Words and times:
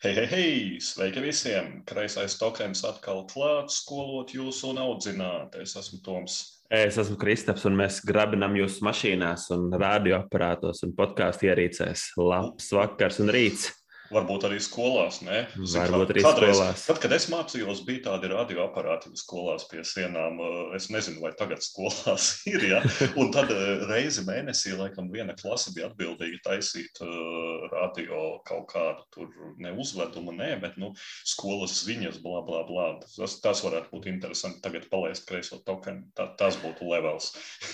Hei, 0.00 0.14
hei, 0.16 0.26
hei! 0.26 0.78
Sveiki 0.80 1.20
visiem! 1.20 1.82
Kreisais 1.84 2.38
tokens 2.40 2.80
atkal 2.88 3.18
klāts, 3.28 3.82
skolot 3.82 4.30
jūs 4.32 4.62
un 4.64 4.78
audzināt. 4.80 5.58
Es 5.60 5.74
esmu 5.76 5.98
Toms. 6.00 6.38
Es 6.72 6.96
esmu 6.96 7.18
Kristaps, 7.20 7.66
un 7.68 7.76
mēs 7.76 7.98
grabinām 8.08 8.56
jūsu 8.56 8.80
mašīnās, 8.86 9.50
un 9.52 9.68
radioaparātos 9.76 10.80
un 10.86 10.94
podkāstu 10.96 11.50
ierīcēs. 11.50 12.06
Labs 12.16 12.72
vakars 12.78 13.20
un 13.20 13.28
rīts! 13.36 13.68
Varbūt 14.10 14.44
arī 14.48 14.58
skolās. 14.62 15.20
Ne? 15.22 15.44
Varbūt 15.54 16.12
arī 16.14 16.22
Kādreiz, 16.24 16.56
skolās. 16.58 16.84
Tad, 16.88 16.98
kad 17.02 17.12
es 17.14 17.26
mācījos, 17.30 17.82
bija 17.86 18.02
tādi 18.08 18.30
radioaparāti 18.32 19.12
skolās 19.18 19.68
pie 19.70 19.84
sienām. 19.86 20.40
Es 20.74 20.88
nezinu, 20.90 21.20
vai 21.22 21.30
tagad 21.38 21.62
skolās 21.62 22.32
ir. 22.50 22.64
Ja? 22.72 22.80
Un 23.20 23.30
tad 23.34 23.52
eh, 23.54 23.84
reizi 23.90 24.24
mēnesī, 24.26 24.74
laikam, 24.78 25.12
viena 25.14 25.36
klase 25.38 25.70
bija 25.76 25.90
atbildīga 25.92 26.40
taisīt 26.48 26.98
uh, 27.04 27.68
radio 27.70 28.40
kaut 28.48 28.66
kādu 28.72 29.06
tur 29.14 29.30
ne 29.62 29.70
uzvedumu, 29.78 30.34
nē, 30.34 30.50
bet 30.62 30.74
nu, 30.80 30.90
skolas 31.28 31.76
ziņas, 31.86 32.18
bla, 32.24 32.42
bla, 32.46 32.64
bla. 32.66 32.88
Tas, 33.04 33.38
tas 33.44 33.62
varētu 33.62 33.94
būt 33.94 34.10
interesanti. 34.10 34.58
Tagad 34.64 34.88
palaist 34.90 35.28
kreiso 35.30 35.60
tokenu. 35.66 36.08
Tā, 36.18 36.26
tas 36.40 36.58
būtu 36.58 36.90
levels. 36.90 37.30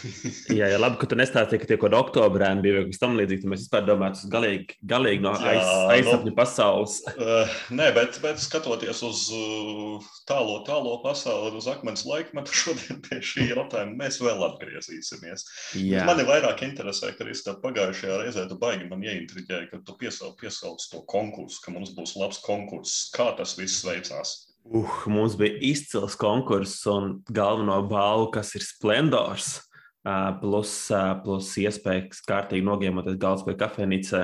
Jā, 0.57 0.69
jā, 0.71 0.77
labi, 0.81 0.99
ka 1.01 1.09
tu 1.09 1.17
nestāstīji, 1.19 1.63
ka 1.63 1.69
tie 1.71 1.77
kaut 1.81 1.89
kādi 1.89 1.99
oktobrēni 1.99 2.63
bija 2.65 2.79
vai 2.81 2.87
kas 2.91 3.01
tam 3.01 3.17
līdzīgs. 3.19 3.49
Mēs 3.49 3.65
vispār 3.65 3.85
domājam, 3.89 4.15
tas 4.17 4.29
galīgi, 4.33 4.77
galīgi 4.89 5.25
no 5.25 5.33
aiz, 5.37 6.07
nu- 6.07 6.26
aizsapņu 6.27 6.35
pasaules. 6.37 7.01
Uh, 7.17 7.49
nē, 7.71 7.93
bet, 7.95 8.19
bet 8.23 8.41
skatoties 8.41 9.03
uz 9.07 9.27
uh, 9.35 10.03
tālo, 10.27 10.63
tālo 10.67 10.99
pasauli, 11.03 11.57
uz 11.57 11.67
akmens 11.67 12.05
laikmetu, 12.07 12.53
šodien 12.63 13.01
pie 13.03 13.21
šī 13.21 13.51
jautājuma 13.53 13.97
mēs 14.05 14.21
vēl 14.21 14.43
atgriezīsimies. 14.51 15.47
Jā, 15.77 16.07
Mani 16.07 16.27
vairāk 16.27 16.65
interesē, 16.67 17.13
ka 17.17 17.25
arī 17.25 17.35
pagājušajā 17.63 18.19
reizē 18.23 18.49
tu 18.49 18.59
baigi 18.59 18.89
man 18.89 19.05
ieintriģēji, 19.05 19.71
ka 19.71 19.83
tu 19.87 19.97
piesauc, 20.01 20.37
piesauc 20.41 20.83
to 20.91 21.03
konkursu, 21.07 21.61
ka 21.65 21.75
mums 21.75 21.95
būs 21.97 22.17
labs 22.19 22.41
konkurss. 22.45 23.11
Kā 23.15 23.33
tas 23.37 23.57
viss 23.59 23.85
veicās? 23.87 24.35
uh, 24.67 24.99
mums 25.07 25.37
bija 25.39 25.59
izcils 25.63 26.17
konkurss 26.19 26.87
un 26.91 27.21
galveno 27.29 27.83
balvu, 27.87 28.33
kas 28.39 28.55
ir 28.57 28.67
splendors. 28.67 29.61
ā, 30.07 30.37
Plus, 30.39 30.71
ā, 30.95 31.19
plus 31.19 31.49
iespējas 31.59 32.21
kārtīgi 32.27 32.63
nogiemot 32.63 33.09
galvaspēju 33.19 33.59
kafejnīcā. 33.59 34.21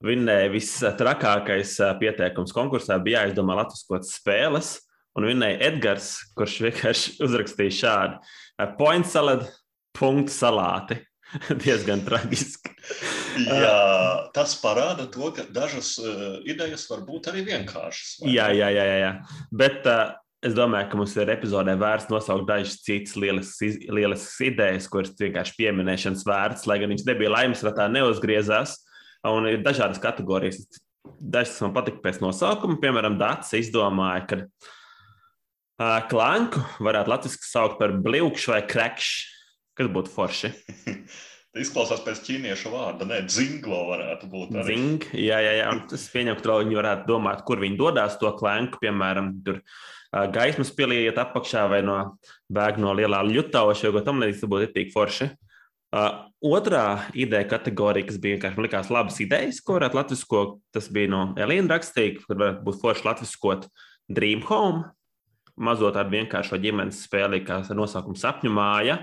Vinnēja 0.00 0.48
vistrakākais 0.54 1.74
ā, 1.84 1.90
pieteikums 2.00 2.54
konkursā, 2.56 2.96
bija 3.04 3.26
jāizdomā 3.26 3.58
latviskotas 3.58 4.14
spēles. 4.16 4.78
Un 5.18 5.26
vinnēja 5.26 5.58
Edgars, 5.66 6.14
kurš 6.38 6.60
vienkārši 6.68 7.14
uzrakstīja 7.26 7.76
šādu: 7.82 8.34
ā, 8.56 8.68
Point 8.78 9.08
salad, 9.10 9.44
punktu 9.96 10.32
salāti. 10.34 11.00
Diezgan 11.62 12.00
traģiski. 12.06 12.72
Jā, 13.46 14.30
tas 14.34 14.56
parāda 14.58 15.06
to, 15.12 15.28
ka 15.36 15.44
dažas 15.54 15.92
uh, 16.02 16.40
idejas 16.48 16.88
var 16.90 17.04
būt 17.06 17.30
arī 17.30 17.44
vienkāršas. 17.46 18.16
Jā, 18.26 18.48
jā, 18.56 18.72
jā, 18.74 18.86
jā. 18.98 19.12
Bet 19.54 19.86
uh, 19.86 20.16
es 20.42 20.56
domāju, 20.56 20.88
ka 20.90 20.98
mums 20.98 21.14
ir 21.20 21.30
epizodē 21.30 21.76
vērts 21.78 22.10
nosaukt 22.10 22.48
dažas 22.48 22.80
citas 22.82 23.14
lieliskas, 23.20 24.40
idejas, 24.42 24.88
kuras 24.90 25.14
vienkārši 25.20 25.54
pieminēšanas 25.60 26.26
vērts, 26.26 26.66
lai 26.66 26.80
gan 26.82 26.90
viņš 26.96 27.06
nebija 27.06 27.34
laimes 27.36 27.62
ratā, 27.66 27.86
neuzgriezās. 27.92 28.80
Un 29.28 29.48
ir 29.50 29.60
dažādas 29.64 30.00
kategorijas. 30.00 30.62
Dažas 31.20 31.58
man 31.64 31.74
patika 31.76 32.00
pēc 32.04 32.20
nosaukuma. 32.22 32.78
Piemēram, 32.80 33.18
Dārts 33.20 33.52
izdomāja, 33.58 34.22
ka 34.30 34.38
uh, 34.44 35.98
klanku 36.08 36.62
varētu 36.80 37.12
latviešu 37.12 37.50
saukt 37.50 37.80
par 37.80 37.92
blikšu 38.00 38.54
vai 38.54 38.62
krekšu, 38.68 39.26
kas 39.76 39.90
būtu 39.92 40.12
forši. 40.14 40.52
Izklausās 41.60 42.00
pēc 42.06 42.22
ķīniešu 42.28 42.70
vārda. 42.72 43.08
Nē, 43.10 43.24
dzinglo 43.26 43.82
varētu 43.90 44.28
būt. 44.30 44.54
Arī. 44.54 44.66
Zing, 44.70 45.06
jā, 45.18 45.40
jā, 45.42 45.54
jā. 45.58 45.68
Un 45.74 45.82
Tas 45.90 46.06
pieņem, 46.12 46.38
ka 46.40 46.60
viņi 46.62 46.78
varētu 46.78 47.08
domāt, 47.10 47.42
kur 47.48 47.60
viņi 47.60 47.80
dodas 47.80 48.16
to 48.20 48.30
klanku, 48.38 48.78
piemēram, 48.80 49.32
tur 49.44 49.58
ā, 49.58 50.28
gaismas 50.32 50.70
pieliet 50.76 51.18
apakšā 51.18 51.66
vai 51.72 51.82
no 51.84 51.98
bēg 52.54 52.78
no 52.80 52.94
lielā 52.96 53.24
ļutauša, 53.26 53.90
jo 53.90 54.04
tam 54.06 54.22
līdz 54.22 54.46
būtu 54.46 54.70
tik 54.76 54.94
forši. 54.94 55.26
Uh, 55.26 55.49
otrā 55.90 56.84
ideja 57.18 57.48
kategorija, 57.50 58.06
kas 58.06 58.18
bija 58.22 58.36
vienkārši 58.36 58.62
likās 58.62 58.90
labas 58.94 59.18
idejas, 59.22 59.60
ko 59.64 59.78
varētu 59.78 59.98
latviskot, 59.98 60.58
tas 60.74 60.88
bija 60.92 61.10
no 61.10 61.22
Elīna 61.40 61.74
rakstīga, 61.74 62.22
kur 62.26 62.38
varētu 62.38 62.66
būt 62.66 62.80
forši 62.82 63.06
latviskot 63.08 63.66
Dream 64.10 64.44
Home, 64.48 64.84
mazo 65.60 65.90
tādu 65.94 66.14
vienkāršo 66.14 66.58
ģimenes 66.62 67.02
spēli, 67.06 67.42
kā 67.46 67.60
ar 67.64 67.76
nosaukumu 67.78 68.18
sapņu 68.18 68.52
māja. 68.54 69.00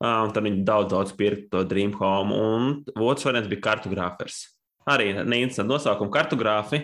Uh, 0.00 0.22
un 0.24 0.30
tad 0.32 0.46
viņi 0.46 0.62
daudz, 0.64 0.88
daudz 0.94 1.10
pirka 1.12 1.48
to 1.52 1.64
Dream 1.68 1.92
Home. 1.98 2.32
Un 2.32 3.02
otrs 3.04 3.26
variants 3.26 3.50
bija 3.50 3.66
kartogrāfers. 3.66 4.46
Arī 4.88 5.10
neinteresanti 5.18 5.68
nosaukumi 5.68 6.14
kartogrāfi, 6.14 6.78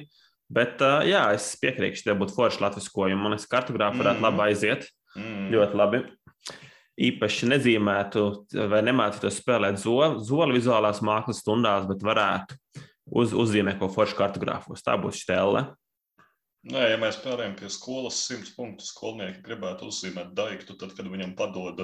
bet 0.52 0.82
uh, 0.84 1.00
jā, 1.06 1.22
es 1.32 1.46
piekrītu, 1.62 2.02
ka 2.02 2.10
tie 2.10 2.16
būtu 2.20 2.36
forši 2.36 2.60
latviskojumi. 2.60 3.16
Man 3.22 3.32
liekas, 3.32 3.48
kartogrāfi 3.48 4.02
varētu 4.02 4.20
Mhm. 4.20 4.26
labi 4.26 4.44
aiziet. 4.50 4.84
Mm. 5.16 5.48
Ļoti 5.54 5.80
labi. 5.80 6.02
Īpaši 6.96 7.48
nezīmētu 7.52 8.22
vai 8.72 8.80
nemācītu 8.86 9.28
spēlēt 9.34 9.76
zo- 9.82 10.16
zoli 10.24 10.56
vizuālās 10.56 11.02
mākslas 11.04 11.42
stundās, 11.44 11.84
bet 11.90 12.00
varētu 12.06 12.56
uz, 13.12 13.34
uzzīmēt 13.36 13.78
ko 13.82 13.90
foršu 13.92 14.16
kartogrāfos. 14.16 14.80
Tā 14.86 14.96
būs 15.00 15.20
stela. 15.26 15.74
Nē, 16.66 16.80
ja 16.90 16.96
mēs 16.98 17.20
pārējām 17.22 17.52
pie 17.60 17.68
skolas 17.70 18.16
simts 18.26 18.50
punktu, 18.56 18.82
skolnieki 18.88 19.38
gribētu 19.44 19.86
uzzīmēt 19.86 20.32
daiktu, 20.34 20.74
tad, 20.80 20.96
kad 20.96 21.06
viņam 21.06 21.36
padod 21.38 21.78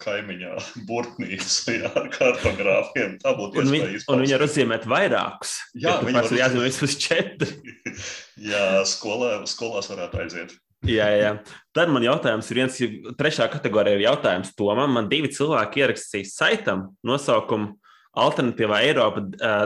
kaimiņā 0.00 0.52
burtnīcas 0.88 1.58
jā, 1.68 1.90
ar 1.90 2.08
kartogrāfiem, 2.14 3.18
tā 3.20 3.34
būtu 3.36 3.60
Un, 3.60 3.74
iespēja 3.74 4.14
un 4.14 4.22
viņi 4.24 4.36
var 4.38 4.46
uzzīmēt 4.46 4.86
vairākus. 4.88 5.52
Jā, 5.74 5.98
Ja 5.98 6.00
viņi 6.06 6.22
var 6.22 6.30
ir 6.32 6.40
jāzīmē 6.40 6.70
vismaz 6.70 6.96
četri. 7.04 7.74
Jā, 8.50 8.64
skolā, 8.88 9.34
skolās 9.50 9.90
varētu 9.92 10.22
aiziet. 10.24 10.56
Jā, 10.84 11.06
jā. 11.16 11.30
Tad 11.74 11.90
man 11.92 12.04
jautājums 12.04 12.50
ir 12.52 12.60
viens, 12.60 12.76
trešā 13.18 13.46
kategorija 13.52 13.96
ir 13.96 14.04
jautājums 14.04 14.52
Tomam. 14.58 14.92
Man 14.92 15.08
divi 15.08 15.30
cilvēki 15.32 15.84
ierakstīja 15.84 16.28
saitam 16.28 16.90
nosaukumu 17.06 17.72
Alternatīvā 18.20 18.82
Eiropa 18.86 19.24
uh, 19.24 19.64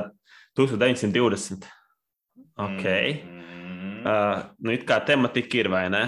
1920. 0.58 1.66
Ok. 2.58 2.86
Mm. 2.86 3.98
Uh, 4.06 4.46
nu, 4.62 4.72
it 4.74 4.86
kā 4.88 5.00
tematika 5.06 5.60
ir, 5.60 5.70
vai 5.72 5.84
ne? 5.92 6.04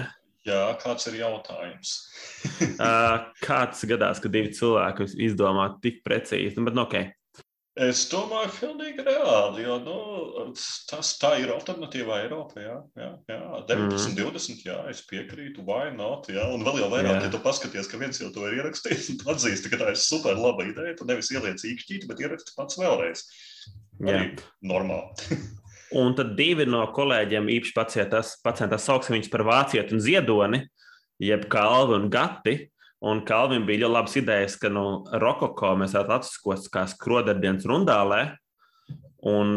Jā, 0.47 0.63
kāds 0.81 1.05
ir 1.11 1.19
jautājums? 1.19 1.93
Uh, 2.81 3.27
kāds 3.45 3.83
gadās, 3.85 4.19
ka 4.23 4.31
divi 4.31 4.49
cilvēki 4.57 5.11
izdomā 5.27 5.67
tik 5.83 6.01
precīzi? 6.07 6.55
Nu, 6.57 6.65
bet, 6.65 6.77
nu, 6.77 6.87
okay. 6.87 7.11
Es 7.79 8.01
domāju, 8.11 8.49
pilnīgi 8.57 9.03
reāli, 9.05 9.61
jo 9.63 9.77
nu, 9.79 9.97
tas 10.89 11.13
tā 11.21 11.37
ir 11.39 11.53
alternatīvā 11.53 12.17
Eiropa. 12.25 12.59
Jā, 12.59 12.73
jā, 12.99 13.11
jā. 13.31 13.37
19, 13.69 14.17
20, 14.17 14.65
jā, 14.67 14.75
es 14.91 14.99
piekrītu, 15.07 15.63
vai 15.63 15.85
not. 15.95 16.27
Jā. 16.27 16.49
Un 16.51 16.65
vēl 16.67 16.81
jau 16.81 16.89
vairāk, 16.91 17.13
Jā. 17.15 17.21
ja 17.29 17.31
tu 17.31 17.39
paskaties, 17.39 17.87
ka 17.87 18.01
viens 18.01 18.19
jau 18.19 18.27
to 18.35 18.43
ir 18.49 18.57
ierakstījis 18.59 19.13
un 19.13 19.21
tu 19.21 19.31
atzīsti, 19.31 19.71
ka 19.71 19.79
tā 19.79 19.93
ir 19.93 20.01
super 20.03 20.35
laba 20.35 20.67
ideja, 20.67 20.97
tu 20.99 21.07
nevis 21.07 21.31
ieliec 21.31 21.63
īkšķīt, 21.71 22.09
bet 22.11 22.25
ieraksti 22.25 22.57
pats 22.57 22.75
vēlreiz. 22.81 23.23
Jā. 24.03 24.17
Arī 24.17 24.27
normāli. 24.67 25.39
Un 25.91 26.13
tad 26.15 26.37
divi 26.37 26.63
no 26.67 26.85
kolēģiem 26.95 27.49
īpaši 27.51 27.73
pacientas, 27.75 28.35
pacientas 28.43 28.85
sauksim 28.87 29.17
viņus 29.17 29.31
par 29.31 29.43
vācieti 29.43 29.91
un 29.95 30.03
ziedoni, 30.03 30.61
jeb 31.19 31.47
kalvi 31.51 31.97
un 31.97 32.07
gati. 32.11 32.53
Un 33.01 33.23
Kalvim 33.25 33.65
bija 33.65 33.87
ļoti 33.87 33.95
labas 33.95 34.15
idejas, 34.19 34.55
ka 34.61 34.69
no 34.69 35.03
rokoko 35.23 35.73
mēs 35.79 35.95
atskot 35.97 36.67
kā 36.73 36.85
skrodardienas 36.89 37.65
rundālē, 37.69 38.23
un 39.25 39.55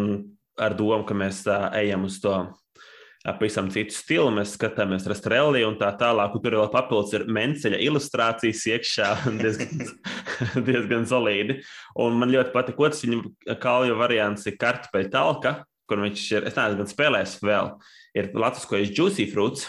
ar 0.60 0.76
domu, 0.78 1.04
ka 1.04 1.16
mēs 1.18 1.42
tā, 1.44 1.58
ejam 1.76 2.06
uz 2.08 2.20
to 2.22 2.32
pavisam 3.24 3.70
citu 3.72 3.94
stilu, 3.96 4.30
mēs 4.36 4.52
skatāmies 4.58 5.06
rastrelli 5.08 5.62
un 5.64 5.78
tā 5.80 5.88
tālāk, 6.00 6.34
un 6.36 6.42
tur 6.44 6.58
vēl 6.58 6.72
papildus 6.72 7.14
ir 7.16 7.24
menceļa 7.32 7.80
ilustrācijas 7.86 8.64
iekšā, 8.72 9.12
diezgan, 9.42 9.86
diezgan 10.68 11.06
solīdi. 11.08 11.60
Un 12.04 12.18
man 12.20 12.32
ļoti 12.32 12.52
patīk, 12.52 12.80
otrs 12.80 13.04
viņa 13.04 13.58
kalju 13.60 13.96
variants 14.00 14.44
ir 14.48 14.58
kartupeļu 14.60 15.12
talka, 15.12 15.56
kur 15.88 16.04
viņš 16.04 16.26
ir, 16.36 16.48
es 16.48 16.56
neesmu 16.56 16.80
gan 16.80 16.92
spēlējis 16.92 17.40
vēl, 17.44 17.72
ir 18.16 18.32
latviskojas 18.36 18.92
juicy 18.96 19.28
fruits, 19.32 19.68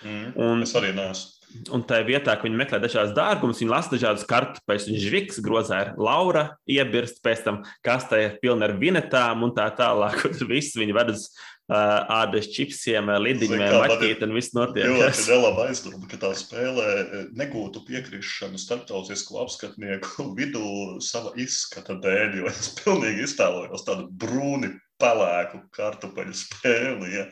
Mm. 0.00 0.32
un 0.40 0.62
Es 0.64 0.72
arī 0.78 0.94
neesmu. 0.96 1.39
Un 1.74 1.82
tajā 1.86 2.06
vietā, 2.06 2.34
ka 2.38 2.46
viņi 2.46 2.58
meklē 2.60 2.78
dažādas 2.82 3.14
dārgumus, 3.16 3.60
viņi 3.62 3.72
lasa 3.72 3.90
dažādas 3.94 4.26
kartupeļus. 4.30 4.86
Viņš 4.90 5.06
žviks, 5.06 5.40
grozā 5.44 5.80
ir 5.84 5.88
Laura, 5.98 6.44
iebirst 6.70 7.18
pēc 7.24 7.42
tam 7.46 7.62
kastē 7.86 8.22
pilna 8.42 8.68
ar 8.68 8.76
vinetām 8.78 9.42
un 9.46 9.54
tā 9.56 9.66
tālāk. 9.78 10.20
Tur 10.38 10.50
viss 10.50 10.78
viņi 10.78 10.94
ved 10.94 11.10
uz 11.14 11.24
uh, 11.26 12.20
ādas 12.20 12.50
čipsiem, 12.54 13.10
lidiņiem, 13.26 13.56
Zini, 13.56 13.70
kā 13.70 13.80
man 13.80 13.88
ir 13.88 13.94
maķīt 13.96 14.22
un 14.26 14.36
viss 14.38 14.54
notiek. 14.56 14.86
Ļoti 14.90 15.26
nelaba 15.32 15.66
aizdoma, 15.70 16.10
ka 16.10 16.20
tā 16.22 16.30
spēlē 16.38 16.90
negūtu 17.38 17.82
piekrišanu 17.88 18.60
starptautisku 18.60 19.40
apskatnieku 19.42 20.28
vidū 20.38 21.00
sava 21.04 21.34
izskata 21.40 21.98
dēļ, 22.04 22.38
jo 22.42 22.52
es 22.52 22.70
pilnīgi 22.78 23.26
iztēlojos 23.26 23.86
tādu 23.88 24.06
brūni 24.22 24.74
pelēku 25.00 25.62
kartupeļu 25.74 26.34
spēli 26.36 27.14
ja, 27.14 27.26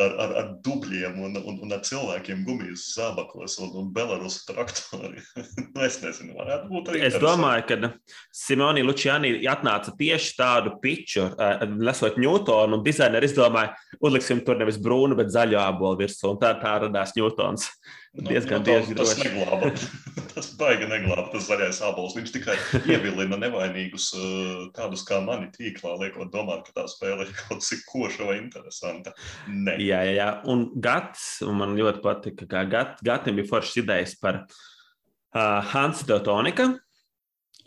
ar, 0.00 0.14
ar, 0.24 0.34
ar 0.40 0.50
dubļiem 0.64 1.18
un, 1.26 1.38
un, 1.40 1.58
un 1.66 1.74
ar 1.74 1.82
cilvēkiem 1.86 2.44
gumijas 2.46 2.86
zābakos 2.94 3.58
un, 3.64 3.72
un 3.82 3.90
Belarus 3.94 4.40
traktori. 4.48 5.22
nu, 5.74 5.84
es 5.84 6.00
nezinu, 6.04 6.36
varētu 6.38 6.70
būt 6.72 6.92
arī. 6.92 7.04
Es 7.08 7.18
domāju, 7.22 7.66
ka 7.68 7.92
Simoni 8.34 8.84
Lučiani 8.86 9.34
atnāca 9.50 9.94
tieši 9.98 10.34
tādu 10.38 10.76
piču, 10.82 11.28
nesot 11.76 12.18
Newtonu, 12.20 12.78
un 12.78 12.86
dizaineri 12.86 13.28
izdomāja, 13.28 13.74
uzliksim 14.04 14.44
tur 14.46 14.60
nevis 14.60 14.80
brūnu, 14.82 15.18
bet 15.18 15.32
zaļo 15.34 15.60
ābolu 15.62 16.02
virsū, 16.04 16.32
un 16.32 16.42
tā, 16.42 16.54
tā 16.62 16.78
radās 16.84 17.16
Newtons. 17.18 17.70
Nu, 18.16 18.24
diezgan 18.30 18.62
nu, 18.62 18.64
bieži 18.64 18.94
tas 18.96 19.12
droši. 19.12 19.28
neglāba. 19.28 19.70
tas 20.34 20.48
baigi 20.58 20.88
neglāba, 20.88 21.26
tas 21.32 21.46
zaļais 21.48 21.80
ābols. 21.84 22.16
Viņš 22.16 22.32
tikai 22.34 22.56
ievilina 22.88 23.36
nevainīgus 23.40 24.08
uh, 24.16 24.64
tādus 24.76 25.04
kā 25.08 25.20
mani 25.24 25.50
tīklā, 25.54 25.94
liekot 26.00 26.32
domāt, 26.32 26.64
ka 26.66 26.80
tā 26.80 26.86
spēle 26.90 27.26
ir 27.26 27.34
kaut 27.42 27.64
cik 27.66 27.84
koša 27.90 28.28
vai 28.30 28.38
interesanta. 28.40 29.12
Nē. 29.50 29.76
Jā, 29.84 30.02
jā, 30.08 30.16
jā. 30.18 30.28
Un 30.48 30.68
Gats, 30.80 31.28
un 31.46 31.60
man 31.60 31.76
ļoti 31.78 32.04
patika, 32.04 32.48
ka 32.48 32.64
Gat, 32.70 32.98
Gatam 33.04 33.38
bija 33.38 33.50
foršas 33.52 33.82
idejas 33.84 34.16
par 34.20 34.44
uh, 34.46 35.60
Hansa 35.74 36.08
Teutonika. 36.08 36.72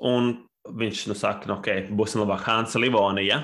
Un 0.02 0.34
viņš 0.66 1.08
nu, 1.12 1.18
saka, 1.18 1.50
nu, 1.50 1.60
ok, 1.60 1.94
būsim 1.94 2.26
labāk 2.26 2.48
Hansa 2.50 2.82
Livonija. 2.82 3.44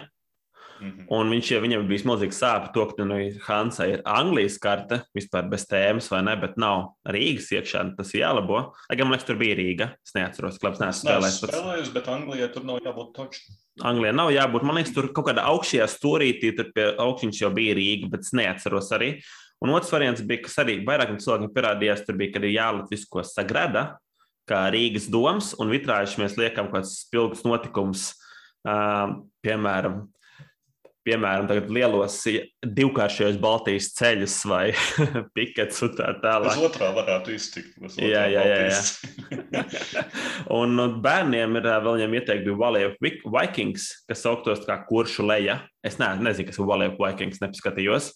Mhm. 0.80 1.08
Un 1.10 1.30
viņš 1.34 1.48
jau 1.54 1.60
viņam 1.64 1.88
bija 1.90 2.06
milzīgs 2.06 2.38
sāpes, 2.42 2.72
to, 2.74 2.86
ka 2.92 3.06
nu, 3.08 3.18
Hansa 3.48 3.88
ir 3.90 4.02
Anglijas 4.06 4.58
karte, 4.62 5.02
vispār 5.18 5.50
bez 5.50 5.66
tēmas, 5.66 6.10
vai 6.12 6.22
ne, 6.24 6.36
bet 6.38 6.58
nav 6.58 6.94
Rīgas 7.08 7.50
iekšā. 7.56 7.96
Tas 7.98 8.14
ir 8.14 8.22
jālabo. 8.22 8.74
Lai 8.90 8.98
gan 9.00 9.08
man 9.08 9.18
liekas, 9.18 9.28
tur 9.28 9.40
bija 9.42 9.56
Rīga. 9.58 9.90
Es 10.06 10.14
neatceros, 10.14 10.60
Es 10.62 10.62
neesmu 10.64 11.02
spēlējis. 11.02 11.40
pats. 11.42 11.54
spēlējis, 11.54 11.94
bet 11.94 12.08
Anglijai 12.14 12.54
tur 12.54 12.64
nav 12.64 12.80
jābūt 12.86 13.14
točam. 13.16 13.58
Anglijā 13.82 14.14
nav 14.14 14.30
jābūt. 14.34 14.64
Man 14.64 14.76
liekas, 14.78 14.94
tur 14.94 15.08
kaut 15.14 15.26
kādā 15.28 15.44
augšējā 15.46 15.88
stūrītī, 15.98 16.56
tur 16.58 16.72
pie 16.74 16.96
augšņas 16.98 17.42
jau 17.42 17.52
bija 17.54 17.76
Rīga, 17.78 18.10
bet 18.10 18.22
es 18.22 18.34
neatceros 18.34 18.92
arī. 18.92 19.22
Un 19.62 19.70
otrs 19.74 19.90
variants 19.90 20.22
bija, 20.22 20.44
kas 20.46 20.56
arī 20.62 20.84
vairākiem 20.86 21.18
cilvēkiem 21.18 21.54
parādījās, 21.56 22.06
tur 22.06 22.16
bija, 22.20 22.34
kad 22.34 22.44
ir 22.46 22.54
jālatvisko 22.58 23.24
sagrada, 23.26 23.98
kā 24.48 24.70
Rīgas 24.72 25.10
domas, 25.10 25.56
un 25.60 25.70
vitrājuši 25.74 26.22
mēs 26.22 26.38
liekam 26.38 26.70
kaut 26.70 26.84
kāds 26.84 26.94
spilgts 27.08 27.42
notikums, 27.44 28.14
uh, 28.68 29.18
piemēram, 29.44 30.08
piemēram, 31.08 31.48
lielos 31.72 32.20
divkāršajos 32.68 33.40
Baltijas 33.42 33.88
ceļus 33.98 34.36
vai 34.52 34.66
pikets 35.38 35.80
un 35.88 35.94
tā 35.98 36.12
tālāk. 36.24 36.60
otrā 36.68 36.92
varētu 36.96 37.34
iztikt. 37.38 37.78
Jā, 38.04 38.26
jā, 38.30 38.44
jā, 38.44 38.60
jā. 38.68 40.04
Un 40.58 40.76
nu, 40.78 40.88
bērniem 41.04 41.58
ir 41.60 41.68
vēl 41.84 41.98
viņam 42.00 42.16
ieteikti 42.20 42.54
Vik- 43.04 43.26
Vikings, 43.34 43.88
kas 44.10 44.24
sauktos 44.26 44.62
kā 44.68 44.78
kuršu 44.88 45.26
leja. 45.28 45.62
Es 45.86 45.98
ne, 46.02 46.10
nezinu, 46.20 46.50
kas 46.50 46.60
ir 46.60 46.68
of 46.92 46.98
Vikings, 47.00 47.40
nepaskatījos. 47.44 48.12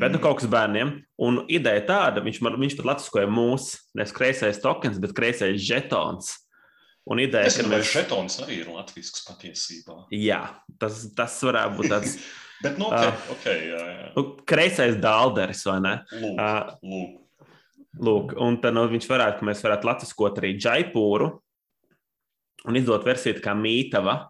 Bet 0.00 0.10
nu, 0.12 0.18
Mm. 0.18 0.22
kaut 0.24 0.40
kas 0.40 0.48
bērniem. 0.50 0.96
Un 1.22 1.42
ideja 1.48 1.82
tāda, 1.86 2.22
viņš, 2.24 2.40
man, 2.42 2.56
viņš 2.60 2.76
pat 2.80 2.88
latviskoja 2.90 3.28
mūsu, 3.30 3.78
nevis 3.94 4.12
kreisais 4.16 4.58
tokens, 4.62 4.98
bet 5.02 5.14
kreisais 5.16 5.60
žetons. 5.62 6.32
Un 7.10 7.18
ideja, 7.18 7.46
Es 7.50 7.56
ka 7.58 7.64
mēs. 7.66 7.88
ka 7.90 8.00
žetons 8.00 8.36
arī 8.44 8.60
ir 8.62 8.68
latviešu 8.70 9.24
patiesībā. 9.26 9.96
Jā, 10.14 10.42
tas, 10.78 11.08
tas 11.16 11.40
varētu 11.42 11.80
būt 11.80 11.88
tāds 11.90 12.18
Bet, 12.62 12.76
nu, 12.78 12.90
Ah. 12.92 13.08
ok, 13.08 13.30
okay 13.38 13.60
jā, 13.70 13.78
jā. 13.88 14.08
nu, 14.14 14.22
kreisais 14.44 14.98
dālderis, 15.00 15.62
vai 15.64 15.78
ne? 15.80 15.94
Lūk, 16.12 16.36
Ah. 16.38 16.76
lūk. 16.84 17.16
Lūk, 17.98 18.34
un 18.38 18.58
tad 18.62 18.74
nu, 18.76 18.84
viņš 18.92 19.06
varētu, 19.10 19.38
ka 19.40 19.46
mēs 19.48 19.62
varētu 19.64 19.88
latviskot 19.88 20.36
arī 20.38 20.52
džaipūru 20.60 21.30
un 22.68 22.76
izdot 22.76 23.02
versiju 23.08 23.40
kā 23.42 23.54
mītava, 23.56 24.28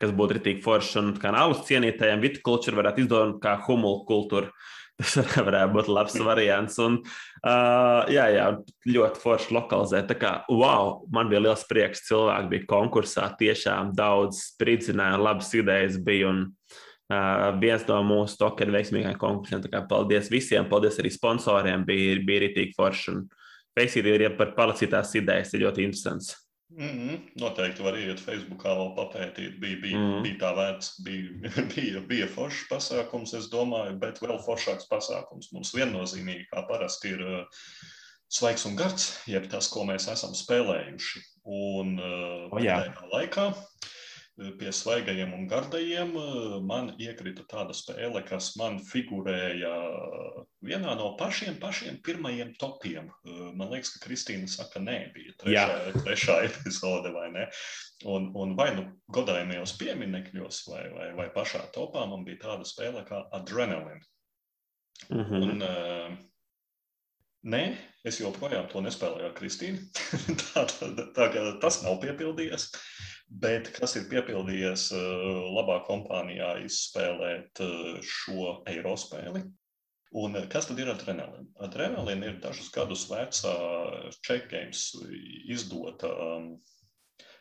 kas 0.00 0.10
būtu 0.10 0.38
rītīgi 0.40 0.62
forši. 0.64 0.96
Un 1.02 1.12
kā 1.20 1.30
alus 1.38 1.60
cienītājiem, 1.68 2.24
vitikultūra 2.24 2.80
varētu 2.80 3.04
izdot 3.04 3.36
kā 3.44 3.58
humulu 3.68 4.02
kultūru. 4.08 4.50
Tas 5.00 5.16
varētu 5.48 5.74
būt 5.74 5.90
labs 5.90 6.16
variants. 6.22 6.78
Un, 6.82 7.00
uh, 7.42 8.06
jā, 8.12 8.28
jā, 8.34 8.48
ļoti 8.94 9.22
forši 9.22 9.54
lokalizēt. 9.56 10.08
Tā 10.12 10.16
kā, 10.20 10.32
wow, 10.52 11.00
man 11.14 11.30
bija 11.32 11.42
liels 11.48 11.66
prieks. 11.70 12.04
Cilvēki 12.08 12.52
bija 12.52 12.68
konkursā, 12.70 13.28
tiešām 13.40 13.94
daudz 13.98 14.42
spridzināja, 14.54 15.22
labas 15.22 15.50
idejas 15.58 15.98
bija. 15.98 16.30
Un, 16.30 16.44
uh, 17.10 17.48
viens 17.62 17.86
no 17.90 18.02
mūsu 18.06 18.38
tokeru 18.40 18.76
veiksmīgākajiem 18.76 19.22
konkursiem. 19.22 19.64
Tā 19.64 19.72
kā 19.72 19.82
paldies 19.90 20.30
visiem, 20.32 20.68
paldies 20.70 21.00
arī 21.02 21.10
sponsoriem. 21.14 21.86
Bija, 21.88 22.20
bija 22.26 22.46
rītīgi 22.46 22.78
forši. 22.78 23.16
Un 23.16 23.26
Faceīt 23.74 24.06
ir 24.06 24.28
par 24.38 24.52
palicītās 24.54 25.16
idejas, 25.18 25.50
ir 25.54 25.64
ļoti 25.64 25.82
interesants. 25.82 26.34
Mm 26.76 26.88
-hmm. 26.88 27.18
Noteikti 27.40 27.82
var 27.82 27.98
iet 27.98 28.20
Facebookā 28.20 28.72
vēl 28.78 28.94
papētīt. 28.96 29.58
Bija, 29.62 29.76
bija, 29.82 29.98
mm. 29.98 30.12
-hmm. 30.12 30.22
bija 30.22 30.38
tā 30.40 30.50
vērts, 30.58 30.88
bija, 31.06 31.52
bija, 31.74 32.00
bija 32.00 32.26
foršs 32.26 32.64
pasākums, 32.70 33.34
es 33.38 33.50
domāju, 33.50 33.98
bet 33.98 34.22
vēl 34.22 34.40
foršāks 34.46 34.88
pasākums. 34.90 35.52
Mums 35.52 35.74
viennozīmīgi, 35.74 36.48
kā 36.50 36.66
parasti, 36.68 37.14
ir 37.14 37.22
uh, 37.22 37.44
svaigs 38.28 38.66
un 38.66 38.76
gards, 38.76 39.20
jeb 39.26 39.46
tas, 39.50 39.68
ko 39.68 39.84
mēs 39.84 40.08
esam 40.12 40.34
spēlējuši. 40.34 41.22
Un 41.44 41.98
uh, 41.98 42.48
O, 42.50 42.58
jā. 42.58 42.80
pēdējā 42.80 43.10
laikā 43.12 43.46
uh, 43.52 43.64
pie 44.58 44.72
svaigajiem 44.74 45.30
un 45.36 45.44
gardajiem 45.46 46.14
uh, 46.18 46.56
man 46.66 46.90
iekrita 46.98 47.44
tāda 47.50 47.74
spēle, 47.76 48.22
kas 48.26 48.50
man 48.58 48.80
figurēja 48.82 49.72
vienā 50.64 50.96
no 50.98 51.12
pašiem, 51.20 51.60
pašiem 51.62 52.00
pirmajiem 52.04 52.54
topiem. 52.58 53.10
Man 53.54 53.70
liekas, 53.70 53.92
ka 53.94 54.02
Kristīna 54.08 54.48
saka, 54.50 54.82
nē, 54.82 54.98
bija 55.14 55.36
trešā, 55.42 55.78
trešā 56.00 56.38
epizode, 56.48 57.12
vai 57.14 57.28
ne? 57.34 57.46
Un, 58.10 58.30
un 58.34 58.56
vai 58.58 58.72
nu 58.74 58.88
godājumos 59.14 59.76
pieminekļos, 59.80 60.64
vai, 60.72 60.84
vai, 60.96 61.08
vai 61.20 61.30
pašā 61.34 61.66
topā 61.74 62.06
man 62.10 62.26
bija 62.26 62.42
tāda 62.48 62.68
spēle 62.68 63.04
kā 63.06 63.22
Adrenaline. 63.38 64.02
Mm 65.08 65.24
-hmm. 65.24 65.42
Un, 65.42 65.62
uh, 65.62 66.18
nē, 67.44 67.62
es 68.04 68.20
joprojām 68.20 68.68
to 68.72 68.80
nespēlēju 68.80 69.30
ar 69.30 69.34
Kristīnu. 69.38 69.78
tā, 70.42 70.66
tā, 70.66 70.90
tā, 71.16 71.28
kā 71.32 71.44
tas 71.60 71.82
nav 71.82 72.00
piepildījies. 72.00 72.70
Bet 73.42 73.72
kas 73.74 73.96
ir 73.98 74.06
piepildījies 74.10 74.90
uh, 74.94 75.50
labā 75.56 75.80
kompānijā, 75.88 76.52
izspēlēt 76.68 77.62
uh, 77.64 77.98
šo 78.06 78.60
eiro 78.70 78.94
spēli? 79.00 79.42
Un 80.14 80.38
eh, 80.38 80.46
kas 80.50 80.68
tad 80.68 80.78
ir 80.78 80.90
adrenalīna? 80.92 81.48
Adrenalīna 81.66 82.28
ir 82.30 82.36
dažus 82.42 82.70
gadus 82.74 83.08
vecā 83.10 83.54
check 84.22 84.46
games 84.52 84.86
izdota 85.50 86.10
um, 86.26 86.52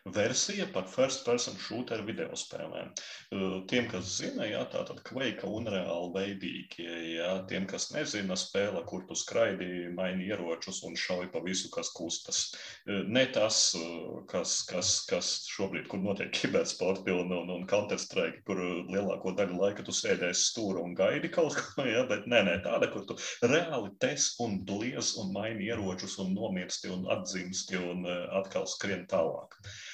versija 0.06 0.66
par 0.74 0.84
first 0.88 1.24
person 1.26 1.56
shooter 1.56 2.02
video 2.04 2.36
spēlēm. 2.36 2.90
Uh, 3.32 3.62
Tiem, 3.72 3.88
kas 3.88 4.10
zina, 4.18 4.44
jā, 4.50 4.60
tā 4.72 4.82
tad 4.88 5.00
kveika 5.08 5.48
un 5.48 5.70
reāli 5.72 6.10
veidīgie, 6.18 6.90
jā, 7.16 7.30
tiem, 7.48 7.64
kas 7.70 7.88
nezina, 7.96 8.36
spēle, 8.36 8.82
kur 8.90 9.06
tu 9.08 9.16
skraidi, 9.16 9.88
maini 9.96 10.28
ieročus 10.28 10.82
un 10.84 10.98
šauj 11.00 11.30
pa 11.32 11.40
visu, 11.46 11.72
kas 11.72 11.94
kustas. 11.96 12.44
Uh, 12.84 13.04
Ne 13.14 13.26
tas, 13.32 13.60
uh, 13.80 14.20
kas, 14.28 14.58
kas, 14.68 14.92
kas 15.08 15.32
šobrīd, 15.54 15.88
kur 15.88 16.04
notiek 16.04 16.34
kibersporti 16.40 17.16
un, 17.16 17.32
un, 17.32 17.54
un 17.56 17.66
Counter-Strike, 17.70 18.44
kur 18.48 18.60
uh, 18.60 18.84
lielāko 18.92 19.32
daļu 19.40 19.62
laika 19.62 19.88
tu 19.88 19.96
sēdēsi 19.96 20.50
stūra 20.50 20.84
un 20.84 20.98
gaidi 21.00 21.32
kaut 21.32 21.56
ko, 21.56 21.88
jā, 21.94 22.04
bet 22.12 22.28
nē, 22.28 22.44
nē, 22.50 22.60
tāda, 22.68 22.92
kur 22.92 23.08
tu 23.08 23.16
reāli 23.48 23.96
tes 24.04 24.34
un 24.44 24.60
bliez 24.68 25.16
un 25.24 25.32
maini 25.32 25.72
ieročus 25.72 26.20
un 26.20 26.36
nomirsti 26.36 26.92
un 26.92 27.08
atdzimsti 27.16 27.80
un 27.80 28.04
uh, 28.04 28.22
atkal 28.42 28.68
skrien 28.68 29.08
tālāk. 29.08 29.56
Eh, 29.63 29.93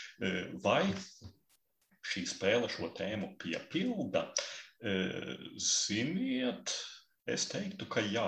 Vai 0.64 0.84
šī 2.10 2.26
spēle 2.28 2.70
šo 2.72 2.90
tēmu 2.98 3.34
piepilda? 3.40 4.26
Eh, 4.80 5.36
Ziniet, 5.60 6.74
es 7.30 7.46
teiktu, 7.52 7.86
ka 7.92 8.02
jā. 8.04 8.28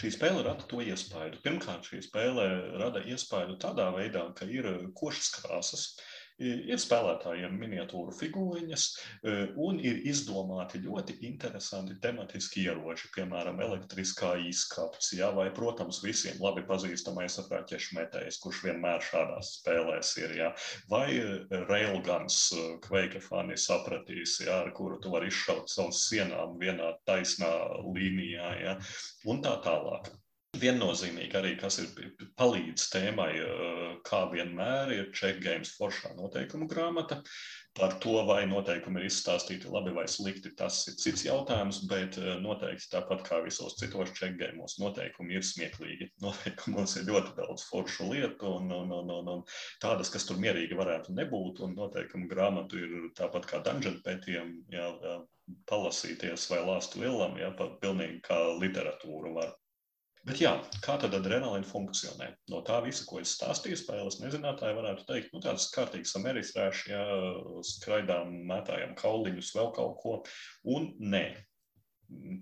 Šī 0.00 0.10
spēle 0.14 0.44
rada 0.46 0.64
to 0.68 0.80
iespaidu. 0.84 1.40
Pirmkārt, 1.44 1.88
šī 1.88 2.02
spēle 2.04 2.44
rada 2.80 3.00
iespaidu 3.08 3.56
tādā 3.60 3.88
veidā, 3.96 4.26
ka 4.36 4.44
ir 4.48 4.68
eh, 4.68 4.86
košas 4.96 5.30
krāsas, 5.38 5.86
i- 5.96 6.02
ir 6.38 6.78
spēlētājiem 6.80 7.54
miniatūru 7.58 8.12
figūriņas 8.14 8.84
eh, 8.94 9.54
un 9.58 9.80
ir 9.82 10.00
izdomāti 10.08 10.80
ļoti 10.84 11.18
interesanti 11.28 11.98
tematiski 12.02 12.64
ieroči, 12.68 13.10
piemēram, 13.16 13.60
elektriskā 13.64 14.34
izskapts, 14.46 15.12
jā, 15.18 15.30
vai, 15.34 15.48
protams, 15.54 16.00
visiem 16.04 16.38
labi 16.42 16.64
pazīstamais 16.68 17.40
raķešu 17.48 17.98
metējs, 17.98 18.40
kurš 18.42 18.62
vienmēr 18.68 19.02
šādās 19.04 19.56
spēlēs 19.58 20.14
ir, 20.22 20.36
jā, 20.42 20.52
vai 20.90 21.06
eh, 21.16 21.58
railguns, 21.70 22.40
kveika 22.86 23.22
fani 23.24 23.58
sapratīs, 23.58 24.38
jā, 24.46 24.62
ar 24.62 24.72
kuru 24.76 25.00
tu 25.02 25.12
vari 25.14 25.32
izšaut 25.32 25.70
savus 25.72 26.06
sienām 26.06 26.56
vienā 26.60 26.94
taisnā 27.08 27.52
līnijā, 27.82 28.54
jā, 28.62 28.78
un 29.28 29.42
tā 29.44 29.58
tālāk. 29.64 30.12
Viennozīmīgi 30.56 31.36
arī, 31.36 31.50
kas 31.60 31.76
ir 31.82 31.90
palīdz 32.40 32.86
tēmai, 32.88 33.32
kā 34.08 34.20
vienmēr 34.32 34.92
ir 34.94 35.10
Check 35.12 35.42
Games 35.44 35.74
foršā 35.76 36.14
noteikumu 36.16 36.64
grāmata. 36.70 37.18
Par 37.76 37.98
to, 38.02 38.14
vai 38.26 38.46
noteikumi 38.48 39.02
ir 39.02 39.10
izstāstīti 39.10 39.68
labi 39.70 39.92
vai 39.94 40.06
slikti, 40.08 40.54
tas 40.56 40.80
ir 40.88 40.96
cits 40.98 41.26
jautājums, 41.26 41.82
bet 41.90 42.16
noteikti 42.40 42.88
tāpat 42.94 43.26
kā 43.28 43.42
visos 43.44 43.76
citos 43.76 44.10
Games, 44.40 44.78
noteikumi 44.80 45.36
ir 45.36 45.44
smieklīgi. 45.44 46.08
Noteikumos 46.24 46.96
ir 46.96 47.06
ļoti 47.12 47.36
daudz 47.36 47.68
foršu 47.68 48.08
lietu 48.14 48.48
un, 48.56 48.72
un, 48.72 48.96
un, 49.02 49.14
un, 49.18 49.30
un 49.36 49.46
tādas, 49.84 50.08
kas 50.08 50.24
tur 50.24 50.40
mierīgi 50.40 50.80
varētu 50.80 51.12
nebūt, 51.12 51.60
un 51.68 51.76
noteikumu 51.76 52.26
grāmatu 52.32 52.80
ir 52.80 52.98
tāpat 53.20 53.52
kā 53.52 53.62
Dungeon 53.68 54.00
pētījiem, 54.00 54.56
jā, 54.72 54.90
jā, 55.04 55.20
palasīties 55.68 56.50
vai 56.50 56.64
lāst 56.72 56.96
lielam, 56.96 57.36
ja, 57.36 57.52
pa, 57.52 57.68
pilnīgi 57.84 58.22
kā 58.24 58.42
literatūru 58.64 59.36
var. 59.36 59.58
Bet 60.26 60.40
jā, 60.42 60.50
kā 60.84 60.96
tad 61.00 61.14
adrenalīna 61.16 61.66
funkcionē? 61.68 62.32
No 62.52 62.60
tā 62.66 62.80
visa, 62.84 63.04
ko 63.08 63.20
es 63.22 63.36
stāstīju, 63.36 63.78
spēles 63.78 64.18
nezinātāji 64.22 64.76
varētu 64.76 65.06
teikt, 65.08 65.30
nu 65.32 65.42
tāds 65.44 65.68
kārtīgs 65.74 66.16
amerikrāšs, 66.18 66.84
ja 66.90 67.04
skraidām, 67.66 68.34
mētājam 68.50 68.96
kauliņus, 68.98 69.54
vēl 69.56 69.70
kaut 69.76 69.96
ko. 70.02 70.16
Un 70.74 70.90
nē, 70.98 71.24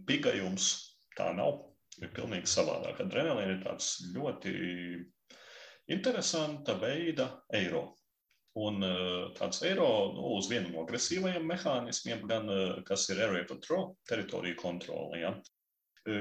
pigajums 0.08 0.70
tā 1.18 1.32
nav. 1.36 1.64
Ir 1.96 2.10
pilnīgi 2.12 2.48
savādāk. 2.52 2.98
Adrenalīna 3.00 3.54
ir 3.54 3.62
tāds 3.62 3.86
ļoti 4.12 4.50
interesanta 5.94 6.74
veida 6.76 7.30
eiro. 7.56 7.86
Un 8.60 8.84
tāds 9.36 9.62
eiro 9.68 9.88
nu, 10.12 10.26
uz 10.36 10.50
vienu 10.52 10.74
no 10.74 10.82
agresīvajiem 10.84 11.44
mehānismiem, 11.48 12.26
gan 12.28 12.52
kas 12.88 13.08
ir 13.12 13.22
area 13.24 13.48
patrol, 13.48 13.94
teritorija 14.08 14.58
kontrole. 14.60 15.22
Ja? 15.22 15.32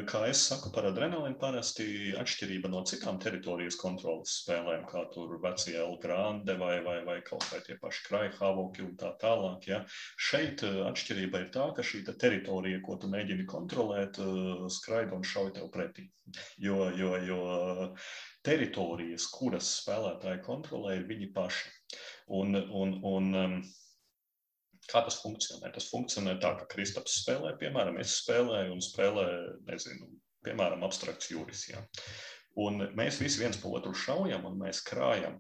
Kā 0.10 0.22
es 0.30 0.42
saku 0.50 0.72
par 0.74 0.88
adrenalīnu, 0.90 1.38
parasti 1.38 1.86
atšķirība 2.18 2.72
no 2.74 2.82
citām 2.90 3.20
teritorijas 3.22 3.78
kontrolas 3.78 4.34
spēlēm, 4.42 4.86
kā 4.90 5.04
tur 5.14 5.36
vecie 5.44 5.76
El 5.78 5.98
Grande 6.02 6.56
vai, 6.58 6.80
vai, 6.86 6.98
vai 7.06 7.20
kaut 7.26 7.46
vai 7.52 7.62
tie 7.66 7.78
paši 7.82 8.06
Kraihavoki 8.08 8.86
un 8.86 8.96
tā 8.98 9.14
tālāk. 9.22 9.68
Ja. 9.70 9.84
Šeit 10.18 10.66
atšķirība 10.66 11.44
ir 11.44 11.52
tā, 11.54 11.70
ka 11.78 11.86
šī 11.86 12.02
teritorija, 12.10 12.82
ko 12.86 12.98
tu 13.02 13.12
mēģini 13.14 13.46
kontrolēt, 13.50 14.20
skraida 14.74 15.18
un 15.18 15.26
šauj 15.26 15.54
tev 15.60 15.70
pretī. 15.74 16.10
Jo, 16.58 16.90
jo, 16.98 17.14
jo 17.22 17.42
teritorijas, 18.46 19.30
kuras 19.34 19.70
spēlētāji 19.84 20.42
kontrolē, 20.46 20.98
ir 21.00 21.10
viņi 21.10 21.30
paši. 21.36 21.74
Un, 22.34 22.58
un, 22.58 22.98
un, 23.06 23.62
Kā 24.92 25.02
tas 25.06 25.18
funkcionē? 25.24 25.72
Tas 25.74 25.90
funkcionē 25.90 26.36
tā, 26.42 26.54
ka 26.60 26.68
Kristaps 26.70 27.20
spēlē, 27.24 27.56
piemēram, 27.62 27.98
es 28.04 28.20
spēlēju 28.22 28.76
un 28.76 28.84
spēlēju, 28.86 29.56
nezinu, 29.70 30.10
piemēram, 30.46 30.86
abstrakts 30.86 31.32
jūris. 31.32 31.66
Ja. 31.72 31.82
Un 32.62 32.86
mēs 32.96 33.20
visi 33.20 33.42
viens 33.42 33.58
pa 33.60 33.72
otru 33.76 33.96
šaujam 33.98 34.46
un 34.48 34.60
mēs 34.62 34.84
krājam. 34.86 35.40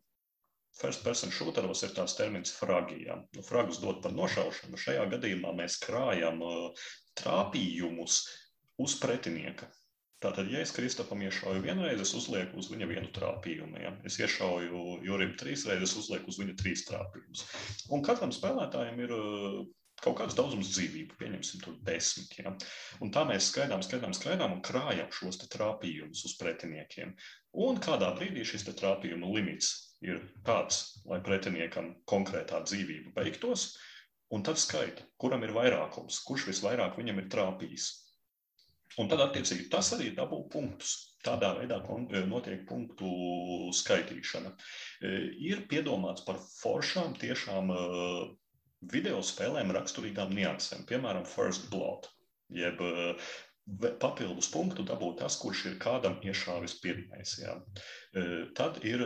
First 0.75 1.05
person 1.05 1.31
shooteros 1.31 1.85
ir 1.87 1.93
tās 1.95 2.17
termins 2.17 2.51
fragijā. 2.51 3.21
Nu, 3.37 3.43
fragus 3.47 3.79
dod 3.79 4.01
par 4.03 4.11
nošaušanu. 4.11 4.79
Šajā 4.81 5.05
gadījumā 5.13 5.53
mēs 5.55 5.77
krājam 5.79 6.41
trāpījumus 7.15 8.17
uz 8.83 8.97
pretinieka. 8.99 9.69
Tātad, 10.25 10.47
ja 10.49 10.63
es 10.65 10.71
Kristapam 10.73 11.21
iešauju 11.21 11.61
vienreiz, 11.61 11.99
es 12.01 12.15
uzlieku 12.17 12.57
uz 12.57 12.71
viņa 12.71 12.89
vienu 12.89 13.09
trāpījumu. 13.13 13.77
Ja? 13.83 13.91
Es 14.09 14.17
iešauju 14.17 15.03
Jurim 15.05 15.35
trīs 15.37 15.67
reizes, 15.69 15.93
uzlieku 16.01 16.31
uz 16.33 16.39
viņa 16.41 16.55
trīs 16.57 16.81
trāpījumus. 16.87 17.43
Un 17.93 18.01
katram 18.05 18.33
spēlētājam 18.33 19.03
ir 19.05 19.13
uh, 19.13 19.59
kaut 20.01 20.17
kāds 20.19 20.35
daudzums 20.37 20.71
dzīvību, 20.73 21.19
pieņemsim, 21.19 21.61
tur 21.61 21.75
desmit. 21.85 22.33
Ja? 22.41 22.55
Un 23.05 23.13
tā 23.13 23.21
mēs 23.29 23.51
skaidām, 23.51 23.83
skaidām, 23.85 24.15
skaidām 24.17 24.55
un 24.57 24.63
krājam 24.65 25.11
šos 25.13 25.37
trāpījumus 25.45 26.25
uz 26.25 26.33
pretiniekiem. 26.41 27.13
Un 27.67 27.77
kādā 27.83 28.09
brīdī 28.17 28.47
šis 28.47 28.65
trāpījumu 28.71 29.29
limits 29.35 29.97
ir 30.05 30.23
tāds, 30.47 31.03
lai 31.05 31.21
pretiniekam 31.25 31.93
konkrētā 32.09 32.63
dzīvība 32.65 33.13
beigtos, 33.19 33.75
un 34.33 34.41
tad 34.45 34.57
skaita, 34.57 35.05
kuram 35.21 35.45
ir 35.45 35.53
vairākums, 35.53 36.23
kurš 36.25 36.49
visvairāk 36.49 36.97
viņam 36.97 37.21
ir 37.21 37.29
trāpījis. 37.31 37.91
Un 39.01 39.09
tad, 39.11 39.21
attiecīgi, 39.25 39.67
tas 39.71 39.91
arī 39.95 40.13
dabū 40.15 40.45
punktus. 40.51 40.95
Tādā 41.25 41.51
veidā 41.57 41.81
e, 41.81 42.21
notiek 42.29 42.63
punktu 42.69 43.09
skaitīšana. 43.75 44.51
E, 44.53 45.13
ir 45.49 45.65
piedomāts 45.71 46.23
par 46.27 46.39
foršām, 46.39 47.15
tiešām 47.19 47.73
e, 47.73 47.79
video 48.93 49.19
spēlēm 49.25 49.73
raksturīgām 49.75 50.31
niansēm, 50.37 50.85
piemēram, 50.87 51.25
First 51.27 51.67
Blood, 51.73 52.07
jeb 52.53 52.79
papildus 53.99 54.49
punktu 54.53 54.85
dabūt 54.85 55.19
tas, 55.23 55.37
kurš 55.41 55.65
ir 55.71 55.77
kādam 55.81 56.19
iešāvis 56.23 56.77
pirmais. 56.83 57.37
Jā. 57.41 57.57
Tad 58.55 58.77
ir 58.87 59.01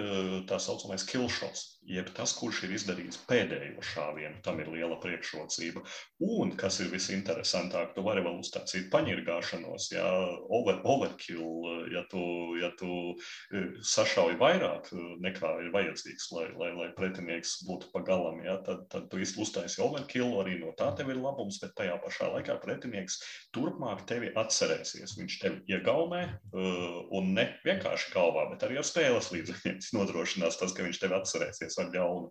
tā 0.50 0.60
saucamais 0.62 1.06
killshots, 1.08 1.80
jeb 1.90 2.12
tas, 2.14 2.36
kurš 2.38 2.62
ir 2.68 2.76
izdarījis 2.76 3.18
pēdējo 3.30 3.82
šāvienu, 3.82 4.42
tam 4.46 4.60
ir 4.62 4.70
liela 4.70 5.00
priekšrocība. 5.02 5.82
Un, 6.22 6.52
kas 6.60 6.78
ir 6.84 6.92
visinteresantāk, 6.92 7.96
tu 7.96 8.04
vari 8.06 8.22
vēl 8.26 8.38
uztaisīt 8.44 8.92
paņirgāšanos, 8.94 9.88
ja 9.96 10.06
over, 10.54 10.82
overkill, 10.84 11.66
ja 11.94 12.04
tu, 12.12 12.22
ja 12.62 12.70
tu 12.78 12.92
e, 13.16 13.64
sašauji 13.82 14.38
vairāk 14.42 14.92
e, 14.94 15.08
nekā 15.26 15.56
ir 15.64 15.72
vajadzīgs, 15.74 16.30
lai, 16.36 16.46
lai, 16.60 16.70
lai 16.78 16.90
pretinieks 17.00 17.64
būtu 17.66 17.90
pagalam, 17.96 18.44
ja, 18.46 18.60
tad, 18.66 18.86
tad 18.94 19.10
tu 19.10 19.24
uztaisi 19.24 19.82
overkill, 19.82 20.36
arī 20.44 20.60
no 20.62 20.76
tā 20.78 20.92
tev 21.00 21.10
ir 21.10 21.24
labums, 21.24 21.58
bet 21.64 21.74
tajā 21.80 21.98
pašā 22.04 22.30
laikā 22.36 22.60
pretinieks 22.62 23.18
turpmāk 23.56 24.06
tevi 24.10 24.30
atcerēsies. 24.50 25.16
Viņš 25.20 25.38
tevi 25.44 25.76
iegaumē 25.78 26.22
uh, 26.26 27.00
un 27.16 27.34
ne 27.38 27.46
vienkārši 27.66 28.14
galvā, 28.16 28.48
bet 28.52 28.66
arī 28.66 28.80
ar 28.82 28.88
spēles 28.88 29.32
līdzekļiem 29.36 29.80
nodrošinās 29.96 30.60
tas, 30.60 30.74
ka 30.76 30.86
viņš 30.86 31.02
tevi 31.04 31.18
atcerēsies 31.20 31.80
ar 31.84 31.92
ļaunu. 31.94 32.30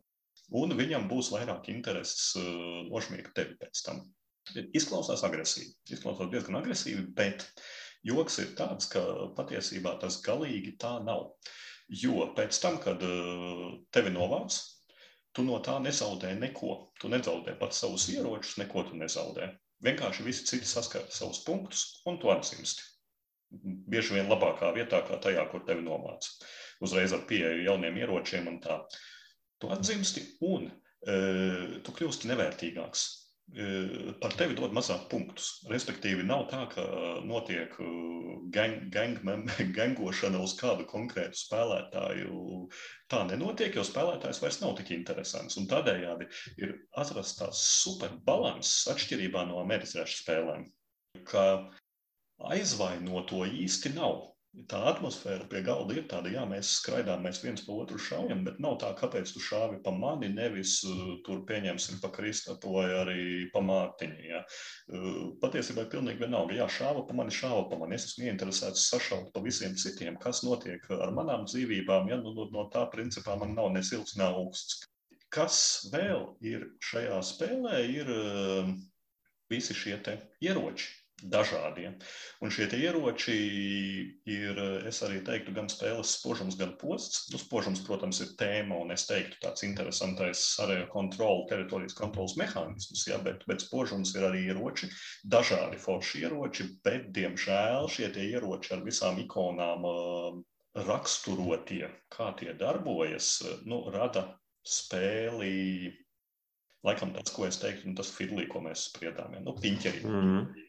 Un 0.59 0.73
viņam 0.77 1.07
būs 1.11 1.31
vairāk 1.35 1.69
intereses 1.73 2.33
uh, 2.41 2.87
nošmiegt 2.89 3.35
tevi 3.37 3.59
pēc 3.61 3.85
tam. 3.87 4.03
Izklausās 4.77 5.23
agresīvi, 5.29 5.75
izklausās 5.93 6.31
diezgan 6.33 6.57
agresīvi, 6.63 7.05
bet 7.17 7.45
joks 8.07 8.39
ir 8.41 8.55
tāds, 8.57 8.89
ka 8.89 9.03
patiesībā 9.37 9.99
tas 10.01 10.23
galīgi 10.25 10.79
tā 10.81 10.97
nav. 11.05 11.35
Jo 11.89 12.31
pēc 12.37 12.57
tam, 12.61 12.81
kad 12.81 13.05
uh, 13.05 13.79
tevi 13.93 14.13
novāc, 14.13 14.57
tu 15.37 15.45
no 15.45 15.61
tā 15.65 15.77
nezaudē 15.85 16.35
neko. 16.41 16.75
Tu 17.01 17.13
nezaudē 17.13 17.55
pats 17.61 17.85
savus 17.85 18.09
ieročus, 18.13 18.57
neko 18.61 18.89
tu 18.89 18.97
nezaudē. 18.99 19.53
Vienkārši 19.85 20.25
visi 20.27 20.47
citi 20.49 20.67
saskata 20.67 21.15
savus 21.15 21.43
punktus, 21.47 21.85
un 22.11 22.19
tu 22.19 22.33
atzīsti. 22.33 22.87
Bieži 23.89 24.17
vien 24.17 24.29
labākā 24.29 24.73
vietā, 24.77 25.01
kā 25.07 25.21
tajā, 25.23 25.45
kur 25.53 25.63
tevi 25.69 25.85
nomāca. 25.87 26.35
Uzreiz 26.85 27.15
ar 27.17 27.23
pieeju 27.29 27.65
jauniem 27.65 27.97
ieročiem 28.03 28.51
un 28.51 28.59
tā. 28.65 28.81
Tu 29.63 29.71
atzīsti, 29.75 30.25
un 30.47 30.67
e, 30.69 31.15
tu 31.87 31.95
kļūsti 31.95 32.31
nevērtīgāks. 32.31 33.07
E, 33.57 34.13
par 34.21 34.35
tevi 34.37 34.53
dod 34.59 34.75
mazāk 34.77 35.07
punktus. 35.09 35.49
Respektīvi, 35.73 36.25
nav 36.29 36.45
tā, 36.51 36.67
ka 36.69 36.83
notiek 37.25 37.73
e, 37.81 37.87
gang, 38.53 38.91
gang, 38.93 39.17
gangošana 39.79 40.43
uz 40.45 40.53
kādu 40.59 40.85
konkrētu 40.91 41.41
spēlētāju. 41.41 42.43
Tā 43.09 43.23
nenotiek, 43.31 43.73
jo 43.79 43.87
spēlētājs 43.89 44.43
vairs 44.45 44.61
nav 44.61 44.77
tik 44.81 44.93
interesants. 44.99 45.57
Un 45.61 45.69
tādējādi 45.71 46.29
ir 46.61 46.77
atrasts 47.01 47.41
tāds 47.41 47.65
superbalanss 47.81 48.85
atšķirībā 48.93 49.47
no 49.49 49.63
amerikāņu 49.65 50.13
spēlēm. 50.13 50.69
Ka 51.29 51.45
aizvainoto 52.53 53.47
īsti 53.49 53.97
nav 53.97 54.27
tā 54.69 54.79
atmosfēra 54.91 55.47
pie 55.51 55.61
galda 55.67 55.95
ir 55.95 56.07
tāda, 56.11 56.31
jā, 56.33 56.43
mēs 56.49 56.71
skraidām, 56.81 57.23
mēs 57.25 57.41
viens 57.45 57.63
pa 57.67 57.75
otru 57.79 57.99
šaujam, 58.01 58.43
bet 58.47 58.59
nav 58.63 58.79
tā, 58.83 58.91
kāpēc 58.99 59.31
tu 59.35 59.43
šāvi 59.45 59.81
pa 59.85 59.93
mani, 59.95 60.31
nevis 60.33 60.79
uh, 60.89 61.19
tur 61.27 61.43
pieņemsim 61.49 62.01
pa 62.03 62.11
Kristapu 62.15 62.73
vai 62.75 62.87
arī 62.97 63.23
pa 63.53 63.63
Mārtiņu. 63.65 64.21
Ja. 64.27 64.43
Uh, 64.89 65.19
patiesībā 65.43 65.85
ir 65.85 65.91
pilnīgi 65.93 66.25
vienalga, 66.25 66.57
jā, 66.59 66.69
šāva 66.79 67.05
pa 67.09 67.17
mani, 67.21 67.35
šāva 67.35 67.67
pa 67.71 67.79
mani. 67.81 67.99
Es 67.99 68.09
esmu 68.11 68.29
ieinteresēts 68.29 68.89
sašaut 68.91 69.33
pa 69.35 69.43
visiem 69.45 69.77
citiem, 69.79 70.19
kas 70.23 70.43
notiek 70.47 70.85
ar 70.97 71.13
manām 71.17 71.47
dzīvībām, 71.49 72.09
ja 72.13 72.21
nu, 72.23 72.35
no 72.55 72.69
tā 72.75 72.87
principā 72.93 73.39
man 73.41 73.55
nav 73.59 73.73
ne 73.77 73.85
silts, 73.87 74.17
ne 74.19 74.27
augsts. 74.31 74.87
Kas 75.35 75.59
vēl 75.93 76.25
ir 76.41 76.71
šajā 76.89 77.21
spēlē, 77.35 77.83
ir 77.93 78.15
uh, 78.15 78.73
visi 79.53 79.77
šie 79.77 80.01
ieroči 80.45 80.89
dažādiem. 81.23 81.97
Un 82.45 82.53
šie 82.55 82.69
ieroči 82.79 83.37
ir, 84.29 84.61
es 84.89 85.01
arī 85.07 85.21
teiktu, 85.27 85.55
gan 85.57 85.71
spēles 85.73 86.15
spožums, 86.21 86.59
gan 86.59 86.77
posts. 86.81 87.27
Nu, 87.33 87.41
spožums, 87.43 87.83
protams, 87.87 88.21
ir 88.23 88.35
tēma, 88.39 88.79
un 88.85 88.95
es 88.95 89.07
teiktu, 89.09 89.41
tāds 89.43 89.65
interesantais 89.67 90.43
arī 90.63 90.81
kontrola, 90.93 91.47
teritorijas 91.51 91.97
kontrolas 91.99 92.37
mehānisms, 92.41 93.07
ja, 93.11 93.19
bet, 93.25 93.43
bet 93.51 93.65
spožums 93.67 94.15
ir 94.17 94.29
arī 94.31 94.45
ieroči, 94.53 94.91
dažādi 95.27 95.81
forši 95.83 96.25
ieroči, 96.27 96.69
bet, 96.87 97.11
diemžēl, 97.17 97.91
šie 97.91 98.13
ieroči 98.29 98.75
ar 98.77 98.85
visām 98.87 99.19
ikonām 99.23 99.89
raksturotie, 100.79 101.89
kā 102.13 102.33
tie 102.39 102.53
darbojas, 102.55 103.41
nu, 103.67 103.83
rada 103.95 104.29
spēli. 104.67 105.91
Laikam 106.87 107.11
tas, 107.11 107.33
ko 107.35 107.49
es 107.49 107.59
teiktu, 107.59 107.91
tas 107.99 108.11
filī, 108.15 108.47
ko 108.47 108.63
mēs 108.63 108.87
spriedām, 108.93 109.33
ja? 109.35 109.43
nu, 109.43 109.57
piņķeri. 109.59 110.05
Mm 110.07 110.21
-hmm. 110.23 110.68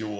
Jo 0.00 0.10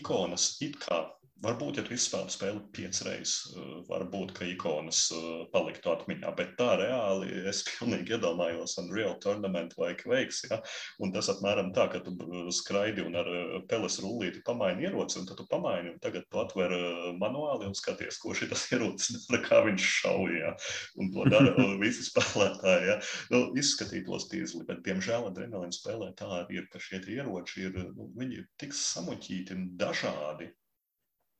ikonas 0.00 0.50
it 0.68 0.80
kā 0.86 1.02
Varbūt, 1.40 1.78
ja 1.78 1.82
tu 1.86 1.94
izspēlēji 1.96 2.34
spēli 2.34 2.60
piecas 2.76 2.98
reizes, 3.06 3.34
eh, 3.56 3.68
varbūt, 3.88 4.34
ka 4.36 4.44
ikonas 4.44 5.06
eh, 5.16 5.28
paliktu 5.54 5.88
atmiņā, 5.88 6.32
bet 6.36 6.50
tā 6.58 6.74
reāli 6.76 7.30
es 7.48 7.62
pilnīgi 7.68 8.12
iedomājos 8.12 8.76
Unreal 8.82 9.14
Tournament 9.24 9.72
vai 9.80 9.94
Quakes, 9.96 10.42
ja? 10.50 10.58
un 11.00 11.14
tas 11.14 11.30
apmēram 11.32 11.70
tā, 11.76 11.86
ka 11.94 12.02
tu 12.04 12.12
skraidi 12.52 13.06
un 13.06 13.16
ar 13.22 13.32
eh, 13.32 13.56
peles 13.72 13.96
rullīti 14.04 14.44
pamaini 14.44 14.84
ieroci, 14.90 15.22
un 15.22 15.30
tad 15.30 15.40
tu 15.40 15.48
pamaini, 15.48 15.94
un 15.94 16.04
tagad 16.04 16.28
tu 16.28 16.42
atver 16.44 16.76
manuāli 17.22 17.70
un 17.70 17.76
skaties, 17.78 18.20
ko 18.20 18.36
šitas 18.36 18.66
ierocis 18.76 19.24
dara, 19.30 19.40
kā 19.48 19.64
viņš 19.70 19.88
šauja, 20.02 20.54
un 21.00 21.12
to 21.16 21.28
dara 21.32 21.56
visi 21.80 22.04
spēlētāji, 22.10 22.92
ja? 22.92 23.00
Nu, 23.32 23.46
izskatītos 23.56 24.28
tīzli, 24.28 24.66
bet, 24.68 24.84
diemžēl, 24.84 25.30
adrenalīna 25.32 25.72
spēlē 25.72 26.12
tā 26.20 26.28
arī 26.42 26.60
ir, 26.60 26.68
ka 26.68 26.84
šie 26.84 27.00
ieroči 27.16 27.70
ir, 27.70 27.84
nu, 27.96 28.12
viņi 28.20 28.42
ir 28.42 28.48
tik 28.60 28.76
samuķīti 28.76 29.56
un 29.56 29.70
dažādi, 29.80 30.52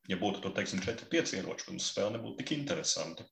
ja 0.09 0.17
būtu 0.21 0.41
tur, 0.43 0.53
teiksim, 0.57 0.81
4-5 0.85 1.35
ieroči, 1.37 1.67
tad 1.67 1.83
spēle 1.85 2.15
nebūtu 2.15 2.41
tik 2.41 2.55
interesanta. 2.57 3.27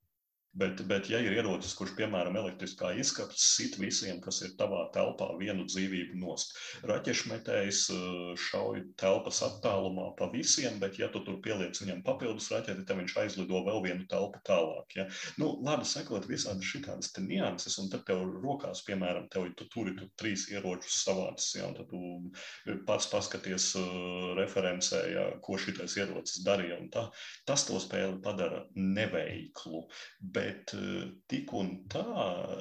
Bet, 0.58 0.82
bet, 0.90 1.06
ja 1.12 1.20
ir 1.22 1.36
ierocis, 1.38 1.76
kurš, 1.78 1.92
piemēram, 1.94 2.34
elektriskā 2.40 2.90
izskapts, 2.98 3.44
sit 3.54 3.76
visiem, 3.78 4.18
kas 4.24 4.42
ir 4.42 4.56
tavā 4.58 4.88
telpā, 4.96 5.28
vienu 5.38 5.62
dzīvību 5.70 6.18
nost. 6.18 6.56
Raķešmetējs 6.90 7.82
eh, 7.94 8.08
šauj 8.50 8.82
telpas 8.98 9.44
attālumā 9.46 10.08
pa 10.18 10.26
visiem, 10.34 10.80
bet, 10.82 10.98
ja 10.98 11.12
tu 11.14 11.22
tur 11.28 11.38
pieliec 11.46 11.78
viņam 11.78 12.02
papildus 12.08 12.50
raķeti, 12.50 12.86
tad 12.90 12.98
viņš 12.98 13.18
aizlido 13.22 13.62
vēl 13.68 13.84
vienu 13.86 14.08
telpu 14.10 14.42
tālāk. 14.50 14.96
Ja? 14.98 15.06
Nu, 15.38 15.52
labi, 15.66 15.86
sekot 15.86 16.26
visādi 16.30 16.66
šitādas 16.66 17.14
nianses, 17.22 17.78
un 17.84 17.94
tad 17.94 18.08
tev 18.10 18.26
rokās, 18.42 18.82
piemēram, 18.90 19.30
tev 19.30 19.52
tu 19.60 19.70
turi 19.70 19.94
tu 20.00 20.10
trīs 20.18 20.48
ieročus 20.50 21.04
savāds, 21.06 21.52
ja? 21.60 21.70
un 21.70 21.78
tad 21.78 21.94
tu 21.94 22.82
pats 22.90 23.06
paskaties 23.14 23.70
uh, 23.78 24.34
referencē, 24.40 25.06
ja? 25.14 25.30
ko 25.46 25.62
šitais 25.62 26.00
ierocis 26.02 26.42
darīja. 26.48 26.82
Tā, 26.90 27.06
tas 27.46 27.70
to 27.70 27.78
spēli 27.78 28.18
padara 28.26 28.66
neveiklu. 28.74 29.86
Bet 30.34 30.39
eh, 30.76 31.10
tik 31.32 31.54
un 31.58 31.76
tā, 31.92 32.06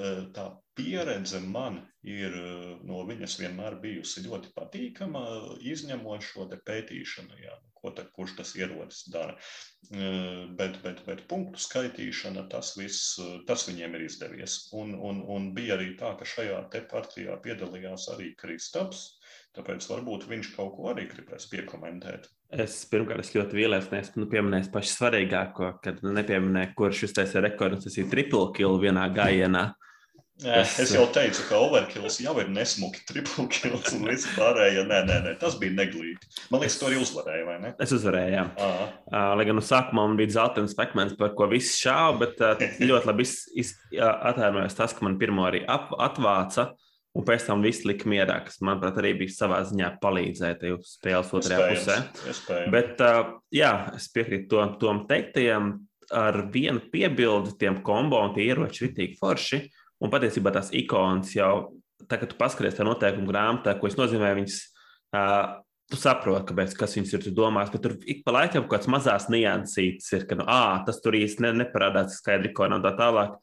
eh, 0.08 0.20
tā 0.35 0.49
pieredze 0.78 1.40
man 1.42 1.80
ir 2.06 2.35
eh, 2.38 2.75
no 2.88 3.02
viņas 3.08 3.38
vienmēr 3.40 3.78
bijusi 3.82 4.25
ļoti 4.26 4.52
patīkama, 4.56 5.25
izņemot 5.73 6.26
šo 6.26 6.47
pētīšanu, 6.52 7.40
jā, 7.42 7.56
ko 7.78 7.92
ta, 7.97 8.04
kurš 8.14 8.37
tas 8.40 8.54
ierodas 8.58 9.04
dara. 9.12 9.37
Bet, 10.58 10.80
bet, 10.82 11.04
bet 11.06 11.20
punktu 11.30 11.61
skaitīšana, 11.62 12.49
tas 12.50 12.73
viss, 12.76 13.14
tas 13.47 13.62
viņiem 13.68 13.94
ir 13.94 14.06
izdevies. 14.08 14.56
Un, 14.75 14.97
un, 14.99 15.23
un 15.35 15.52
bija 15.54 15.76
arī 15.78 15.92
tā, 16.00 16.11
ka 16.18 16.26
šajā 16.26 16.58
te 16.73 16.82
partijā 16.90 17.38
piedalījās 17.44 18.08
arī 18.16 18.32
Kristaps, 18.40 19.04
tāpēc 19.54 19.87
varbūt 19.92 20.26
viņš 20.32 20.50
kaut 20.56 20.75
ko 20.75 20.90
arī 20.90 21.06
gribēs 21.12 21.47
piekomentēt. 21.54 22.26
Es 22.49 22.78
pirmkārt 22.88 23.21
es 23.21 23.35
ļoti 23.35 23.59
vīlēs, 23.59 23.90
nes 23.93 24.14
nu, 24.17 24.25
pieminēju 24.31 24.71
pašu 24.73 24.95
svarīgāko, 24.95 25.75
kad 25.85 25.99
nepieminēju, 26.00 26.73
kurš 26.78 27.02
uztaisīja 27.11 27.45
rekordu. 27.45 27.83
Tas 27.85 27.99
ir 28.00 28.09
triple 28.09 28.47
kill 28.57 28.81
vienā 28.81 29.05
gājienā. 29.12 29.67
Tas... 30.38 30.76
Es 30.81 30.95
jau 30.95 31.02
teicu, 31.12 31.43
ka 31.49 31.59
overkills 31.61 32.21
jau 32.23 32.33
ir 32.40 32.49
nesmuki, 32.55 33.02
triple 33.09 33.45
kills 33.52 33.90
un 33.93 34.07
viss 34.07 34.31
pārējais. 34.37 34.87
Nē, 34.88 35.02
nē, 35.11 35.19
nē, 35.26 35.35
tas 35.43 35.59
bija 35.61 35.75
neglīti. 35.76 36.31
Man 36.49 36.62
liekas, 36.62 36.78
to 36.81 36.88
arī 36.88 37.02
uzvarēja, 37.02 37.45
vai 37.50 37.59
ne? 37.67 37.75
Es 37.85 37.93
uzvarēju, 37.99 38.37
jā. 38.38 38.47
Uh, 38.57 39.33
lai 39.37 39.49
gan 39.50 39.59
no 39.59 39.64
sākuma 39.67 40.07
man 40.07 40.17
bija 40.17 40.38
zeltains 40.38 40.78
pekmens, 40.78 41.19
par 41.21 41.35
ko 41.37 41.50
viss 41.52 41.76
šāva, 41.83 42.17
bet 42.23 42.40
uh, 42.40 42.69
ļoti 42.88 43.11
labi 43.11 43.28
attēlojos 44.09 44.78
tas, 44.78 44.97
ka 44.97 45.05
man 45.05 45.21
pirmo 45.21 45.45
arī 45.50 45.67
ap, 45.69 45.90
atvāca. 46.09 46.71
Uh, 46.71 46.88
Un 47.18 47.26
pēc 47.26 47.48
tam 47.48 47.64
viss 47.66 47.82
lika 47.82 48.06
mierā, 48.06 48.37
kas, 48.46 48.60
manuprāt, 48.62 49.00
arī 49.00 49.10
bija 49.18 49.34
savā 49.34 49.58
ziņā 49.66 49.88
palīdzēt 50.02 50.62
jau 50.68 50.76
spēles 50.87 51.32
otrajā 51.34 51.64
pusē. 51.72 51.96
Iespējams. 52.30 52.70
Bet, 52.75 53.02
uh, 53.02 53.32
jā, 53.54 53.72
es 53.98 54.06
piekrītu 54.14 54.46
tom, 54.52 54.76
tom 54.78 55.00
teiktajam, 55.10 55.72
ar 56.14 56.38
vienu 56.54 56.80
piebildi 56.92 57.56
tiem 57.58 57.80
kombo 57.84 58.20
un 58.22 58.37
tie 58.37 58.46
ieroči 58.52 58.87
ir 58.87 58.94
tik 58.96 59.18
forši. 59.18 59.64
Un 59.98 60.12
patiesībā 60.12 60.52
tās 60.54 60.70
ikonas 60.78 61.34
jau, 61.34 61.52
tā 62.06 62.20
kā 62.20 62.28
tu 62.30 62.38
paskaties 62.38 62.78
tā 62.78 62.87
noteikuma 62.87 63.32
grāmatā, 63.32 63.75
ko 63.80 63.90
es 63.90 63.98
nozīmē, 63.98 64.30
viņas, 64.38 64.60
uh, 65.18 65.58
tu 65.90 65.98
saproti, 65.98 66.52
kāpēc, 66.52 66.78
kas 66.78 66.94
viņas 67.00 67.16
ir, 67.16 67.26
tu 67.26 67.34
domās, 67.34 67.75
bet 67.75 67.82
tur 67.82 67.96
ik 68.06 68.22
pa 68.22 68.37
laikam 68.38 68.62
kaut 68.62 68.76
kāds 68.76 68.90
mazās 68.94 69.26
niansītes 69.32 70.12
ir, 70.14 70.26
ka, 70.30 70.38
nu, 70.38 70.46
ā, 70.46 70.84
tas 70.87 71.02
tur 71.02 71.18
īsti 71.18 71.48
ne, 71.48 71.54
neparādās 71.64 72.20
skaidri 72.22 72.52
ikonā 72.52 72.78
un 72.78 72.87
tā 72.87 72.94
tālāk. 72.98 73.38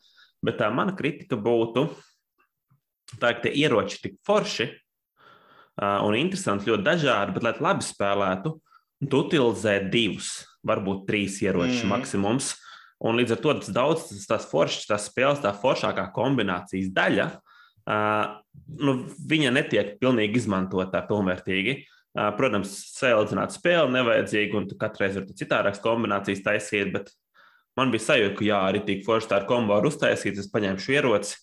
Bet 0.46 0.62
tā 0.62 0.72
mana 0.72 0.94
kritika 0.96 1.36
būtu, 1.42 1.90
Tā 3.22 3.36
ir 3.36 3.42
tie 3.44 3.54
ieroči 3.62 4.02
tik 4.02 4.18
forši 4.26 4.68
uh, 4.70 6.02
un 6.06 6.18
interesanti, 6.18 6.70
ļoti 6.72 6.86
dažādi, 6.86 7.36
bet, 7.36 7.46
lai 7.46 7.54
labi 7.62 7.86
spēlētu, 7.86 8.54
tu 9.06 9.22
utilizē 9.22 9.78
divus, 9.94 10.40
varbūt 10.66 11.06
trīs 11.10 11.42
ieročus 11.44 11.84
mm. 11.84 11.92
maksimums. 11.94 12.54
Un 13.06 13.20
līdz 13.20 13.36
ar 13.36 13.42
to 13.44 13.54
tas 13.60 13.74
daudz, 13.76 14.06
tas, 14.10 14.28
tas 14.30 14.46
foršs, 14.50 14.88
tas 14.90 15.10
spēles, 15.10 15.44
tā 15.44 15.52
foršākā 15.54 16.08
kombinācijas 16.16 16.90
daļa, 16.96 17.28
uh, 17.36 18.38
nu, 18.82 19.02
viņa 19.30 19.52
netiek 19.54 19.98
pilnīgi 20.02 20.42
izmantota 20.42 21.04
pilnvērtīgi. 21.06 21.84
Uh, 22.16 22.32
protams, 22.38 22.72
salīdzināt 22.96 23.54
spēli 23.54 23.92
nevajadzīgi, 23.98 24.56
un 24.56 24.70
katru 24.80 25.04
reizi 25.04 25.20
var 25.20 25.40
citādākas 25.44 25.84
kombinācijas 25.84 26.46
taisīt, 26.46 26.94
bet 26.96 27.12
man 27.76 27.92
bija 27.92 28.08
sajūta, 28.08 28.38
ka 28.40 28.48
jā, 28.48 28.62
arī 28.70 28.82
tik 28.88 29.04
forši 29.06 29.30
tā 29.30 29.42
ar 29.42 29.50
kombo 29.50 29.76
var 29.76 29.88
uztaisīt, 29.90 30.40
es 30.40 30.48
paņemšu 30.54 30.96
ieroci, 30.96 31.36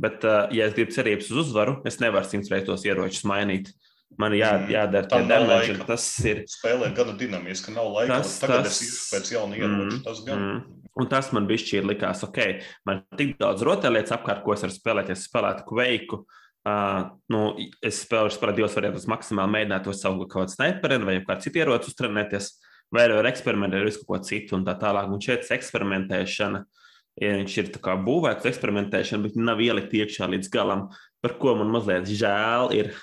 Bet, 0.00 0.24
uh, 0.24 0.48
ja 0.54 0.66
es 0.68 0.74
gribu 0.76 0.94
cerības 0.94 1.28
uz 1.32 1.44
uzvaru, 1.44 1.80
es 1.88 1.98
nevaru 2.00 2.28
simts 2.28 2.50
reizes 2.52 2.68
tos 2.68 2.86
ieročus 2.88 3.26
mainīt. 3.28 3.72
Man 4.18 4.34
jā, 4.34 4.50
mm. 4.56 4.72
jādara 4.74 5.08
tā 5.08 5.20
damage, 5.28 5.76
tas 5.86 6.04
ir. 6.26 6.42
Spēlē 6.50 6.90
gana 6.96 7.14
dinamiski, 7.18 7.74
nav 7.76 7.92
laika. 7.94 8.18
Tas, 8.18 8.38
tagad 8.42 8.66
tas, 8.66 8.80
es 8.82 9.06
pēc 9.12 9.30
jauna 9.36 9.58
ieroča. 9.58 9.84
Mm, 9.84 10.00
tas 10.06 10.22
gan. 10.26 10.42
Mm. 10.42 10.80
Un 11.00 11.08
tas 11.12 11.30
man 11.36 11.46
bija 11.48 11.62
šķīri 11.62 11.92
likās, 11.92 12.24
ok, 12.26 12.40
man 12.88 13.00
ir 13.04 13.20
tik 13.20 13.36
daudz 13.40 13.62
rotaļlietas 13.64 14.16
apkārt, 14.16 14.42
ko 14.44 14.56
es 14.56 14.64
varu 14.66 14.74
spēlēt. 14.74 15.12
Ja 15.12 15.16
es 15.16 15.28
spēlētu 15.28 15.64
kveiku, 15.68 16.18
uh, 16.24 16.98
nu, 17.32 17.44
es 17.86 18.02
spēlēju 18.06 18.34
spēlēt 18.34 18.58
divas 18.58 18.74
variantus, 18.76 19.06
maksimāli 19.08 19.54
mēģināt 19.54 19.86
to 19.86 19.94
savu 19.96 20.26
kaut 20.26 20.50
kādu 20.50 20.56
sniperu 20.56 21.06
vai 21.06 21.20
kādu 21.22 21.46
citu 21.46 21.62
ieroci 21.62 21.92
uztrenēties, 21.92 22.50
vai 22.90 23.06
arī 23.06 23.22
eksperimentēt 23.30 23.84
ar 23.84 23.88
visu 23.92 24.04
ko 24.08 24.18
citu 24.26 24.58
un 24.58 24.66
tā 24.66 24.74
tālāk. 24.82 25.14
Un 25.14 25.22
šeit 25.22 25.46
eksperimentēšana 25.54 26.64
uh, 26.64 26.79
ja 27.20 27.36
viņš 27.36 27.56
ir 27.60 27.70
būvēts 28.06 28.48
eksperimentēšana, 28.48 29.26
bet 29.26 29.36
nav 29.36 29.60
ielikt 29.60 29.94
iekšā 29.96 30.28
līdz 30.32 30.50
galam, 30.52 30.88
par 31.20 31.36
ko 31.40 31.54
man 31.58 31.72
mazliet 31.72 32.08
žēl 32.08 32.74
ir. 32.76 32.94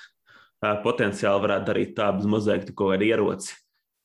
Potenciāli 0.58 1.44
varētu 1.44 1.68
darīt 1.68 1.92
tādu 1.94 2.26
mozaīku, 2.26 2.72
ko 2.74 2.90
ar 2.90 3.02
ieroci 3.06 3.52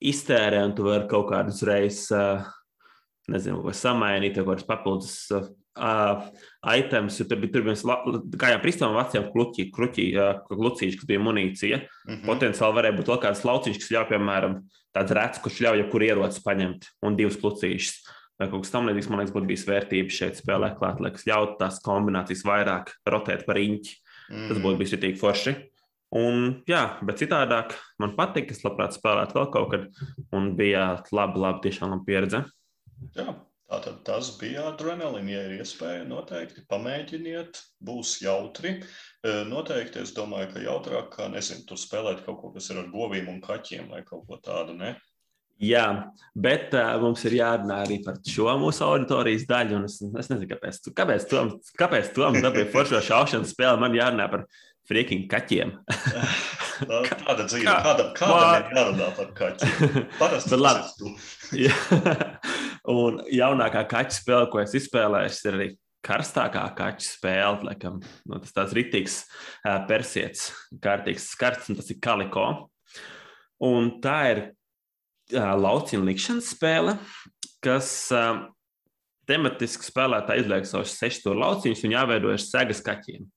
iztērē, 0.05 0.59
un 0.67 0.75
tu 0.77 0.85
vari 0.85 1.07
kaut 1.09 1.31
kādus 1.31 1.63
reizes, 1.65 2.11
nezinu, 3.31 3.63
ko 3.63 3.73
samainīt, 3.73 4.37
kaut 4.37 4.51
kādus 4.51 4.67
papildus 4.67 5.15
uh, 5.33 6.27
items, 6.75 7.17
jo 7.17 7.25
tur 7.25 7.41
bija 7.41 7.55
tur 7.55 7.65
viens, 7.65 7.81
kā 8.37 8.53
jau 8.53 8.61
pristam 8.61 8.93
veciem 8.93 9.25
kluķi, 9.33 9.69
kruķi, 9.73 10.07
uh, 10.13 10.43
klucīši, 10.51 10.99
kas 10.99 11.09
bija 11.09 11.23
munīcija. 11.25 11.79
Mm 11.81 12.13
-hmm. 12.13 12.25
Potenciāli 12.29 12.77
varēja 12.77 12.97
būt 12.99 13.09
vēl 13.09 13.21
kāds 13.25 13.45
lauciņš, 13.49 13.79
kas 13.81 13.93
ļauj, 13.95 14.09
piemēram, 14.11 14.59
tāds 14.93 15.15
rēts, 15.17 15.41
kurš 15.41 15.63
ļauj 15.65 15.81
jebkuru 15.81 16.05
ieroci 16.05 16.43
paņemt, 16.45 16.85
un 17.01 17.17
divus 17.17 17.39
klucīšus 17.41 18.03
vai 18.43 18.51
kaut 18.51 18.65
kas 18.65 18.73
tamlīdzīgs, 18.75 19.09
man 19.11 19.21
liekas, 19.23 19.35
būtu 19.35 19.49
bijis 19.49 19.67
vērtības 19.69 20.17
šeit 20.19 20.39
spēlē 20.39 20.73
klāt, 20.77 20.99
lai 21.03 21.13
kas 21.15 21.27
ļautu 21.29 21.59
tās 21.61 21.79
kombinācijas 21.85 22.43
vairāk 22.47 22.91
rotēt 23.09 23.47
par 23.47 23.59
riņķi. 23.59 23.95
Mm. 24.33 24.49
Tas 24.49 24.59
būtu 24.63 24.79
bijis 24.81 24.99
tik 24.99 25.21
forši. 25.21 25.55
Un, 26.13 26.59
jā, 26.69 26.83
bet 27.01 27.17
citādāk 27.23 27.73
man 28.01 28.13
patīk, 28.17 28.51
es 28.53 28.61
labprāt 28.61 28.93
spēlētu 28.93 29.33
vēl 29.39 29.47
kaut 29.55 29.71
kad, 29.71 29.87
un 30.35 30.51
bija 30.59 30.99
laba, 31.09 31.39
laba, 31.41 31.61
tiešām 31.63 31.89
laba 31.89 32.05
pieredze. 32.05 32.43
Jā, 33.17 33.33
tātad 33.71 34.03
tas 34.05 34.29
bija 34.37 34.67
adrenalīns. 34.69 35.31
Ja 35.33 35.41
ir 35.47 35.55
iespēja, 35.63 36.03
noteikti 36.05 36.67
pamēģiniet, 36.69 37.63
būs 37.81 38.19
jautri. 38.21 38.75
E, 38.77 39.33
noteikti 39.49 40.03
es 40.03 40.13
domāju, 40.13 40.51
ka 40.53 40.61
jautrāk, 40.67 41.09
kā 41.15 41.31
nezinu, 41.33 41.65
tur 41.71 41.81
spēlēt 41.81 42.21
kaut 42.27 42.37
ko, 42.43 42.53
kas 42.53 42.69
ir 42.69 42.83
ar 42.83 42.93
govīm 42.93 43.33
un 43.33 43.41
kaķiem 43.41 43.89
vai 43.95 44.03
kaut 44.05 44.27
ko 44.29 44.37
tādu. 44.37 44.77
Ne? 44.77 44.93
Jā, 45.63 45.85
bet 46.35 46.73
uh, 46.75 46.95
mums 46.99 47.23
ir 47.27 47.37
jārunā 47.37 47.79
arī 47.85 47.99
par 48.03 48.17
šo 48.27 48.51
mūsu 48.59 48.83
auditorijas 48.87 49.45
daļu. 49.47 49.83
Es, 49.87 49.99
es 50.03 50.29
nezinu, 50.31 50.49
kāpēc, 50.49 50.79
tu, 50.83 50.93
kāpēc, 50.97 51.25
tom, 51.31 51.53
kāpēc 51.79 52.11
Toms 52.15 52.43
dabūja 52.43 52.69
foršo 52.73 53.01
šaušanas 53.05 53.53
spēli. 53.53 53.81
Man 53.83 53.95
jārunā 53.95 54.27
par 54.31 54.47
freaking 54.89 55.29
kaķiem. 55.31 55.75
Tāda 56.83 57.45
dzīve, 57.45 57.63
Kā, 57.63 57.77
kādam, 57.85 58.09
kādam 58.17 58.57
ir 58.57 58.79
jārunā 58.79 59.11
par 59.19 59.29
kaķiem. 59.37 60.01
Parasti 60.19 60.51
tas 60.51 60.59
ir. 61.55 61.77
Un 62.93 63.21
jaunākā 63.31 63.85
kaķa 63.93 64.17
spēle, 64.17 64.49
ko 64.51 64.59
es 64.59 64.73
izspēlēju, 64.75 65.37
ir 65.47 65.59
arī 65.59 65.69
karstākā 66.03 66.65
kaķa 66.75 67.05
spēle. 67.05 67.69
Laikam, 67.69 68.01
nu, 68.27 68.41
tas 68.43 68.57
tāds 68.57 68.75
ritīgs 68.75 69.21
uh, 69.23 69.85
persietis, 69.87 70.49
kārtīgs 70.83 71.29
skarts, 71.37 71.71
un 71.71 71.79
tas 71.79 71.93
ir 71.93 72.01
kaliko. 72.03 72.49
Un 73.63 73.93
tā 74.03 74.17
ir 74.33 74.43
lauciņu 75.31 76.07
likšanas 76.07 76.49
spēle, 76.55 76.97
kas 77.63 77.91
tematiski 79.29 79.87
spēlētāji 79.87 80.43
izliek 80.43 80.67
savus 80.67 80.97
sešus 80.97 81.21
stūra 81.21 81.39
lauciņus 81.45 81.85
un 81.87 81.95
jāveidojas 81.95 82.49
segas 82.51 82.83
kaķiem. 82.83 83.29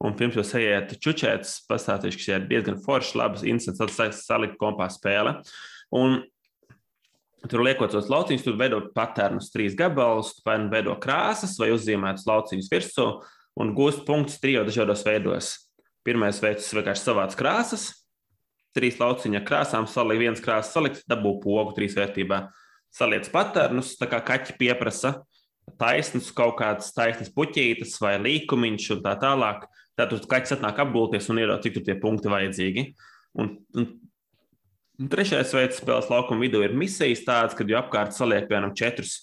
Un 0.00 0.14
pirms 0.16 0.36
jūs 0.38 0.54
ejiet 0.56 0.94
čučētas, 1.04 1.58
pastāstīšu, 1.68 2.16
ka 2.18 2.24
šī 2.24 2.36
ir 2.36 2.44
diezgan 2.48 2.78
forša, 2.84 3.18
labas, 3.20 3.44
interesants, 3.44 4.24
salikt 4.24 4.56
kompā 4.60 4.88
spēle. 4.92 5.38
Un 5.96 6.22
Tur 7.48 7.62
liekot 7.64 7.88
tos 7.88 8.10
lauciņus, 8.12 8.42
tur 8.44 8.56
veido 8.60 8.82
patērnus, 8.92 9.48
trīs 9.52 9.72
gabalus, 9.78 10.34
vai 10.44 10.58
nu 10.60 10.68
veido 10.72 10.92
krāsas, 11.00 11.54
vai 11.60 11.70
uzzīmētus 11.72 12.26
lauciņus 12.28 12.68
virsū 12.68 13.06
un 13.60 13.72
gūst 13.76 14.04
punktus 14.08 14.36
trijos 14.42 14.68
dažādos 14.68 15.04
veidos. 15.06 15.54
Pirmais 16.04 16.40
veids 16.42 16.68
vienkārši 16.76 17.06
savāds 17.06 17.38
krāsas, 17.40 17.86
trīs 18.76 18.98
lauciņa 19.00 19.42
krāsām, 19.46 19.88
salikt 19.90 20.22
viens 20.22 20.42
krāsas, 20.44 20.72
salikt, 20.74 21.02
dabū 21.10 21.36
pogu 21.42 21.74
trīs 21.76 21.96
vērtībā. 21.98 22.44
Saliec 22.94 23.28
patērnus, 23.30 23.94
tā 24.00 24.08
kā 24.10 24.18
kaķi 24.26 24.56
pieprasa, 24.58 25.20
taisnus 25.78 26.32
kaut 26.34 26.56
kādas 26.58 26.90
taisnas 26.96 27.30
puķītes 27.34 27.98
vai 28.02 28.16
līkumiņš 28.22 28.90
un 28.96 29.02
tā 29.06 29.14
tālāk. 29.22 29.66
Tad 29.98 30.14
kaķis 30.30 30.56
atnāk 30.56 30.80
apgulties 30.82 31.28
un 31.30 31.42
ieraudzīt, 31.42 31.70
cik 31.70 31.76
tur 31.76 31.86
tie 31.86 31.96
punkti 32.00 32.32
vajadzīgi. 32.32 32.86
Un, 33.38 33.52
un 33.78 33.90
Un 35.00 35.08
trešais 35.08 35.54
veids 35.56 35.78
spēles 35.80 36.10
laukuma 36.12 36.44
vidū 36.44 36.60
ir 36.60 36.74
misijas 36.76 37.22
tādas, 37.24 37.54
kad 37.56 37.70
jau 37.72 37.78
apkārt 37.78 38.12
saliek 38.12 38.44
piemēram 38.50 38.74
četrus 38.76 39.14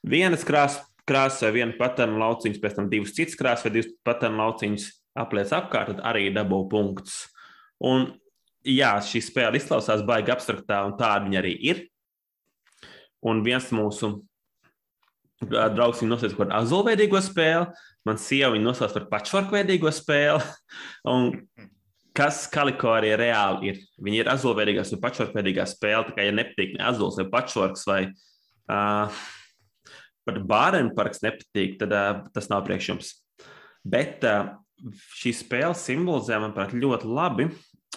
vienas 0.00 0.46
krāsas, 0.48 0.80
krāsas 1.04 1.44
vai 1.44 1.50
vienu 1.58 1.76
patēnu 1.76 2.16
lauciņus, 2.22 2.60
pēc 2.62 2.78
tam 2.78 2.88
divus 2.88 3.12
citus 3.12 3.36
krāsas 3.36 3.66
vai 3.66 3.74
divus 3.74 3.90
patēnu 4.08 4.40
lauciņus 4.40 4.86
apliec 5.20 5.52
apkārt, 5.52 5.92
tad 5.92 6.00
arī 6.08 6.30
dabū 6.32 6.62
punktus. 6.72 7.18
Un 7.84 8.14
jā, 8.64 8.92
šī 9.04 9.22
spēle 9.24 9.60
izklausās 9.60 10.04
baigi 10.06 10.32
abstraktā, 10.34 10.82
un 10.88 10.96
tāda 10.98 11.26
viņa 11.26 11.40
arī 11.40 11.54
ir. 11.70 11.82
Un 13.24 13.42
viens 13.44 13.70
mūsu 13.72 14.16
draugs 15.44 16.00
viņu 16.00 16.12
nosauc 16.12 16.34
par 16.38 16.52
azulveidīgo 16.60 17.20
spēli, 17.24 17.68
man 18.08 18.20
sieva 18.20 18.52
viņu 18.54 18.68
nosauc 18.68 18.96
par 18.96 19.08
pačvorkveidīgo 19.12 19.92
spēli. 19.92 20.44
Un 21.14 21.32
kas 22.14 22.44
kaliko 22.52 22.92
arī 22.94 23.12
reāli 23.18 23.72
ir. 23.72 23.80
Viņi 24.04 24.22
ir 24.22 24.30
azulveidīgās 24.32 24.92
un 24.94 25.00
pašvārpēdīgā 25.02 25.64
spēle. 25.66 26.06
Tā 26.08 26.14
kā 26.16 26.26
ja 26.28 26.34
nepatīk 26.36 26.76
ne 26.78 26.84
azuls 26.86 27.18
vai 27.18 27.26
pašvārks 27.32 27.86
vai 27.90 28.00
uh, 28.06 29.22
pat 30.24 30.38
bārenparks 30.50 31.24
nepatīk, 31.24 31.74
tad 31.80 31.94
uh, 31.94 32.22
tas 32.36 32.46
nav 32.52 32.62
priekš 32.68 32.92
jums. 32.92 33.10
Bet 33.82 34.22
uh, 34.30 34.54
šī 35.18 35.34
spēle 35.34 35.74
simbolizē, 35.78 36.38
manuprāt, 36.38 36.76
ļoti 36.78 37.10
labi 37.10 37.48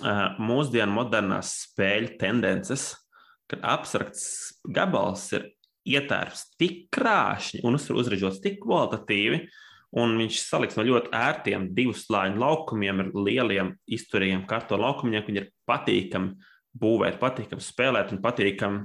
mūsdienu 0.01 0.93
modernās 0.93 1.53
spēļu 1.65 2.17
tendences, 2.21 2.91
kad 3.49 3.63
abstrakts 3.65 4.25
gabals 4.63 5.29
ir 5.33 5.47
ietērps 5.87 6.51
tik 6.59 6.85
krāšņi 6.93 7.63
un 7.65 7.79
uzražots 7.79 8.41
tik 8.43 8.59
kvalitatīvi, 8.65 9.45
Un 9.95 10.17
viņš 10.19 10.41
saliks 10.43 10.75
no 10.75 10.83
ļoti 10.83 11.13
ērtiem 11.15 11.69
divu 11.75 11.93
slāņu 11.95 12.41
laukumiem 12.41 13.05
ar 13.05 13.11
lieliem 13.15 13.71
izturīgiem 13.87 14.43
kartonu 14.49 14.83
laukumiem, 14.83 15.23
kur 15.23 15.39
ir 15.39 15.47
patīkami 15.69 16.33
būvēt, 16.77 17.19
patīkami 17.21 17.63
spēlēt 17.63 18.11
un 18.11 18.19
patīkami 18.23 18.83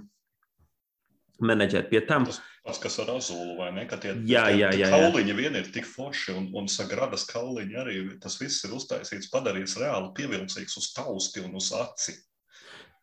menedžēt 1.42 1.90
pie 1.90 2.04
tam. 2.06 2.28
Tas, 2.28 2.38
tas 2.66 2.78
kas 2.82 2.98
ar 3.02 3.10
azulu 3.16 3.56
vai 3.58 3.70
ne? 3.74 3.86
Ka 3.90 3.98
tie, 4.00 4.14
jā, 4.28 4.44
tie, 4.48 4.58
jā, 4.60 4.72
jā, 4.84 4.90
kauliņi 4.94 5.38
vien 5.38 5.58
ir 5.58 5.70
tik 5.74 5.88
forši 5.88 6.36
un, 6.38 6.50
un 6.58 6.68
sagradas 6.70 7.26
kauliņi 7.30 7.80
arī. 7.84 7.96
Tas 8.22 8.38
viss 8.40 8.62
ir 8.66 8.76
uztaisīts, 8.78 9.30
padarīts 9.32 9.78
reāli 9.82 10.12
pievilcīgs 10.18 10.78
uz 10.78 10.92
tausti 10.96 11.42
un 11.42 11.58
uz 11.58 11.72
aci. 11.76 12.16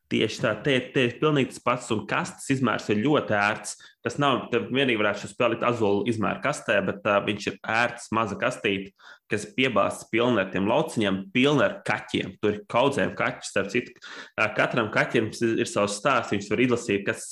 Tieši 0.10 0.40
tā, 0.42 0.56
te, 0.66 0.74
te 0.90 1.04
ir 1.06 1.20
pilnīgi 1.22 1.52
tas 1.52 1.62
pats, 1.62 1.90
un 1.94 2.08
kastes 2.10 2.48
izmērs 2.56 2.88
ir 2.90 3.04
ļoti 3.04 3.36
ērts. 3.38 3.76
Tas 4.02 4.16
nav 4.18 4.48
vienīgi 4.50 4.98
varētu 4.98 5.30
spēlēt 5.30 5.62
azulu 5.68 6.08
izmēru 6.10 6.42
kastē, 6.42 6.80
bet 6.88 7.06
uh, 7.06 7.20
viņš 7.28 7.46
ir 7.52 7.60
ērts, 7.62 8.08
maza 8.16 8.38
kastīte, 8.40 8.96
kas 9.30 9.46
piebāzts 9.54 10.08
pilni 10.10 10.42
ar 10.42 10.50
tiem 10.50 10.66
lauciņiem, 10.72 11.20
pilni 11.36 11.62
ar 11.68 11.78
kaķiem. 11.86 12.40
Tur 12.42 12.56
ir 12.56 12.64
kaudzēm 12.74 13.14
kaķis, 13.20 13.52
starp 13.54 13.70
citu. 13.76 13.94
Katram 14.58 14.90
kaķim 14.96 15.30
ir 15.52 15.70
savs 15.70 16.00
stāsts, 16.02 16.34
viņš 16.34 16.50
var 16.56 16.66
izlasīt, 16.66 17.06
kas 17.06 17.28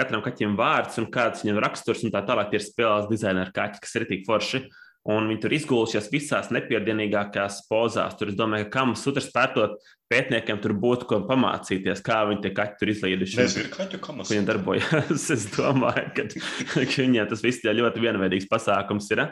katram 0.00 0.24
kaķim 0.24 0.56
vārds 0.58 0.98
un 1.00 1.10
kāds 1.12 1.44
viņam 1.44 1.60
raksturs, 1.62 2.04
un 2.06 2.14
tā 2.14 2.24
tālāk 2.26 2.56
ir 2.56 2.64
spēles 2.64 3.10
dizaina 3.10 3.44
ar 3.46 3.52
kaķi, 3.56 3.82
kas 3.84 3.98
ir 4.00 4.08
tik 4.10 4.24
forši. 4.28 4.64
Un 5.08 5.30
viņi 5.30 5.40
tur 5.40 5.54
izgulušies 5.56 6.10
visās 6.12 6.50
nepiedienīgākās 6.52 7.62
pozās. 7.70 8.18
Tur 8.18 8.34
es 8.34 8.36
domāju, 8.36 8.66
ka 8.66 8.74
kam 8.74 8.90
sutras 9.00 9.30
pētot 9.32 9.78
pētniekiem 10.12 10.60
tur 10.60 10.74
būtu 10.76 11.08
ko 11.08 11.20
pamācīties, 11.24 12.02
kā 12.04 12.18
viņi 12.28 12.44
tie 12.44 12.52
kaķi 12.58 12.76
tur 12.82 12.92
izlīduši. 12.92 13.38
Nezinu, 13.40 13.64
ir 13.64 13.72
kaķu 13.72 14.00
kamas. 14.04 14.28
Viņi 14.34 14.44
darbojas. 14.50 15.30
es 15.36 15.46
domāju, 15.54 16.04
ka, 16.18 16.26
ka 16.74 16.84
viņiem 16.84 17.30
tas 17.32 17.44
viss 17.46 17.64
ļoti 17.64 18.04
vienveidīgs 18.04 18.50
pasākums. 18.50 19.08
Ir. 19.16 19.24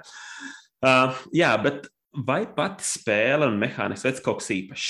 Uh, 0.81 1.21
jā, 1.37 1.53
bet 1.61 1.91
vai 2.17 2.47
pati 2.57 2.89
spēle 2.89 3.51
un 3.51 3.61
mehānisms 3.61 4.09
veids 4.09 4.25
kaut 4.25 4.41
kas 4.41 4.51
īpašs? 4.57 4.89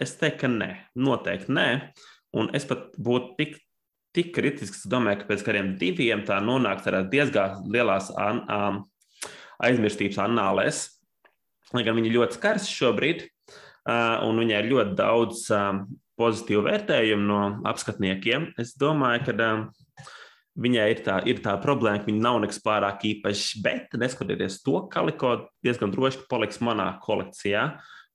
Es 0.00 0.14
teiktu, 0.20 0.44
ka 0.44 0.52
nē, 0.52 0.70
noteikti 1.00 1.56
nē. 1.56 1.68
Un 2.40 2.52
es 2.56 2.68
pat 2.68 2.92
būtu 3.00 3.34
tik, 3.40 3.56
tik 4.16 4.32
kritisks, 4.36 4.86
domāju, 4.90 5.22
ka 5.22 5.30
pēc 5.30 5.44
kādiem 5.46 5.74
diviem 5.80 6.24
tā 6.26 6.40
nonākt 6.42 6.88
diezgan 7.12 7.62
lielās 7.70 8.10
um, 8.14 8.84
aizmirstības 9.62 10.18
annālēs. 10.26 10.86
Lai 11.74 11.84
gan 11.86 11.94
viņi 11.98 12.10
ļoti 12.16 12.34
skars 12.34 12.66
šobrīd, 12.66 13.28
un 14.26 14.40
viņai 14.42 14.56
ir 14.58 14.70
ļoti 14.72 14.96
daudz 14.98 15.44
pozitīvu 16.20 16.64
vērtējumu 16.66 17.28
no 17.28 17.42
apskatniekiem, 17.70 18.50
es 18.60 18.74
domāju, 18.78 19.28
ka 19.28 19.52
viņai 20.60 20.88
ir 20.92 21.02
tā, 21.06 21.20
ir 21.30 21.40
tā 21.44 21.54
problēma, 21.62 22.02
ka 22.02 22.10
viņa 22.10 22.24
nav 22.24 22.40
nekas 22.42 22.60
pārāk 22.64 23.06
īpašs, 23.08 23.60
bet 23.64 23.96
neskatoties 24.00 24.60
to, 24.66 24.82
Kaliko 24.92 25.36
diezgan 25.64 25.94
droši 25.94 26.26
paliks 26.30 26.60
manā 26.64 26.92
kolekcijā. 27.04 27.70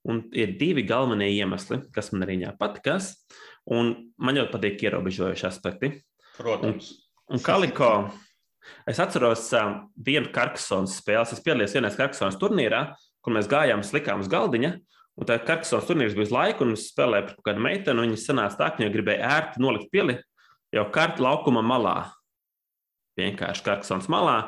Un 0.06 0.20
ir 0.38 0.52
divi 0.60 0.84
galvenie 0.86 1.32
iemesli, 1.34 1.80
kas 1.94 2.12
man 2.12 2.22
arī 2.28 2.38
patikās. 2.60 3.16
Un 3.74 3.94
man 4.22 4.38
ļoti 4.38 4.52
patīk 4.52 4.86
ierobežojuši 4.86 5.48
aspekti. 5.48 5.90
Protams. 6.36 6.92
Un, 7.26 7.38
un 7.38 7.42
Kaliko 7.42 7.90
Es 8.86 9.00
atceros 9.02 9.48
uh, 9.54 9.80
vienu 10.06 10.30
Karksonas 10.34 10.98
spēli. 11.00 11.36
Es 11.36 11.42
piedalījos 11.44 11.76
vienā 11.76 11.90
Karksonas 11.96 12.38
turnīrā, 12.40 12.82
kur 13.24 13.34
mēs 13.36 13.50
gājām, 13.50 13.84
slikām 13.86 14.22
uz 14.22 14.30
galdiņa. 14.32 14.72
Un 15.16 15.28
tā 15.28 15.38
Karksonas 15.42 15.88
turnīrs 15.88 16.16
bija 16.16 16.28
uz 16.28 16.34
laiku, 16.34 16.66
un 16.66 16.76
es 16.76 16.88
spēlēju 16.92 17.30
pret 17.30 17.42
kādu 17.48 17.64
meiteni. 17.64 18.04
Viņa 18.04 18.20
sanāca 18.20 18.60
tā, 18.60 18.70
ka 18.72 18.82
viņa 18.82 18.94
gribēja 18.94 19.30
ērti 19.38 19.62
nolikt 19.64 19.90
pili 19.94 20.18
jau 20.74 20.86
kartu 20.92 21.24
laukuma 21.24 21.62
malā. 21.64 21.96
Vienkārši 23.16 23.64
Karksonas 23.64 24.10
malā. 24.12 24.38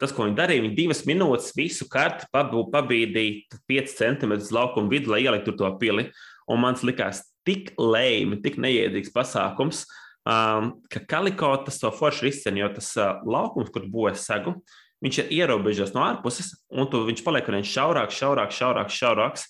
Tas, 0.00 0.12
ko 0.14 0.26
viņi 0.26 0.38
darīja, 0.38 0.64
viņi 0.64 0.76
divas 0.78 1.02
minūtes 1.06 1.52
visu 1.54 1.86
karti 1.90 2.26
pabīdīja 2.32 3.58
5 3.70 3.96
centimetrus 3.98 4.50
laukuma 4.54 4.90
vidu, 4.90 5.12
lai 5.14 5.22
ieliktu 5.26 5.54
to 5.58 5.68
pili. 5.78 6.08
Un 6.50 6.58
man 6.62 6.78
likās 6.86 7.22
tik 7.48 7.72
lēmi, 7.80 8.40
tik 8.44 8.58
neiedzīgs 8.62 9.12
pasākums, 9.14 9.84
um, 10.28 10.72
ka 10.92 11.02
kaliko 11.10 11.54
tas 11.66 11.80
to 11.82 11.90
forši 11.94 12.28
risina, 12.28 12.62
jo 12.62 12.70
tas 12.76 12.92
uh, 13.00 13.18
laukums, 13.26 13.72
kur 13.74 13.88
būvēs 13.90 14.26
segu, 14.28 14.56
viņš 15.02 15.22
ir 15.24 15.32
ierobežots 15.40 15.94
no 15.96 16.04
ārpuses, 16.06 16.54
un 16.70 16.90
tu, 16.90 17.02
viņš 17.08 17.24
paliek 17.26 17.48
ar 17.48 17.58
vien 17.58 17.66
šaurāks, 17.66 18.18
šaurāks, 18.18 18.58
šaurāks, 18.58 18.98
šaurāks. 18.98 19.48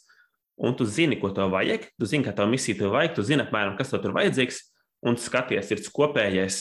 Un 0.63 0.77
tu 0.77 0.85
zini, 0.87 1.17
ko 1.19 1.31
tev 1.35 1.49
vajag, 1.55 1.87
tu 1.99 2.07
zini, 2.07 2.23
kā 2.27 2.35
tev 2.37 2.47
misija 2.53 2.77
tev 2.79 2.93
vajag, 2.93 3.15
tu 3.17 3.23
zini, 3.27 3.43
apmēram, 3.43 3.73
kas 3.79 3.89
tev 3.91 4.03
tur 4.05 4.13
vajadzīgs, 4.15 4.59
un 5.09 5.17
skaties, 5.19 5.73
ir 5.73 5.81
kopējais 5.97 6.59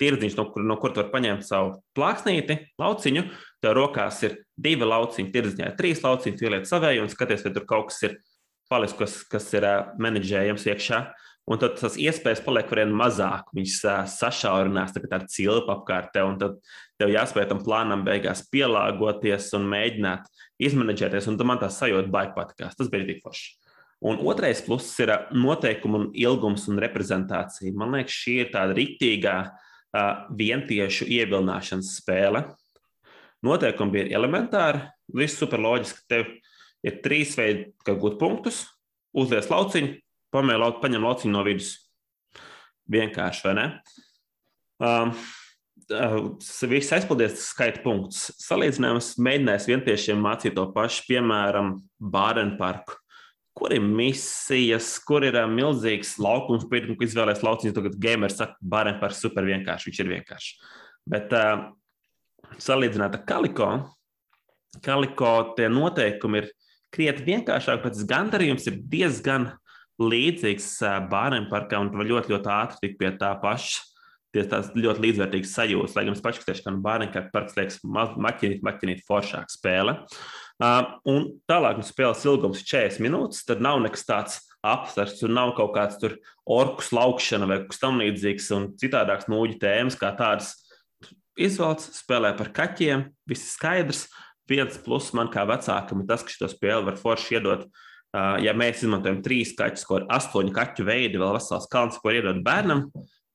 tirdziņš, 0.00 0.36
no 0.38 0.46
kur, 0.50 0.64
no 0.66 0.76
kur 0.80 0.94
tu 0.94 1.02
vari 1.02 1.12
paņemt 1.12 1.46
savu 1.46 1.74
plāksnīti, 1.96 2.56
lauciņu. 2.80 3.26
Tev 3.60 3.76
rokās 3.76 4.22
ir 4.26 4.38
divi 4.56 4.88
lauciņi, 4.88 5.32
tirdziņā 5.34 5.68
ir 5.68 5.76
trīs 5.78 6.00
lauciņi, 6.04 6.36
tu 6.38 6.48
ieliec 6.48 6.68
savēju 6.68 7.04
un 7.04 7.12
skaties, 7.12 7.44
vai 7.44 7.52
tur 7.56 7.66
kaut 7.68 7.90
kas 7.90 8.00
ir 8.08 8.16
palicis, 8.70 8.96
kas, 8.98 9.16
kas 9.28 9.48
ir 9.56 9.66
menedžējams 10.00 10.66
iekšā. 10.70 11.00
Un 11.50 11.58
tad 11.58 11.74
tas 11.80 11.96
iespējas 11.98 12.42
paliek 12.44 12.68
vien 12.70 12.92
mazāk. 12.94 13.48
Viņš 13.56 13.78
sašaurinās, 14.12 14.92
tāda 14.94 15.24
cilpa 15.30 15.78
apkārt 15.78 16.12
tev, 16.14 16.28
un 16.30 16.36
tad 16.38 16.60
tev 17.00 17.10
jāspēj 17.10 17.48
tam 17.50 17.62
plānam 17.64 18.04
beigās 18.06 18.44
pielāgoties 18.52 19.48
un 19.58 19.66
mēģināt 19.72 20.28
izmanģēties, 20.62 21.26
un 21.32 21.40
man 21.48 21.58
tā 21.58 21.72
sajūta 21.72 22.12
baigi 22.12 22.36
patikās. 22.36 22.76
Tas 22.78 22.92
bija 22.92 23.08
tik 23.08 23.24
forši. 23.24 23.56
Un 24.00 24.20
otrais 24.24 24.62
pluss 24.64 24.94
ir 25.02 25.10
noteikumi, 25.36 25.98
un 25.98 26.06
ilgums 26.16 26.68
un 26.70 26.78
reprezentācija. 26.80 27.74
Man 27.76 27.98
liekas, 27.98 28.14
šī 28.22 28.36
ir 28.44 28.54
tāda 28.54 28.76
rītīgā 28.78 29.34
vientiešu 30.38 31.08
ievilināšanas 31.10 31.96
spēle. 31.98 32.46
Noteikumi 33.44 33.96
bija 33.96 34.20
elementāri, 34.20 34.84
viss 35.16 35.40
super 35.40 35.60
loģiski. 35.60 36.06
Tev 36.08 36.30
ir 36.86 37.00
trīs 37.04 37.34
veidi, 37.38 37.70
kā 37.86 37.94
gūt 37.98 38.18
punktus, 38.20 38.64
uzlies 39.16 39.50
lauciņu, 39.50 39.96
pamēģināt, 40.34 40.80
paņem 40.82 41.06
lauciņu 41.06 41.34
no 41.34 41.44
vidus. 41.46 41.74
Vienkārši, 42.90 43.44
vai 43.46 43.54
ne? 43.58 43.66
Um, 44.82 45.12
uh, 45.92 46.16
Viss 46.70 46.94
aizpildīs 46.96 47.44
skaita 47.50 47.82
punkts. 47.84 48.30
Salīdzinājums 48.42 49.12
mēģinājis 49.22 49.68
vientiešiem 49.70 50.24
mācīt 50.24 50.56
to 50.56 50.66
pašu, 50.74 51.04
piemēram, 51.10 51.76
Bārenparku. 52.00 52.96
Kur 53.60 53.74
ir 53.74 53.82
misijas, 53.84 54.94
kur 55.06 55.26
ir 55.26 55.36
uh, 55.38 55.50
milzīgs 55.50 56.16
laukums, 56.22 56.66
pirms 56.70 57.02
izvēlēties 57.06 57.44
lauciņu. 57.46 57.76
Tagad 57.76 57.98
gamers 58.02 58.38
saka, 58.40 58.56
Bārenparks 58.74 59.22
super 59.22 59.46
vienkārši, 59.46 59.90
viņš 59.90 60.02
ir 60.02 60.12
vienkārši. 60.16 60.56
Bet 61.10 61.34
uh, 61.36 61.68
salīdzināt 62.58 63.18
ar 63.18 63.26
Kaliko, 63.28 63.70
Kaliko 64.82 65.34
tie 65.58 65.68
noteikumi 65.70 66.42
ir 66.42 66.50
krietni 66.94 67.34
vienkāršāk, 67.34 67.82
bet 67.84 67.96
tas 67.96 68.08
gandarījums 68.08 68.66
ir 68.70 68.80
diezgan 68.90 69.50
līdzīgs 70.00 70.72
bērniem 71.10 71.48
parkā, 71.50 71.80
un 71.80 71.92
tu 71.92 72.00
vari 72.00 72.12
ļoti, 72.14 72.32
ļoti 72.34 72.52
ātri 72.54 72.84
tikt 72.84 73.00
pie 73.00 73.14
tā 73.20 73.34
paša. 73.42 73.86
Tie 74.30 74.44
tās 74.46 74.68
ļoti 74.78 75.02
līdzvērtīgas 75.02 75.52
sajūtas, 75.56 75.96
lai 75.96 76.04
gan 76.06 76.14
es 76.14 76.20
pašu 76.22 76.44
teikšu, 76.46 76.62
ka 76.62 76.70
nu, 76.70 76.78
bērnam 76.84 77.08
kā 77.10 77.24
parks 77.32 77.56
liekas 77.56 77.80
maķinīt, 77.82 78.60
maķinīt 78.62 79.00
foršāk 79.08 79.50
spēle. 79.50 79.96
Uh, 80.62 80.92
un 81.10 81.26
tālāk 81.50 81.80
nu, 81.80 81.86
spēles 81.86 82.22
ilgums 82.28 82.60
ir 82.62 82.68
40 82.70 83.02
minūtes, 83.02 83.42
tad 83.48 83.64
nav 83.64 83.80
nekas 83.82 84.06
tāds 84.06 84.38
apsvērts, 84.62 85.18
tur 85.18 85.34
nav 85.34 85.56
kaut 85.58 85.74
kāds 85.74 85.98
tur 85.98 86.14
orku 86.46 86.86
slaukšana 86.86 87.50
vai 87.50 87.58
kaut 87.64 87.72
kas 87.72 87.82
tam 87.82 87.98
līdzīgs 87.98 88.46
un 88.54 88.70
citādāks 88.78 89.26
mūģi 89.32 89.58
tēmas 89.66 89.98
kā 89.98 90.12
tādas. 90.14 90.54
Izvēlts, 91.40 91.90
spēlē 91.98 92.30
par 92.38 92.52
kaķiem, 92.54 93.08
viss 93.26 93.56
skaidrs. 93.56 94.06
Uh, 94.06 94.29
5 94.50 94.80
plus 94.84 95.12
man 95.16 95.30
kā 95.30 95.44
vecākam 95.48 96.02
ir 96.02 96.10
tas, 96.10 96.24
ka 96.26 96.34
šito 96.34 96.50
spēli 96.50 96.88
var 96.88 96.98
forši 96.98 97.38
iedot. 97.38 97.68
Ja 98.42 98.50
mēs 98.58 98.82
izmantojam 98.82 99.20
trīs 99.22 99.52
kaķus, 99.54 99.86
ko 99.86 100.00
ir 100.00 100.08
astoņu 100.10 100.50
kaķu 100.56 100.82
veidi, 100.88 101.20
vēl 101.22 101.36
vesels 101.36 101.68
kalns, 101.70 102.00
ko 102.02 102.10
iedot 102.10 102.40
bērnam, 102.42 102.88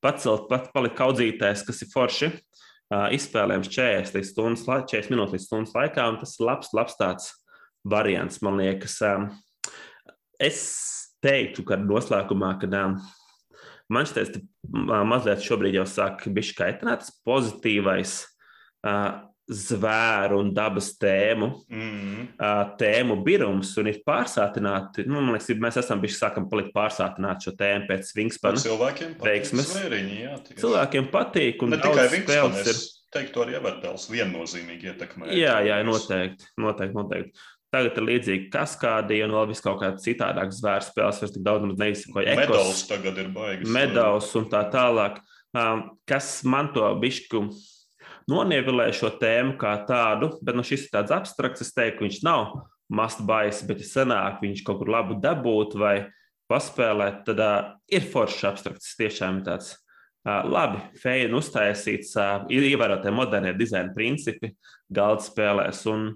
pacelt, 0.04 0.50
pat 0.50 0.68
palikt 0.76 0.98
kaudzītājs, 1.00 1.64
kas 1.64 1.80
ir 1.86 1.92
forši, 1.94 2.32
izspēlējams 3.16 3.72
40, 3.72 4.18
līdz 4.20 4.32
stundas, 4.34 4.66
40 4.68 5.14
minūtes 5.14 5.38
līdz 5.38 5.46
stundas 5.48 5.72
laikā, 5.78 6.10
un 6.12 6.20
tas 6.20 6.36
ir 6.36 6.46
labs, 6.50 6.74
labs 6.76 7.00
tāds 7.00 7.32
variants, 7.88 8.42
man 8.44 8.60
liekas. 8.60 9.00
Es 10.44 10.60
teiktu, 11.24 11.64
ka 11.66 11.80
noslēgumā, 11.80 12.52
kad 12.62 12.76
man 12.76 14.12
šķiet, 14.12 14.42
mazliet 15.08 15.48
šobrīd 15.48 15.80
jau 15.80 15.88
sāk 15.88 16.28
bišķi 16.36 16.60
kaitināt, 16.60 17.08
tas 17.08 17.16
pozitīvais 17.26 18.20
zvēru 19.46 20.40
un 20.42 20.48
dabas 20.56 20.88
tēmu, 20.98 21.48
mm. 21.70 22.22
tēmu 22.80 23.20
birums 23.26 23.76
un 23.78 23.92
ir 23.92 24.00
pārsātināti. 24.08 25.06
Nu, 25.06 25.20
man 25.20 25.36
liekas, 25.36 25.52
mēs 25.62 25.78
esam 25.84 26.02
bijuši 26.02 26.18
sākam 26.18 26.48
palikt 26.50 26.72
pārsātināti 26.74 27.46
šo 27.46 27.54
tēmu 27.60 27.86
pēc 27.92 28.10
Vingspana. 28.18 28.62
Cilvēkiem 28.64 29.12
patīk 29.20 29.50
zvēriņi, 29.52 30.16
jā. 30.24 30.38
Tieši. 30.48 30.62
Cilvēkiem 30.64 31.10
patīk 31.14 31.66
un 31.66 31.76
ne 31.76 31.80
tikai 31.84 32.08
Vingspans, 32.16 32.72
ir... 32.72 32.80
teiktu 33.14 33.44
arī 33.44 33.60
Everdels 33.60 34.08
viennozīmīgi 34.10 34.90
ietekmē. 34.94 35.30
Jā, 35.38 35.60
jā, 35.68 35.78
noteikti, 35.86 36.50
noteikti, 36.66 36.98
noteikti. 36.98 37.46
Tagad 37.76 37.98
ir 38.00 38.06
līdzīgi 38.08 38.50
kaskādī 38.54 39.22
un 39.26 39.34
vēl 39.36 39.50
vis 39.50 39.62
kaut 39.62 39.82
kāda 39.82 40.00
citādāka 40.00 40.58
zvēru 40.58 40.86
spēles, 40.86 41.22
vairs 41.22 41.34
tik 41.36 41.46
daudz 41.46 41.78
neizsakoja. 41.82 42.36
Medaus 42.40 42.84
tagad 42.88 43.18
ir 43.20 43.30
baigas. 43.36 43.72
Medaus 43.78 44.30
un 44.40 44.46
tā 44.50 44.62
tālāk. 44.72 45.20
Kas 46.08 46.30
man 46.48 46.72
to 46.76 46.88
bišku 47.02 47.46
nonievilē 48.32 48.90
šo 48.96 49.12
tēmu 49.22 49.56
kā 49.62 49.76
tādu, 49.88 50.32
bet 50.46 50.58
nu, 50.58 50.66
šis 50.66 50.88
ir 50.88 50.94
tāds 50.98 51.14
abstrakts. 51.14 51.64
Es 51.66 51.74
teiktu, 51.76 52.06
viņš 52.06 52.22
nav 52.26 52.60
must-buys, 52.94 53.64
bet 53.68 53.82
ja 53.82 53.90
sanāk 53.90 54.42
viņš 54.44 54.64
kaut 54.66 54.82
kur 54.82 54.92
labu 54.94 55.18
dabūt 55.22 55.78
vai 55.80 55.96
paspēlēt, 56.52 57.24
tad 57.30 57.42
uh, 57.42 57.56
ir 57.90 58.06
foršs 58.12 58.46
abstrakts. 58.52 58.94
Tiešām 59.00 59.42
tāds 59.46 59.74
uh, 59.74 60.44
labi, 60.46 60.82
feini 61.02 61.34
uztaisīts, 61.38 62.14
uh, 62.20 62.46
ir 62.54 62.68
ievērotie 62.70 63.14
modernie 63.14 63.56
dizaina 63.58 63.94
principi 63.96 64.54
galda 64.94 65.26
spēlēs. 65.26 65.86
Un 65.90 66.12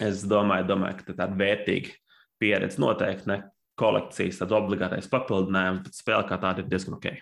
es 0.00 0.24
domāju, 0.28 0.70
domāju 0.72 1.00
ka 1.00 1.10
tā 1.10 1.18
tāda 1.24 1.36
vērtīga 1.40 1.98
pieredze 2.40 2.80
noteikti 2.82 3.28
ne 3.30 3.42
kolekcijas, 3.78 4.40
tad 4.40 4.52
obligātais 4.56 5.08
papildinājums, 5.12 5.84
bet 5.86 5.96
spēle 6.00 6.24
kā 6.28 6.40
tāda 6.40 6.64
ir 6.64 6.72
diezgan 6.72 6.96
ok. 6.98 7.12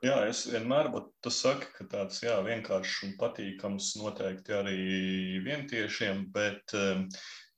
Jā, 0.00 0.14
es 0.30 0.46
vienmēr, 0.48 0.86
bet 0.94 1.10
tu 1.20 1.28
saki, 1.28 1.66
ka 1.76 1.84
tāds 1.92 2.22
jā, 2.24 2.38
vienkāršs 2.46 3.02
un 3.04 3.10
patīkams 3.20 3.90
noteikti 4.00 4.54
arī 4.56 4.76
vientiešiem, 5.44 6.22
bet 6.32 6.72
um, 6.78 7.02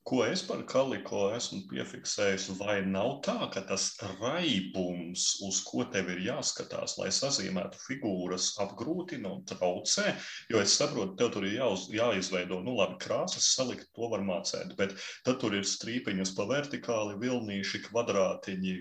Ko 0.02 0.24
es 0.26 0.40
par 0.42 0.64
kaliko 0.66 1.28
esmu 1.36 1.60
piefiksējis, 1.70 2.48
vai 2.58 2.80
nav 2.82 3.20
tā, 3.22 3.36
ka 3.54 3.60
tas 3.68 3.84
raibums, 4.18 5.26
uz 5.46 5.60
ko 5.62 5.84
tev 5.94 6.10
ir 6.10 6.24
jāskatās, 6.24 6.96
lai 6.98 7.12
sazīmētu 7.14 7.78
figūras, 7.84 8.48
apgrūtina 8.64 9.30
un 9.30 9.44
traucē? 9.46 10.16
Jo 10.50 10.58
es 10.64 10.74
saprotu, 10.74 11.14
tev 11.20 11.30
tur 11.36 11.46
ir 11.46 11.54
jāuz, 11.60 11.86
jāizveido, 11.94 12.58
nu, 12.66 12.74
labi, 12.80 12.98
krāsas 13.04 13.46
salikt, 13.54 13.92
to 13.94 14.10
var 14.10 14.26
mācīt, 14.26 14.74
bet 14.80 14.96
tad 15.22 15.38
tur 15.44 15.54
ir 15.54 15.68
strīpiņas 15.70 16.34
pa 16.34 16.48
vertikāli, 16.50 17.20
vilnīši, 17.22 17.84
kvadrātiņi. 17.86 18.76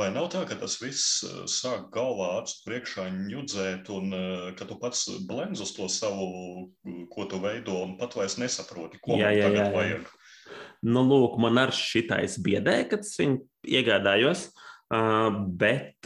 Vai 0.00 0.08
nav 0.16 0.30
tā, 0.32 0.46
ka 0.48 0.56
tas 0.64 0.78
viss 0.80 1.20
eh, 1.28 1.44
sāk 1.50 1.90
galvā 1.92 2.38
acu 2.40 2.64
priekšā 2.64 3.10
ņudzēt, 3.20 3.92
un 3.92 4.16
eh, 4.16 4.50
ka 4.56 4.64
tu 4.72 4.80
pats 4.80 5.10
blendz 5.28 5.60
uz 5.60 5.76
to 5.76 5.92
savu, 5.92 6.70
ko 7.12 7.28
tu 7.28 7.44
veido, 7.44 7.82
un 7.84 7.98
pat 8.00 8.16
vairs 8.16 8.40
nesaproti, 8.40 9.04
ko 9.04 9.20
jā, 9.20 9.28
jā, 9.36 9.50
tagad 9.50 9.60
jā, 9.60 9.68
jā. 9.68 9.74
vajag? 9.76 10.14
Nu, 10.84 11.02
lūk, 11.08 11.38
man 11.40 11.58
ar 11.62 11.72
šitais 11.72 12.36
biedēja, 12.44 12.88
kad 12.90 13.06
es 13.06 13.14
viņu 13.20 13.40
iegādājos, 13.78 14.48
bet 15.60 16.04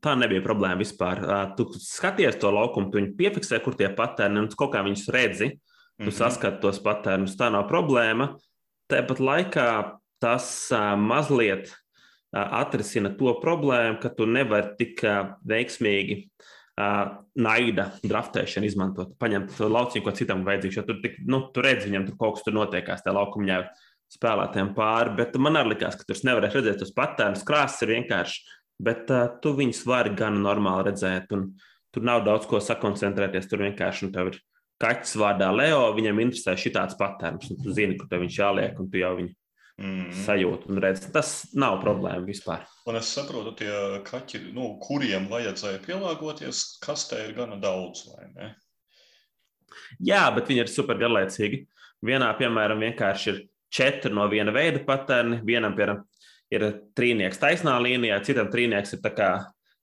tā 0.00 0.14
nebija 0.16 0.44
problēma 0.44 0.80
vispār. 0.80 1.20
Tu 1.58 1.66
skaties 1.76 2.38
to 2.40 2.52
laukumu, 2.54 2.88
tu 2.90 3.00
viņu 3.00 3.12
piefiksē, 3.18 3.60
kur 3.64 3.76
tie 3.76 3.90
patērni, 3.96 4.40
un 4.44 4.48
kaut 4.56 4.72
kā 4.74 4.84
viņus 4.86 5.10
redzi, 5.12 5.50
tu 5.50 6.04
mm 6.04 6.08
-hmm. 6.08 6.16
saskati 6.16 6.60
tos 6.62 6.80
patērnus, 6.80 7.36
tā 7.36 7.50
nav 7.52 7.68
problēma. 7.68 8.34
Tāpat 8.88 9.20
laikā 9.20 9.68
tas 10.20 10.70
mazliet 10.96 11.70
atrisina 12.32 13.10
to 13.18 13.34
problēmu, 13.42 14.00
ka 14.00 14.08
tu 14.08 14.26
nevari 14.26 14.76
tik 14.78 15.02
veiksmīgi 15.44 16.28
naida 17.40 17.86
draftēšanu 18.02 18.68
izmantot. 18.68 19.14
Paņemt 19.20 19.58
lauciņu, 19.60 20.04
ko 20.04 20.14
citam 20.16 20.44
vajadzīgs. 20.46 20.80
Jo 20.80 20.84
tur, 20.88 21.00
tik, 21.02 21.18
nu, 21.30 21.42
tur 21.54 21.66
redz, 21.68 21.86
viņam 21.88 22.08
tur 22.08 22.18
kaut 22.20 22.38
kas 22.38 22.46
tur 22.46 22.56
notiekās, 22.56 23.04
tajā 23.04 23.16
laukumā 23.16 23.62
spēlētājiem 24.10 24.72
pāri. 24.76 25.16
Bet 25.20 25.38
man 25.42 25.60
arī 25.60 25.74
likās, 25.74 25.98
ka 25.98 26.06
tur 26.08 26.20
nevarēs 26.28 26.56
redzēt 26.58 26.80
tos 26.82 26.94
patērnus. 26.96 27.46
Krāsas 27.46 27.84
ir 27.86 27.94
vienkārši, 27.94 28.40
bet 28.82 29.12
uh, 29.14 29.28
tu 29.42 29.54
viņus 29.58 29.84
vari 29.88 30.14
gan 30.18 30.40
normāli 30.44 30.88
redzēt. 30.90 31.34
Un, 31.36 31.52
tur 31.94 32.06
nav 32.06 32.24
daudz 32.26 32.48
ko 32.50 32.62
sakoncentrēties. 32.62 33.48
Tur 33.50 33.64
vienkārši 33.66 34.08
nu, 34.08 34.26
ir 34.30 34.40
kaķis 34.82 35.16
vārdā 35.20 35.50
Leo. 35.54 35.84
Viņam 35.96 36.22
interesē 36.26 36.56
šī 36.58 36.74
tāds 36.76 36.98
patērns. 36.98 37.50
Tu 37.50 37.76
zini, 37.76 37.98
kur 37.98 38.10
tev 38.10 38.24
viņš 38.24 38.40
jāliek, 38.42 38.78
un 38.82 38.90
tu 38.90 39.02
jau 39.02 39.14
viņu 39.18 39.34
mm. 39.80 40.10
sajūtu 40.24 40.70
un 40.70 40.80
redzi. 40.84 41.10
Tas 41.14 41.32
nav 41.56 41.80
problēma 41.84 42.22
vispār. 42.28 42.64
Un 42.90 42.98
es 43.00 43.10
saprotu, 43.16 43.54
tie 43.60 43.72
kaķi, 44.06 44.46
nu, 44.56 44.74
kuriem 44.82 45.28
vajadzēja 45.30 45.82
pielāgoties, 45.86 46.64
kas 46.84 47.08
te 47.10 47.20
ir 47.26 47.34
gana 47.38 47.58
daudz, 47.60 48.06
vai 48.12 48.28
ne? 48.34 48.50
Jā, 50.04 50.26
bet 50.34 50.50
viņi 50.50 50.64
ir 50.64 50.72
super 50.72 50.98
garlaicīgi. 51.00 51.64
Vienā, 52.06 52.30
piemēram, 52.38 52.82
vienkārši 52.84 53.32
ir 53.32 53.40
četri 53.72 54.12
no 54.14 54.26
viena 54.30 54.52
veida 54.54 54.82
patērni. 54.86 55.40
Vienam, 55.46 55.76
piemēram, 55.76 56.04
ir 56.54 56.66
trīnieks 56.98 57.40
taisnā 57.40 57.76
līnijā, 57.82 58.18
citam 58.26 58.50
trīnieks 58.50 58.96
ir 58.96 59.02
tā 59.04 59.12
kā 59.14 59.30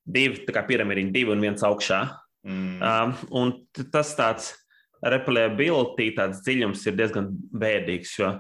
divi, 0.07 0.43
tā 0.47 0.55
kā 0.55 0.63
piramīdiņi, 0.67 1.13
divi 1.15 1.33
un 1.33 1.43
viens 1.43 1.63
augšā. 1.63 2.01
Mm. 2.47 2.77
Um, 2.83 3.13
un 3.35 3.53
tas 3.93 4.13
tāds 4.17 4.51
replayability, 5.03 6.11
tāds 6.17 6.41
dziļums 6.45 6.85
ir 6.87 6.95
diezgan 6.97 7.31
bēdīgs, 7.31 8.13
jo 8.19 8.31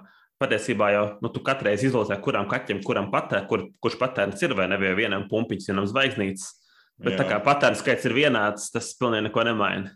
patiesībā 0.41 0.91
jau 0.93 1.03
nu, 1.23 1.31
tu 1.33 1.41
katru 1.45 1.69
reizi 1.69 1.89
izlozē, 1.89 2.17
kuram 2.23 2.47
kaķim, 2.49 2.83
kuram 2.85 3.11
patēr, 3.13 3.45
kur, 3.49 3.67
kurš 3.83 3.97
patērns 4.01 4.43
ir, 4.45 4.55
vai 4.57 4.69
nebija 4.71 4.95
vienam 4.97 5.27
pumpiņš, 5.31 5.69
vienam 5.71 5.87
zvaigznītes. 5.89 6.47
Bet 7.01 7.13
jā. 7.13 7.21
tā 7.21 7.27
kā 7.29 7.41
patērns 7.45 7.83
skaits 7.83 8.07
ir 8.09 8.15
vienāds, 8.17 8.71
tas 8.73 8.89
pilnīgi 8.97 9.27
neko 9.27 9.45
nemaina. 9.45 9.93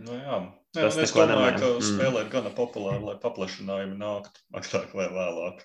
Nu, 0.00 0.16
jā. 0.18 0.40
Jā, 0.74 0.88
es 0.90 1.12
domāju, 1.14 1.30
nemaina. 1.30 1.58
ka 1.60 1.70
mm. 1.70 1.86
spēlē 1.86 2.24
ir 2.24 2.30
gana 2.32 2.50
populāri, 2.54 3.00
lai 3.06 3.14
paplašinājumi 3.22 3.96
nāktu 4.00 4.42
agrāk 4.58 4.96
vai 4.98 5.06
vēlāk. 5.12 5.62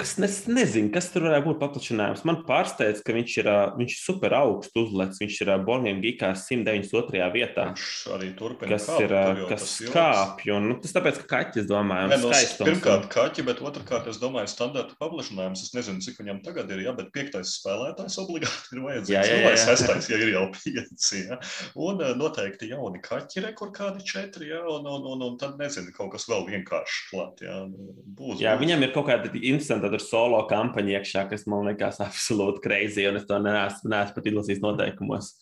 Es 0.00 0.14
ne, 0.16 0.26
nezinu, 0.56 0.88
kas 0.94 1.10
tur 1.12 1.26
varētu 1.26 1.50
būt 1.50 1.58
paplašinājums. 1.60 2.22
Man 2.24 2.38
pārsteidz, 2.46 3.02
ka 3.04 3.12
viņš 3.12 3.32
ir, 3.42 3.48
viņš 3.76 3.92
ir 3.92 3.98
super 4.00 4.32
augstu 4.38 4.86
uzlēts. 4.86 5.20
Viņš 5.20 5.40
ir 5.44 5.50
Borniem 5.66 5.98
Gigā 6.00 6.30
192. 6.38 7.20
vietā. 7.34 7.66
Viņš 7.74 7.90
arī 8.16 8.30
turpina 8.38 8.72
kas 8.72 8.86
kāpt, 8.88 9.04
ir, 9.04 9.42
kas 9.50 9.66
kāpj. 9.92 10.52
Un, 10.56 10.68
nu, 10.70 10.76
tas 10.80 10.96
tāpēc, 10.96 11.20
ka 11.20 11.28
kaķis 11.34 11.68
domāju, 11.68 12.08
ne, 12.14 12.18
no, 12.22 12.30
pirmkārt 12.64 13.10
kaķi, 13.12 13.44
bet 13.50 13.60
otrkārt 13.68 14.08
es 14.08 14.20
domāju 14.22 14.48
standarta 14.50 14.96
paplašinājums. 15.02 15.66
Es 15.68 15.76
nezinu, 15.76 16.00
cik 16.06 16.22
viņam 16.22 16.40
tagad 16.48 16.72
ir, 16.72 16.80
ja, 16.86 16.96
bet 16.96 17.12
piektais 17.12 17.52
spēlētājs 17.58 18.16
obligāti 18.24 18.78
ir 18.78 18.82
vajadzīgs. 18.86 19.12
Jā, 19.12 19.26
jā, 19.28 19.38
jā. 19.44 19.52
jā. 19.52 19.60
Sestais, 19.66 20.08
ja 20.08 20.22
ir 20.24 20.32
jau 20.32 20.46
pieci. 20.56 21.22
Ja. 21.28 21.40
Un 21.76 22.00
noteikti 22.16 22.72
jauni 22.72 23.04
kaķi, 23.04 23.44
re, 23.44 23.52
kur 23.60 23.74
kādi 23.76 24.00
četri, 24.08 24.48
ja, 24.54 24.64
un, 24.72 24.88
un, 24.88 25.04
un, 25.12 25.28
un 25.28 25.38
tad 25.40 25.60
nezinu, 25.60 25.92
kaut 25.94 26.14
kas 26.16 26.24
vēl 26.32 26.48
vienkārši 26.48 27.06
klāt. 27.12 27.44
Ja. 27.44 27.60
Būs, 27.68 28.40
jā, 28.40 28.56
būs. 28.56 28.64
viņam 28.64 28.88
ir 28.88 28.96
kaut 28.96 29.10
kādi 29.12 29.41
interesanti 29.50 29.90
tur 29.92 30.02
solo 30.02 30.40
kampaņa 30.50 30.98
iekšā, 30.98 31.26
kas 31.30 31.44
man 31.50 31.66
liekas 31.70 32.00
absolūti 32.04 32.62
crazy, 32.64 33.06
un 33.10 33.20
es 33.20 33.28
to 33.28 33.40
neesmu, 33.42 33.90
neesmu 33.92 34.16
pat 34.16 34.30
izlasījis 34.30 34.64
noteikumos. 34.64 35.34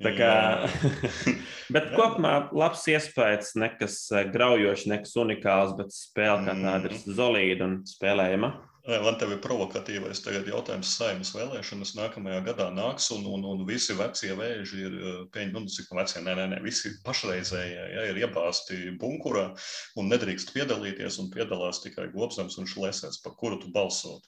Tā 0.00 0.14
kā, 0.16 0.32
bet 1.74 1.90
kopumā 1.92 2.32
labs 2.56 2.86
iespējas, 2.88 3.52
nekas 3.60 3.98
eh, 4.14 4.24
graujošs, 4.32 4.86
nekas 4.88 5.12
unikāls, 5.20 5.74
bet 5.76 5.92
spēle 5.92 6.46
kā 6.46 6.54
tāda 6.56 6.88
ir 6.88 6.96
mm. 6.96 7.16
solīda 7.18 7.66
un 7.66 7.74
spēlējama. 7.88 8.54
Man 8.88 9.16
te 9.20 9.26
ir 9.28 9.40
provokatīvais 9.44 10.22
jautājums, 10.24 10.92
saimnes 10.96 11.34
vēlēšanas 11.34 11.92
nākamajā 11.98 12.38
gadā 12.46 12.68
nāks, 12.72 13.10
un, 13.12 13.26
un, 13.28 13.44
un 13.44 13.66
visi 13.68 13.92
vecie 13.98 14.32
vēži 14.38 14.80
ir 14.86 14.94
eh, 14.96 15.18
pieņemti, 15.34 15.60
nu, 15.66 15.72
cik 15.74 15.90
no 15.90 15.98
vecie, 16.00 16.22
nē, 16.24 16.36
nē, 16.38 16.46
nē, 16.54 16.60
visi 16.64 16.94
pašreizējie 17.04 17.84
ja, 17.94 18.06
ir 18.08 18.22
iebāzti 18.22 18.96
bunkurā 19.02 19.50
un 20.00 20.08
nedrīkst 20.08 20.54
piedalīties, 20.56 21.20
un 21.20 21.28
piedalās 21.34 21.82
tikai 21.84 22.08
Gobsams 22.14 22.56
un 22.62 22.70
Šlesēs, 22.72 23.20
par 23.24 23.36
kuru 23.36 23.60
tu 23.60 23.68
balsot. 23.74 24.24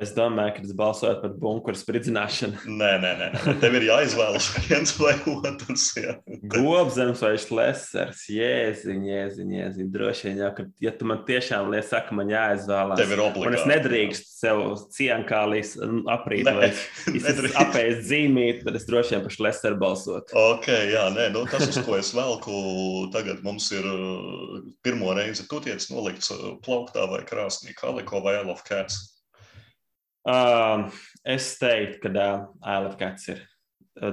Es 0.00 0.14
domāju, 0.16 0.54
ka 0.56 0.62
tas 0.64 0.72
balsojot 0.76 1.18
par 1.20 1.32
bunkuru 1.42 1.76
spridzināšanu. 1.76 2.62
Nē, 2.64 2.90
nē, 3.02 3.10
nē, 3.20 3.26
nē. 3.34 3.54
tev 3.60 3.76
ir 3.76 3.84
jāizvēlas 3.90 4.46
viens 4.64 4.94
vai 4.96 5.12
otrs. 5.28 5.86
Jā. 6.00 6.14
Gobzems 6.54 7.20
vai 7.24 7.34
šlesers, 7.40 8.22
jēziņ, 8.32 9.02
jēziņ, 9.10 9.52
jēziņ. 9.58 9.90
Droši 9.92 10.28
vien, 10.28 10.40
jau, 10.44 10.50
ka, 10.56 10.66
ja 10.80 10.94
tu 10.96 11.08
man 11.10 11.20
tiešām 11.28 11.68
liec, 11.74 11.88
saka, 11.90 12.16
man 12.16 12.32
jāizvēlās. 12.32 13.00
Tev 13.02 13.14
ir 13.16 13.22
obligāti. 13.26 13.50
Un 13.50 13.58
es 13.58 13.68
nedrīkstu 13.68 14.32
sev 14.40 14.62
cienkālīs 14.96 15.74
aprīt 16.16 16.48
vai 16.48 16.72
apēst 17.64 18.08
zīmīt, 18.08 18.64
tad 18.64 18.80
es 18.80 18.88
droši 18.88 19.16
vien 19.16 19.26
par 19.26 19.36
šleseru 19.36 19.80
balsot. 19.84 20.32
Ok, 20.32 20.70
jā, 20.94 21.06
nē, 21.12 21.28
nu, 21.36 21.44
tas, 21.50 21.68
uz 21.68 21.80
ko 21.84 21.98
es 22.00 22.14
velku, 22.16 22.56
tagad 23.12 23.44
mums 23.44 23.68
ir 23.76 23.84
uh, 23.84 24.58
pirmo 24.86 25.12
reizi 25.18 25.44
tu 25.50 25.60
tiec 25.60 25.84
nolikts 25.92 26.32
uh, 26.32 26.54
plauktā 26.64 27.04
vai 27.10 27.20
krāsnī, 27.28 27.76
kaliko 27.76 28.24
vai 28.24 28.38
cats. 28.64 29.09
Uh, 30.28 30.90
es 31.24 31.54
teiktu, 31.56 32.02
ka 32.04 32.10
uh, 32.12 32.42
Ailefkats 32.60 33.30
ir 33.32 33.40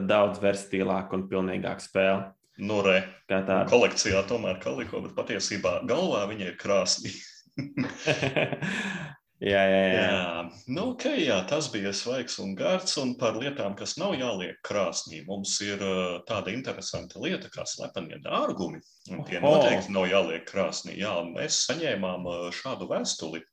daudz 0.08 0.40
verstīlāka 0.44 1.18
un 1.18 1.28
pilnīgāka 1.30 1.84
spēle. 1.84 2.26
Nu, 2.58 2.82
re. 2.82 3.02
Kā 3.30 3.44
tā 3.46 3.62
kolekcijā 3.70 4.24
tomēr 4.30 4.58
kaliko, 4.64 5.04
bet 5.04 5.14
patiesībā 5.18 5.82
galvā 5.90 6.24
viņa 6.32 6.48
ir 6.50 6.56
krāsnī. 6.58 7.12
jā, 9.52 9.62
jā, 9.62 9.84
jā. 9.84 10.00
jā. 10.00 10.32
Nu, 10.66 10.88
okay, 10.94 11.22
jā, 11.28 11.38
tas 11.50 11.70
bija 11.74 11.94
svaigs 11.94 12.40
un 12.42 12.56
gards. 12.58 12.96
Un 13.02 13.14
par 13.20 13.38
lietām, 13.38 13.76
kas 13.78 13.98
nav 14.02 14.16
jāliek 14.18 14.58
krāsnī, 14.66 15.22
mums 15.28 15.54
ir 15.66 15.84
uh, 15.86 16.18
tāda 16.30 16.56
interesanta 16.56 17.22
lieta 17.22 17.52
kā 17.54 17.68
slepenie 17.70 18.18
dārgumi. 18.26 18.82
Tie 19.30 19.44
noteikti 19.44 19.94
nav 19.94 20.10
jāliek 20.10 20.48
krāsnī. 20.50 20.98
Jā, 21.04 21.14
mēs 21.30 21.62
saņēmām 21.68 22.26
uh, 22.26 22.50
šādu 22.56 22.90
vēstuli 22.90 23.44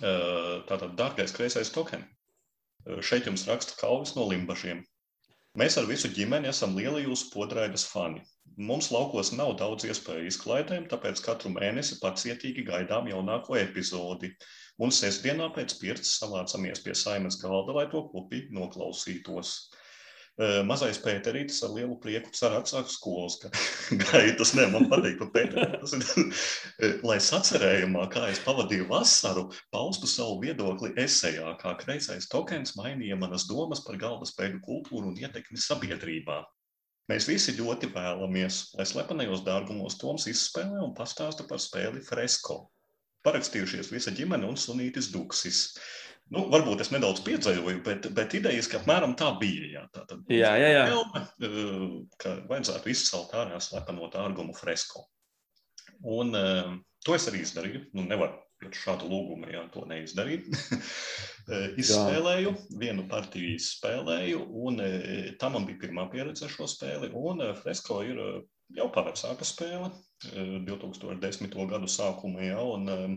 Tātad, 0.00 0.94
dārgais 0.96 1.34
kreisais 1.36 1.70
token. 1.74 2.04
Šeit 3.04 3.28
jums 3.28 3.44
raksta 3.46 3.76
Kalvis 3.78 4.16
no 4.16 4.24
Limbažiem. 4.30 4.80
Mēs 5.60 5.74
ar 5.76 5.84
visu 5.84 6.08
ģimeni 6.16 6.48
esam 6.48 6.72
lieli 6.78 7.02
jūsu 7.04 7.28
podraidas 7.34 7.84
fani. 7.84 8.22
Mums 8.56 8.88
laukos 8.94 9.30
nav 9.36 9.52
daudz 9.60 9.84
iespēju 9.84 10.30
izklaidēm, 10.30 10.86
tāpēc 10.88 11.20
katru 11.26 11.52
mēnesi 11.52 11.98
pacietīgi 12.00 12.64
gaidām 12.70 13.10
jaunāko 13.10 13.58
epizodi. 13.60 14.32
Un 14.80 14.94
sestdienā 14.96 15.50
pēc 15.52 15.76
pirts 15.82 16.16
savācamies 16.22 16.80
pie 16.84 16.96
saimes 16.96 17.36
galda, 17.42 17.76
lai 17.76 17.84
to 17.92 18.00
kopīgi 18.14 18.56
noklausītos. 18.56 19.52
Mazais 20.68 20.98
Pēterītis 21.02 21.60
ar 21.66 21.74
lielu 21.76 21.96
prieku 22.02 22.32
cer 22.36 22.54
atsākt 22.56 22.90
skolas 22.92 23.38
gaitas. 24.04 24.54
Nē, 24.58 24.68
man 24.72 24.88
patīk 24.90 25.18
par 25.20 25.30
Pēterīti. 25.34 26.24
Lai 27.08 27.18
sacerējumā, 27.22 28.06
kā 28.12 28.26
es 28.32 28.40
pavadīju 28.44 28.88
vasaru, 28.90 29.48
paustu 29.74 30.10
savu 30.10 30.40
viedokli 30.42 30.94
esejā, 31.04 31.54
kā 31.62 31.76
kreisais 31.80 32.30
tokens 32.32 32.76
mainīja 32.78 33.18
manas 33.20 33.46
domas 33.50 33.84
par 33.86 34.00
galvaspēļu 34.02 34.60
kultūru 34.66 35.12
un 35.12 35.22
ietekmi 35.22 35.60
sabiedrībā. 35.60 36.42
Mēs 37.10 37.26
visi 37.26 37.52
ļoti 37.58 37.90
vēlamies, 37.92 38.60
lai 38.78 38.86
slepenajos 38.86 39.42
dārgumos 39.46 39.98
Toms 40.00 40.28
izspēlē 40.30 40.78
un 40.84 40.94
pastāsta 40.96 41.44
par 41.48 41.60
spēli 41.60 42.00
Fresko. 42.06 42.62
Parakstījušies 43.26 43.90
visa 43.94 44.10
ģimene 44.14 44.48
un 44.48 44.56
sunītis 44.58 45.10
Duksis. 45.14 45.58
Nu, 46.32 46.46
varbūt 46.52 46.80
es 46.84 46.92
nedaudz 46.92 47.20
piedzīvoju, 47.26 47.82
bet, 47.84 48.06
bet 48.16 48.36
idejas, 48.38 48.68
ka 48.70 48.78
apmēram 48.80 49.12
tā 49.18 49.28
bija. 49.40 49.66
Jā, 49.74 49.82
tā 49.92 50.04
tad, 50.08 50.22
jā, 50.32 50.52
jā, 50.60 50.70
jā. 50.72 50.84
Filme, 50.92 51.24
eh, 51.48 51.98
ka 52.22 52.36
vajadzētu 52.48 52.92
izcelt 52.92 53.34
ārā 53.36 53.58
slepenot 53.60 54.16
ārgumu 54.20 54.56
fresko. 54.56 55.04
Un 56.08 56.32
uh, 56.34 56.72
to 57.04 57.18
es 57.18 57.28
arī 57.30 57.42
izdarīju. 57.44 57.84
Nu, 57.98 58.06
nevaru 58.08 58.38
pēc 58.62 58.78
šāda 58.78 59.06
lūguma, 59.10 59.50
ja 59.52 59.66
to 59.74 59.86
neizdarīt. 59.90 60.48
Eh, 61.50 61.72
izspēlēju, 61.82 62.52
vienu 62.78 63.02
partiju 63.10 63.56
izspēlēju, 63.56 64.44
un 64.62 64.76
tā 65.40 65.48
man 65.50 65.64
bija 65.66 65.80
pirmā 65.80 66.04
pieredze 66.12 66.44
ar 66.46 66.52
šo 66.54 66.68
spēli. 66.70 67.08
Un 67.18 67.42
fresko 67.58 67.96
ir 68.06 68.20
jau 68.76 68.86
pavecāka 68.94 69.48
spēle, 69.48 69.88
2010. 70.68 71.50
gadu 71.72 71.90
sākumā 71.90 72.46
jau. 72.46 72.68
Un, 72.76 73.16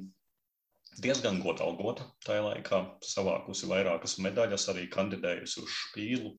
diezgan 1.02 1.42
godalgota 1.44 2.08
tajā 2.26 2.44
laikā, 2.46 2.82
savākusi 3.04 3.70
vairākas 3.72 4.18
medaļas, 4.24 4.70
arī 4.74 4.88
kandidējusi 4.92 5.64
uz 5.64 5.78
špīlu. 5.84 6.34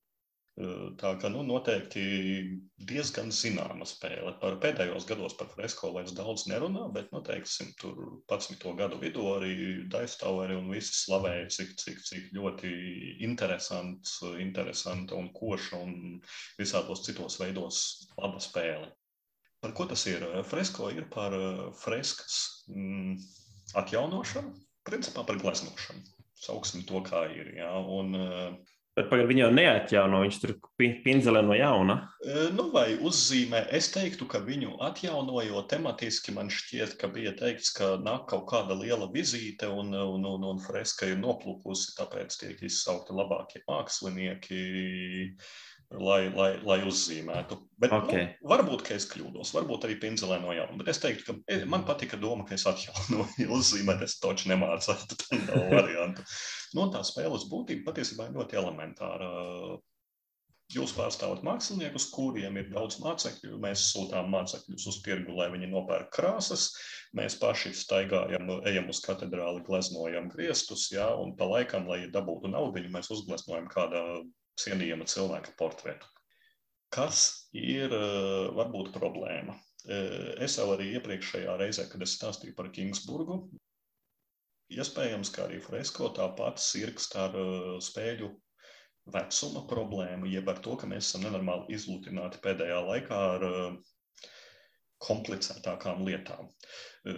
Tā 0.97 1.11
kā 1.21 1.29
nu, 1.29 1.43
noteikti 1.45 2.03
diezgan 2.89 3.29
zināma 3.29 3.85
spēle. 3.85 4.31
Par 4.41 4.55
pēdējos 4.63 5.05
gados 5.05 5.35
par 5.37 5.51
fresko 5.51 5.91
vairs 5.93 6.15
daudz 6.17 6.47
nerunā, 6.49 6.87
bet 6.95 7.11
noteikti 7.13 7.67
nu, 7.67 7.75
tur 7.77 7.99
11. 8.25 8.65
gadu 8.79 8.97
vidū 9.03 9.27
arī 9.35 9.53
Daistāveri 9.93 10.57
un 10.57 10.71
visi 10.73 10.95
slavēja, 11.03 11.51
cik, 11.53 11.75
cik, 11.77 12.01
cik 12.09 12.33
ļoti 12.39 12.73
interesants, 13.29 14.17
interesanta 14.41 15.13
un 15.19 15.29
koša 15.35 15.83
un 15.85 15.93
visādos 16.57 17.05
citos 17.05 17.37
veidos 17.37 17.83
laba 18.17 18.41
spēle. 18.41 18.89
Par 19.61 19.77
ko 19.77 19.85
tas 19.89 20.09
ir? 20.09 20.25
Fresko 20.45 20.89
ir 20.93 21.05
par 21.13 21.37
freskas. 21.77 22.65
Mm, 22.73 23.21
atjaunošanu, 23.75 24.53
principā 24.87 25.25
par 25.27 25.39
gleznošanu. 25.41 26.05
Sauksim 26.37 26.85
to, 26.87 27.01
kā 27.01 27.25
ir. 27.33 27.55
Ja? 27.57 27.73
Un, 27.81 28.15
eh, 28.15 28.57
Bet 28.97 29.11
pagaidām 29.11 29.29
viņi 29.29 29.41
jau 29.43 29.49
neatjauno, 29.53 30.19
viņš 30.23 30.37
tur 30.41 30.51
pinzelē 30.81 31.43
no 31.45 31.53
jauna. 31.53 32.09
Eh, 32.25 32.47
nu, 32.57 32.71
vai 32.73 32.95
uzzīmē, 32.97 33.67
es 33.77 33.91
teiktu, 33.93 34.25
ka 34.25 34.39
viņu 34.41 34.79
atjaunojot 34.81 35.69
tematiski, 35.69 36.33
man 36.33 36.49
šķiet, 36.49 36.95
ka 36.97 37.07
bija 37.13 37.35
teikts, 37.37 37.69
ka 37.77 37.91
nāk 38.01 38.25
kaut 38.31 38.47
kāda 38.49 38.73
liela 38.73 39.05
vizīte 39.13 39.69
un, 39.69 39.93
un, 39.93 40.25
un, 40.25 40.47
un 40.49 40.57
freska 40.57 41.11
ir 41.11 41.21
noplūkusi, 41.21 41.93
tāpēc 41.99 42.39
tiek 42.41 42.63
izsaukti 42.65 43.13
labākie 43.13 43.61
mākslinieki 43.69 44.63
lai, 45.95 46.27
lai, 46.35 46.49
lai 46.67 46.77
uzzīmētu. 46.87 47.57
Bet, 47.79 47.93
nu, 47.93 48.01
okay. 48.03 48.29
nu, 48.41 48.49
varbūt, 48.51 48.83
ka 48.87 48.95
es 48.97 49.07
kļūdos, 49.09 49.53
varbūt 49.55 49.87
arī 49.87 49.97
pinzelē 50.01 50.39
no 50.43 50.53
jauna. 50.55 50.75
Bet 50.81 50.91
es 50.91 51.01
teiktu, 51.03 51.25
ka 51.27 51.35
e, 51.53 51.61
man 51.69 51.85
patika 51.87 52.19
doma, 52.19 52.45
ka 52.47 52.57
es 52.57 52.67
atjaunoju 52.69 53.49
uzzīmēt, 53.57 54.03
es 54.07 54.17
taču 54.23 54.51
nemācētu. 54.51 55.19
Tā 55.23 55.43
nav 55.45 55.69
varianta. 55.71 56.25
Nu, 56.75 56.89
tā 56.91 57.03
spēles 57.07 57.47
būtība 57.51 57.91
patiesībā 57.91 58.27
ir 58.27 58.35
ļoti 58.35 58.59
elementāra. 58.59 59.29
Jūs 60.75 60.91
pārstāvat 60.91 61.45
māksliniekus, 61.47 62.09
kuriem 62.11 62.57
ir 62.59 62.65
daudz 62.73 62.97
mācekļu. 62.99 63.55
Mēs 63.63 63.85
sūtām 63.93 64.27
mācekļus 64.33 64.87
uz 64.91 64.97
tirgu, 65.05 65.31
lai 65.37 65.47
viņi 65.53 65.69
nopērk 65.71 66.09
krāsas. 66.11 66.73
Mēs 67.15 67.37
paši 67.39 67.71
staigājam, 67.71 68.51
ejam 68.67 68.91
uz 68.91 68.99
katedrāli, 69.05 69.63
gleznojam 69.63 70.27
griestus, 70.33 70.89
jā, 70.91 71.07
un 71.15 71.31
pa 71.39 71.47
laikam, 71.47 71.87
lai 71.87 72.01
dabūtu 72.11 72.51
naudu, 72.51 72.83
mēs 72.91 73.07
uzgleznojam 73.15 73.71
kādā 73.71 74.03
cienījama 74.61 75.07
cilvēka 75.09 75.53
portretu. 75.59 76.09
Kas 76.93 77.49
ir 77.51 77.91
eh, 77.91 78.47
varbūt 78.57 78.93
problēma? 78.95 79.57
Eh, 79.87 80.33
es 80.45 80.57
jau 80.59 80.69
arī 80.73 80.93
iepriekšējā 80.97 81.55
reizē, 81.59 81.87
kad 81.91 82.03
es 82.05 82.15
stāstīju 82.17 82.55
par 82.57 82.71
Kingsburgu, 82.75 83.41
iespējams, 84.73 85.31
ka 85.35 85.45
arī 85.47 85.59
fresko 85.63 86.11
tāpat 86.15 86.61
sirgst 86.63 87.15
ar 87.19 87.35
eh, 87.35 87.75
spēļu 87.83 88.31
vecuma 89.13 89.63
problēmu, 89.67 90.31
jeb 90.31 90.49
ar 90.51 90.63
to, 90.63 90.75
ka 90.79 90.87
mēs 90.89 91.07
esam 91.09 91.27
nenormāli 91.27 91.77
izlutināti 91.77 92.41
pēdējā 92.43 92.81
laikā 92.89 93.19
ar 93.35 93.45
komplicētākām 95.03 96.01
lietām. 96.07 96.49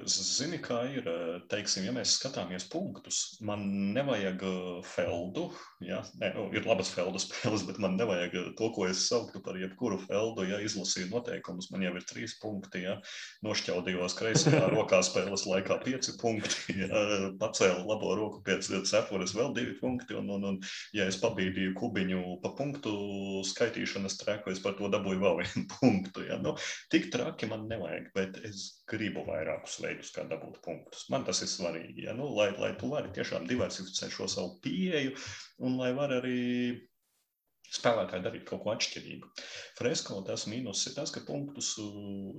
Zini, 0.10 0.60
kā 0.62 0.82
ir, 0.91 1.08
teiksim, 1.49 1.86
ja 1.88 1.93
mēs 1.95 2.17
skatāmies 2.19 2.65
punktus, 2.69 3.38
man 3.45 3.63
nevajag 3.95 4.43
feldu, 4.86 5.47
ja, 5.84 6.02
ne, 6.21 6.30
nu, 6.36 6.45
ir 6.54 6.67
labas 6.67 6.91
feldu 6.93 7.21
spēles, 7.23 7.63
bet 7.65 7.80
man 7.82 7.95
nevajag 7.97 8.36
to, 8.60 8.69
ko 8.75 8.86
es 8.89 9.06
sauktu 9.10 9.41
par 9.45 9.58
jebkuru 9.60 9.97
feldu, 10.04 10.45
ja 10.49 10.60
izlasīju 10.62 11.10
noteikumus, 11.13 11.69
man 11.73 11.86
jau 11.86 11.93
ir 11.97 12.06
trīs 12.10 12.36
punkti, 12.41 12.84
ja, 12.86 12.97
nošķaudījos 13.45 14.17
kreisajā 14.19 14.67
rokā 14.75 15.02
spēles 15.06 15.47
laikā 15.49 15.80
pieci 15.86 16.15
punkti, 16.21 16.78
ja, 16.84 17.04
pacēlu 17.41 17.88
labo 17.89 18.13
roku 18.19 18.43
pēc 18.45 18.69
cepures 18.89 19.34
vēl 19.38 19.56
divi 19.58 19.78
punkti, 19.80 20.17
un, 20.19 20.30
un, 20.36 20.47
un 20.52 20.62
ja 20.95 21.10
es 21.10 21.17
pabīdīju 21.23 21.73
kubiņu 21.80 22.39
pa 22.43 22.54
punktu 22.60 22.93
skaitīšanas 23.47 24.19
treku, 24.21 24.54
es 24.54 24.62
par 24.63 24.78
to 24.78 24.91
dabūju 24.91 25.23
vēl 25.23 25.41
vienu 25.41 25.65
punktu, 25.80 26.28
ja, 26.30 26.38
nu, 26.43 26.58
tik 26.93 27.10
traki 27.15 27.49
man 27.49 27.65
nevajag, 27.71 28.12
bet 28.13 28.41
es 28.45 28.67
gribu 28.89 29.25
vairākus 29.28 29.78
veidus, 29.83 30.11
kā 30.15 30.25
dabūt 30.29 30.59
punktus. 30.65 31.07
Man 31.13 31.25
tas 31.27 31.41
ir 31.45 31.51
svarīgi, 31.51 32.05
ja? 32.07 32.15
nu, 32.17 32.29
lai, 32.37 32.51
lai 32.59 32.73
tu 32.79 32.91
vari 32.91 33.11
tiešām 33.15 33.47
diversificēt 33.49 34.13
šo 34.15 34.29
savu 34.31 34.55
pieeju 34.63 35.15
un 35.65 35.79
lai 35.79 35.91
var 35.97 36.13
arī 36.19 36.39
spēlētāji 37.69 38.25
darīt 38.25 38.45
kaut 38.49 38.63
ko 38.63 38.73
atšķirīgu. 38.73 39.27
Fresko 39.77 40.21
tas 40.27 40.47
mīnus 40.49 40.87
ir 40.89 40.95
tas, 40.97 41.13
ka 41.13 41.21
punktus 41.27 41.75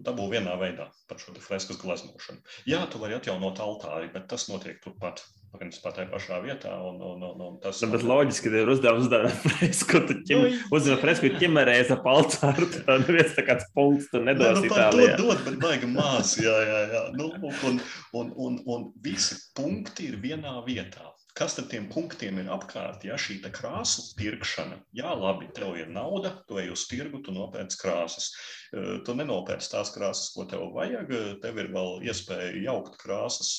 dabū 0.06 0.26
vienā 0.32 0.56
veidā 0.60 0.88
par 1.10 1.22
šo 1.22 1.36
freskas 1.44 1.78
gleznošanu. 1.82 2.42
Jā, 2.70 2.82
tu 2.90 3.02
vari 3.02 3.16
atjaunot 3.18 3.62
altāri, 3.62 4.10
bet 4.14 4.26
tas 4.32 4.48
notiek 4.50 4.82
turpat 4.82 5.22
principā 5.56 5.92
tajā 5.94 6.08
pašā 6.10 6.38
vietā. 6.44 6.72
Un, 6.86 6.98
un, 7.02 7.22
un, 7.26 7.42
un 7.46 7.58
tas, 7.62 7.80
nu, 7.82 7.90
bet 7.94 8.04
loģiski, 8.06 8.52
ka 8.52 8.62
ir 8.62 8.72
uzdevums 8.72 9.06
uzdevums 9.06 9.38
fresku, 9.44 10.02
tu 10.08 10.18
ķim, 10.28 10.42
nu, 10.44 10.50
uzdevums 10.76 11.02
fresku 11.04 11.32
ķimerēs 11.36 11.92
ap 11.94 12.08
altāru, 12.10 12.68
tad 12.74 13.06
neviens 13.06 13.36
tā 13.36 13.46
kāds 13.48 13.68
punkts 13.76 14.10
tu 14.12 14.22
nedos 14.24 14.60
ne, 14.60 14.66
nu, 14.66 14.70
Itālijā. 14.70 15.14
Dod, 15.18 15.32
dod, 15.32 15.46
bet 15.48 15.60
baigi 15.62 15.90
mās, 15.90 16.34
jā, 16.40 16.56
jā, 16.68 16.82
jā. 16.94 17.06
Nu, 17.18 17.30
un, 17.70 17.80
un, 18.20 18.34
un, 18.46 18.60
un 18.76 18.86
visi 19.04 19.40
punkti 19.56 20.10
ir 20.10 20.20
vienā 20.22 20.58
vietā. 20.66 21.10
Kas 21.38 21.56
tad 21.58 21.68
tiem 21.72 21.88
punktiem 21.92 22.38
ir 22.42 22.50
apkārt? 22.52 23.04
Ja 23.06 23.18
šī 23.20 23.40
krāsu 23.50 24.10
pirkšana, 24.18 24.80
jā, 24.96 25.10
labi, 25.16 25.50
tev 25.56 25.76
ir 25.78 25.90
nauda, 25.92 26.36
tu 26.48 26.58
ej 26.60 26.72
uz 26.74 26.86
tirgu, 26.90 27.22
tu 27.24 27.34
nopērci 27.34 27.78
krāsas. 27.80 28.32
Tu 28.70 29.14
nenopērci 29.18 29.66
tās 29.72 29.90
krāsas, 29.90 30.28
ko 30.30 30.44
tev 30.46 30.68
vajag. 30.76 31.08
Tev 31.42 31.56
ir 31.58 31.72
vēl 31.74 32.04
iespēja 32.06 32.52
jaukt 32.62 33.00
krāsas. 33.00 33.56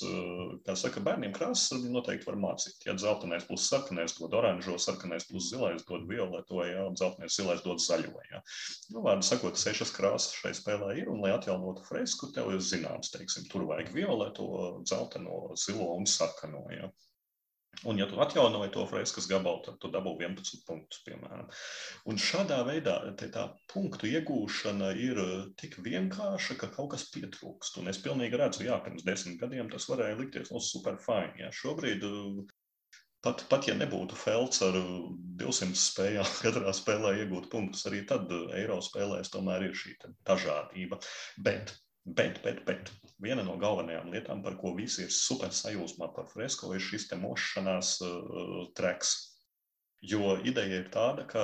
Kā 0.64 0.76
saka, 0.80 1.04
bērniem 1.04 1.34
krāsas 1.36 1.84
noteikti 1.84 2.30
var 2.30 2.40
mācīt. 2.40 2.80
Ja 2.88 2.96
dzeltenais 2.96 3.44
plus 3.50 3.68
sarkanais 3.68 4.16
dod 4.16 4.38
oranžo, 4.40 4.78
sarkanais 4.80 5.28
plus 5.28 5.50
zilais 5.52 5.84
dod 5.90 6.08
violeto, 6.08 6.64
ja 6.64 6.88
dzeltenais 6.96 7.36
zilais 7.36 7.60
dod 7.66 7.84
zaļo. 7.84 8.16
Ja. 8.32 8.40
Nu, 8.96 9.04
vārdu 9.04 9.28
sakot, 9.28 9.60
sešas 9.60 9.92
krāsas 9.98 10.40
šai 10.40 10.56
spēlē 10.56 10.96
ir, 11.02 11.12
un 11.12 11.20
lai 11.26 11.36
atjaunotu 11.36 11.84
fresku, 11.90 12.32
tev 12.32 12.56
ir 12.56 12.64
zināms, 12.64 13.12
teiksim, 13.12 13.52
tur 13.52 13.68
vajag 13.68 13.92
violeto, 13.92 14.48
dzelteno, 14.88 15.58
zilo 15.60 15.92
un 15.98 16.08
sarkano. 16.08 16.64
Ja. 16.72 16.88
Un, 17.84 17.98
ja 17.98 18.06
tu 18.06 18.20
atjaunoji 18.22 18.72
to 18.76 18.84
freskas 18.86 19.26
gabalu, 19.32 19.62
tad 19.66 19.78
tu 19.82 19.90
dabū 19.90 20.14
11 20.22 20.66
punktus, 20.68 21.00
piemēram. 21.06 21.48
Un 22.12 22.20
šādā 22.22 22.60
veidā 22.68 22.98
tā 23.22 23.46
punktu 23.72 24.10
iegūšana 24.12 24.92
ir 25.02 25.22
eh, 25.24 25.32
tik 25.58 25.80
vienkārša, 25.86 26.60
ka 26.62 26.70
kaut 26.76 26.92
kas 26.94 27.08
pietrūkst. 27.16 27.80
Un 27.82 27.90
es 27.90 28.02
pilnīgi 28.04 28.38
redzu, 28.38 28.68
jā, 28.68 28.78
pirms 28.86 29.08
desmit 29.08 29.40
gadiem 29.42 29.72
tas 29.72 29.88
varēja 29.90 30.20
likties 30.20 30.52
no 30.54 30.60
nu, 30.62 30.66
super 30.68 31.00
fine. 31.02 31.34
Jā. 31.42 31.50
Šobrīd, 31.62 32.06
eh, 32.06 33.00
pat, 33.26 33.46
pat 33.50 33.72
ja 33.72 33.78
nebūtu 33.80 34.20
felts 34.20 34.62
ar 34.68 34.78
200 35.42 35.72
eh, 35.72 35.78
spējām 35.88 36.36
katrā 36.46 36.76
spēlē 36.78 37.16
iegūt 37.24 37.50
punktus, 37.56 37.88
arī 37.90 38.04
tad 38.12 38.30
eiro 38.62 38.78
spēlēs 38.86 39.34
tomēr 39.34 39.72
ir 39.72 39.80
šī 39.80 39.98
dažādība. 40.28 41.02
Bet 41.42 41.74
Bet, 42.06 42.40
bet, 42.42 42.64
bet 42.66 42.90
viena 43.22 43.44
no 43.46 43.60
galvenajām 43.62 44.10
lietām, 44.10 44.42
par 44.42 44.56
ko 44.58 44.74
visi 44.74 45.04
ir 45.06 45.12
super 45.14 45.52
sajūsmā 45.54 46.10
par 46.16 46.26
fresko, 46.32 46.74
ir 46.74 46.82
šis 46.82 47.06
te 47.12 47.20
mošanās 47.22 48.00
uh, 48.06 48.64
treks. 48.78 49.14
Jo 50.02 50.40
ideja 50.42 50.80
ir 50.82 50.88
tāda, 50.90 51.28
ka 51.30 51.44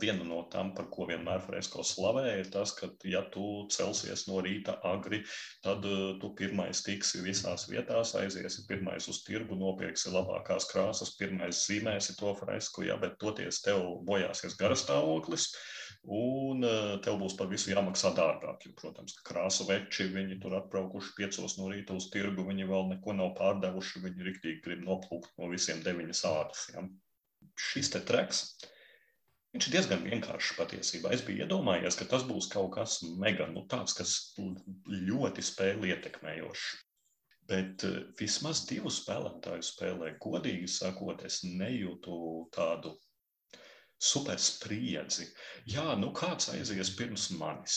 viena 0.00 0.24
no 0.24 0.40
tām, 0.50 0.72
par 0.74 0.88
ko 0.90 1.04
vienmēr 1.10 1.44
fresko 1.44 1.84
slavē, 1.84 2.24
ir 2.40 2.48
tas, 2.50 2.72
ka, 2.78 2.88
ja 3.04 3.20
tu 3.34 3.44
celsies 3.76 4.24
no 4.30 4.40
rīta 4.40 4.78
agri, 4.88 5.20
tad 5.62 5.84
uh, 5.84 6.16
tu 6.22 6.32
pirmais 6.40 6.80
tiksi 6.88 7.20
visās 7.28 7.68
vietās, 7.68 8.16
aiziesi 8.16 8.64
pirmais 8.70 9.04
uz 9.12 9.20
tirgu, 9.28 9.60
nopirksi 9.60 10.16
labākās 10.16 10.72
krāsas, 10.72 11.12
pirmais 11.20 11.66
zīmēsi 11.68 12.16
to 12.16 12.32
fresku, 12.40 12.88
ja, 12.88 12.96
bet 12.96 13.20
toties 13.20 13.60
tev 13.68 13.84
bojāsies 14.08 14.56
garastāvoklis. 14.56 15.52
Uh, 15.52 15.83
Un 16.04 16.60
eh, 16.68 16.98
tev 17.04 17.16
būs 17.22 17.32
par 17.38 17.48
visu 17.48 17.70
jāmaksā 17.70 18.10
dārgāk. 18.16 18.66
Jo, 18.66 18.74
protams, 18.76 19.14
ka 19.16 19.24
krāsu 19.30 19.64
veči, 19.68 20.10
viņi 20.12 20.36
tur 20.42 20.58
atbraukuši 20.58 21.14
piecos 21.16 21.56
no 21.56 21.70
rīta 21.72 21.96
uz 21.96 22.10
tirgu, 22.12 22.44
viņi 22.44 22.68
vēl 22.68 22.90
neko 22.90 23.14
nav 23.16 23.32
pārdevuši. 23.38 24.02
Viņi 24.04 24.28
riktīgi 24.28 24.60
grib 24.66 24.84
noplūkt 24.84 25.32
no 25.40 25.48
visiem 25.48 25.80
deviņas 25.84 26.24
ādas. 26.28 26.66
Ja. 26.74 26.84
Šis 27.56 27.88
te 27.94 28.02
treks, 28.04 28.42
viņš 29.54 29.68
ir 29.68 29.76
diezgan 29.78 30.04
vienkāršs 30.04 30.58
patiesībā. 30.58 31.14
Es 31.14 31.24
biju 31.24 31.46
iedomājies, 31.46 31.96
ka 31.96 32.08
tas 32.10 32.26
būs 32.28 32.50
kaut 32.52 32.74
kas 32.76 32.98
mega, 33.16 33.48
nu 33.48 33.64
tāds, 33.70 33.96
kas 33.96 34.34
ļoti 34.84 35.44
spēli 35.46 35.94
ietekmējošs. 35.94 36.68
Bet 37.48 37.88
eh, 37.88 37.96
vismaz 38.20 38.66
divu 38.68 38.92
spēlētāju 38.92 39.64
spēlē, 39.64 40.14
godīgi 40.20 40.68
sakot, 40.68 41.24
es 41.24 41.40
nejūtu 41.48 42.20
tādu 42.52 42.92
super 44.04 44.40
spriedzi. 44.40 45.26
Jā, 45.70 45.94
nu 45.96 46.10
kāds 46.16 46.50
aizies 46.52 46.90
pirms 46.98 47.30
manis? 47.38 47.76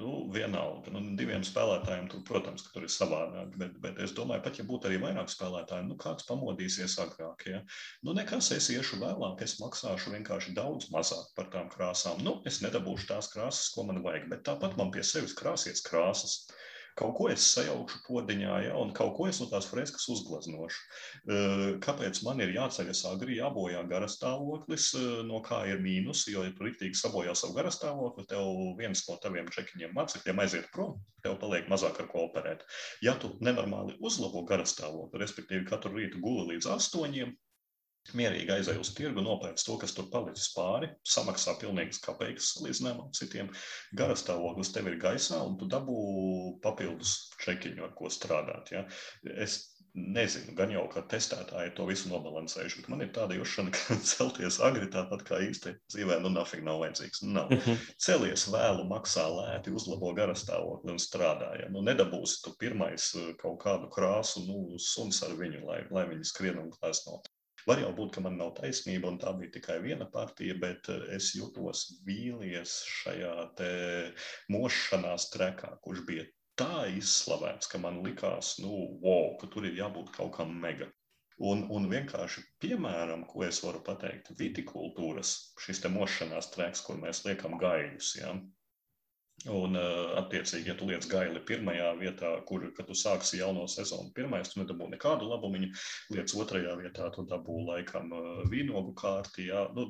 Nu, 0.00 0.30
vienalga, 0.32 0.90
nu, 0.94 1.02
diviem 1.18 1.42
spēlētājiem, 1.44 2.06
tur, 2.10 2.22
protams, 2.26 2.64
tur 2.72 2.86
ir 2.86 2.92
savādāk, 2.92 3.52
bet, 3.60 3.74
bet 3.84 3.98
es 4.00 4.14
domāju, 4.16 4.42
pat 4.46 4.60
ja 4.60 4.64
būtu 4.66 4.88
arī 4.88 5.00
vairāk 5.02 5.28
spēlētāju, 5.30 5.86
nu 5.90 5.98
kāds 6.00 6.26
pamodīsies 6.28 6.96
agrāk. 7.04 7.44
Ja? 7.50 7.60
Nu, 8.06 8.14
nekas, 8.16 8.48
es 8.56 8.70
iešu 8.72 9.00
vēlāk, 9.02 9.44
es 9.44 9.58
maksāšu 9.60 10.14
vienkārši 10.14 10.56
daudz 10.56 10.88
mazāk 10.94 11.34
par 11.36 11.50
tām 11.52 11.68
krāsām. 11.74 12.22
Nu, 12.24 12.38
es 12.48 12.62
nedabūšu 12.64 13.10
tās 13.12 13.30
krāsas, 13.34 13.68
ko 13.74 13.86
man 13.90 14.00
vajag, 14.06 14.30
bet 14.32 14.46
tāpat 14.48 14.78
man 14.80 14.94
pie 14.94 15.04
sevis 15.06 15.36
krāsies 15.36 15.84
krāsas. 15.86 16.40
Kaut 16.98 17.14
ko 17.18 17.28
es 17.32 17.44
sajaukšu 17.54 18.00
podiņā, 18.06 18.54
ja, 18.66 18.72
un 18.80 18.92
kaut 18.96 19.14
ko 19.16 19.28
es 19.30 19.40
no 19.42 19.46
tās 19.50 19.68
freskas 19.70 20.06
uzgleznošu. 20.12 20.80
Kāpēc 21.84 22.22
man 22.26 22.42
ir 22.44 22.54
jāceļas 22.56 23.04
agri, 23.12 23.38
jābojā 23.38 23.82
garastāvoklis, 23.90 24.90
no 25.28 25.42
kā 25.46 25.62
ir 25.70 25.82
mīnus? 25.84 26.26
Jo, 26.32 26.44
ja 26.46 26.54
tu 26.56 26.66
rīktīgi 26.66 26.98
sabojā 27.00 27.34
savu 27.38 27.56
garastāvokli, 27.58 28.26
tev 28.30 28.50
viens 28.80 29.04
no 29.08 29.18
taviem 29.22 29.50
čekiņiem 29.54 29.94
mācekļiem 29.96 30.42
aiziet 30.44 30.70
prom, 30.74 30.98
tev 31.24 31.38
paliek 31.42 31.70
mazāk 31.72 32.02
ar 32.02 32.10
ko 32.10 32.26
operēt. 32.28 32.66
Ja 33.04 33.14
tu 33.20 33.34
nenormāli 33.44 33.96
uzlabo 34.04 34.44
garastāvokli, 34.48 35.22
respektīvi 35.22 35.68
katru 35.68 35.96
rītu 35.96 36.22
guli 36.24 36.54
līdz 36.54 36.72
astoņiem, 36.76 37.36
mierīgi 38.16 38.54
aizej 38.54 38.78
uz 38.80 38.92
tirgu, 38.96 39.22
nopērc 39.24 39.62
to, 39.64 39.76
kas 39.80 39.94
tur 39.96 40.08
palicis 40.12 40.50
pāri, 40.54 40.90
samaksā 41.06 41.56
pilnīgas 41.60 42.00
kapeikas 42.04 42.54
salīdzinājumā 42.54 43.06
ar 43.06 43.16
citiem. 43.16 43.50
Garastāvoklis 43.96 44.72
tev 44.74 44.90
ir 44.90 45.00
gaisā, 45.02 45.42
un 45.46 45.58
tu 45.60 45.68
dabū 45.70 45.98
papildus 46.64 47.18
čekiņu, 47.44 47.84
ar 47.86 47.94
ko 47.98 48.10
strādāt. 48.12 48.72
Ja? 48.74 48.86
Es 49.36 49.60
nezinu, 49.94 50.54
gan 50.54 50.70
jau, 50.70 50.84
ka 50.90 51.02
testētāji 51.10 51.72
to 51.74 51.86
visu 51.88 52.10
nobalansējuši, 52.12 52.80
bet 52.80 52.90
man 52.92 53.02
ir 53.04 53.10
tāda 53.14 53.36
jūšana, 53.38 53.72
ka 53.76 53.96
celties 54.06 54.60
agri 54.64 54.90
tāpat 54.92 55.24
kā 55.26 55.40
īsti 55.46 55.74
dzīvē, 55.92 56.20
nu, 56.24 56.32
nafig 56.34 56.62
nav 56.66 56.82
vajadzīgs. 56.84 57.24
Nav. 57.30 57.50
Mhm. 57.56 57.80
Celies 58.00 58.46
vēlu, 58.52 58.86
maksā 58.90 59.26
lēti, 59.34 59.74
uzlabo 59.74 60.12
garastāvokli 60.18 60.94
un 60.94 61.02
strādā. 61.02 61.52
Ja? 61.62 61.68
Nu, 61.74 61.84
nedabūsi 61.86 62.40
tu 62.46 62.54
pirmais 62.60 63.10
uh, 63.18 63.32
kaut 63.40 63.60
kādu 63.64 63.90
krāsu, 63.92 64.46
nu, 64.46 64.78
suns 64.82 65.22
ar 65.26 65.36
viņu, 65.38 65.66
lai, 65.66 65.82
lai 65.90 66.06
viņi 66.10 66.32
skrien 66.32 66.62
un 66.62 66.72
klēsno. 66.74 67.20
Var 67.68 67.82
jau 67.84 67.90
būt, 67.96 68.14
ka 68.16 68.24
man 68.24 68.38
nav 68.40 68.54
taisnība, 68.56 69.10
un 69.10 69.18
tā 69.20 69.32
bija 69.38 69.54
tikai 69.58 69.78
viena 69.84 70.06
partija, 70.12 70.56
bet 70.60 70.88
eh, 70.92 71.06
es 71.16 71.32
jutos 71.36 71.86
vīlies 72.06 72.76
šajā 73.00 73.34
mošanās 74.54 75.28
trekā, 75.34 75.74
kurš 75.84 76.04
bija 76.08 76.28
tā 76.60 76.86
izslavēts, 76.92 77.68
ka 77.72 77.80
man 77.82 78.00
likās, 78.04 78.56
nu, 78.62 78.72
wow, 79.04 79.36
ka 79.40 79.48
tur 79.52 79.68
ir 79.68 79.78
jābūt 79.78 80.12
kaut 80.16 80.34
kam 80.36 80.56
mega. 80.62 80.90
Un, 81.40 81.62
un 81.72 81.86
vienkārši 81.88 82.42
piemēram, 82.60 83.22
ko 83.28 83.46
es 83.46 83.62
varu 83.64 83.80
pateikt, 83.84 84.28
vitikultūras, 84.36 85.30
šis 85.64 85.80
te 85.80 85.88
mošanās 85.92 86.50
treks, 86.52 86.82
kur 86.84 86.98
mēs 87.00 87.22
liekam 87.24 87.56
gaļus. 87.62 88.10
Ja? 88.20 88.34
Un, 89.48 89.76
eh, 89.78 90.10
attiecīgi, 90.20 90.68
ja 90.68 90.74
tu 90.76 90.84
liec 90.84 91.06
gaili 91.08 91.40
pirmajā 91.48 91.94
vietā, 91.96 92.34
kur, 92.44 92.66
tu 92.76 92.96
sāksi 92.96 93.38
jauno 93.40 93.64
sezonu, 93.72 94.12
pirmais, 94.12 94.50
tu 94.52 94.60
nedabū 94.60 94.90
nekādu 94.92 95.30
labumu, 95.30 95.70
liec 96.12 96.34
otrajā 96.36 96.74
vietā, 96.76 97.08
tu 97.14 97.24
dabū 97.24 97.56
laikam 97.70 98.12
eh, 98.12 98.42
vīnogu 98.52 98.92
kārti. 99.00 99.48
Jā. 99.48 99.64
Nu, 99.72 99.88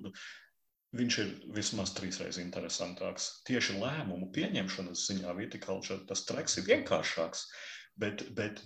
viņš 0.95 1.19
ir 1.25 1.33
vismaz 1.57 1.91
trīsreiz 1.99 2.39
interesantāks. 2.39 3.43
Tieši 3.49 3.81
lēmumu 3.83 4.31
pieņemšanas 4.37 5.07
ziņā 5.11 5.35
vitikultūra 5.39 6.07
tas 6.07 6.23
treks 6.31 6.61
ir 6.61 6.69
vienkāršāks, 6.71 7.47
bet, 7.99 8.29
bet 8.39 8.63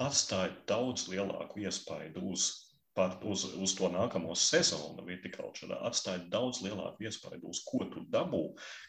atstāja 0.00 0.52
daudz 0.68 1.08
lielāku 1.08 1.64
iespaidu 1.64 2.28
uz 2.32 2.69
par, 2.94 3.16
uz, 3.22 3.44
uz 3.54 3.74
to 3.78 3.88
nākamo 3.92 4.34
sezonu 4.38 5.04
vitikultūrā 5.06 5.78
atstāja 5.88 6.24
daudz 6.32 6.60
lielāku 6.64 7.06
iespaidu 7.06 7.50
uz 7.52 7.62
ko 7.66 7.84
tu 7.92 8.02
dabū, 8.14 8.42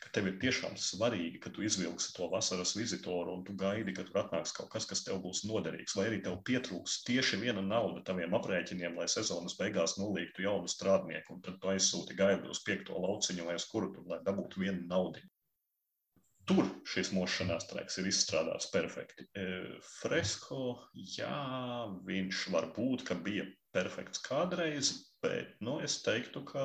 ka 0.04 0.12
tev 0.16 0.30
ir 0.32 0.38
tiešām 0.42 0.78
svarīgi, 0.80 1.42
ka 1.44 1.52
tu 1.54 1.66
izvilksi 1.68 2.14
to 2.16 2.30
vasaras 2.32 2.74
vizitoru 2.78 3.36
un 3.38 3.44
tu 3.48 3.56
gaidi, 3.58 3.94
ka 3.98 4.06
tur 4.08 4.24
atnāks 4.24 4.56
kaut 4.58 4.72
kas, 4.74 4.88
kas 4.90 5.06
tev 5.08 5.22
būs 5.26 5.44
noderīgs, 5.50 5.96
vai 5.98 6.08
arī 6.10 6.22
tev 6.26 6.40
pietrūks 6.48 7.02
tieši 7.10 7.42
viena 7.44 7.66
nauda 7.66 8.02
taviem 8.08 8.34
aprēķiniem, 8.40 8.98
lai 8.98 9.10
sezonas 9.12 9.58
beigās 9.60 9.98
nolīgtu 10.02 10.48
jaunu 10.48 10.72
strādnieku, 10.72 11.38
un 11.38 11.46
tad 11.46 11.62
tu 11.62 11.74
aizsūti 11.74 12.18
gaidi 12.18 12.50
uz 12.52 12.64
piekto 12.66 12.98
lauciņu 13.06 13.48
vai 13.48 13.60
uz 13.60 13.70
kuru 13.70 13.94
tur, 13.94 14.10
lai 14.10 14.22
dabūtu 14.26 14.66
vienu 14.66 14.88
naudu. 14.90 15.22
Tur 16.50 16.66
šis 16.90 17.12
mošanās 17.14 17.68
treks 17.70 18.00
ir 18.02 18.08
izstrādāts 18.10 18.66
perfekti. 18.74 19.28
E, 19.38 19.44
fresko, 20.02 20.82
jā, 21.16 21.86
viņš 22.08 22.48
var 22.56 22.72
būt, 22.76 23.06
ka 23.08 23.16
bija 23.28 23.46
perfekts 23.76 24.22
kādreiz, 24.26 24.92
bet 25.24 25.54
nu, 25.64 25.78
es 25.86 26.00
teiktu, 26.06 26.44
ka 26.48 26.64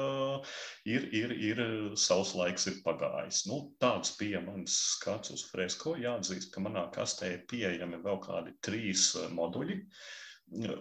ir, 0.88 1.06
ir, 1.14 1.32
ir 1.48 1.62
savs 2.00 2.34
laiks 2.38 2.68
ir 2.70 2.78
pagājis. 2.84 3.44
Nu, 3.50 3.60
tāds 3.82 4.14
bija 4.20 4.42
mans 4.44 4.76
skats 4.96 5.32
uz 5.34 5.44
fresko. 5.50 5.96
Jāatzīst, 6.00 6.52
ka 6.54 6.62
manā 6.64 6.86
kastē 6.94 7.32
ir 7.34 7.44
pieejami 7.50 8.00
vēl 8.04 8.22
kādi 8.24 8.56
trīs 8.64 9.10
moduļi. 9.36 9.80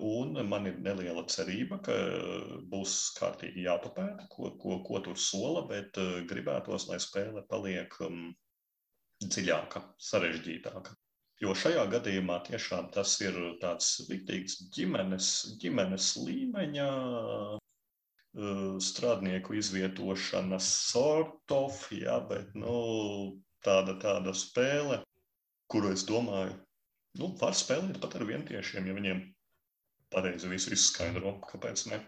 Un 0.05 0.37
man 0.45 0.69
ir 0.69 0.75
neliela 0.85 1.23
cerība, 1.31 1.79
ka 1.85 1.93
būs 2.69 2.97
kārtīgi 3.17 3.65
jāpapēta, 3.65 4.27
ko, 4.29 4.51
ko, 4.61 4.77
ko 4.85 5.01
tur 5.07 5.17
sola, 5.17 5.65
bet 5.69 5.97
eh, 5.97 6.19
gribētos, 6.29 6.85
lai 6.91 6.99
spēle 7.01 7.41
paliek 7.49 7.97
um, 8.05 8.27
dziļāka, 9.25 9.81
sarežģītāka. 10.11 10.93
Jo 11.43 11.51
šajā 11.57 11.83
gadījumā 11.91 12.39
tiešām 12.47 12.87
tas 12.95 13.17
ir 13.19 13.35
tāds 13.59 13.89
rīktīgs 14.07 14.69
ģimenes, 14.75 15.29
ģimenes 15.59 16.13
līmeņa 16.23 16.85
uh, 16.95 18.77
strādnieku 18.79 19.57
izvietošanas 19.59 20.69
sort 20.91 21.51
of, 21.51 21.81
ja, 21.91 22.21
bet 22.29 22.55
nu, 22.55 22.75
tāda, 23.65 23.97
tāda 23.99 24.31
spēle, 24.35 25.01
kuru 25.71 25.91
es 25.91 26.05
domāju, 26.07 26.55
nu, 27.19 27.31
var 27.41 27.55
spēlēt 27.57 27.99
pat 28.03 28.15
ar 28.15 28.27
vientiešiem, 28.29 28.87
ja 28.87 28.95
viņiem 28.95 29.23
pareizi 30.13 30.51
visu 30.51 30.71
izskaidro, 30.75 31.39
kāpēc 31.49 31.87
ne. 31.91 31.99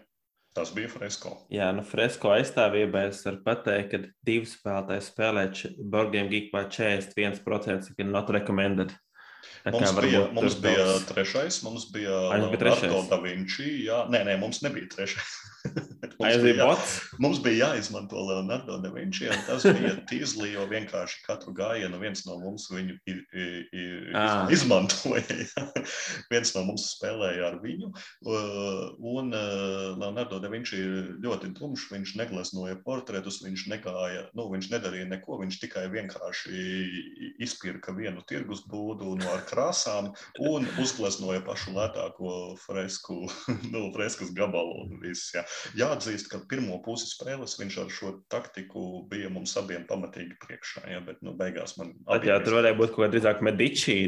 Tas 0.56 0.70
bija 0.74 0.88
fresko. 0.88 1.34
Jā, 1.52 1.68
nu 1.76 1.84
fresko 1.86 2.32
aizstāvībā 2.32 3.04
es 3.10 3.20
varu 3.26 3.42
pateikt, 3.44 3.90
ka 3.92 4.00
divi 4.26 4.48
spēlētāji 4.48 5.04
spēlē 5.04 5.44
Borgiem 5.92 6.30
Geekpā 6.32 6.64
41% 6.72 7.92
ir 8.00 8.08
not 8.08 8.32
recommended. 8.32 8.96
Mums 9.72 9.92
bija, 10.00 10.22
mums 10.32 10.56
bija 10.62 10.84
daudz... 10.84 11.04
trešais, 11.10 11.62
mums 11.62 11.88
bija 11.92 12.14
Leonardo 12.30 13.02
da 13.10 13.18
Vinci. 13.22 13.66
Jā, 13.84 14.04
nē, 14.12 14.22
nē, 14.28 14.38
mums 14.40 14.62
nebija 14.64 14.88
trešais. 14.92 15.36
mums, 16.20 16.36
bija, 16.42 16.54
jā, 16.54 16.76
mums 17.22 17.40
bija 17.42 17.68
jāizmanto 17.68 18.22
Leonardo 18.28 18.78
da 18.82 18.90
Vinci. 18.94 19.28
Tas 19.46 19.66
bija 19.66 19.96
tīzli, 20.08 20.52
jo 20.54 20.64
vienkārši 20.70 21.24
katru 21.26 21.52
gājienu 21.56 22.00
viens 22.00 22.24
no 22.28 22.38
mums 22.40 22.68
viņu 22.72 22.96
ir, 23.10 23.20
ir, 23.34 23.56
ir, 23.74 24.08
ah. 24.18 24.46
izmantoja. 24.54 25.24
viens 26.32 26.54
no 26.56 26.64
mums 26.70 26.88
spēlēja 26.94 27.50
ar 27.50 27.58
viņu. 27.64 27.92
Un 29.12 29.34
Leonardo 29.34 30.40
da 30.42 30.52
Vinci 30.52 30.80
ir 30.80 31.12
ļoti 31.24 31.52
tumšs. 31.58 31.88
Viņš 31.92 32.14
negleznoja 32.20 32.78
portretus, 32.84 33.42
viņš 33.44 33.66
negāja, 33.72 34.26
nu, 34.38 34.48
viņš 34.52 34.70
nedarīja 34.74 35.10
neko. 35.12 35.40
Viņš 35.42 35.60
tikai 35.66 35.86
vienkārši 35.92 36.64
izpirka 37.44 37.94
vienu 37.96 38.22
tirgus 38.28 38.64
būdu 38.68 39.18
un 39.28 39.36
ar 39.36 39.44
krāsām 39.48 40.10
un 40.48 40.66
uzgleznoja 40.80 41.42
pašu 41.46 41.74
lētāko 41.76 42.34
fresku, 42.62 43.20
nu, 43.72 43.88
freskas 43.94 44.32
gabalu. 44.36 44.86
Viss, 45.02 45.32
jā. 45.34 45.44
Jāatzīst, 45.78 46.30
ka 46.32 46.40
pirmo 46.50 46.80
pusi 46.84 47.10
spēles 47.10 47.58
viņš 47.60 47.78
ar 47.82 47.92
šo 47.92 48.12
taktiku 48.32 49.04
bija 49.10 49.30
mums 49.32 49.54
abiem 49.60 49.86
pamatīgi 49.88 50.38
priekšā, 50.44 50.86
jā, 50.92 51.02
bet 51.04 51.20
nu, 51.26 51.34
beigās 51.38 51.76
man. 51.80 51.94
Bet, 52.08 52.26
jā, 52.28 52.38
tur 52.44 52.58
varēja 52.58 52.78
būt 52.78 52.94
kaut 52.94 53.04
kā 53.04 53.10
drīzāk 53.12 53.44
medičī, 53.44 53.98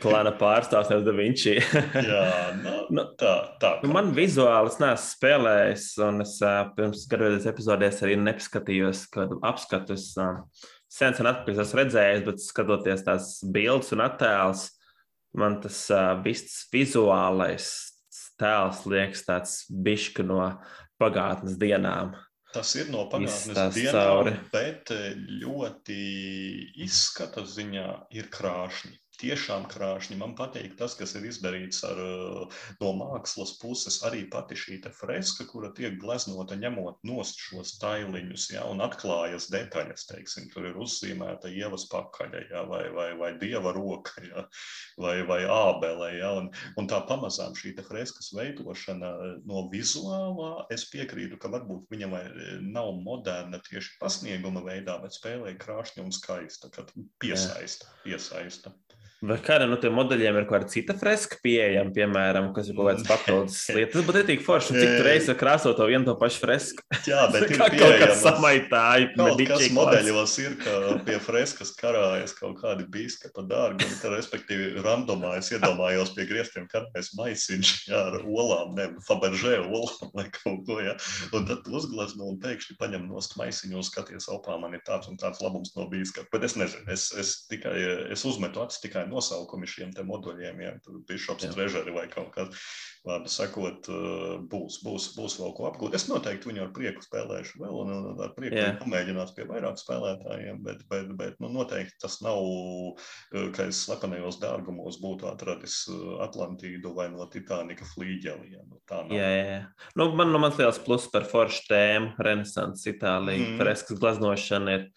klāna 0.00 0.32
pārstāvs 0.40 0.90
nevis 0.92 1.06
da 1.06 1.16
Vinci. 1.16 1.56
jā, 2.10 2.24
nu, 2.60 2.76
nu, 2.96 3.06
tā, 3.20 3.36
tā. 3.62 3.76
Nu, 3.84 3.92
man 3.94 4.12
vizuāli 4.16 4.72
es 4.72 4.80
neesmu 4.82 5.14
spēlējis, 5.14 5.88
un 6.08 6.24
es 6.24 6.36
pirms 6.76 7.06
gadiem 7.10 7.40
epizodēs 7.50 8.04
arī 8.04 8.18
nepaskatījos 8.20 9.06
kādu 9.14 9.40
apskatus. 9.46 10.12
Uh, 10.20 10.44
sen, 10.90 11.14
sen 11.16 11.30
atpakaļ 11.30 11.62
esmu 11.64 11.80
redzējis, 11.80 12.24
bet 12.26 12.42
skatoties 12.44 13.06
tās 13.06 13.30
bildes 13.54 13.92
un 13.96 14.04
attēlus, 14.04 14.66
man 15.38 15.60
tas 15.62 15.84
uh, 15.94 16.16
viss 16.24 16.64
vizuālais 16.72 17.70
tēls 18.40 18.84
liekas 18.88 19.26
tāds 19.26 19.54
bišķi 19.70 20.26
no 20.26 20.42
pagātnes 21.00 21.58
dienām. 21.60 22.16
Tas 22.50 22.72
ir 22.74 22.88
no 22.90 23.04
pagātnes 23.12 23.76
dienām, 23.76 24.32
bet 24.50 24.90
ļoti 25.42 26.00
izskata 26.82 27.44
ziņā 27.46 27.86
ir 28.18 28.26
krāšņi 28.32 28.96
tiešām 29.20 29.66
krāšņi. 29.70 30.18
Man 30.20 30.34
patīk 30.38 30.76
tas, 30.78 30.94
kas 30.98 31.14
ir 31.18 31.26
izdarīts 31.28 31.82
ar, 31.86 32.00
eh, 32.00 32.60
no 32.80 32.92
mākslas 32.96 33.56
puses. 33.60 34.00
Arī 34.06 34.24
pati 34.30 34.56
šī 34.58 34.80
freska, 34.96 35.46
kura 35.46 35.70
tiek 35.76 35.98
gleznota 36.00 36.56
ņemot 36.56 37.04
nost 37.04 37.38
šos 37.38 37.76
tailiņus, 37.82 38.50
ja, 38.54 38.64
un 38.70 38.80
atklājas 38.80 39.50
detaļas. 39.52 40.06
Teiksim, 40.08 40.48
tur 40.52 40.66
ir 40.70 40.78
uzzīmēta 40.80 41.52
ievas 41.52 41.86
pakaļa, 41.92 42.44
ja, 42.50 42.64
vai, 42.64 42.88
vai, 42.96 43.10
vai 43.18 43.32
dieva 43.38 43.72
roka, 43.76 44.22
ja, 44.24 44.46
vai, 44.98 45.20
vai 45.28 45.42
ābele. 45.44 46.10
Ja, 46.18 46.32
un, 46.40 46.50
un 46.76 46.90
tā 46.90 47.02
pamazām 47.06 47.54
šī 47.58 47.74
freskas 47.86 48.32
veidošana 48.36 49.10
eh, 49.10 49.34
no 49.46 49.66
vizuālā, 49.72 50.66
es 50.72 50.86
piekrītu, 50.90 51.38
ka 51.40 51.52
varbūt 51.52 51.90
viņam 51.92 52.16
eh, 52.18 52.30
nav 52.60 52.94
moderna 53.04 53.60
tieši 53.68 53.98
pasnieguma 54.00 54.64
veidā, 54.66 54.98
bet 55.02 55.16
spēlē 55.16 55.56
krāšņa 55.60 56.06
un 56.06 56.14
skaista, 56.14 56.70
kad 56.72 56.92
piesaista. 57.22 57.90
piesaista. 58.04 58.74
Vai 59.20 59.36
kādam 59.44 59.68
no 59.68 59.76
tiem 59.76 59.92
modeļiem 59.92 60.38
ir 60.40 60.44
kaut 60.48 60.62
kāda 60.62 60.72
cita 60.72 60.94
freska 60.96 61.36
pieejama, 61.44 61.92
piemēram, 61.92 62.46
kas 62.56 62.70
ir 62.70 62.76
kaut 62.78 62.86
kādas 62.88 63.04
papildus 63.04 63.56
lietas? 63.76 63.92
Tas 63.98 64.06
būtu 64.06 64.22
tik 64.30 64.44
forši, 64.46 64.76
cik 64.78 64.92
tu 64.96 65.02
reizes 65.04 65.36
krāso 65.36 65.74
to 65.76 65.88
vienu 65.90 66.06
to 66.08 66.14
pašu 66.16 66.40
fresku. 66.40 66.84
Jā, 67.04 67.26
bet 67.34 67.44
kā 67.52 67.66
kaut 67.74 67.96
kas 68.00 68.22
samaitāji. 68.24 69.10
Kaut 69.18 69.42
kas 69.50 69.64
modeļos 69.76 70.36
ir, 70.40 70.54
ka 70.62 70.78
pie 71.04 71.18
freskas 71.20 71.74
karājas 71.76 72.32
kaut 72.38 72.62
kādi 72.62 72.86
bīskapa 72.88 73.44
dārgi, 73.50 73.90
un, 73.90 73.98
respektīvi, 74.14 74.70
randomā 74.86 75.34
es 75.42 75.52
iedomājos 75.52 76.14
pie 76.16 76.24
griestiem 76.30 76.64
karājas 76.72 77.12
maisiņš, 77.20 77.74
jā, 77.92 78.00
ar 78.14 78.24
olām, 78.24 78.72
ne, 78.78 78.88
Faberžē 79.04 79.58
olām 79.66 80.14
vai 80.16 80.30
kaut 80.32 80.64
ko, 80.64 80.78
jā. 80.80 80.96
Un 81.36 81.44
tad 81.50 81.68
uzglazno 81.68 82.30
un 82.32 82.40
pēkšņi 82.40 82.78
paņem 82.80 83.04
nost 83.12 83.36
maisiņu 83.36 83.82
un 83.82 83.84
skaties, 83.84 84.30
opā, 84.32 84.56
man 84.64 84.80
ir 84.80 84.84
tāds 84.88 85.12
un 85.12 85.20
tāds 85.20 85.44
labums 85.44 85.76
no 85.76 85.90
bīskapa. 85.92 86.32
Bet 86.32 86.48
es 86.48 86.56
nezinu, 86.56 86.88
es, 86.96 87.10
es 87.20 87.36
tikai, 87.52 87.76
es 88.16 88.24
uzmetu 88.24 88.64
acis 88.64 88.80
tikai 88.80 89.09
nosaukumi 89.10 89.68
šiem 89.68 89.92
moduļiem, 90.06 90.62
ja 90.64 90.72
tur 90.84 91.02
bija 91.08 91.20
šops 91.26 91.50
trežeri 91.52 91.94
vai 91.94 92.06
kaut 92.12 92.32
kas. 92.34 92.70
Vārdu 93.00 93.30
sakot, 93.32 93.86
eh, 93.88 94.32
būs, 94.52 94.82
būs, 94.84 95.06
būs 95.16 95.38
vēl 95.40 95.54
ko 95.56 95.68
apgūt. 95.70 95.94
Es 95.96 96.04
noteikti 96.10 96.50
viņu 96.50 96.66
ar 96.66 96.72
prieku 96.76 97.00
spēlēšu 97.00 97.62
vēl, 97.62 97.78
un, 97.84 97.92
un 97.96 98.20
ar 98.20 98.34
prieku 98.36 98.58
yeah. 98.58 98.74
pamēģināšu 98.82 99.36
pie 99.38 99.46
vairāk 99.48 99.80
spēlētājiem, 99.80 100.60
bet, 100.66 100.82
bet, 100.90 101.14
bet 101.16 101.40
nu, 101.40 101.48
noteikti 101.54 101.96
tas 102.02 102.18
nav, 102.24 102.42
eh, 103.32 103.48
ka 103.56 103.70
es 103.72 103.80
slepenajos 103.86 104.36
dārgumos 104.42 105.00
būtu 105.00 105.30
atradis 105.32 105.82
eh, 105.88 106.02
Atlantīdu 106.26 106.92
vai 106.96 107.08
no 107.14 107.24
Titanika 107.32 107.88
flīģeliem. 107.94 108.68
Nu, 108.68 108.82
tā 108.84 109.00
nav. 109.06 109.16
Jā, 109.16 109.30
jā. 109.38 109.60
Nu, 109.96 110.10
man, 110.12 110.34
nu, 110.34 110.42
mans 110.44 110.60
liels 110.60 110.80
pluss 110.84 111.08
par 111.08 111.24
foršu 111.30 111.70
tēmu, 111.72 112.12
renesants 112.20 112.84
Itālija, 112.90 113.46
mm. 113.46 113.62
freskas 113.62 114.02
glaznošana 114.02 114.76
ir 114.76 114.90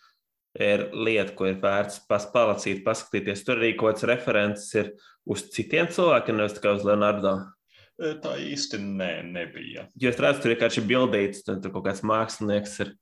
ir 0.60 0.88
lieta, 0.94 1.34
ko 1.38 1.50
ir 1.50 1.60
vērts 1.62 2.04
palasīt, 2.10 2.84
paskatīties. 2.86 3.44
Tur 3.46 3.62
arī 3.62 3.74
kaut 3.78 3.96
kāds 3.96 4.08
referents 4.10 4.70
ir 4.78 4.94
uz 5.30 5.46
citiem 5.54 5.90
cilvēkiem, 5.92 6.38
nevis 6.38 6.58
tikai 6.58 6.76
uz 6.78 6.86
Leonardo. 6.88 7.38
Tā 7.98 8.34
īsti 8.42 8.80
nē, 8.82 9.12
nebija. 9.30 9.88
Jo 10.02 10.10
es 10.10 10.20
redzu, 10.22 10.44
tur 10.44 10.54
vienkārši 10.54 10.82
ir 10.82 10.90
bildīts, 10.90 11.44
tad 11.46 11.62
tur 11.64 11.74
kaut 11.76 11.88
kāds 11.88 12.02
mākslinieks 12.06 12.80
ir. 12.86 12.96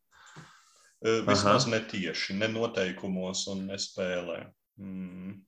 Vismaz 1.02 1.66
Aha. 1.66 1.72
ne 1.74 1.80
tieši, 1.89 2.36
ne 2.38 2.52
noteikumos 2.52 3.47
un 3.49 3.66
nespēlē. 3.72 4.43
Mm. 4.82 5.39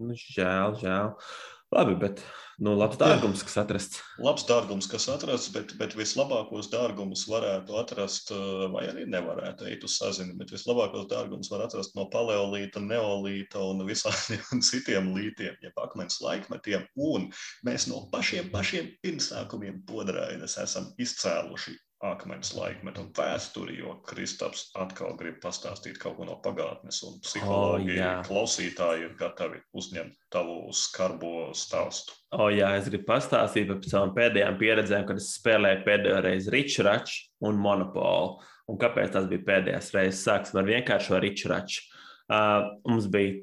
Nu, 0.00 0.16
žēl, 0.16 0.76
žēl. 0.80 1.14
Labi, 1.70 1.92
bet 1.94 2.20
nu, 2.58 2.72
labs 2.74 2.98
dārgums, 2.98 3.44
kas 3.46 3.54
atrasts. 3.62 4.00
Labs 4.18 4.42
dārgums, 4.48 4.88
kas 4.90 5.04
atrasts, 5.12 5.52
bet, 5.54 5.76
bet 5.78 5.92
vislabākos 5.94 6.66
dārgumus 6.72 7.22
varētu 7.30 7.76
atrast, 7.78 8.32
eh, 8.34 8.64
vai 8.72 8.88
arī 8.90 9.04
nevarētu 9.06 9.68
eit 9.70 9.86
uz 9.86 9.94
sazini, 10.00 10.34
bet 10.40 10.50
vislabākos 10.50 11.06
dārgumus 11.12 11.50
var 11.52 11.62
atrast 11.68 11.94
no 11.94 12.08
paleolīta, 12.10 12.82
neolīta 12.82 13.62
un 13.62 13.84
visādiem 13.86 14.42
citiem 14.70 15.12
lītiem, 15.14 15.60
jeb 15.62 15.78
akmens 15.84 16.18
laikmetiem. 16.24 16.88
Un 16.98 17.28
mēs 17.66 17.86
no 17.92 18.02
pašiem, 18.10 18.50
pašiem 18.50 18.90
pirmsākumiem 19.06 19.84
podrainas 19.86 20.58
esam 20.58 20.90
izcēluši 20.98 21.78
akmens 22.00 22.54
laikmetu 22.56 23.04
vēsturi, 23.16 23.76
jo 23.82 23.94
Kristaps 24.08 24.70
atkal 24.80 25.16
grib 25.20 25.36
pastāstīt 25.42 25.98
kaut 26.00 26.16
ko 26.16 26.28
no 26.28 26.38
pagātnes, 26.44 27.02
un 27.04 27.18
psihologi 27.24 27.98
oh, 28.00 28.22
klausītāji 28.24 29.04
ir 29.08 29.16
gatavi 29.18 29.60
uzņemt 29.76 30.16
tavu 30.32 30.72
skarbo 30.76 31.50
stāstu. 31.56 32.16
O, 32.32 32.46
oh, 32.46 32.48
jā, 32.54 32.72
es 32.78 32.88
gribu 32.88 33.08
pastāstīt 33.10 33.68
par 33.68 33.82
savām 33.84 34.14
pēdējām 34.16 34.56
pieredzēm, 34.60 35.04
kad 35.08 35.20
es 35.20 35.28
spēlēju 35.36 35.84
pēdējo 35.88 36.24
reizi 36.24 36.54
Richraču 36.54 37.20
un 37.50 37.60
Monopolu. 37.60 38.40
Un 38.70 38.78
kāpēc 38.80 39.12
tas 39.16 39.26
bija 39.28 39.44
pēdējās 39.48 39.92
reizes? 39.96 40.24
Sāksim 40.24 40.60
ar 40.60 40.68
vienkāršo 40.68 41.18
Richraču. 41.20 41.82
Uh, 42.30 42.76
mums 42.86 43.08
bija 43.10 43.40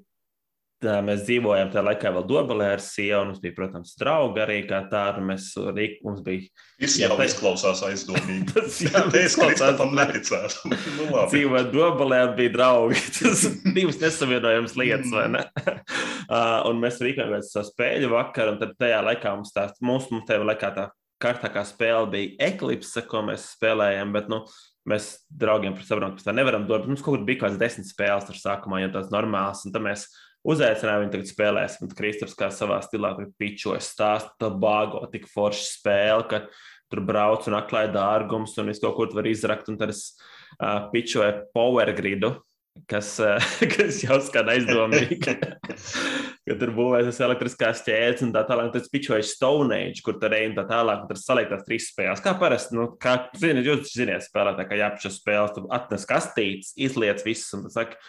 Tā, 0.78 1.00
mēs 1.02 1.24
dzīvojām 1.26 1.72
tajā 1.74 1.82
laikā 1.88 2.10
vēl 2.14 2.26
Dobelē 2.30 2.68
ar 2.76 2.82
sievu. 2.86 3.24
Mums 3.26 3.40
bija, 3.42 3.56
protams, 3.56 3.96
draugi 3.98 4.44
arī 4.44 4.58
kā 4.70 4.84
tādi. 4.92 5.24
Mēs 5.26 5.48
arī 5.58 5.88
mums 6.06 6.22
bija. 6.26 6.46
Viss 6.78 7.00
jau 7.02 7.16
izklausās 7.24 7.82
aizdomīgi. 7.88 8.46
Tas 8.54 8.78
jau 8.86 9.02
izklausās 9.18 9.80
tam 9.80 9.96
neticētu. 9.98 10.70
nu, 11.00 11.08
Dzīvojot 11.32 11.74
Dobelē 11.74 12.22
bija 12.38 12.54
draugi. 12.60 13.02
Tas 13.18 13.48
divas 13.66 13.98
nesavienojams 14.04 14.78
lietas, 14.78 15.10
vai 15.18 15.26
ne? 15.34 15.44
uh, 15.66 16.62
un 16.70 16.86
mēs 16.86 17.02
rīkojāmies 17.02 17.50
savu 17.56 17.72
spēļu 17.72 18.14
vakaru, 18.14 18.54
un 18.54 18.62
tad 18.62 18.78
tajā 18.78 19.02
laikā 19.10 19.34
mums 19.34 19.58
tā, 19.58 19.66
mums, 19.82 20.12
mums 20.14 20.30
tajā 20.30 20.46
laikā 20.46 20.72
tā 20.78 20.88
kārtākā 21.24 21.64
spēle 21.66 22.10
bija 22.14 22.52
Eclipse, 22.52 23.02
ko 23.10 23.24
mēs 23.26 23.50
spēlējām, 23.56 24.14
bet, 24.14 24.30
nu, 24.30 24.44
mēs 24.88 25.10
draugiem 25.34 25.76
sapratām, 25.82 26.16
ka 26.18 26.30
tā 26.30 26.36
nevaram 26.36 26.68
dot. 26.70 26.86
Mums 26.86 27.02
kaut 27.02 27.18
kur 27.18 27.26
bija 27.28 27.42
kaut 27.42 27.50
kāds 27.50 27.62
desmit 27.62 27.90
spēles 27.90 28.28
tur 28.30 28.38
sākumā, 28.40 28.84
jo 28.84 28.94
tās 28.94 29.10
normāls, 29.14 29.66
un 29.66 29.74
tad 29.76 29.86
mēs 29.86 30.06
uzaicināju 30.48 31.04
viņu 31.04 31.14
tagad 31.14 31.30
spēlēs. 31.32 31.78
Un 31.84 31.94
Kristaps 31.98 32.36
kā 32.38 32.50
savā 32.54 32.80
stilā 32.86 33.14
pičoja 33.40 33.82
stāstu, 33.84 34.34
tā 34.42 34.52
bāgo 34.54 35.04
tik 35.12 35.28
forša 35.32 35.64
spēle, 35.68 36.28
ka 36.32 36.44
tur 36.92 37.04
brauc 37.08 37.48
un 37.50 37.58
atklāja 37.60 37.92
dārgums 37.96 38.56
un 38.58 38.72
visu 38.72 38.86
kaut 38.86 38.98
ko 38.98 39.20
var 39.20 39.28
izrakt. 39.30 39.70
Un 39.72 39.80
tad 39.80 39.92
es 39.94 40.10
uh, 40.60 40.88
pičoju 40.94 41.50
power 41.56 41.92
gridu, 41.98 42.38
kas, 42.90 43.18
uh, 43.24 43.44
kas 43.76 44.04
jau 44.06 44.20
skan 44.24 44.54
aizdomīgi. 44.56 45.20
Kad 46.48 46.62
tur 46.62 46.70
būvēs 46.72 47.18
elektriskās 47.20 47.82
ķēdes 47.84 48.24
un 48.24 48.30
tā 48.32 48.46
tālāk, 48.48 48.70
tad 48.72 48.86
pičoju 48.88 49.26
Stone 49.28 49.76
Age, 49.76 50.00
kur 50.06 50.16
tur 50.22 50.32
ejam 50.32 50.54
tā 50.56 50.64
tālāk, 50.70 51.02
un 51.04 51.10
tur 51.10 51.20
saliek 51.20 51.50
tās 51.52 51.66
trīs 51.68 51.90
spēles. 51.92 52.22
Kā 52.24 52.32
parasti, 52.40 52.78
nu, 52.78 52.86
kā, 53.04 53.18
ziniet, 53.36 53.68
jūs 53.68 53.92
ziniet 53.92 54.24
spēlētā, 54.24 54.64
ka 54.70 54.78
jāpašas 54.80 55.18
spēles, 55.20 55.52
tu 55.58 55.66
atnes 55.76 56.08
kastītes, 56.08 56.72
izliec 56.80 57.20
visus 57.28 57.52
un 57.58 57.66
tad 57.66 57.76
saka, 57.76 58.00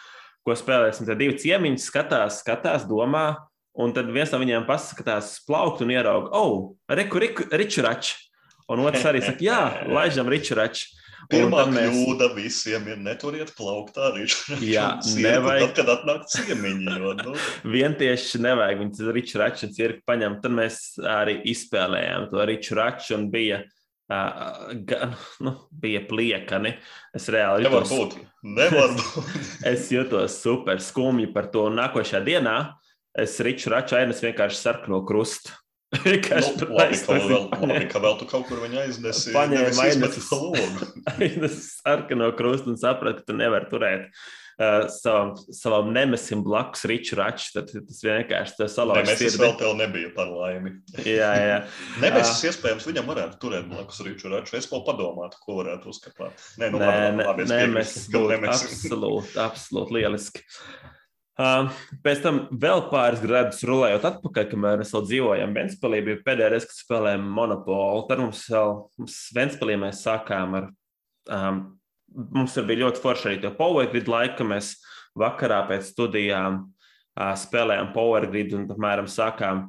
ko 0.46 0.56
spēlēsim. 0.56 1.08
Tad 1.08 1.20
divi 1.20 1.38
ciemiņi 1.40 1.82
skatās, 1.82 2.42
skatās, 2.42 2.86
domā, 2.88 3.30
Un 3.78 3.92
tad 3.94 4.08
viens 4.10 4.32
no 4.34 4.40
viņiem 4.42 4.64
paskatās 4.66 5.36
plaukt 5.46 5.84
un 5.84 5.92
ierauga, 5.94 6.32
oh, 6.34 6.72
reku, 6.90 7.20
reku, 7.22 7.44
ričurač. 7.54 8.16
Un 8.68 8.82
otrs 8.82 9.06
arī 9.06 9.22
saka, 9.22 9.38
jā, 9.44 9.60
laižam 9.96 10.28
ričurač. 10.28 10.88
Pirmā 11.28 11.66
mēs... 11.68 11.92
kļūda 11.92 12.28
visiem 12.34 12.86
ir 12.88 12.98
neturiet 13.04 13.52
plauktā 13.54 14.10
ričurač. 14.16 14.64
Jā, 14.66 14.88
nevajag. 15.28 15.68
Tad, 15.68 15.74
kad 15.78 15.92
atnāk 15.94 16.26
ciemiņi, 16.32 16.98
jo, 17.04 17.14
nu. 17.22 17.36
Vien 17.76 17.94
tieši 18.00 18.42
nevajag 18.48 18.82
viņus 18.82 19.14
ričurač 19.14 19.66
un 19.68 19.74
cirku 19.76 20.02
paņemt. 20.10 20.42
Tad 20.42 20.58
mēs 20.58 20.82
arī 21.06 21.38
izspēlējām 21.54 22.30
to 22.32 22.48
ričurač 22.50 23.12
un 23.14 23.30
bija 23.30 23.62
Uh, 23.62 23.77
gan, 24.08 25.14
nu, 25.44 25.54
bija 25.70 26.00
pliekani. 26.08 26.74
Es 27.16 27.28
reāli 27.32 27.66
Nevar 27.66 27.84
jutos, 27.84 27.92
būt. 27.92 28.16
Nevar 28.56 28.94
būt. 28.98 29.30
es 29.68 29.88
jutos 29.92 30.40
super 30.42 30.80
skumji 30.82 31.28
par 31.34 31.50
to. 31.52 31.66
Un 31.68 31.78
nākošajā 31.80 32.22
dienā 32.26 32.56
es 33.18 33.38
riču 33.44 33.72
raču 33.74 33.98
ainas 34.00 34.22
vienkārši 34.24 34.60
sarkano 34.60 35.04
krustu. 35.08 35.54
Vienkārši 36.04 36.50
nu, 36.60 36.66
labi, 36.76 36.96
ka 37.00 37.14
vēl, 37.16 37.44
labi, 37.62 37.84
ka 37.88 38.00
vēl 38.04 38.18
tu 38.20 38.26
kaut 38.28 38.42
kur 38.44 38.58
viņu 38.60 38.76
aiznesi. 38.82 39.30
Paņēma 39.32 39.86
ainas, 39.86 40.26
ainas 41.14 41.62
sarkano 41.78 42.28
krustu 42.36 42.74
un 42.74 42.76
sapratu, 42.80 43.22
ka 43.22 43.30
tu 43.30 43.36
nevari 43.38 43.70
turēt 43.70 44.10
uh, 44.10 44.26
savam, 44.90 45.36
savam 45.54 45.92
nemesim 45.94 46.42
blakus 46.42 46.82
riču 46.90 47.16
raču, 47.18 47.52
tad 47.54 47.70
tas 47.70 48.00
vienkārši 48.02 48.66
salauž 48.72 49.06
ne, 49.06 49.14
sirdi. 49.14 49.38
vēl 49.38 49.54
tev 49.60 49.76
nebija 49.78 50.10
par 50.16 50.32
laimi. 50.32 50.72
jā, 51.06 51.30
jā. 51.38 51.60
Nemesis 52.02 52.42
uh, 52.42 52.48
iespējams 52.50 52.88
viņam 52.90 53.06
varētu 53.12 53.38
turēt 53.44 53.68
blakus 53.70 54.02
riču 54.06 54.32
raču. 54.32 54.56
Es 54.58 54.66
vēl 54.72 54.82
padomātu, 54.88 55.38
ko 55.44 55.60
varētu 55.60 55.92
uzkapāt. 55.92 56.42
Nē, 56.58 56.72
nu, 56.74 56.82
nē, 56.82 56.90
labi, 56.90 57.28
labi, 57.28 57.48
nemesis 57.52 58.08
absolūti, 58.10 59.38
absolūti 59.46 59.98
lieliski. 60.00 60.42
Uh, 61.38 61.70
pēc 62.02 62.24
tam 62.24 62.42
vēl 62.50 62.88
pāris 62.90 63.22
gadus 63.22 63.62
rulējot 63.62 64.10
atpakaļ, 64.10 64.50
kamēr 64.50 64.80
mēs 64.80 64.90
vēl 64.90 65.04
dzīvojām 65.06 65.52
Ventspēlī, 65.54 66.00
bija 66.08 66.22
pēdējā 66.26 66.50
reize, 66.50 66.66
kad 66.66 66.80
spēlējām 66.82 67.28
Monopolu. 67.30 68.08
Tad 68.10 68.24
mums 68.24 68.42
vēl 68.50 68.74
mums 68.98 69.18
Ventspēlī 69.38 69.78
mēs 69.86 70.02
sākām 70.02 70.58
ar 70.58 70.66
um, 71.30 71.60
mums 72.14 72.56
bija 72.66 72.84
ļoti 72.86 73.02
forši 73.02 73.30
arī 73.30 73.40
to 73.42 73.52
powergrid 73.56 74.08
laika. 74.10 74.46
Mēs 74.46 74.76
vakarā 75.18 75.62
pēc 75.68 75.90
studijām 75.92 76.66
spēlējām 77.18 77.92
powergrid 77.94 78.54
un 78.54 78.68
apmēram 78.70 79.08
sākām 79.10 79.64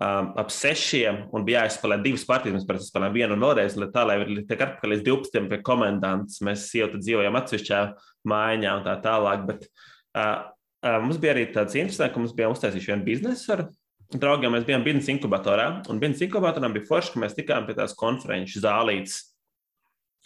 um, 0.00 0.30
ap 0.40 0.50
sešiem 0.52 1.26
un 1.34 1.44
bija 1.46 1.64
jāizspēlē 1.64 2.00
divas 2.04 2.24
partijas. 2.28 2.56
Mēs 2.58 2.68
parasti 2.68 2.90
spēlējām 2.90 3.16
vienu 3.18 3.36
un 3.36 3.44
vēlreiz, 3.44 3.76
lai 3.80 3.90
tā, 3.94 4.06
lai 4.08 4.18
tiek 4.24 4.56
atpakaļ 4.56 4.94
līdz 4.94 5.06
12 5.10 5.50
pie 5.52 5.60
komendants. 5.66 6.40
Mēs 6.44 6.66
jau 6.78 6.88
tad 6.92 7.04
dzīvojām 7.04 7.38
atsevišķā 7.40 7.84
mājā 8.30 8.76
un 8.78 8.86
tā 8.86 8.96
tālāk. 9.04 9.46
Bet, 9.50 9.68
uh, 10.16 10.48
uh, 10.84 10.98
mums 11.04 11.20
bija 11.20 11.36
arī 11.36 11.46
tāds 11.52 11.76
interesants, 11.76 12.14
ka 12.14 12.22
mums 12.22 12.36
bija 12.36 12.52
uztaisījuši 12.54 12.94
vienu 12.94 13.08
biznesu 13.10 13.54
ar 13.56 13.66
draugiem. 14.14 14.56
Mēs 14.56 14.66
bijām 14.68 14.86
biznesa 14.86 15.12
inkubatorā, 15.14 15.68
un 15.92 16.02
biznesa 16.02 16.28
inkubatorā 16.28 16.72
bija 16.72 16.88
forši, 16.88 17.14
ka 17.14 17.24
mēs 17.26 17.36
tikām 17.36 17.68
pie 17.68 17.76
tās 17.76 17.96
konferenču 17.98 18.64
zālītes 18.64 19.33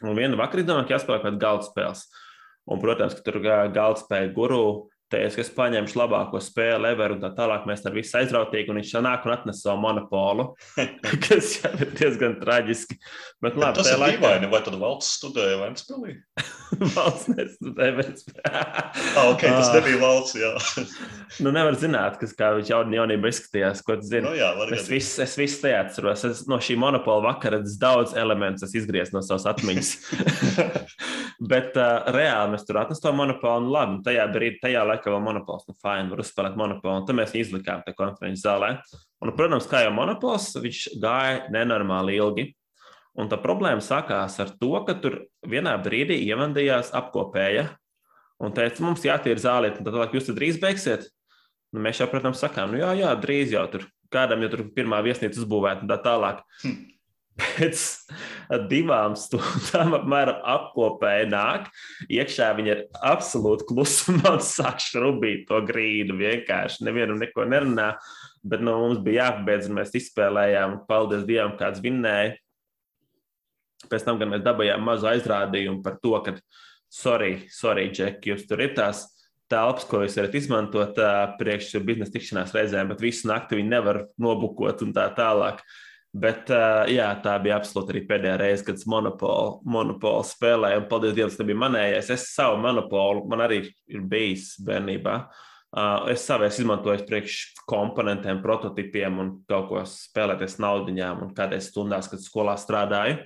Un 0.07 0.15
viena 0.19 0.39
vakarā 0.39 0.65
domāju, 0.67 0.89
ka 0.89 0.97
jāspēlē 0.97 1.19
kaut 1.19 1.27
kāda 1.27 1.43
galda 1.43 1.67
spēles. 1.67 2.05
Un, 2.69 2.81
protams, 2.83 3.17
ka 3.17 3.25
tur 3.27 3.41
galda 3.43 3.97
spēle 3.99 4.31
guru 4.37 4.63
teica, 5.13 5.35
ka 5.37 5.43
es 5.45 5.51
paņemšu 5.57 5.99
labāko 5.99 6.41
spēli, 6.43 6.91
ever, 6.93 7.15
un 7.17 7.23
tā 7.23 7.31
tālāk 7.37 7.67
mēs 7.69 7.85
ar 7.89 7.97
visu 7.97 8.19
aizrautīgi, 8.21 8.73
un 8.73 8.81
viņš 8.81 8.93
nāk 9.05 9.27
un 9.27 9.35
atnes 9.35 9.63
savu 9.65 9.81
monopolu, 9.83 10.51
kas 11.25 11.55
jau 11.63 11.73
ir 11.81 11.93
diezgan 11.99 12.39
traģiski. 12.43 12.99
Bet, 13.43 13.57
labi, 13.57 13.79
Bet 13.79 13.81
tas 13.81 13.93
ir 13.93 14.03
laikā... 14.03 14.19
dīvaini, 14.19 14.51
vai 14.53 14.61
tad 14.67 14.79
valsts 14.81 15.19
studēja 15.21 15.61
Ventspilī? 15.63 16.17
valsts 16.97 17.33
nestudēja 17.33 17.97
Ventspilī. 17.99 18.45
ah, 18.53 19.23
ok, 19.25 19.47
tas 19.47 19.73
nebija 19.77 20.03
valsts, 20.03 20.37
jā. 20.39 20.53
nu, 21.45 21.55
nevar 21.57 21.79
zināt, 21.81 22.21
kas 22.21 22.37
kā 22.39 22.53
viņš 22.59 22.73
jaun, 22.75 22.95
jaunībā 22.99 23.33
izskatījās, 23.33 23.83
ko 23.87 23.99
tu 24.01 24.09
zini. 24.11 24.27
Nu, 24.29 24.35
jā, 24.39 24.53
es 24.77 24.91
visu, 24.93 25.23
es 25.25 25.39
visu 25.41 25.63
te 25.65 25.75
atceros. 25.79 26.27
Es, 26.29 26.45
no 26.51 26.61
šī 26.63 26.79
monopola 26.81 27.31
vakara 27.31 27.63
daudz 27.81 28.15
elementus 28.19 28.77
izgriezt 28.79 29.17
no 29.17 29.25
savas 29.25 29.49
atmiņas. 29.55 29.95
Bet 31.49 31.77
uh, 31.79 32.09
reāli 32.11 32.55
mēs 32.55 32.65
tur 32.67 32.81
atnesām 32.81 33.15
monopolu, 33.21 33.63
un 33.63 33.73
labi, 33.73 34.01
tajā 34.07 34.25
brīdī, 34.35 34.59
tajā 34.65 34.83
laikā 34.89 34.98
laikā 34.99 35.13
vēl 35.13 35.23
monopols, 35.25 35.65
nu, 35.69 35.75
fine, 35.79 36.11
var 36.13 36.23
uzspēlēt 36.23 36.59
monopolu. 36.59 37.07
Tad 37.07 37.17
mēs 37.19 37.35
izlikām 37.39 37.85
te 37.87 37.95
konferences 37.97 38.45
zālē. 38.45 38.75
Un, 39.23 39.33
protams, 39.39 39.69
kā 39.71 39.85
jau 39.87 39.95
monopols, 39.95 40.51
viņš 40.61 40.83
gāja 41.03 41.45
nenormāli 41.55 42.19
ilgi. 42.19 42.49
Un 43.19 43.31
tā 43.31 43.39
problēma 43.43 43.83
sākās 43.83 44.37
ar 44.43 44.53
to, 44.61 44.75
ka 44.87 44.95
tur 45.03 45.23
vienā 45.47 45.73
brīdī 45.83 46.21
ievandījās 46.29 46.93
apkopēja 46.95 47.71
un 48.45 48.53
teica, 48.55 48.85
mums 48.85 49.03
jātīra 49.07 49.43
zāliet, 49.43 49.81
un 49.81 49.89
tad 49.89 50.15
jūs 50.15 50.29
tad 50.29 50.39
drīz 50.39 50.61
beigsiet. 50.63 51.09
Nu, 51.75 51.83
mēs 51.85 51.99
jau, 51.99 52.07
protams, 52.11 52.39
sakām, 52.43 52.71
nu 52.73 52.83
jā, 52.83 52.93
jā, 53.01 53.11
drīz 53.19 53.57
jau 53.57 53.65
tur 53.73 53.89
kādam 54.13 54.41
jau 54.45 54.53
tur 54.53 54.63
pirmā 54.77 55.03
viesnīca 55.05 55.43
uzbūvēta 55.43 55.85
un 55.85 55.91
tā 55.91 55.99
tālāk. 56.05 56.47
Hm 56.63 56.98
pēc 57.39 57.85
divām 58.71 59.15
stundām 59.19 59.95
apmēram 59.99 60.41
apkopēji 60.55 61.29
nāk. 61.33 61.69
Iekšā 62.11 62.51
viņa 62.59 62.73
ir 62.75 62.85
absolūti 63.11 63.69
klusumā 63.69 64.37
un 64.37 64.45
sāk 64.45 64.83
šrubīt 64.85 65.47
to 65.51 65.61
grīdu. 65.69 66.19
Vienkārši 66.19 66.87
nevienam 66.89 67.21
neko 67.23 67.47
nerunā. 67.49 67.93
Bet 68.49 68.63
nu, 68.65 68.77
mums 68.85 69.03
bija 69.05 69.29
jāpabeidz, 69.29 69.69
un 69.69 69.79
mēs 69.81 69.95
izspēlējām. 69.99 70.81
Paldies 70.89 71.27
Dievam, 71.29 71.57
kāds 71.59 71.83
vinnēja. 71.85 72.37
Pēc 73.89 74.07
tam 74.07 74.19
gan 74.21 74.33
mēs 74.33 74.43
dabūjām 74.47 74.83
mazu 74.83 75.07
aizrādījumu 75.11 75.83
par 75.85 76.01
to, 76.03 76.17
ka, 76.25 76.35
sorry, 76.93 77.45
sorry, 77.55 77.89
Džek, 77.95 78.25
jūs 78.27 78.47
tur 78.49 78.63
ir 78.65 78.75
tās 78.77 79.05
telpas, 79.49 79.87
ko 79.89 80.03
jūs 80.03 80.19
varat 80.19 80.35
izmantot 80.37 80.99
priekš 81.39 81.77
biznesa 81.87 82.13
tikšanās 82.17 82.53
reizēm, 82.57 82.91
bet 82.91 83.05
visu 83.05 83.31
nakti 83.31 83.57
viņi 83.57 83.71
nevar 83.71 84.03
nobukot 84.21 84.83
un 84.85 84.91
tā 84.97 85.07
tālāk. 85.17 85.63
Uh, 85.63 85.88
Bet 86.17 86.49
uh, 86.49 86.87
jā, 86.89 87.09
tā 87.21 87.35
bija 87.45 87.59
absolūti 87.59 87.93
arī 87.93 88.01
pēdējā 88.09 88.39
reize, 88.41 88.65
kad 88.65 88.79
es 88.81 88.87
monopolu, 88.89 89.59
monopolu 89.69 90.25
spēlēju. 90.25 90.81
Un, 90.81 90.87
paldies 90.89 91.13
Dievam, 91.17 91.33
tas 91.35 91.43
nebija 91.43 91.61
manējais. 91.61 92.09
Es 92.15 92.31
savu 92.33 92.57
monopolu, 92.63 93.27
man 93.29 93.45
arī 93.45 93.61
ir 93.69 94.07
bijis 94.09 94.55
bērnībā. 94.65 95.19
Uh, 95.69 96.09
es 96.09 96.25
savu 96.25 96.47
izmantoju 96.49 97.05
priekš 97.11 97.37
komponentiem, 97.69 98.41
prototipiem 98.41 99.21
un 99.21 99.35
kaut 99.51 99.69
ko 99.69 99.83
spēlēties 99.85 100.57
naudiņām 100.65 101.27
un 101.27 101.35
kādreiz 101.37 101.69
stundās, 101.69 102.09
kad 102.09 102.25
skolā 102.25 102.57
strādāju. 102.57 103.21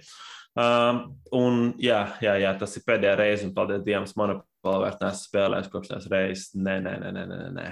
Uh, 0.59 1.07
un 1.39 1.71
jā, 1.81 2.03
jā, 2.21 2.35
jā, 2.43 2.51
tas 2.59 2.75
ir 2.77 2.85
pēdējā 2.89 3.15
reize, 3.21 3.47
un 3.47 3.55
paldies 3.55 3.87
Dievam, 3.87 4.11
monopolu 4.19 4.83
vairs 4.83 4.99
neesmu 4.99 5.29
spēlējis 5.29 5.71
kopš 5.71 5.95
tās 5.95 6.11
reizes. 6.11 6.51
Nē, 6.59 6.81
nē, 6.83 6.97
nē, 6.99 7.15
nē, 7.15 7.29
nē. 7.31 7.49
nē. 7.61 7.71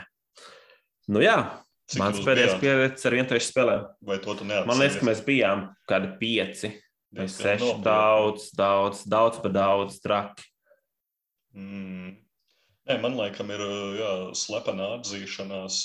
Nu 1.11 1.19
jā, 1.25 1.35
Mans 1.99 2.23
pēdējais 2.23 2.57
pieredze 2.63 3.09
ar 3.09 3.17
vienu 3.17 3.29
tieši 3.33 3.51
spēlēm. 3.51 3.85
Vai 4.07 4.21
to 4.23 4.37
tu 4.39 4.47
neatceries? 4.47 4.71
Man 4.71 4.83
liekas, 4.83 4.99
ka 5.01 5.09
mēs 5.09 5.23
bijām 5.27 5.67
kādi 5.91 6.15
pieci 6.21 6.73
vai 7.17 7.27
seši. 7.31 7.77
Daudz, 7.85 8.51
daudz, 8.57 9.05
daudz 9.11 9.41
par 9.43 9.55
daudz 9.55 10.01
traki. 10.05 10.47
Mm. 11.57 12.19
Nē, 12.91 12.97
man 12.99 13.15
liekas, 13.15 13.47
ir 13.55 13.61
jā, 14.01 14.13
slepena 14.35 14.87
atzīšanās. 14.97 15.77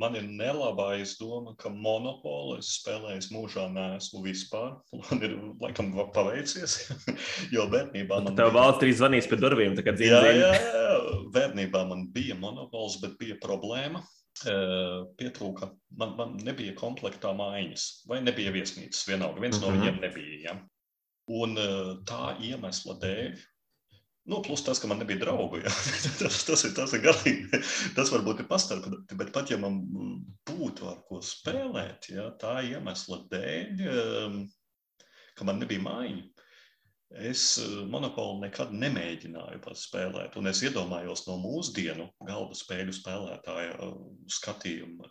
Man 0.00 0.16
ir 0.18 0.26
nelabā 0.28 0.90
izdoma, 1.00 1.54
ka 1.60 1.70
monopolu 1.72 2.58
es 2.60 2.74
spēlēju 2.80 3.30
mūžā, 3.32 3.64
neesmu 3.72 4.20
vispār. 4.24 4.74
Man 4.92 5.24
ir 5.24 5.36
laikam 5.62 5.92
paveicies, 6.12 6.76
jo 7.54 7.64
bērnībā 7.72 8.20
man. 8.24 8.36
Tev 8.36 8.50
bija... 8.50 8.56
valsts 8.58 8.82
trīs 8.82 8.98
zvanīs 9.00 9.28
pie 9.30 9.40
durvīm, 9.40 9.76
tā 9.78 9.86
kā 9.86 9.96
dzīvo. 9.96 10.20
Jā, 10.20 10.34
jā, 10.36 10.50
jā, 10.58 11.20
bērnībā 11.36 11.84
man 11.88 12.08
bija 12.12 12.36
monopols, 12.40 12.98
bet 13.04 13.16
bija 13.22 13.38
problēma 13.40 14.04
pietrūka, 15.20 15.70
man, 16.00 16.16
man 16.18 16.36
nebija 16.44 16.74
komplektā 16.78 17.32
mājiņas, 17.36 17.86
vai 18.08 18.20
nebija 18.24 18.52
viesnīcas, 18.54 19.06
vienalga, 19.08 19.40
viens 19.42 19.58
mm 19.58 19.62
-hmm. 19.62 19.66
no 19.66 19.70
mhm. 19.70 19.80
viņiem 19.80 20.00
nebija. 20.00 20.38
Ja? 20.44 20.58
Un 21.30 21.56
tā 22.08 22.36
iemesla 22.42 22.96
dēļ, 23.02 23.34
nu, 24.30 24.40
plus 24.42 24.64
tas, 24.64 24.80
ka 24.80 24.88
man 24.88 24.98
nebija 24.98 25.20
draugu, 25.20 25.60
ja? 25.62 25.70
tas, 26.20 26.44
tas 26.44 26.64
ir 26.64 26.74
tas 26.74 26.92
ir 26.96 27.04
galīgi, 27.04 27.62
tas 27.96 28.12
varbūt 28.12 28.40
ir 28.40 28.48
pastarpināti, 28.50 29.18
bet 29.18 29.32
pat 29.32 29.50
ja 29.50 29.58
man 29.58 29.80
būtu 30.48 30.88
ar 30.90 31.02
ko 31.08 31.20
spēlēt, 31.24 32.10
ja, 32.14 32.30
tā 32.40 32.60
iemesla 32.66 33.22
dēļ, 33.32 33.84
ka 35.36 35.44
man 35.48 35.60
nebija 35.62 35.82
mājiņa, 35.84 36.39
Es 37.10 37.58
eh, 37.58 37.70
monopolu 37.90 38.38
nekad 38.44 38.70
nemēģināju 38.70 39.58
pats 39.64 39.88
spēlēt, 39.88 40.36
un 40.38 40.46
es 40.46 40.62
iedomājos 40.62 41.24
no 41.26 41.40
mūsdienu 41.42 42.06
galda 42.28 42.54
spēļu 42.54 42.94
spēlētāja 42.94 43.72
eh, 43.74 43.96
skatījuma, 44.30 45.10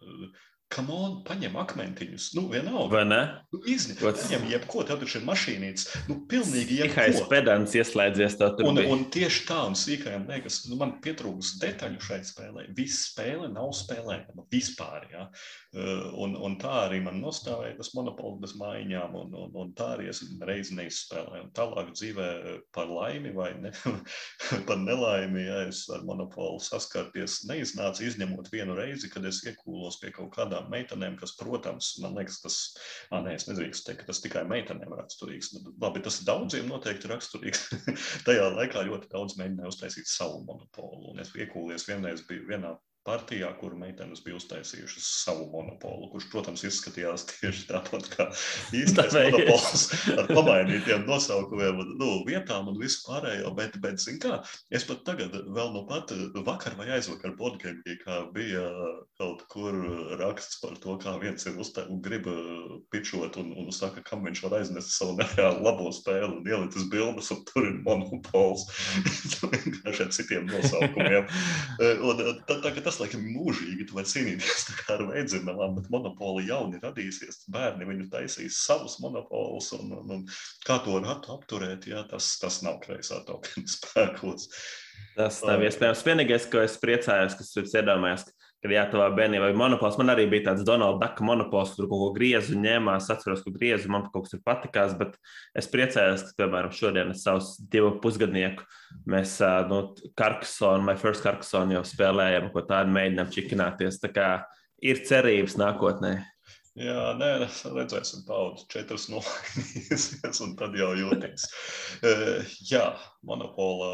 Kam 0.69 0.91
on, 0.93 1.13
paņem 1.25 1.55
akmentiņus. 1.57 2.27
Nu, 2.37 2.43
vienalga. 2.51 2.91
Vai 2.93 3.05
ne? 3.07 3.19
Nu, 3.49 3.59
Izņem, 3.73 3.97
paņem 4.03 4.43
jebko, 4.51 4.83
tur 4.85 5.01
ir 5.01 5.23
mašīnītes. 5.25 5.87
Nu, 6.05 6.19
pilnīgi 6.29 6.77
jebko. 6.83 6.93
Sīkais 7.07 7.23
pedants 7.31 7.73
ieslēdzies. 7.73 8.35
Un, 8.61 8.77
bija. 8.77 8.91
un 8.93 9.01
tieši 9.09 9.47
tā, 9.47 9.63
un 9.65 9.77
sīkajam 9.79 10.27
liekas, 10.29 10.59
nu, 10.69 10.77
man 10.77 10.93
pietrūks 11.01 11.55
detaļu 11.63 12.03
šai 12.05 12.19
spēlē. 12.27 12.67
Viss 12.77 13.07
spēle 13.07 13.49
nav 13.49 13.71
spēlējama 13.79 14.45
vispār, 14.53 15.07
jā. 15.09 15.23
Uh, 15.73 16.05
un, 16.21 16.37
un 16.37 16.59
tā 16.61 16.75
arī 16.83 17.01
man 17.05 17.17
nostāvēja 17.23 17.79
tas 17.79 17.89
monopoli 17.97 18.37
bez 18.45 18.53
mājiņām, 18.61 19.17
un, 19.23 19.33
un, 19.41 19.57
un 19.63 19.73
tā 19.77 19.95
arī 19.95 20.11
es 20.13 20.21
reizi 20.45 20.77
neizspēlēju. 20.77 21.47
Un 21.47 21.51
tālāk 21.57 21.91
dzīvē 21.97 22.29
par 22.77 22.93
laimi 22.93 23.33
vai 23.33 23.55
ne, 23.57 23.73
par 24.69 24.77
nelaimi, 24.85 25.47
ja 25.49 25.65
es 25.65 25.81
ar 25.89 26.05
monopolu 26.05 26.61
saskarties 26.61 27.41
neiznāca 27.49 28.05
izņemot 28.05 28.53
vienu 28.53 28.77
reizi, 28.77 29.09
kad 29.09 29.25
es 29.25 29.41
iekūlos 29.49 29.97
pie 30.03 30.13
kaut 30.13 30.35
kādā 30.37 30.58
tādām 30.59 30.71
meitenēm, 30.73 31.17
kas, 31.19 31.35
protams, 31.37 31.97
man 32.03 32.15
liekas, 32.17 32.41
tas, 32.43 32.57
ah, 33.11 33.21
nē, 33.23 33.35
es 33.35 33.47
nedrīkstu 33.47 33.87
teikt, 33.87 34.01
ka 34.01 34.09
tas 34.09 34.21
tikai 34.21 34.43
meitenēm 34.47 34.93
raksturīgs. 34.97 35.53
Labi, 35.79 36.01
tas 36.03 36.21
daudziem 36.25 36.67
noteikti 36.67 37.09
raksturīgs. 37.09 37.69
Tajā 38.27 38.49
laikā 38.55 38.83
ļoti 38.87 39.09
daudz 39.11 39.37
mēģināja 39.39 39.71
uztaisīt 39.71 40.07
savu 40.09 40.43
monopolu. 40.45 41.13
Un 41.13 41.23
es 41.23 41.31
iekūlies 41.35 41.87
vienreiz 41.87 42.25
biju 42.27 42.47
vienā 42.49 42.75
partijā, 43.07 43.49
kur 43.59 43.75
meitenes 43.79 44.21
bija 44.25 44.37
uztaisījušas 44.39 45.07
savu 45.23 45.47
monopolu, 45.53 46.09
kurš, 46.13 46.29
protams, 46.33 46.63
izskatījās 46.67 47.25
tieši 47.31 47.65
tāpat 47.71 48.09
kā 48.13 48.27
īstais 48.75 49.15
monopols 49.15 49.87
ar 50.15 50.29
pamainītiem 50.29 51.05
nosaukumiem, 51.07 51.81
nu, 51.99 52.11
vietām 52.27 52.69
un 52.71 52.79
visu 52.81 53.01
pārējo. 53.07 53.53
Bet, 53.57 53.79
bet 53.83 54.03
zin 54.03 54.19
kā, 54.21 54.41
es 54.73 54.85
pat 54.87 55.03
tagad, 55.07 55.35
vēl 55.55 55.73
nu 55.75 55.85
pat 55.89 56.13
vakar 56.45 56.77
vai 56.79 56.89
aizvakar 56.97 57.35
podkāpī, 57.39 57.97
kā 58.03 58.21
bija 58.35 58.67
kaut 59.19 59.45
kur 59.51 59.75
raksts 60.19 60.61
par 60.61 60.77
to, 60.83 60.99
kā 61.01 61.15
viens 61.21 61.47
ir 61.47 61.55
uztaisījis 61.55 61.67
un 61.89 62.01
grib 62.03 62.27
pičot 62.91 63.37
un, 63.41 63.51
un 63.57 63.69
saka, 63.75 64.03
kam 64.05 64.23
viņš 64.25 64.41
var 64.45 64.57
aiznest 64.59 64.93
savu 64.95 65.15
nereāli 65.19 65.63
labo 65.65 65.91
spēli 65.95 66.29
un 66.39 66.47
ielikt 66.47 66.77
uz 66.79 66.87
bildes, 66.91 67.31
un 67.33 67.43
tur 67.47 67.67
ir 67.67 67.77
monopols. 67.85 68.67
Ar 69.89 69.95
citiem 70.13 70.47
nosaukumiem. 70.49 71.27
Un, 72.09 72.21
tā, 72.47 72.57
tā, 72.63 72.71
tas 72.89 72.99
laikam 73.03 73.23
mūžīgi, 73.29 73.85
tu 73.87 73.97
vari 73.97 74.09
cīnīties 74.09 74.65
ar 74.93 75.05
veidzinām, 75.11 75.77
bet 75.77 75.89
monopoli 75.93 76.47
jauni 76.49 76.81
radīsies, 76.81 77.43
bērni 77.53 77.87
viņu 77.89 78.09
taisīs 78.13 78.59
savus 78.65 78.97
monopolus, 79.03 79.71
un, 79.77 79.93
un, 79.99 80.13
un 80.17 80.25
kā 80.65 80.79
to 80.85 80.97
ratu 81.03 81.35
apturēt, 81.37 81.89
jā, 81.91 82.01
tas, 82.09 82.33
tas 82.41 82.61
nav 82.65 82.81
kreisā 82.83 83.21
tokena 83.27 83.69
spēkos. 83.75 84.49
Tas 85.19 85.41
nav 85.45 85.63
iespējams. 85.67 86.03
Vienīgais, 86.07 86.49
ko 86.49 86.63
es 86.63 86.77
priecājos, 86.81 87.37
kas 87.39 87.53
ir 87.59 87.69
iedomājies, 87.81 88.25
kad 88.63 88.73
jā, 88.73 88.83
tavā 88.91 89.07
bērnībā 89.15 89.49
bija 89.49 89.59
monopols. 89.59 89.97
Man 89.99 90.11
arī 90.13 90.25
bija 90.31 90.49
tāds 90.49 90.65
Donalda 90.67 91.05
Daka 91.05 91.25
monopols, 91.25 91.75
kur 91.77 91.87
kaut 91.87 92.01
ko 92.01 92.09
griezu 92.17 92.57
ņēmās. 92.59 93.07
Es 93.07 93.13
atceros, 93.15 93.43
ka 93.45 93.53
griezu 93.55 93.91
man 93.91 94.07
kaut 94.09 94.27
kas 94.27 94.35
ir 94.35 94.43
patikās, 94.45 94.95
bet 94.99 95.15
es 95.57 95.69
priecājos, 95.71 96.25
ka, 96.27 96.35
piemēram, 96.41 96.73
šodien 96.75 97.13
es 97.13 97.23
savus 97.27 97.53
divu 97.71 97.93
pusgadnieku, 98.03 98.65
mēs 99.09 99.37
nu, 99.71 99.83
Karkasona, 100.19 100.83
My 100.89 100.97
First 100.99 101.23
Karkasona 101.25 101.79
jau 101.79 101.85
spēlējam, 101.87 102.51
ko 102.53 102.65
tādu 102.67 102.95
mēģinām 102.97 103.31
čikināties. 103.35 104.01
Tā 104.03 104.11
kā 104.15 104.29
ir 104.83 105.03
cerības 105.07 105.57
nākotnē. 105.59 106.17
Jā, 106.79 107.09
nē, 107.19 107.29
redzēsim, 107.75 108.21
paudu 108.27 108.63
četras 108.71 109.09
nolaidīsies, 109.11 110.39
un 110.45 110.53
tad 110.59 110.77
jau 110.79 110.93
jūtīs. 110.95 111.43
Jā, 112.69 112.85
monopola 113.27 113.89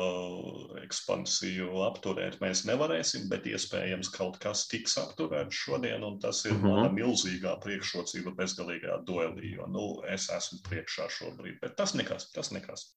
ekspansiju 0.84 1.82
apturēt 1.88 2.38
mēs 2.44 2.62
nevarēsim, 2.70 3.26
bet 3.32 3.50
iespējams 3.50 4.12
kaut 4.14 4.38
kas 4.44 4.68
tiks 4.70 5.00
apturēts 5.02 5.64
šodien, 5.66 6.06
un 6.06 6.20
tas 6.22 6.44
ir 6.46 6.54
mm 6.54 6.62
-hmm. 6.62 6.78
mana 6.78 6.94
milzīgā 6.94 7.58
priekšrocība 7.66 8.36
bezgalīgajā 8.38 9.02
duelī, 9.10 9.56
jo, 9.56 9.66
nu, 9.66 9.88
es 10.14 10.30
esmu 10.30 10.62
priekšā 10.70 11.10
šobrīd, 11.18 11.58
bet 11.66 11.76
tas 11.82 11.98
nekas, 11.98 12.30
tas 12.38 12.54
nekas. 12.54 12.92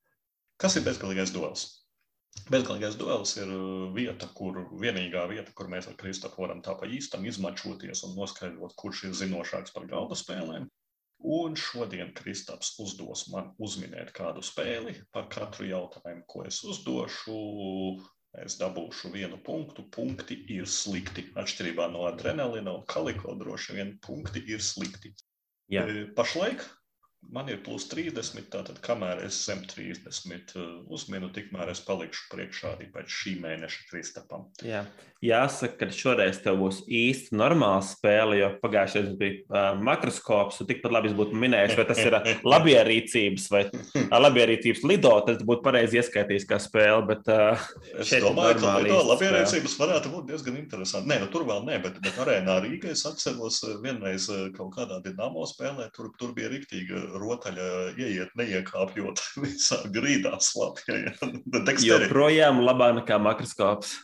Kas 0.61 0.77
ir 0.77 0.85
bezgalīgais 0.85 1.33
duels? 1.33 1.88
Bezgalīgais 2.49 2.97
duels 2.97 3.35
ir 3.37 3.51
uh, 3.53 3.89
vieta, 3.93 4.29
kur 4.37 4.63
vienīgā 4.81 5.27
vieta, 5.29 5.53
kur 5.57 5.69
mēs 5.73 5.89
ar 5.91 5.97
Kristofru 6.01 6.47
varam 6.47 6.63
tā 6.65 6.75
pa 6.81 6.89
īstam 6.89 7.27
izmačoties 7.29 8.05
un 8.09 8.15
noskaidrot, 8.17 8.77
kurš 8.81 9.03
ir 9.09 9.17
zinošāks 9.19 9.75
par 9.75 9.89
galda 9.91 10.17
spēlēm. 10.17 10.69
Un 11.19 11.57
šodien 11.59 12.13
Kristaps 12.15 12.77
uzdos 12.81 13.27
man 13.33 13.51
uzminēt 13.59 14.13
kādu 14.17 14.45
spēli. 14.47 14.95
Par 15.13 15.27
katru 15.33 15.67
jautājumu, 15.67 16.23
ko 16.31 16.45
es 16.47 16.61
uzdošu, 16.63 17.39
es 18.45 18.57
dabūšu 18.61 19.11
vienu 19.13 19.41
punktu. 19.45 19.89
Punkti 19.93 20.39
ir 20.55 20.69
slikti. 20.71 21.27
Atšķirībā 21.43 21.89
no 21.91 22.07
adrenalina 22.07 22.77
un 22.79 22.87
kaliko 22.87 23.35
droši 23.41 23.81
vien 23.81 23.97
punkti 24.07 24.45
ir 24.47 24.63
slikti. 24.63 25.13
Jā. 25.75 25.85
Pašlaik 26.17 26.63
Man 27.29 27.51
ir 27.53 27.59
plus 27.61 27.85
30, 27.91 28.47
tātad 28.49 28.79
kamēr 28.81 29.21
es 29.27 29.37
zem 29.45 29.61
30 29.69 30.55
uh, 30.57 30.69
uzminu, 30.89 31.29
tikmēr 31.35 31.75
es 31.75 31.83
palikšu 31.85 32.31
priekšā 32.33 32.73
arī 32.77 32.89
pēc 32.95 33.13
šī 33.13 33.35
mēneša 33.43 33.85
Kristapam. 33.91 34.47
Jā. 34.65 34.87
Jāsaka, 35.19 35.75
ka 35.81 35.87
šoreiz 35.91 36.39
tev 36.45 36.61
būs 36.61 36.85
īsti 36.87 37.35
normāla 37.35 37.83
spēle, 37.83 38.37
jo 38.39 38.49
pagājušajā 38.63 39.03
gadā 39.03 39.17
bija 39.19 39.41
uh, 39.51 39.81
makroskops, 39.83 40.61
un 40.63 40.69
tikpat 40.71 40.95
labi 40.95 41.11
es 41.11 41.17
būtu 41.19 41.35
minējis, 41.43 41.75
vai 41.75 41.87
tas 41.89 42.01
ir 42.05 42.15
uh, 42.15 42.29
labierīcības 42.55 43.49
vai 43.51 43.65
labierīcības 44.15 44.85
lido, 44.87 45.13
tad 45.27 45.43
būtu 45.49 45.65
pareizi 45.67 45.99
ieskaitījis 45.99 46.47
kā 46.49 46.61
spēle. 46.63 47.03
Bet, 47.11 47.29
uh, 47.35 47.67
es 47.99 48.15
domāju, 48.23 48.61
ka 48.63 48.77
lido 48.87 49.03
labierīcības 49.11 49.77
varētu 49.83 50.15
būt 50.15 50.31
diezgan 50.31 50.61
interesanti. 50.63 51.11
Nē, 51.11 51.19
nu, 51.25 51.29
tur 51.35 51.45
vēl 51.51 51.67
nē, 51.67 51.81
bet, 51.83 51.99
bet 52.05 52.23
arēnā 52.23 52.61
Rīgā 52.63 52.95
es 52.95 53.03
atceros 53.11 53.59
vienreiz 53.83 54.31
kaut 54.55 54.71
kādā 54.79 55.03
dinamo 55.03 55.45
spēlē, 55.51 55.91
tur, 55.99 56.13
tur 56.17 56.31
bija 56.39 56.55
riktīga 56.55 57.08
rotaļa 57.21 57.69
ieiet, 57.97 58.35
neiekāpjot 58.39 59.23
visā 59.45 59.81
grīdā 59.95 60.35
slapjā. 60.43 61.15
Joprojām 61.85 62.63
labāk 62.65 62.99
nekā 63.01 63.19
makroskops. 63.23 63.95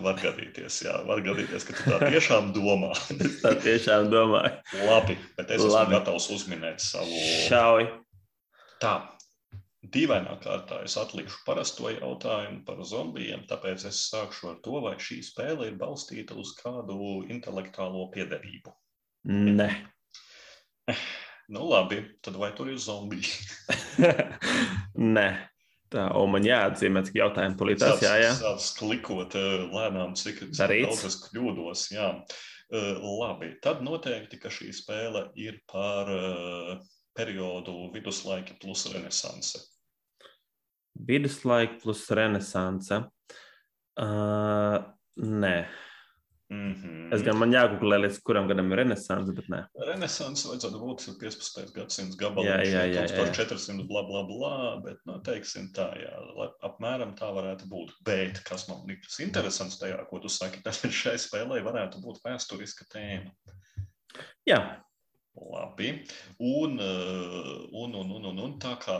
Var 0.00 0.18
gadīties, 0.22 0.82
jā, 0.86 0.96
var 1.08 1.22
gadīties, 1.26 1.68
ka 1.68 1.76
tu 1.78 1.86
tā 1.94 2.00
tiešām 2.10 2.52
domā. 2.56 2.92
es 3.26 3.40
tā 3.44 3.54
tiešām 3.62 4.10
domāju. 4.12 4.58
Labi, 4.86 5.16
bet 5.38 5.54
es 5.54 5.60
esmu 5.60 5.72
Labi. 5.76 5.96
gatavs 5.98 6.28
uzminēt 6.34 6.84
savu. 6.84 7.24
Šauj. 7.46 7.88
Tā. 8.82 8.94
Dīvainā 9.80 10.34
kārtā 10.42 10.82
es 10.84 10.94
atlikšu 11.00 11.38
parasto 11.46 11.88
jautājumu 11.88 12.60
par 12.66 12.82
zombijiem, 12.84 13.46
tāpēc 13.48 13.86
es 13.88 14.02
sākšu 14.10 14.50
ar 14.52 14.58
to, 14.64 14.76
vai 14.84 14.92
šī 15.00 15.22
spēle 15.24 15.70
ir 15.70 15.78
balstīta 15.80 16.36
uz 16.36 16.52
kādu 16.58 16.98
intelektuālo 17.32 18.04
piedarību. 18.12 18.74
Nē. 19.30 19.70
Nu, 21.50 21.64
labi, 21.66 22.04
tad 22.22 22.36
vai 22.38 22.52
tur 22.54 22.68
ir 22.70 22.78
zombiji? 22.78 23.32
Nē. 25.16 25.28
Tā, 25.90 26.04
un 26.14 26.30
man 26.30 26.44
jāatzīmē, 26.46 27.02
cik 27.02 27.16
jautājumu 27.18 27.58
tulītās, 27.58 27.98
jā, 28.04 28.12
jā. 28.22 28.30
Sāc 28.38 28.68
klikot 28.78 29.34
eh, 29.34 29.64
lēnām, 29.72 30.12
cik, 30.14 30.44
cik 30.54 30.74
daudz 30.86 31.02
es 31.08 31.16
kļūdos, 31.24 31.88
jā. 31.96 32.12
Uh, 32.70 33.02
labi, 33.18 33.48
tad 33.58 33.80
noteikti, 33.82 34.38
ka 34.38 34.46
šī 34.54 34.68
spēle 34.70 35.24
ir 35.42 35.56
par 35.66 36.06
uh, 36.14 36.76
periodu 37.18 37.74
viduslaika 37.90 38.54
plus 38.62 38.84
renesanse. 38.92 39.64
Viduslaika 40.94 41.80
plus 41.82 42.04
renesanse? 42.14 43.00
Uh, 43.98 44.78
nē. 45.18 45.56
Mm 46.50 46.74
-hmm. 46.74 47.14
Es 47.14 47.22
gan 47.22 47.36
man 47.38 47.52
jāgooglē, 47.54 47.96
līdz 48.02 48.16
kuram 48.26 48.48
gadam 48.50 48.72
ir 48.72 48.80
renaissance, 48.82 49.32
bet 49.34 49.46
nē. 49.52 49.60
Renaissance 49.86 50.48
vajadzētu 50.48 50.80
būt 50.82 51.04
15. 51.20 51.70
gadsimts 51.76 52.16
gabalā. 52.18 52.46
Jā, 52.46 52.56
jā, 52.66 52.82
jā, 52.90 53.04
jā. 53.06 53.20
1400 53.20 53.86
bla, 53.86 54.02
bla, 54.08 54.24
bla, 54.26 54.80
bet, 54.84 54.98
nu, 55.06 55.20
teiksim 55.22 55.70
tā, 55.76 55.86
jā, 56.02 56.10
apmēram 56.66 57.14
tā 57.14 57.30
varētu 57.38 57.70
būt. 57.70 57.94
Bet, 58.04 58.42
kas 58.48 58.66
man 58.68 58.82
liktas 58.90 59.20
interesants 59.22 59.78
tajā, 59.78 60.02
ko 60.10 60.18
tu 60.18 60.28
saki, 60.28 60.62
tad 60.66 60.74
šai 60.74 61.14
spēlē 61.18 61.62
varētu 61.62 62.02
būt 62.02 62.18
vēsturiska 62.26 62.90
tēma. 62.94 63.30
Jā, 64.48 64.60
Labi. 65.34 65.92
Un, 66.38 66.78
eh, 66.78 67.68
un, 67.72 67.94
un, 67.94 68.10
un, 68.10 68.24
un, 68.24 68.38
un 68.44 68.56
tā 68.60 68.74
kā 68.82 68.96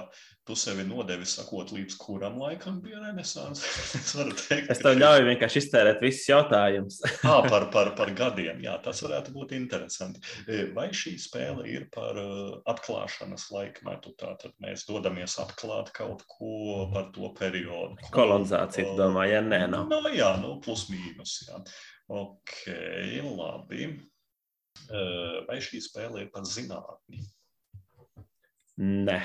tu 0.46 0.54
sevi 0.58 0.84
nodevi, 0.86 1.26
sakot, 1.28 1.72
līdz 1.74 1.96
kuram 2.00 2.38
laikam 2.40 2.78
bija 2.82 3.00
renaissance, 3.02 3.66
es 3.98 4.14
teikt, 4.48 4.70
es 4.72 4.80
tev 4.82 4.96
ļauju 4.98 5.26
vienkārši 5.28 5.60
iztērēt 5.62 6.02
visus 6.02 6.28
jautājumus. 6.30 7.00
à, 7.28 7.36
par, 7.46 7.68
par, 7.74 7.92
par 7.98 8.12
gadiem, 8.16 8.62
jā, 8.64 8.76
tas 8.84 9.02
varētu 9.04 9.34
būt 9.36 9.54
interesanti. 9.58 10.22
E, 10.46 10.64
vai 10.76 10.88
šī 10.96 11.16
spēle 11.20 11.66
ir 11.70 11.88
par 11.94 12.18
uh, 12.18 12.56
atklāšanas 12.70 13.48
laikmetu? 13.54 14.14
Tātad 14.20 14.54
mēs 14.62 14.86
dodamies 14.88 15.36
atklāt 15.42 15.92
kaut 15.96 16.24
ko 16.30 16.86
par 16.94 17.10
to 17.14 17.30
periodu. 17.38 17.98
Kolonizācija, 18.14 18.90
tu 18.90 18.98
domā, 18.98 19.28
ja 19.30 19.42
nē, 19.44 19.64
nav. 19.70 19.90
No, 19.90 20.02
nu, 20.06 20.14
jā, 20.14 20.32
nu, 20.42 20.56
plus 20.64 20.88
mīnus, 20.90 21.40
jā. 21.46 21.62
Ok, 22.10 22.64
labi. 23.22 23.92
Vai 25.46 25.60
šī 25.62 25.82
spēle 25.84 26.24
ir 26.24 26.32
par 26.34 26.48
zinātni? 26.48 27.22
Nē. 28.80 29.20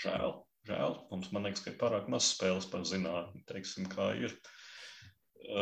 Žēl, 0.00 0.32
žēl. 0.68 0.96
Mums, 1.10 1.28
man 1.34 1.48
liekas, 1.48 1.64
ka 1.64 1.72
ir 1.72 1.78
pārāk 1.80 2.08
maz 2.12 2.30
spēles 2.30 2.68
par 2.70 2.86
zinātni. 2.88 3.42
Teiksim, 3.50 3.88
kā 3.90 4.12
ir. 4.16 4.36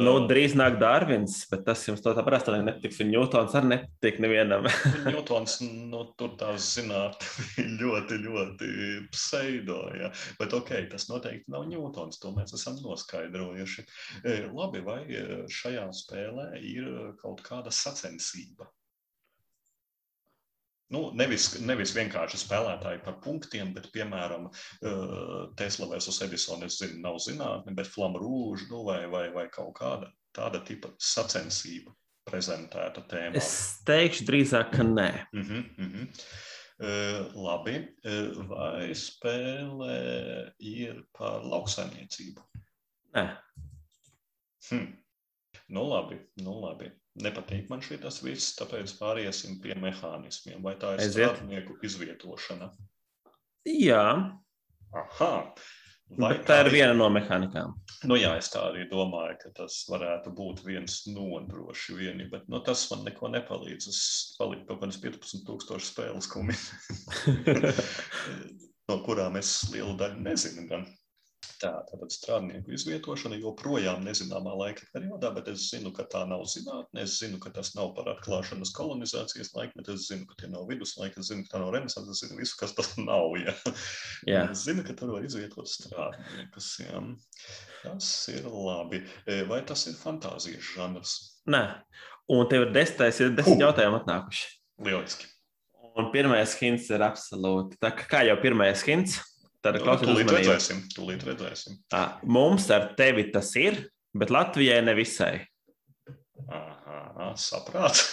Nu, 0.05 0.13
drīz 0.29 0.53
nāk 0.59 0.77
Dārvins, 0.81 1.37
bet 1.49 1.63
tas 1.65 1.85
jums 1.87 2.03
tā 2.05 2.13
parasti 2.27 2.53
netiks. 2.61 2.99
Un 3.01 3.13
Ņūtons 3.15 3.55
arī 3.57 3.71
nepatīk 3.73 4.19
nevienam. 4.21 4.67
Ņūtons, 5.15 5.55
nu, 5.89 6.03
tur 6.21 6.35
tās 6.41 6.67
zinātnē 6.77 7.65
ļoti, 7.81 8.19
ļoti 8.27 8.71
pseido. 9.15 9.81
Ja. 9.97 10.11
Bet 10.41 10.57
ok, 10.59 10.75
tas 10.93 11.09
noteikti 11.09 11.55
nav 11.55 11.65
Ņūtons, 11.71 12.21
to 12.21 12.35
mēs 12.37 12.53
esam 12.59 12.77
noskaidrojuši. 12.85 13.87
Labi, 14.53 14.83
vai 14.85 15.01
šajā 15.61 15.87
spēlē 16.03 16.51
ir 16.61 16.91
kaut 17.23 17.41
kāda 17.47 17.73
sacensība? 17.73 18.69
Nu, 20.95 21.03
nevis, 21.13 21.51
nevis 21.61 21.93
vienkārši 21.93 22.41
spēlētāji 22.41 23.03
par 23.05 23.19
punktiem, 23.25 23.75
bet, 23.77 23.91
piemēram, 23.93 24.47
eh, 24.49 25.17
Tesla 25.61 25.89
versus 25.91 26.23
Edison, 26.25 26.65
es 26.65 26.79
zinu, 26.81 27.03
nav 27.05 27.19
zinātne, 27.21 27.75
bet 27.77 27.91
Rouge 27.97 28.69
nu, 28.71 28.85
vai, 28.85 29.07
vai, 29.07 29.29
vai 29.35 29.49
kaut 29.53 29.75
kāda 29.77 30.09
tāda 30.33 30.65
tipa 30.65 30.89
sacensība. 30.99 31.93
prezentēta 32.29 33.01
tēma? 33.09 33.37
Es 33.41 33.81
teikšu 33.89 34.27
drīzāk, 34.29 34.73
ka 34.77 34.85
nē. 34.85 35.27
Mm 35.33 35.43
-hmm, 35.43 35.65
mm 35.79 35.93
-hmm. 35.93 36.09
Uh, 36.79 37.33
labi, 37.35 37.89
uh, 38.05 38.47
vai 38.49 38.95
spēle 38.95 40.53
ir 40.59 41.03
par 41.19 41.43
lauksaimniecību? 41.43 42.43
Nē. 43.17 43.37
Hm. 44.69 44.93
Nu, 45.69 45.89
labi, 45.89 46.19
nu, 46.37 46.61
labi. 46.61 46.93
Nepatīk 47.25 47.69
man 47.71 47.81
šī 47.83 47.99
tas 48.03 48.21
viss, 48.23 48.53
tāpēc 48.59 48.93
pāriesim 49.01 49.57
pie 49.63 49.75
mehānismiem. 49.81 50.61
Vai 50.63 50.77
tā 50.79 50.95
ir 50.97 51.03
Aiziet. 51.07 51.35
strādnieku 51.35 51.79
izvietošana? 51.83 52.71
Jā, 53.69 54.05
Aha. 54.97 55.33
Vai 56.17 56.31
bet 56.39 56.47
tā 56.49 56.55
ir 56.63 56.71
viena 56.73 56.95
no 56.97 57.11
mehānikām. 57.13 57.75
Nu, 58.09 58.17
jā, 58.17 58.31
es 58.41 58.49
tā 58.49 58.63
arī 58.71 58.87
domāju, 58.89 59.35
ka 59.43 59.51
tas 59.59 59.75
varētu 59.91 60.31
būt 60.33 60.63
viens 60.65 61.03
no 61.13 61.43
droši 61.45 61.97
vieni, 61.99 62.25
bet 62.33 62.47
nu, 62.49 62.63
tas 62.65 62.87
man 62.93 63.03
neko 63.05 63.29
nepalīdz. 63.35 63.89
Es 63.93 64.01
paliku 64.39 64.65
kaut 64.71 64.81
kādas 64.87 64.97
15,000 65.03 65.85
spēles, 65.85 66.31
ko 66.33 66.47
min- 66.49 66.65
no 68.89 68.97
kurām 69.05 69.37
es 69.37 69.53
lielu 69.75 69.93
daļu 70.01 70.25
nezinu. 70.25 70.65
Gan. 70.71 70.87
Tā 71.59 71.73
tātad 71.89 72.13
strādnieku 72.15 72.71
izvietošana 72.77 73.35
joprojām 73.43 74.05
nezināmā 74.07 74.53
laika 74.61 74.85
periodā, 74.95 75.33
bet 75.35 75.49
es 75.51 75.65
zinu, 75.73 75.91
ka 75.97 76.05
tā 76.07 76.21
nav 76.31 76.45
zinātnē. 76.47 77.03
Es 77.03 77.17
zinu, 77.19 77.41
ka 77.43 77.51
tas 77.51 77.73
nav 77.75 77.89
par 77.97 78.07
atklāšanas 78.13 78.71
kolonizācijas 78.77 79.51
laikmetu. 79.57 79.97
Es 79.99 80.05
zinu, 80.07 80.23
ka 80.31 80.37
tie 80.39 80.51
nav 80.53 80.69
viduslaika, 80.71 81.19
es 81.19 81.33
zinu, 81.33 81.43
ka 81.49 81.57
tā 81.57 81.63
nav 81.65 81.73
renesance. 81.75 82.13
Es 82.15 82.23
zinu 82.23 82.39
visu, 82.39 82.55
kas 82.61 82.77
tas 82.79 82.93
nav. 83.09 83.35
Ja. 83.43 83.57
Jā. 84.31 84.43
Es 84.53 84.63
zinu, 84.69 84.85
ka 84.87 84.95
tur 85.01 85.11
var 85.17 85.27
izvietot 85.27 85.67
strādniekus. 85.73 86.69
Jā. 86.85 87.03
Tas 87.83 88.13
ir 88.31 88.47
labi. 88.47 89.03
E, 89.27 89.41
Vai 89.51 89.59
tas 89.67 89.83
ir 89.91 89.97
fantāzijas 89.99 90.71
žanrs? 90.77 91.17
Nē. 91.51 91.65
Un 92.31 92.47
tev 92.51 92.69
ir 92.69 92.73
desmitais, 92.77 93.19
ir 93.25 93.35
desmit 93.35 93.57
Huh. 93.59 93.65
jautājumi 93.67 93.99
atnākuši. 94.03 94.47
Lieliski. 94.87 95.27
Un 95.99 96.13
pirmais 96.15 96.53
hints 96.61 96.87
ir 96.95 97.03
absolūti. 97.03 97.79
Tā 97.83 97.91
kā 97.99 98.21
jau 98.29 98.37
pirmais 98.43 98.83
hints, 98.87 99.17
tad 99.65 99.79
Nu, 99.79 99.83
klausieties 99.85 100.09
Tūlīt 100.13 100.27
uzmanīgi. 100.29 100.49
redzēsim. 100.49 100.83
Tūlīt 100.95 101.25
redzēsim. 101.29 101.79
Ā, 101.97 102.03
Mums 102.25 102.69
ar 102.75 102.91
tevi 102.99 103.27
tas 103.35 103.51
ir, 103.61 103.81
bet 104.17 104.31
Latvijai 104.35 104.81
nevisai. 104.87 105.35
Aha, 106.49 107.33
saprāt. 107.37 108.05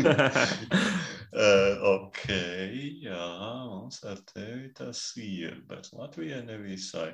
Uh, 1.30 1.78
ok, 1.86 2.24
jā, 3.04 3.24
mums 3.70 4.00
ar 4.10 4.18
tevi 4.32 4.72
tas 4.74 4.98
ir, 5.22 5.60
bet 5.68 5.86
Latvijai 5.94 6.40
nevisai. 6.42 7.12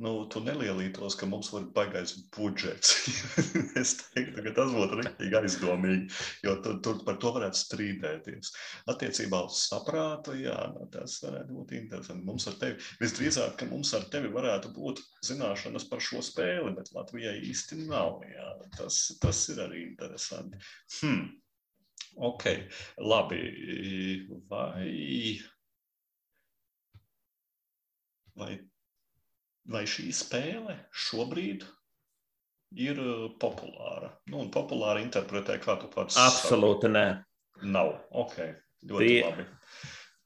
Nu, 0.00 0.12
tu 0.32 0.40
nelielītos, 0.40 1.16
ka 1.18 1.26
mums 1.28 1.50
var 1.52 1.66
baigais 1.74 2.14
budžets. 2.32 2.94
es 3.80 3.92
teiktu, 4.00 4.40
ka 4.46 4.54
tas 4.56 4.72
būtu 4.72 5.00
rīktīgi 5.02 5.36
aizdomīgi, 5.42 6.06
jo 6.46 6.54
tur, 6.64 6.78
tur 6.86 7.02
par 7.04 7.18
to 7.20 7.32
varētu 7.34 7.60
strīdēties. 7.60 8.52
Attiecībā 8.94 9.42
uz 9.50 9.58
saprātu, 9.66 10.38
jā, 10.40 10.56
nu, 10.72 10.86
tas 10.94 11.18
varētu 11.26 11.58
būt 11.58 11.74
interesanti. 11.76 12.24
Mums 12.30 12.48
ar 12.48 12.56
tevi, 12.62 12.78
visdrīzāk, 13.02 13.58
ka 13.60 13.68
mums 13.68 13.92
ar 13.98 14.06
tevi 14.08 14.32
varētu 14.32 14.72
būt 14.78 15.02
zināšanas 15.28 15.84
par 15.90 16.00
šo 16.08 16.24
spēli, 16.24 16.72
bet 16.78 16.94
Latvijai 16.96 17.36
īsti 17.50 17.82
nav. 17.84 18.22
Jā. 18.32 18.48
Tas, 18.78 19.02
tas 19.20 19.42
ir 19.52 19.60
arī 19.66 19.84
interesanti. 19.90 20.62
Hmm. 21.02 21.28
Ok, 22.18 22.44
labi. 22.98 23.40
Vai, 24.50 25.38
vai, 28.38 28.52
vai 29.70 29.84
šī 29.86 30.08
spēle 30.14 30.74
šobrīd 31.06 31.66
ir 32.78 33.00
populāra? 33.42 34.10
Nu, 34.30 34.42
un 34.42 34.50
populāri 34.54 35.04
interpretē, 35.06 35.60
kā 35.62 35.78
tu 35.80 35.90
pats 35.94 36.18
Absolūti 36.20 36.90
nē. 36.90 37.06
Nav. 37.70 37.94
Ok, 38.10 38.36
ļoti 38.90 39.06
Tie- 39.06 39.22
labi. 39.24 39.48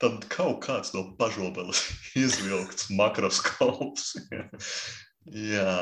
Tad 0.02 0.24
kaut 0.32 0.64
kāds 0.64 0.90
no 0.96 1.04
pažobeles 1.20 1.84
izvilkts 2.24 2.88
makroskops. 2.90 4.16
Jā, 5.52 5.76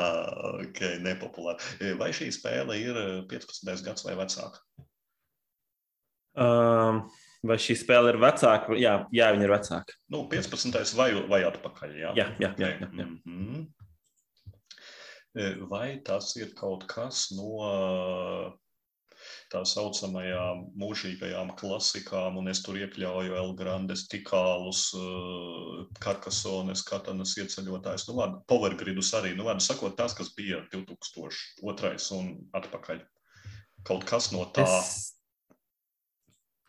ok, 0.61 0.81
nepopulāri. 1.01 1.95
Vai 1.97 2.11
šī 2.13 2.27
spēle 2.35 2.75
ir 2.77 2.99
uh, 2.99 3.23
15. 3.31 3.71
gads 3.87 4.05
vai 4.05 4.13
vecāka? 4.19 4.61
Um, 6.39 7.03
vai 7.43 7.57
šī 7.59 7.75
spēle 7.81 8.13
ir 8.13 8.21
vecāka? 8.21 8.77
Jā, 8.79 8.95
jā 9.11 9.31
viņa 9.35 9.47
ir 9.47 9.53
vecāka. 9.55 9.97
Nu, 10.13 10.23
15. 10.31 10.95
vai, 10.99 11.11
vai 11.27 11.43
atpakaļ. 11.49 11.95
Jā, 11.99 12.15
Jā, 12.17 12.27
jā, 12.39 12.53
jā, 12.61 12.73
jā, 12.79 12.89
jā. 13.01 13.07
Mhm. 13.25 13.69
Vai 15.71 16.01
tas 16.03 16.33
ir 16.35 16.49
kaut 16.57 16.83
kas 16.91 17.29
no 17.31 17.53
tā 19.51 19.61
saucamajām 19.67 20.65
mūžīgajām 20.79 21.53
klasikām, 21.59 22.39
un 22.41 22.51
es 22.51 22.61
tur 22.65 22.79
iekļauju 22.79 23.37
Elgrandes, 23.39 24.05
Tikālus, 24.11 24.89
Karkasones, 26.03 26.83
Katanas 26.87 27.37
ieceļotājs, 27.39 28.07
nu, 28.09 28.17
vārdu, 28.19 28.41
Powergridus 28.51 29.13
arī, 29.19 29.31
nu, 29.37 29.47
vārdu 29.47 29.63
sakot, 29.63 29.95
tas, 29.99 30.15
kas 30.17 30.33
bija 30.35 30.63
2002 30.73 32.11
un 32.17 32.33
atpakaļ. 32.59 33.03
Kaut 33.87 34.03
kas 34.07 34.31
no 34.35 34.43
tā, 34.55 34.67
Es 34.67 35.20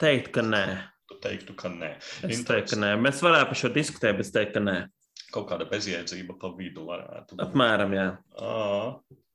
teiktu, 0.03 0.35
ka 0.37 0.45
nē. 0.47 0.65
tu 1.11 1.19
teiktu, 1.23 1.57
ka 1.59 1.71
nē. 1.73 1.93
Es 2.29 2.45
teiktu, 2.49 2.75
ka 2.75 2.81
nē. 2.83 2.93
Mēs 3.01 3.23
varētu 3.25 3.51
par 3.53 3.61
šo 3.63 3.73
diskutēt, 3.75 4.19
bet 4.19 4.27
es 4.27 4.35
teiktu, 4.35 4.59
ka 4.59 4.65
nē. 4.67 4.77
Kaut 5.33 5.49
kāda 5.49 5.65
bezjēdzība 5.71 6.37
pa 6.41 6.53
vidu 6.59 6.85
varētu 6.89 7.37
būt. 7.39 7.45
Apmēram, 7.47 7.95
jā. 7.97 8.09
Ā, 8.37 8.57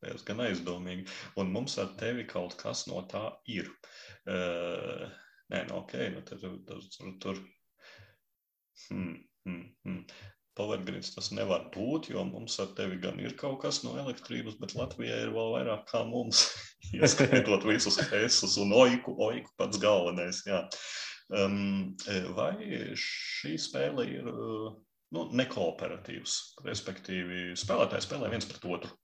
diezgan 0.05 0.43
aizdomīgi. 0.45 1.07
Un 1.41 1.53
mums 1.53 1.77
ar 1.81 1.93
tevi 1.99 2.27
kaut 2.29 2.57
kas 2.59 2.85
no 2.89 3.01
tā 3.09 3.23
ir. 3.49 3.69
Uh, 4.27 5.07
nē, 5.53 5.63
nu 5.69 5.79
ok, 5.81 5.95
nu 6.13 6.23
tad 6.27 6.43
tur. 6.43 6.59
tur, 6.67 7.13
tur. 7.23 7.43
Hmm, 8.87 9.15
hmm, 9.47 9.63
hmm. 9.87 10.03
Powergrids 10.57 11.13
tas 11.13 11.29
nevar 11.35 11.67
būt, 11.73 12.09
jo 12.13 12.23
mums 12.25 12.57
ar 12.63 12.71
tevi 12.77 12.97
gan 13.01 13.19
ir 13.21 13.35
kaut 13.39 13.59
kas 13.61 13.83
no 13.85 13.93
elektrības, 14.01 14.57
bet 14.61 14.75
Latvijai 14.77 15.21
ir 15.27 15.33
vēl 15.35 15.53
vairāk 15.53 15.85
kā 15.91 16.03
mums. 16.09 16.47
Ieskaitot 16.97 17.67
visus 17.67 17.99
esus 18.01 18.57
un 18.61 18.73
oiku, 18.73 19.13
oiku 19.29 19.53
pats 19.59 19.79
galvenais. 19.81 20.41
Jā. 20.47 20.65
Um, 21.27 21.95
vai 22.37 22.53
šī 22.97 23.57
spēle 23.59 24.05
ir 24.07 24.29
uh, 24.31 24.69
nu, 25.13 25.27
nekooperatīvs, 25.35 26.37
respektīvi 26.65 27.51
spēlētāji 27.59 28.07
spēlē 28.07 28.31
viens 28.31 28.47
pret 28.47 28.65
otru? 28.65 28.95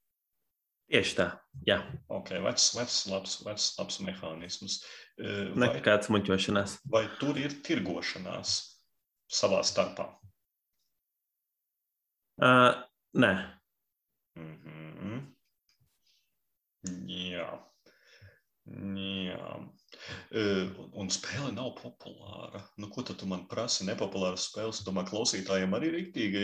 Tieši 0.92 1.16
tā. 1.18 1.28
Jā, 1.68 1.80
Ok, 2.12 2.34
vecs, 2.44 2.68
vecs, 2.78 2.98
labs, 3.10 3.38
vecs, 3.46 3.72
labs 3.80 4.00
mehānisms. 4.04 4.82
Eh, 5.18 5.54
nekāds 5.58 6.10
muļķošanās. 6.14 6.80
vai 6.92 7.06
tur 7.20 7.40
ir 7.40 7.56
tirgošanās 7.66 8.54
savā 9.32 9.64
starpā? 9.66 10.12
Uh, 12.42 12.74
nē, 13.14 13.34
Mm 14.36 14.58
-hmm. 14.64 15.22
Jā. 17.08 17.50
Jā. 19.26 19.48
Eh, 20.32 20.70
Un, 20.94 21.10
spēle 21.10 21.52
nav 21.52 21.76
populāra. 21.78 22.62
Nu, 22.78 22.90
ko 22.90 23.02
tad 23.02 23.20
tu 23.20 23.26
man 23.26 23.48
prasi? 23.48 23.86
Nepopulāras 23.86 24.48
spēles, 24.50 24.84
domāju, 24.86 25.10
klausītājiem 25.12 25.76
arī 25.78 25.92
rīktīgi 25.96 26.44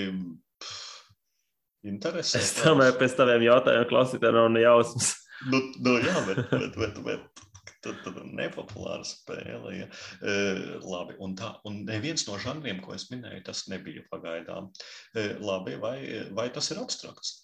interesē. 1.83 2.37
es 2.37 2.63
domāju, 2.63 2.97
pēc 2.99 3.15
taviem 3.17 3.41
jautājumiem 3.41 3.89
klausītājiem 3.89 4.35
nav 4.35 4.49
ne 4.51 4.61
jausmas. 4.61 5.15
Nu, 5.51 5.61
nu, 5.79 5.97
jā, 6.03 6.25
bet, 6.27 6.49
bet, 6.51 6.75
bet, 6.75 7.03
bet 7.03 7.48
tad, 7.85 7.99
tad 8.05 8.21
nepopulāra 8.25 9.05
spēle. 9.07 9.75
Ja. 9.77 9.89
E, 10.21 10.37
labi, 10.83 11.17
un, 11.23 11.35
tā, 11.39 11.53
un 11.69 11.83
neviens 11.87 12.25
no 12.29 12.39
žanriem, 12.41 12.81
ko 12.85 12.95
es 12.97 13.09
minēju, 13.11 13.43
tas 13.49 13.67
nebija 13.71 14.05
pagaidām. 14.11 14.71
E, 15.15 15.29
labi, 15.43 15.77
vai, 15.81 15.97
vai 16.35 16.49
tas 16.53 16.71
ir 16.73 16.81
abstrakts? 16.81 17.37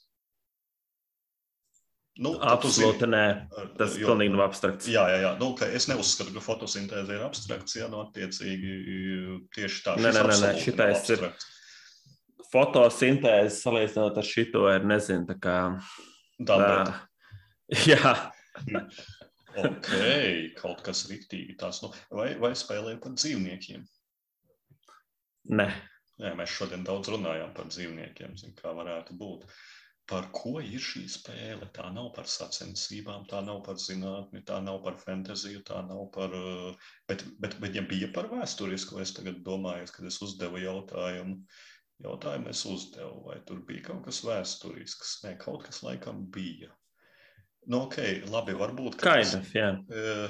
Nu, 2.15 2.31
tu 2.39 2.69
zini, 2.71 2.87
Absolūti 2.87 3.07
nē. 3.11 3.23
Tas 3.75 3.97
jo- 3.99 4.07
pilnīgi 4.07 4.31
nav 4.31 4.45
abstrakts. 4.45 4.87
Jā, 4.87 5.03
jā, 5.11 5.17
jā. 5.19 5.31
Nu, 5.39 5.49
es 5.67 5.89
neuzskatu, 5.91 6.31
ka 6.37 6.43
fotosintēze 6.45 7.17
ir 7.17 7.25
abstrakts. 7.25 7.75
Jā, 7.75 7.89
nu, 7.91 8.05
attiecīgi 8.05 8.75
tieši 9.55 9.81
tā. 9.83 9.97
Nē, 9.99 10.13
nē, 10.15 10.21
nē, 10.21 10.21
nē, 10.23 10.29
absolūti 10.31 10.63
šitais 10.63 11.11
ir-. 11.11 11.27
Fotosintēze 12.53 13.51
salīdzinot 13.57 14.21
ar 14.21 14.27
šito 14.29 14.63
ir 14.71 14.87
nezinu. 14.87 15.27
Tā 15.27 15.35
kā, 15.43 15.57
Dabēt. 16.39 16.93
ā, 16.93 17.75
jā, 17.91 18.15
Ok, 19.61 19.91
kaut 20.59 20.81
kas 20.85 21.05
riktīgi 21.11 21.55
tās. 21.59 21.81
Nu, 21.83 21.91
vai, 22.11 22.33
vai 22.41 22.51
spēlē 22.57 22.97
par 23.03 23.15
dzīvniekiem? 23.15 23.85
nē. 25.59 25.69
Jā, 26.15 26.31
mēs 26.39 26.51
šodien 26.55 26.85
daudz 26.87 27.09
runājām 27.11 27.51
par 27.55 27.67
dzīvniekiem, 27.67 28.37
zin, 28.39 28.53
kā 28.55 28.71
varētu 28.75 29.17
būt. 29.19 29.43
Par 30.07 30.27
ko 30.37 30.59
ir 30.61 30.83
šī 30.85 31.01
spēle? 31.09 31.67
Tā 31.75 31.89
nav 31.91 32.11
par 32.15 32.27
sacensībām, 32.29 33.25
tā 33.29 33.41
nav 33.43 33.63
par 33.65 33.79
zinātni, 33.81 34.43
tā 34.45 34.59
nav 34.63 34.79
par 34.85 34.99
fantāziju, 35.01 35.63
tā 35.67 35.81
nav 35.87 36.05
par. 36.15 36.35
uh, 36.37 36.91
Bet, 37.09 37.25
bet, 37.41 37.57
bet 37.63 37.75
ja 37.75 37.83
bija 37.89 38.11
par 38.13 38.29
vēsturisku, 38.31 39.01
es 39.01 39.15
tagad 39.17 39.41
domāju, 39.47 39.89
kad 39.97 40.07
es 40.11 40.21
uzdevu 40.21 40.61
jautājumu. 40.61 41.39
Jautājumu 42.05 42.51
es 42.51 42.63
uzdevu, 42.69 43.25
vai 43.27 43.39
tur 43.49 43.63
bija 43.67 43.89
kaut 43.89 44.05
kas 44.07 44.21
vēsturisks. 44.27 45.17
Nē, 45.25 45.35
kaut 45.41 45.65
kas 45.67 45.81
laikam 45.83 46.25
bija. 46.37 46.71
Nu, 47.65 47.85
ok, 47.87 47.97
labi, 48.29 48.53
varbūt. 48.53 48.99
Kind 49.01 49.25
tas- 49.25 49.35
of, 49.39 49.51
jā. 49.55 49.73
Eh, 49.89 50.29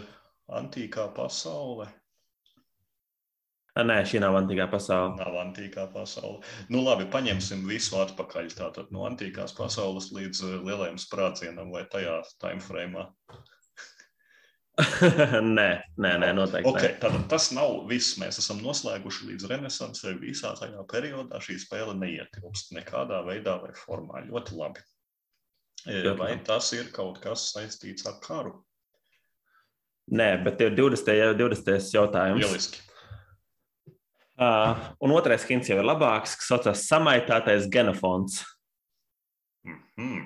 Antīkā 0.56 1.08
pasaule. 1.16 1.88
Nē, 3.76 3.96
šī 4.08 4.22
nav 4.24 4.38
antīkā 4.40 4.70
pasaule. 4.72 5.18
Nav 5.20 5.34
antīkā 5.42 5.90
pasaule. 5.92 6.38
Nu, 6.72 6.80
labi, 6.86 7.10
paņemsim 7.12 7.66
visu 7.68 7.98
atpakaļ. 8.00 8.54
Tātad 8.56 8.94
no 8.96 9.04
antīkās 9.10 9.52
pasaules 9.58 10.14
līdz 10.16 10.46
lielajam 10.64 10.96
sprādzienam 11.02 11.74
vai 11.74 11.84
tajā 11.92 12.22
timeframe. 12.40 13.04
nē, 15.58 15.68
nē, 15.98 16.14
nē, 16.24 16.32
noteikti. 16.38 16.72
Okay, 16.72 16.96
tad 17.04 17.18
tas 17.32 17.50
nav 17.56 17.82
viss. 17.90 18.16
Mēs 18.22 18.40
esam 18.40 18.64
noslēguši 18.64 19.28
līdz 19.34 19.50
renesansē. 19.52 20.16
Visā 20.24 20.54
tajā 20.56 20.86
periodā 20.88 21.44
šī 21.44 21.58
spēle 21.60 21.98
neietilpst 22.00 22.72
nekādā 22.80 23.26
veidā 23.28 23.58
vai 23.60 23.76
formā. 23.76 24.24
Ļoti 24.30 24.56
labi. 24.62 24.88
Vai 26.18 26.34
tas 26.44 26.72
ir 26.74 26.90
kaut 26.94 27.20
kas 27.22 27.52
saistīts 27.54 28.08
ar 28.10 28.18
karu? 28.24 28.56
Nē, 30.14 30.30
bet 30.46 30.62
ir 30.62 30.76
20. 30.78 31.38
20. 31.38 31.94
jautājums. 31.94 32.42
Lieliski. 32.42 32.82
Uh, 34.36 34.76
un 35.00 35.14
otrais 35.16 35.46
hints 35.48 35.70
jau 35.72 35.78
ir 35.80 35.88
labāks, 35.88 36.34
kas 36.36 36.50
saucas 36.52 36.82
samaitātais 36.90 37.70
genofons. 37.72 38.42
Mm 39.66 39.84
-hmm. 39.98 40.26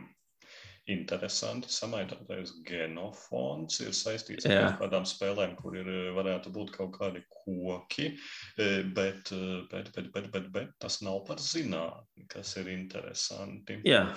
Interesanti. 0.90 1.70
Samaitātais 1.70 2.52
genofons 2.66 3.80
ir 3.80 3.94
saistīts 3.94 4.46
ar 4.46 4.52
Jā. 4.52 4.78
kādām 4.80 5.06
spēlēm, 5.06 5.56
kur 5.56 5.78
ir, 5.78 5.86
varētu 6.16 6.50
būt 6.50 6.72
kaut 6.72 6.92
kādi 6.98 7.22
koki, 7.30 8.18
bet, 8.58 9.30
bet, 9.72 9.92
bet, 9.94 10.12
bet, 10.14 10.32
bet, 10.32 10.52
bet 10.52 10.70
tas 10.80 11.02
nav 11.02 11.26
par 11.28 11.38
zinātni, 11.38 12.26
kas 12.28 12.56
ir 12.58 12.68
interesanti. 12.68 13.82
Jā. 13.86 14.08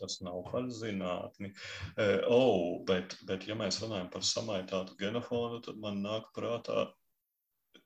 Tas 0.00 0.18
nav 0.24 0.42
par 0.50 0.68
zinātni. 0.72 1.52
Oh, 2.32 2.82
bet, 2.88 3.16
bet, 3.28 3.46
ja 3.48 3.56
mēs 3.58 3.80
runājam 3.82 4.10
par 4.12 4.26
samaitātu 4.26 4.96
genofonu, 5.00 5.62
tad 5.64 5.80
man 5.82 6.02
nāk 6.04 6.28
prātā 6.36 6.88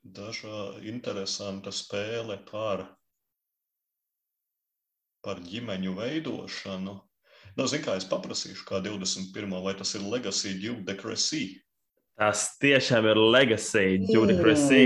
dažā 0.03 0.81
interesanta 0.87 1.71
spēle 1.71 2.39
par, 2.49 2.87
par 5.21 5.41
ģimeņu 5.45 5.95
veidošanu. 5.97 6.95
Nu, 7.57 7.67
Ziniet, 7.67 7.85
kā 7.85 7.97
es 7.99 8.07
paprasīšu, 8.07 8.63
kā 8.67 8.79
21. 8.83 9.57
vai 9.65 9.75
tas 9.77 9.91
ir 9.97 10.07
Legacy 10.07 10.55
Duke 10.61 10.85
de 10.87 10.95
Cressy? 10.97 11.43
Tas 12.19 12.43
tiešām 12.61 13.07
ir 13.09 13.17
legacy, 13.17 13.85
Judy 14.11 14.35
Cressy. 14.37 14.81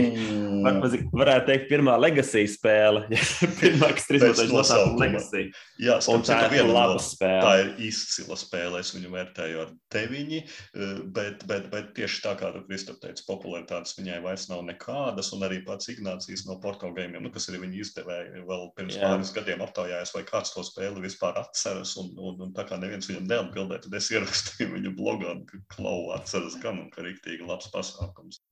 Var, 0.66 0.78
varētu 1.12 1.50
teikt, 1.50 1.66
pirmā 1.68 1.98
legacy 2.00 2.46
spēle. 2.50 3.04
pirmā, 3.62 3.90
kas 3.98 4.08
trīs 4.08 4.24
noteikti 4.24 4.54
nosaukuma 4.54 5.02
legacy. 5.04 5.42
Jā, 5.82 5.98
un 6.14 6.24
tā 6.26 6.38
ir 6.56 6.70
laba 6.70 6.96
spēle. 7.04 7.42
Tā 7.44 7.56
ir 7.64 7.72
izcila 7.90 8.38
spēle. 8.40 8.80
Es 8.80 8.94
viņu 8.96 9.12
vērtēju 9.14 9.62
ar 9.66 9.74
deviņi, 9.94 10.40
eh, 10.46 10.94
bet, 11.18 11.44
bet, 11.50 11.68
bet 11.74 11.92
tieši 11.98 12.22
tā 12.24 12.36
kā 12.40 12.54
Kristap 12.70 13.02
teici, 13.04 13.26
popularitātes 13.28 13.98
viņai 14.00 14.22
vairs 14.24 14.48
nav 14.52 14.64
nekādas, 14.70 15.34
un 15.36 15.44
arī 15.46 15.60
pats 15.68 15.92
Ignācijas 15.92 16.46
no 16.48 16.58
Porto 16.64 16.94
Game, 16.96 17.20
nu, 17.20 17.34
kas 17.34 17.50
arī 17.52 17.62
viņa 17.66 17.82
izdevēja 17.84 18.46
vēl 18.48 18.66
pirms 18.80 18.98
Jā. 18.98 19.12
pāris 19.12 19.34
gadiem 19.36 19.66
aptaujājās, 19.66 20.16
vai 20.16 20.24
kāds 20.28 20.56
to 20.56 20.64
spēli 20.66 21.04
vispār 21.04 21.42
atceras, 21.42 21.96
un, 22.02 22.14
un, 22.16 22.40
un 22.48 22.56
tā 22.56 22.66
kā 22.70 22.80
neviens 22.82 23.10
viņam 23.12 23.28
neatbildēja, 23.32 23.86
tad 23.86 24.00
es 24.00 24.10
ierakstīju 24.14 24.72
viņa 24.78 24.96
blogā, 24.98 25.36
ka 25.50 25.62
Klau 25.76 26.14
atceras 26.16 26.58
gan, 26.64 26.80
un 26.86 26.92
ka 26.94 27.04
arī 27.04 27.14
rīktīgi 27.16 27.47
labs 27.47 27.72
pasākums. 27.74 28.43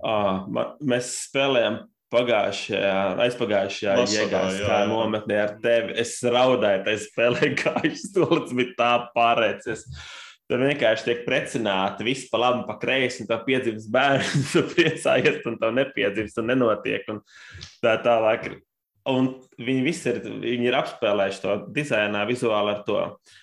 Uh, 0.00 0.46
mēs 0.80 1.10
spēlējām 1.26 1.82
pagājušajā, 2.12 2.96
aizpagājušajā 3.24 3.94
iegājā 4.22 4.80
nometnē 4.90 5.38
ar 5.42 5.54
tevi. 5.62 5.96
Es 6.02 6.18
raudāju, 6.24 6.84
tā 6.86 6.96
spēlē 7.00 7.52
gājušas 7.62 8.10
stūlis, 8.10 8.56
bija 8.56 8.76
tā 8.78 8.90
pārēcies. 9.16 9.86
Tur 10.50 10.64
vienkārši 10.66 11.06
tiek 11.06 11.22
precināti, 11.24 12.04
viss 12.04 12.28
pa 12.28 12.42
labi, 12.42 12.66
pa 12.68 12.76
kreisi, 12.80 13.22
un 13.24 13.30
tā 13.30 13.38
piedzimst 13.46 13.88
bērns, 13.92 14.50
tu 14.52 14.64
priecājies, 14.74 15.40
un 15.48 15.56
tā 15.60 15.72
nepiedzimst, 15.72 16.42
un 16.42 16.52
nenotiek. 16.52 17.08
Un 17.12 17.22
tā 17.84 17.96
tālāk. 18.04 18.50
Un 19.08 19.32
viņi 19.58 19.80
visi 19.82 20.12
ir, 20.12 20.20
viņi 20.44 20.68
ir 20.68 20.76
apspēlējuši 20.78 21.40
to 21.42 21.54
dizainā, 21.74 22.20
vizuāli 22.28 22.76
ar 22.76 22.84
to 22.86 23.00
uh, 23.00 23.38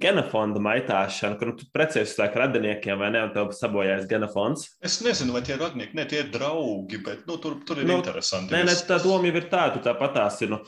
genofonda 0.00 0.60
maitāšanu, 0.60 1.38
kur 1.40 1.48
nu, 1.48 1.54
tu 1.56 1.64
precējies 1.72 2.18
ar 2.20 2.34
radiniekiem 2.36 2.98
vai 3.00 3.08
ne, 3.14 3.22
un 3.24 3.30
tev 3.32 3.54
sabojājas 3.56 4.04
genofons. 4.10 4.66
Es 4.84 4.98
nezinu, 5.04 5.32
vai 5.32 5.40
tie 5.46 5.54
ir 5.54 5.62
radinieki, 5.62 5.96
ne 5.96 6.04
tie 6.10 6.20
ir 6.20 6.28
draugi, 6.34 7.00
bet 7.04 7.22
nu, 7.28 7.38
tur, 7.40 7.56
tur 7.64 7.80
ir 7.80 7.88
nu, 7.88 7.96
interesanti. 7.96 8.52
Nē, 8.52 8.66
nē, 8.68 8.74
tā 8.88 8.98
doma 9.00 9.30
jau 9.30 9.38
ir 9.40 9.46
tāda, 9.48 9.78
tu 9.78 9.82
tāpat 9.86 10.12
tās 10.18 10.36
ir. 10.44 10.52
Nu, 10.52 10.60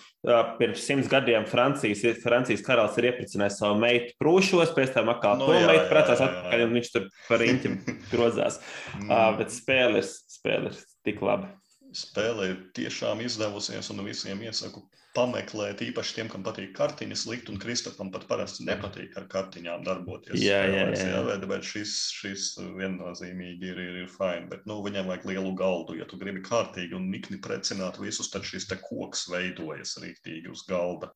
pirms 0.56 0.86
simts 0.88 1.10
gadiem 1.12 1.44
Francijas, 1.50 2.06
Francijas 2.22 2.64
karalis 2.64 2.96
ir 3.00 3.10
iepricinājis 3.10 3.60
savu 3.60 3.76
meitu 3.82 4.16
prūšos, 4.22 4.72
pēc 4.76 4.94
tam 4.96 5.12
atkal 5.12 5.36
no, 5.42 5.50
nu, 5.50 5.58
to 5.60 5.72
meitu 5.74 5.88
precās 5.92 6.24
atpakaļ, 6.24 6.64
un 6.64 6.78
viņš 6.78 6.92
tur 6.94 7.10
par 7.28 7.44
riņķim 7.44 7.76
grozās. 8.14 8.62
mm. 8.96 9.10
uh, 9.10 9.26
bet 9.36 9.52
spēle 9.52 10.00
ir, 10.00 10.08
spēle 10.38 10.72
ir 10.72 10.80
tik 11.04 11.20
labi. 11.26 11.52
Spēle 11.96 12.48
ir 12.52 12.58
tiešām 12.78 13.20
izdevusies, 13.26 13.92
un 13.92 14.06
visiem 14.06 14.40
iesaku 14.46 14.86
pameklēt, 15.16 15.80
īpaši 15.82 16.14
tiem, 16.16 16.28
kam 16.30 16.44
patīk 16.46 16.70
kartiņas 16.76 17.24
likt, 17.30 17.48
un 17.50 17.58
Kristofam 17.62 18.12
pat 18.14 18.26
parasti 18.30 18.66
nepatīk 18.68 19.16
ar 19.18 19.26
kartiņām 19.32 19.82
darboties. 19.86 20.38
Jā, 20.38 20.60
jā, 20.70 20.84
jā. 20.94 21.08
jā. 21.10 21.22
Bet, 21.26 21.46
bet 21.50 21.66
šis, 21.66 21.94
šis 22.14 22.46
viennozīmīgi 22.78 23.72
ir, 23.72 23.80
ir, 23.82 23.98
ir 24.04 24.12
fajn, 24.12 24.46
bet 24.52 24.68
nu, 24.70 24.78
viņam 24.86 25.10
vajag 25.10 25.26
lielu 25.32 25.52
galdu. 25.58 25.98
Ja 25.98 26.06
tu 26.10 26.18
gribi 26.20 26.44
kārtīgi 26.46 26.94
un 26.98 27.10
nikni 27.10 27.40
precināt 27.42 27.98
visus, 28.02 28.30
tad 28.30 28.46
šis 28.46 28.68
te 28.70 28.78
koks 28.82 29.26
veidojas 29.32 29.96
rīktīgi 30.02 30.52
uz 30.52 30.62
galda. 30.68 31.10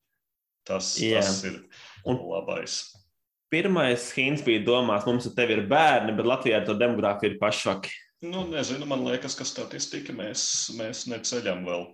Tas, 0.67 0.95
jā. 0.99 1.21
tas 1.21 1.43
ir 1.47 1.61
un... 2.09 2.19
labais. 2.33 2.81
Pirmais 3.53 4.09
hints 4.17 4.43
bija 4.43 4.63
domās, 4.65 5.05
mums 5.07 5.29
ar 5.29 5.35
tevi 5.37 5.55
ir 5.55 5.67
bērni, 5.69 6.15
bet 6.17 6.27
Latvijā 6.27 6.63
to 6.65 6.73
demogrāfiju 6.75 7.35
ir 7.35 7.39
pašvaki. 7.39 7.93
Nu, 8.25 8.41
nezinu, 8.49 8.87
man 8.89 9.05
liekas, 9.05 9.35
ka 9.37 9.45
statistika 9.45 10.15
mēs, 10.15 10.41
mēs 10.75 11.05
neceļam 11.11 11.61
vēl 11.67 11.85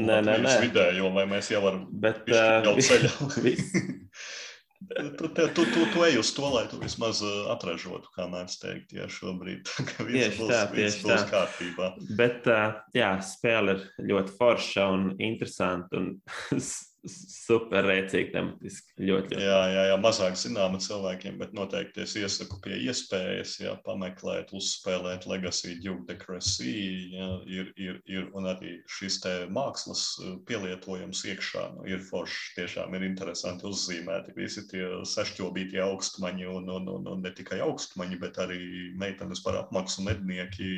Nē, 0.00 0.20
nē, 0.26 0.36
nē. 0.44 0.56
Vidējo, 0.66 1.10
vai 1.14 1.26
mēs 1.30 1.50
jau 1.52 1.64
varam 1.64 1.86
Bet, 2.02 2.22
uh, 2.30 2.68
ceļā. 2.78 3.10
tu, 5.18 5.30
te, 5.34 5.46
tu, 5.56 5.64
tu, 5.74 5.86
tu 5.92 6.04
ej 6.06 6.20
uz 6.20 6.30
to, 6.36 6.46
lai 6.54 6.64
tu 6.70 6.78
vismaz 6.80 7.22
atražotu, 7.52 8.12
kā 8.14 8.28
mēs 8.30 8.60
teikt, 8.62 8.94
ja 8.96 9.08
šobrīd 9.10 9.66
tieši 9.66 10.36
būs, 10.38 10.52
tā, 10.52 10.62
tieši 10.74 11.02
būs 11.04 11.16
tā. 11.16 11.26
kārtībā. 11.32 11.90
Bet, 12.18 12.46
uh, 12.50 12.78
jā, 12.96 13.10
spēle 13.26 13.76
ir 13.76 14.10
ļoti 14.12 14.36
forša 14.38 14.86
un 14.94 15.10
interesanta 15.18 16.00
un 16.00 16.14
super 17.08 17.86
rēcīgi 17.86 18.32
tematiski. 18.34 18.92
Ļoti, 19.00 19.34
ļoti. 19.34 19.44
Jā, 19.44 19.60
jā, 19.72 19.84
jā, 19.88 19.96
mazāk 20.02 20.36
zināma 20.36 20.80
cilvēkiem, 20.82 21.38
bet 21.40 21.54
noteikti 21.56 22.02
es 22.04 22.14
iesaku 22.20 22.58
pie 22.64 22.76
iespējas, 22.84 23.54
jā, 23.62 23.72
pameklēt, 23.86 24.52
uzspēlēt 24.56 25.24
Legacy 25.30 25.78
Duke 25.80 26.04
de 26.08 26.16
Cressy, 26.20 26.74
jā, 27.14 27.28
ir, 27.48 27.70
ir, 27.80 28.00
ir, 28.10 28.28
un 28.36 28.50
arī 28.52 28.76
šis 28.90 29.20
te 29.24 29.32
mākslas 29.52 30.04
uh, 30.20 30.34
pielietojums 30.48 31.22
iekšā, 31.32 31.64
nu, 31.78 31.86
ir 31.88 32.04
foršs, 32.04 32.52
tiešām 32.58 32.96
ir 32.98 33.06
interesanti 33.08 33.68
uzzīmēti 33.70 34.36
visi 34.36 34.66
tie 34.68 34.84
sašķobītie 35.08 35.80
augstmaņi, 35.84 36.48
un, 36.52 36.68
un, 36.76 36.92
un, 36.98 37.08
un 37.14 37.24
ne 37.24 37.32
tikai 37.36 37.62
augstmaņi, 37.64 38.20
bet 38.20 38.40
arī 38.44 38.60
meitenes 39.00 39.40
par 39.44 39.62
apmaksu 39.62 40.04
mednieki, 40.04 40.70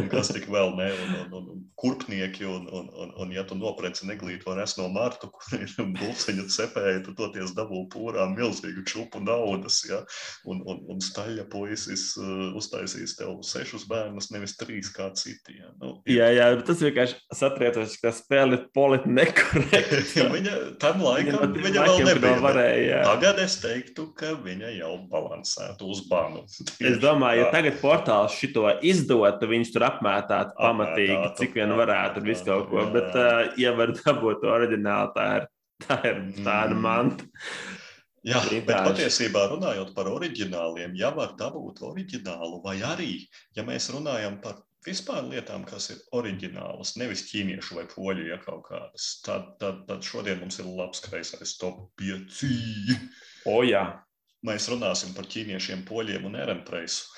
un 0.00 0.08
kas 0.12 0.32
tik 0.32 0.48
vēl, 0.48 0.74
ne, 0.80 0.88
un, 1.04 1.14
un, 1.20 1.38
un, 1.42 1.52
un 1.56 1.62
kurpnieki, 1.80 2.48
un, 2.48 2.66
un, 2.72 2.90
un, 2.96 3.14
un 3.20 3.36
ja 3.36 3.44
tu 3.44 3.58
nopreci 3.58 4.08
neglīto 4.08 4.56
resno 4.56 4.88
mākslu, 4.88 5.09
kārtu, 5.10 5.30
kur 5.34 5.58
ir 5.58 5.72
buļciņa 5.98 6.46
cepēja, 6.50 7.02
tu 7.04 7.14
toties 7.18 7.54
dabū 7.56 7.86
pūrā 7.90 8.26
milzīgu 8.30 8.84
čupu 8.86 9.20
naudas, 9.22 9.82
ja? 9.88 10.02
un, 10.46 10.62
un, 10.66 10.82
un 10.90 11.00
staļa 11.02 11.46
puisis 11.50 12.14
uh, 12.20 12.54
uztaisīs 12.58 13.16
tev 13.18 13.40
sešus 13.46 13.86
bērnus, 13.90 14.30
nevis 14.34 14.56
trīs 14.60 14.90
kā 14.94 15.10
citi. 15.14 15.58
Ja? 15.58 15.72
Nu, 15.80 16.00
ir... 16.04 16.20
Jā, 16.20 16.30
jā, 16.36 16.48
tas 16.66 16.82
vienkārši 16.84 17.18
saprietos, 17.34 17.96
ka 18.00 18.12
spēle 18.14 18.58
ir 18.58 18.66
politi 18.74 19.10
nekorekta. 19.10 20.26
viņa 20.36 20.56
tam 20.82 21.02
laikam, 21.04 21.54
viņa, 21.56 21.64
viņa 21.66 21.86
vēl 21.88 22.04
nebija. 22.10 22.36
Varēja, 22.40 22.84
jā. 22.86 23.00
Tagad 23.08 23.42
es 23.42 23.58
teiktu, 23.60 24.06
ka 24.16 24.34
viņa 24.40 24.72
jau 24.76 24.94
balansētu 25.10 25.90
uz 25.90 26.04
banu. 26.10 26.44
es 26.90 27.00
domāju, 27.02 27.44
ja 27.44 27.50
tagad 27.52 27.80
portāls 27.82 28.38
šito 28.38 28.68
izdotu, 28.86 29.50
viņš 29.50 29.74
tur 29.74 29.86
apmētātu 29.90 30.56
pamatīgi, 30.60 31.34
cik 31.40 31.58
vien 31.58 31.74
varētu 31.76 32.22
visu 32.24 32.46
kaut 32.46 32.70
ko, 32.70 32.84
bet 32.94 33.16
uh, 33.18 33.50
ja 33.60 33.74
var 33.76 33.92
dabūt 33.96 34.42
to 34.42 34.50
oriģinālu 34.52 34.99
tā 35.16 35.28
ir, 35.40 35.46
tā 35.86 36.00
ir 36.08 36.24
tāda 36.40 36.74
mm. 36.76 36.82
manta. 36.84 37.28
Jā, 38.20 38.36
Vienkārši. 38.44 38.64
bet 38.68 38.82
patiesībā 38.84 39.46
runājot 39.48 39.94
par 39.96 40.10
oriģināliem, 40.10 40.92
ja 40.98 41.08
var 41.16 41.32
dabūt 41.40 41.80
oriģinālu, 41.88 42.58
vai 42.64 42.76
arī, 42.84 43.14
ja 43.56 43.64
mēs 43.64 43.88
runājam 43.94 44.36
par 44.44 44.58
vispār 44.84 45.24
lietām, 45.28 45.64
kas 45.68 45.90
ir 45.94 46.02
oriģinālas, 46.16 46.94
nevis 47.00 47.24
ķīniešu 47.30 47.78
vai 47.78 47.86
poļu 47.88 48.28
ja 48.28 48.36
kaut 48.44 48.66
kādas, 48.68 49.08
tad, 49.24 49.54
tad, 49.60 49.86
tad 49.88 50.04
šodien 50.04 50.40
mums 50.40 50.60
ir 50.60 50.68
labs 50.68 51.00
kreisais 51.04 51.56
top 51.60 51.86
5. 52.00 52.44
O, 53.48 53.62
jā. 53.64 53.84
Mēs 54.44 54.70
runāsim 54.72 55.12
par 55.12 55.26
ķīniešiem, 55.28 55.82
poļiem 55.88 56.24
un 56.30 56.36
erenpreisu. 56.40 57.08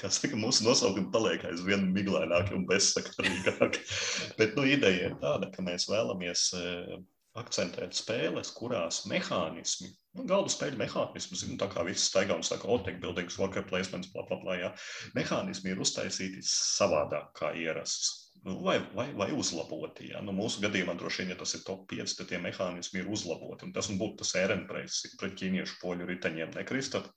Kā 0.00 0.10
saka, 0.10 0.34
mūsu 0.38 0.64
nosaukumi 0.66 1.12
paliek 1.14 1.44
aizvien 1.46 1.84
miglaināki 1.94 2.56
un 2.56 2.64
bezsakarīgāki. 2.70 3.82
Bet 4.40 4.56
nu, 4.58 4.66
ideja 4.66 5.10
ir 5.10 5.18
tāda, 5.22 5.50
ka 5.54 5.62
mēs 5.62 5.86
vēlamies 5.90 6.48
eh, 6.58 6.96
akcentēt 7.38 7.94
spēles, 7.98 8.50
kurās 8.54 9.04
mehānismi, 9.10 9.92
nu, 10.18 10.26
galda 10.30 10.50
spēļu 10.52 10.78
mehānismi, 10.78 11.38
zinu, 11.38 11.58
tā 11.60 11.68
kā 11.70 11.82
viss 11.86 12.10
staigā 12.10 12.36
un 12.38 12.44
saka, 12.46 12.68
otek, 12.70 13.00
buildings, 13.02 13.38
worker 13.38 13.66
placements, 13.66 14.10
bla, 14.14 14.26
bla, 14.28 14.38
bla, 14.42 14.58
jā, 14.60 14.70
mehānismi 15.18 15.72
ir 15.74 15.82
uztaisīti 15.82 16.42
savādāk 16.46 17.32
kā 17.38 17.54
ierasts. 17.58 18.20
Nu, 18.44 18.58
vai, 18.60 18.76
vai, 18.94 19.06
vai 19.16 19.30
uzlaboti. 19.32 20.10
Ja? 20.10 20.20
Nu, 20.20 20.34
mūsu 20.36 20.60
gadījumā, 20.60 20.98
droši 21.00 21.22
vien, 21.22 21.30
ja 21.32 21.38
tas 21.40 21.54
ir 21.56 21.62
top 21.64 21.86
5, 21.88 22.16
tad 22.18 22.28
tie 22.28 22.40
mehānismi 22.42 23.00
ir 23.00 23.08
uzlaboti. 23.08 23.64
Un 23.64 23.72
tas 23.72 23.88
būtu 23.88 24.20
tas 24.20 24.34
ērenpreis 24.42 24.98
pret 25.16 25.38
ķīniešu 25.40 25.78
poļu 25.80 26.10
riteņiem, 26.10 26.52
nekristat? 26.58 27.08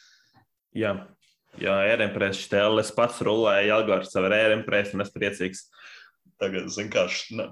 Jā, 0.77 0.93
jā 1.61 1.75
ērenpreis 1.93 2.39
štēles 2.45 2.93
pats 2.97 3.21
rulēja 3.25 3.73
Jelgārs 3.73 4.15
ar 4.19 4.33
ērenpreis, 4.35 4.93
un 4.95 5.05
es 5.05 5.13
priecīgs. 5.13 5.67
Tagad, 6.37 6.67
zin 6.69 6.91
kā, 6.93 7.07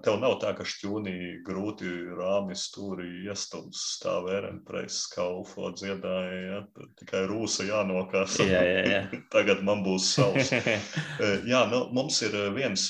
tev 0.05 0.19
nav 0.21 0.35
tā, 0.43 0.51
ka 0.53 0.65
šķūnī 0.67 1.15
grūti 1.45 1.89
rāmi 2.19 2.53
stūri 2.53 3.23
iestums 3.25 3.79
stāv 3.95 4.27
ērenpreis 4.29 4.99
kalfo 5.09 5.71
dziedāja, 5.73 6.35
ja? 6.43 6.59
tikai 7.01 7.23
rūsa 7.31 7.65
jānokās. 7.65 8.37
Jā, 8.45 8.61
jā, 8.61 8.83
jā. 8.91 8.99
Tagad 9.33 9.65
man 9.65 9.81
būs 9.85 10.11
savs. 10.19 10.53
jā, 11.51 11.63
nu, 11.71 11.81
mums 11.97 12.21
ir 12.27 12.37
viens 12.53 12.85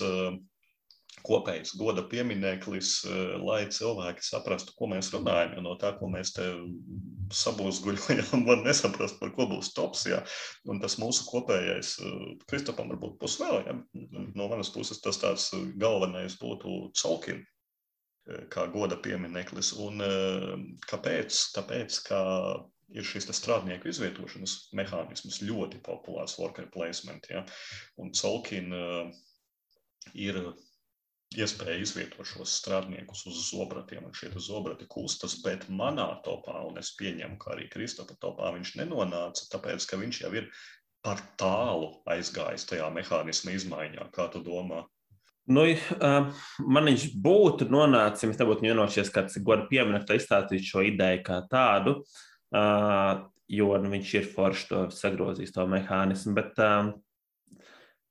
kopējs 1.26 1.74
goda 1.80 2.04
piemineklis, 2.10 2.92
eh, 3.08 3.34
lai 3.42 3.64
cilvēki 3.72 4.26
saprastu, 4.26 4.76
ko 4.78 4.90
mēs 4.92 5.12
runājam. 5.14 5.56
Jo 5.58 5.64
no 5.66 5.76
tā, 5.82 5.94
ko 6.00 6.10
mēs 6.12 6.34
te 6.36 6.46
sabūzguļojam, 7.34 8.46
var 8.50 8.62
nesaprast, 8.66 9.20
par 9.22 9.34
ko 9.38 9.48
būs 9.52 9.74
tops. 9.78 10.06
Ja? 10.10 10.22
Un 10.70 10.82
tas 10.84 10.98
mūsu 11.02 11.26
kopējais, 11.30 11.96
eh, 12.02 12.30
Kristopam 12.50 12.94
varbūt 12.94 13.18
būs 13.22 13.40
vēl, 13.42 13.60
ja? 13.66 13.76
no 14.38 14.50
manas 14.52 14.72
puses 14.74 15.02
tas 15.04 15.20
tāds 15.22 15.50
galvenais 15.82 16.38
būtu 16.42 16.78
Colkin 17.02 17.42
eh, 17.42 18.46
kā 18.54 18.68
goda 18.74 19.00
piemineklis. 19.02 19.74
Un 19.82 20.02
kāpēc? 20.90 21.42
Tāpēc, 21.58 22.00
ka 22.10 22.22
ir 22.94 23.06
šis 23.06 23.26
strādnieku 23.34 23.90
izvietošanas 23.90 24.70
mehānisms 24.78 25.42
ļoti 25.42 25.82
populārs 25.86 26.38
worker 26.38 26.70
placement. 26.74 27.26
Ja? 27.34 27.42
Un 27.98 28.14
Colkin 28.14 28.70
ir 30.14 30.38
iespēja 31.36 31.82
izvietot 31.82 32.28
šos 32.30 32.54
strādniekus 32.62 33.26
uz 33.30 33.42
zobratiem, 33.50 34.06
un 34.08 34.16
šie 34.16 34.32
zobrati 34.40 34.88
kustas, 34.92 35.38
bet 35.44 35.68
manā 35.70 36.08
topā, 36.26 36.62
un 36.68 36.80
es 36.82 36.94
pieņemu, 37.00 37.38
ka 37.42 37.56
arī 37.56 37.68
Kristapa 37.72 38.18
topā 38.22 38.54
viņš 38.56 38.76
nenonāca, 38.80 39.48
tāpēc, 39.56 39.88
ka 39.90 40.00
viņš 40.02 40.22
jau 40.26 40.34
ir 40.38 40.50
par 41.06 41.22
tālu 41.40 41.92
aizgājis 42.10 42.66
tajā 42.70 42.88
mehānisma 42.94 43.56
izmaiņā, 43.56 44.10
kā 44.16 44.30
tu 44.34 44.42
domā? 44.46 44.86
Nu, 45.46 45.68
man 46.66 46.90
viņš 46.90 47.10
būtu 47.22 47.68
nonācis, 47.70 48.24
ja 48.24 48.32
mēs 48.32 48.40
nebūtu 48.42 48.66
vienojušies, 48.66 49.12
kāds 49.14 49.38
goda 49.46 49.68
pieminekta 49.70 50.18
izstāstīt 50.18 50.66
šo 50.66 50.82
ideju 50.88 51.22
kā 51.28 51.44
tādu, 51.52 52.00
jo 53.54 53.68
nu, 53.78 53.92
viņš 53.94 54.14
ir 54.18 54.32
forši 54.34 54.70
to 54.72 54.80
sagrozījis, 54.96 55.54
to 55.54 55.68
mehānismu, 55.70 56.34
bet 56.40 56.58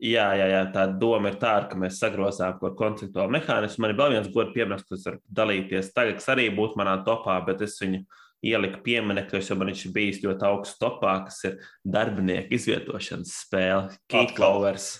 Jā, 0.04 0.26
jā, 0.36 0.46
jā, 0.50 0.64
tā 0.74 0.82
doma 1.00 1.30
ir 1.32 1.38
tāda, 1.40 1.68
ka 1.70 1.78
mēs 1.80 1.96
sagrozām 2.02 2.58
kaut 2.58 2.74
kādu 2.74 2.76
konceptuālu 2.76 3.32
mehānismu. 3.38 3.84
Man 3.84 3.94
ir 3.94 3.96
vēl 3.96 4.12
viens 4.12 4.28
gods 4.34 4.52
piemērs, 4.52 4.84
kas 4.90 5.06
var 5.08 5.16
dalīties. 5.38 5.94
Tagad 5.96 6.20
arī 6.34 6.50
būtu 6.52 6.76
manā 6.76 6.98
topā, 7.06 7.38
bet 7.46 7.62
es 7.64 7.78
viņu 7.80 8.02
ieliku 8.44 8.82
pieminekļos, 8.84 9.48
jo 9.48 9.56
man 9.56 9.70
viņš 9.72 9.86
ir 9.86 9.94
bijis 9.94 10.20
ļoti 10.26 10.44
augsts 10.44 10.80
topā, 10.82 11.14
kas 11.24 11.40
ir 11.48 11.56
darbinieku 11.88 12.52
izvietošanas 12.58 13.32
spēle, 13.46 13.96
Keyflowers. 14.12 14.90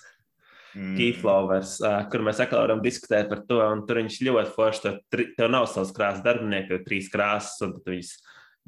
Mm. 0.72 0.96
Keyflowers, 0.96 1.76
kur 2.10 2.24
mēs 2.24 2.40
atkal 2.40 2.64
varam 2.64 2.80
diskutēt 2.82 3.28
par 3.28 3.44
to, 3.44 3.60
un 3.60 3.84
tur 3.84 4.00
viņš 4.00 4.18
ļoti 4.24 4.56
forši. 4.56 4.94
Tev 5.36 5.52
nav 5.52 5.68
savs 5.70 5.92
krāsas 5.94 6.24
darbinieki, 6.24 6.78
ir 6.78 6.88
trīs 6.88 7.12
krāsas, 7.12 7.60
un 7.66 7.76
tu 7.76 7.92
viņus 7.92 8.16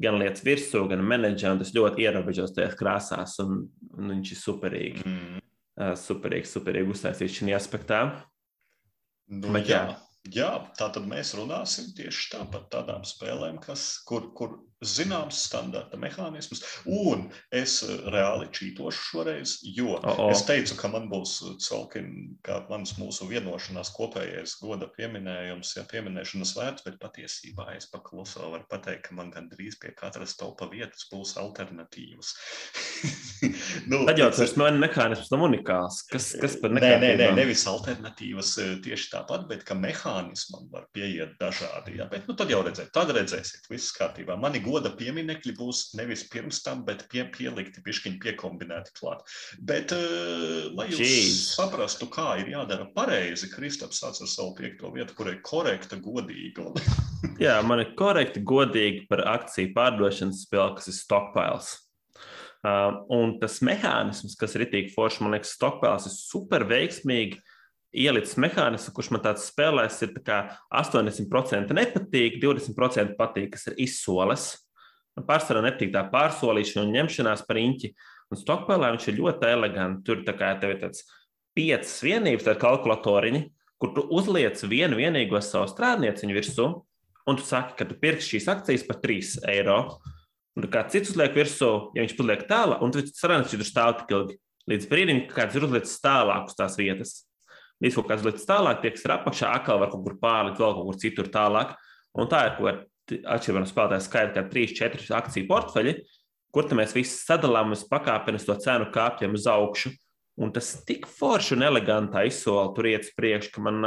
gan 0.04 0.20
lietas 0.20 0.44
virsū, 0.44 0.84
gan 0.92 1.00
menedžē, 1.00 1.56
un 1.56 1.64
tas 1.64 1.72
ļoti 1.72 2.04
ierobežos 2.04 2.52
tajās 2.52 2.76
krāsās, 2.76 3.40
un, 3.40 3.64
un 3.96 4.16
viņš 4.18 4.36
ir 4.36 4.42
superīgi. 4.44 5.08
Mm 5.08 5.45
super, 5.96 6.32
super, 6.32 6.46
super, 6.46 6.84
gusta 6.84 7.10
esse 7.10 7.28
tipo 7.28 7.46
de 7.46 7.54
aspecto. 7.54 7.92
Mas 9.28 9.66
já. 9.66 10.05
Jā, 10.34 10.50
tā 10.78 10.88
tad 10.94 11.06
mēs 11.06 11.34
runāsim 11.38 11.92
tieši 11.96 12.30
tā 12.32 12.44
par 12.50 12.66
tādām 12.72 13.04
spēlēm, 13.06 13.60
kas, 13.62 13.88
kur, 14.08 14.30
kur 14.38 14.56
zināms 14.84 15.38
standarta 15.46 15.96
mehānisms. 16.00 16.60
Un 16.84 17.26
es 17.54 17.78
eh, 17.84 17.92
reāli 18.12 18.48
čītošu 18.52 19.04
šoreiz, 19.10 19.56
jo 19.76 19.94
oh, 19.96 20.20
oh. 20.26 20.30
es 20.32 20.44
teicu, 20.48 20.76
ka 20.76 20.90
man 20.92 21.08
būs 21.08 21.38
Colkin, 21.64 22.36
kā 22.44 22.60
mans 22.70 22.96
mūsu 23.00 23.28
vienošanās 23.30 23.92
kopējais 23.96 24.58
goda 24.60 24.88
pieminējums, 24.96 25.76
ja 25.78 25.86
pieminēšanas 25.88 26.54
vērts, 26.58 26.84
bet 26.86 26.98
patiesībā 27.00 27.70
es 27.76 27.88
pakluso 27.92 28.50
varu 28.52 28.66
pateikt, 28.70 29.06
ka 29.08 29.16
man 29.16 29.32
gandrīz 29.34 29.78
pie 29.80 29.94
katras 29.96 30.36
taupa 30.36 30.68
vietas 30.72 31.08
būs 31.12 31.36
alternatīvas. 31.40 32.34
nu, 33.90 34.04
Tad 34.08 34.20
jau 34.20 34.28
tas 34.34 34.56
man 34.60 34.80
mehānisms 34.82 35.32
nav 35.32 35.46
unikāls. 35.48 36.02
Kas, 36.12 36.34
kas 36.40 36.58
par 36.60 36.76
nē, 36.76 36.92
nē, 37.00 37.14
nē, 37.22 37.30
nevis 37.38 37.64
alternatīvas 37.70 38.52
eh, 38.60 38.76
tieši 38.84 39.10
tāpat, 39.16 39.48
bet 39.48 39.64
ka 39.66 39.78
mehānismam 40.16 40.68
var 40.72 40.86
pieiet 40.94 41.36
dažādi. 41.40 41.96
Ja? 41.98 42.06
Bet, 42.10 42.26
nu, 42.28 42.34
tad 42.36 42.50
jau 42.50 42.62
redzēt, 42.64 42.90
tad 42.94 43.10
redzēsiet, 43.14 43.68
viss 43.70 43.94
kārtībā. 43.96 44.36
Mani 44.40 44.60
goda 44.64 44.90
pieminekļi 44.96 45.54
būs 45.56 45.94
nevis 45.96 46.26
pirms 46.30 46.62
tam, 46.64 46.84
bet 46.86 47.06
pie, 47.10 47.24
pielikti, 47.24 47.82
pišķiņi 47.84 48.20
piekombinēti 48.22 48.94
klāt. 48.98 49.24
Bet, 49.58 49.92
uh, 49.92 50.72
lai 50.76 50.88
jūs 50.90 51.02
Jeez. 51.02 51.40
saprastu, 51.56 52.08
kā 52.12 52.38
ir 52.42 52.52
jādara 52.54 52.88
pareizi, 52.94 53.50
Kristaps 53.52 54.02
ar 54.06 54.14
savu 54.16 54.54
piekto 54.56 54.92
vietu, 54.94 55.16
kur 55.16 55.30
ir 55.30 55.40
korekta, 55.44 55.98
godīga. 56.00 56.72
Jā, 57.44 57.58
man 57.66 57.82
ir 57.82 57.92
korekti, 57.98 58.44
godīgi 58.44 59.06
par 59.10 59.26
akciju 59.36 59.74
pārdošanas 59.76 60.46
spēli, 60.46 60.78
kas 60.78 60.92
ir 60.92 60.96
stockpiles. 61.00 61.74
Uh, 62.66 63.04
un 63.12 63.36
tas 63.38 63.60
mehānisms, 63.62 64.34
kas 64.38 64.56
ir 64.56 64.64
itī 64.64 64.86
forši, 64.90 65.20
man 65.22 65.36
liekas, 65.36 65.52
stockpiles 65.54 66.08
ir 66.08 66.14
super 66.16 66.64
veiksmīgi. 66.66 67.36
Uh, 67.38 67.52
ielicis 67.94 68.36
mehānismu, 68.40 68.92
kurš 68.96 69.10
man 69.14 69.22
tāds 69.24 69.46
spēlēs, 69.50 70.00
ir 70.04 70.12
80% 70.16 71.76
nepatīk, 71.76 72.40
20% 72.42 73.16
patīk, 73.18 73.52
kas 73.54 73.68
ir 73.70 73.78
izsoles. 73.86 74.48
Man 75.16 75.26
pārsvarā 75.28 75.62
nepatīk 75.64 75.94
tā 75.94 76.04
pārsolīšana 76.12 76.84
un 76.84 76.96
ņemšanās 76.96 77.44
par 77.48 77.60
īņķi. 77.60 77.92
Un 78.26 78.40
Stokpēlē 78.40 78.90
viņš 78.92 79.06
ir 79.08 79.20
ļoti 79.20 79.48
elegants. 79.48 80.02
Tur 80.06 80.24
tā 80.26 80.34
kā 80.36 80.50
tev 80.60 80.74
ir 80.74 80.82
tāds 80.82 81.04
piecas 81.56 81.94
vienības, 82.04 82.44
tāda 82.44 82.60
kalkulatoriņa, 82.60 83.44
kur 83.80 83.94
tu 83.96 84.04
uzliec 84.12 84.60
vienu 84.68 84.98
vienīgo 84.98 85.40
savu 85.44 85.70
strādnieciņu 85.70 86.36
virsū, 86.36 86.66
un 87.26 87.38
tu 87.38 87.46
saki, 87.46 87.76
ka 87.78 87.86
tu 87.88 87.96
pirksi 88.00 88.34
šīs 88.34 88.50
akcijas 88.52 88.84
par 88.88 89.00
3 89.04 89.38
eiro. 89.54 89.78
Un 90.56 90.66
kāds 90.72 90.94
cits 90.96 91.12
uzliek 91.12 91.34
virsū, 91.36 91.70
ja 91.96 92.04
viņš 92.04 92.16
paliek 92.18 92.44
tālāk, 92.48 92.82
un 92.84 92.92
tu 92.92 93.04
saproti, 93.06 93.48
ka 93.48 93.56
tur 93.56 93.68
stāv 93.68 93.96
tik 94.00 94.12
ilgi. 94.16 94.38
Līdz 94.66 94.90
brīdim, 94.90 95.24
kad 95.28 95.34
kāds 95.40 95.56
ir 95.56 95.66
uzlicis 95.68 96.00
tālāk 96.02 96.48
uz 96.50 96.56
tās 96.58 96.78
vietas 96.80 97.18
līdz 97.84 97.98
kaut 97.98 98.08
kāds 98.10 98.24
līdz 98.26 98.46
tālāk, 98.48 98.80
tie, 98.82 98.92
kas 98.94 99.04
ir 99.06 99.14
apakšā, 99.16 99.52
atkal 99.58 99.80
var 99.82 99.92
kaut 99.92 100.04
kur 100.06 100.16
pārlikt 100.20 100.60
vēl 100.62 100.76
kaut 100.78 100.88
kur 100.88 101.00
citur 101.00 101.30
tālāk. 101.32 101.74
Un 102.16 102.30
tā 102.32 102.46
ir 102.46 102.54
kaut 102.56 102.68
kāda 102.68 102.86
atšķirība 103.36 103.62
no 103.62 103.68
spēlētāja 103.70 104.06
skaita, 104.06 104.32
kā 104.38 104.50
3, 104.52 104.72
4 104.80 105.12
akciju 105.20 105.48
portfeļi, 105.50 105.94
kur 106.54 106.72
mēs 106.78 106.96
visi 106.96 107.18
sadalām 107.20 107.74
uz 107.76 107.84
pakāpenes 107.86 108.46
to 108.48 108.56
cenu 108.62 108.88
kāpjam 108.94 109.36
uz 109.36 109.46
augšu. 109.50 109.92
Un 110.36 110.50
tas 110.52 110.68
tik 110.84 111.06
forši 111.08 111.54
un 111.54 111.64
eleganti 111.64 112.26
izsola 112.28 112.68
tur 112.76 112.90
iet 112.90 113.06
uz 113.06 113.12
priekšu, 113.16 113.54
ka 113.54 113.62
man 113.64 113.78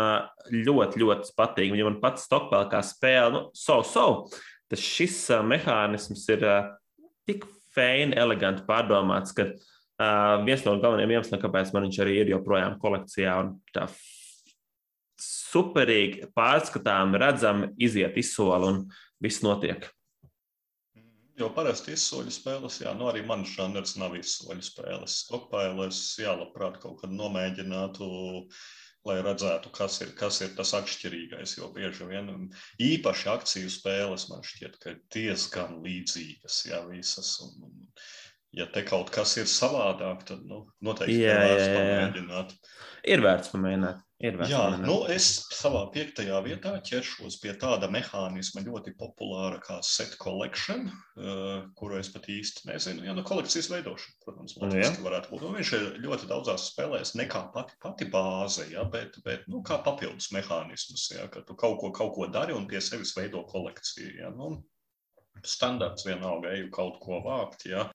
ļoti, 0.50 1.02
ļoti 1.02 1.36
patīk. 1.38 1.76
Ja 1.78 1.86
man 1.86 2.00
pats 2.02 2.26
Stokpēlē 2.26 2.72
kā 2.72 2.82
spēle, 2.86 3.30
nu, 3.36 3.42
so, 3.54 3.84
so, 3.86 4.06
tas 4.70 4.82
šis 4.82 5.28
mehānisms 5.46 6.24
ir 6.34 6.48
tik 7.30 7.46
feini, 7.76 8.18
eleganti 8.18 8.66
pārdomāts, 8.66 9.36
ka 9.38 9.46
uh, 9.46 9.68
Uh, 10.00 10.40
viens 10.48 10.62
no 10.64 10.78
galvenajiem 10.80 11.18
iemesliem, 11.18 11.42
kāpēc 11.42 11.74
man 11.76 11.84
viņš 11.84 11.98
arī 12.06 12.14
ir 12.22 12.30
joprojām 12.32 12.78
kolekcijā, 12.80 13.34
un 13.44 13.58
tā 13.76 13.90
superīgi 15.20 16.30
pārskatām, 16.38 17.18
redzam, 17.20 17.66
iziet 17.82 18.16
izsoli 18.22 18.70
un 18.70 18.84
viss 19.20 19.44
notiek. 19.44 19.90
Jo 21.40 21.48
parasti 21.56 21.94
izsoļu 21.96 22.34
spēles, 22.36 22.82
jā, 22.84 22.92
nu 23.00 23.08
arī 23.08 23.22
manas 23.28 23.52
žanrs 23.56 23.96
nav 24.00 24.16
izsoļu 24.20 24.64
spēles. 24.66 25.22
Stokpailes, 25.24 26.00
jā, 26.20 26.34
labprāt 26.36 26.82
kaut 26.84 26.98
kad 27.00 27.14
nomēģinātu, 27.16 28.08
lai 29.08 29.16
redzētu, 29.24 29.72
kas 29.76 30.02
ir, 30.04 30.12
kas 30.20 30.42
ir 30.44 30.52
tas 30.58 30.74
atšķirīgais, 30.76 31.56
jo 31.62 31.70
bieži 31.76 32.10
vien 32.10 32.50
īpaši 32.84 33.32
akciju 33.32 33.72
spēles 33.72 34.28
man 34.32 34.44
šķiet, 34.44 34.76
ka 34.84 34.96
ir 34.96 35.00
diezgan 35.16 35.80
līdzīgas, 35.86 36.60
jā, 36.74 36.82
visas. 36.92 37.38
Un, 37.46 37.70
un, 37.70 37.88
ja 38.56 38.66
te 38.74 38.84
kaut 38.88 39.12
kas 39.14 39.38
ir 39.38 39.50
savādāk, 39.50 40.26
tad 40.30 40.44
nu, 40.48 40.64
noteikti 40.86 41.22
jā, 41.22 41.34
jā, 41.38 41.50
jā, 41.56 41.66
jā. 41.66 41.74
pamēģināt. 41.80 42.54
Ir 43.10 43.22
vērts 43.24 43.52
pamēģināt. 43.54 44.06
Ir 44.20 44.36
vērts 44.36 44.52
jā, 44.52 44.62
pamēģināt. 44.64 44.88
nu, 44.90 44.96
es 45.14 45.28
savā 45.56 45.84
piektajā 45.94 46.40
vietā 46.44 46.72
ķeršos 46.90 47.38
pie 47.44 47.54
tāda 47.62 47.88
mehānisma 47.94 48.64
ļoti 48.66 48.96
populāra 49.00 49.62
kā 49.64 49.78
set 49.86 50.18
collection, 50.20 50.90
uh, 50.90 51.70
kuru 51.80 52.00
es 52.02 52.10
pat 52.12 52.26
īsti 52.34 52.66
nezinu. 52.72 53.06
Jā, 53.06 53.14
nu, 53.16 53.24
kolekcijas 53.28 53.70
veidošana, 53.72 54.18
protams, 54.26 54.58
loģiski 54.60 55.06
varētu 55.06 55.32
būt. 55.32 55.46
Nu, 55.46 55.54
viņš 55.60 55.74
ir 55.78 55.86
ļoti 56.08 56.32
daudzās 56.34 56.72
spēlēs 56.74 57.14
ne 57.22 57.30
kā 57.32 57.46
pati, 57.54 57.78
pati 57.86 58.10
bāze, 58.12 58.66
ja, 58.74 58.84
bet, 58.90 59.22
bet 59.28 59.46
nu, 59.52 59.62
kā 59.66 59.78
papildus 59.86 60.34
mehānisms, 60.36 61.06
ja, 61.14 61.30
ka 61.32 61.46
tu 61.46 61.56
kaut 61.60 61.80
ko, 61.84 61.94
kaut 61.96 62.18
ko 62.18 62.28
dari 62.34 62.58
un 62.58 62.68
pie 62.68 62.82
sevis 62.84 63.14
veido 63.16 63.46
kolekciju. 63.48 64.18
Ja. 64.24 64.34
Nu, 64.36 64.58
standarts 65.46 66.04
vienalga, 66.08 66.52
eju 66.58 66.68
kaut 66.74 67.00
ko 67.04 67.22
vākt. 67.24 67.70
Ja. 67.70 67.88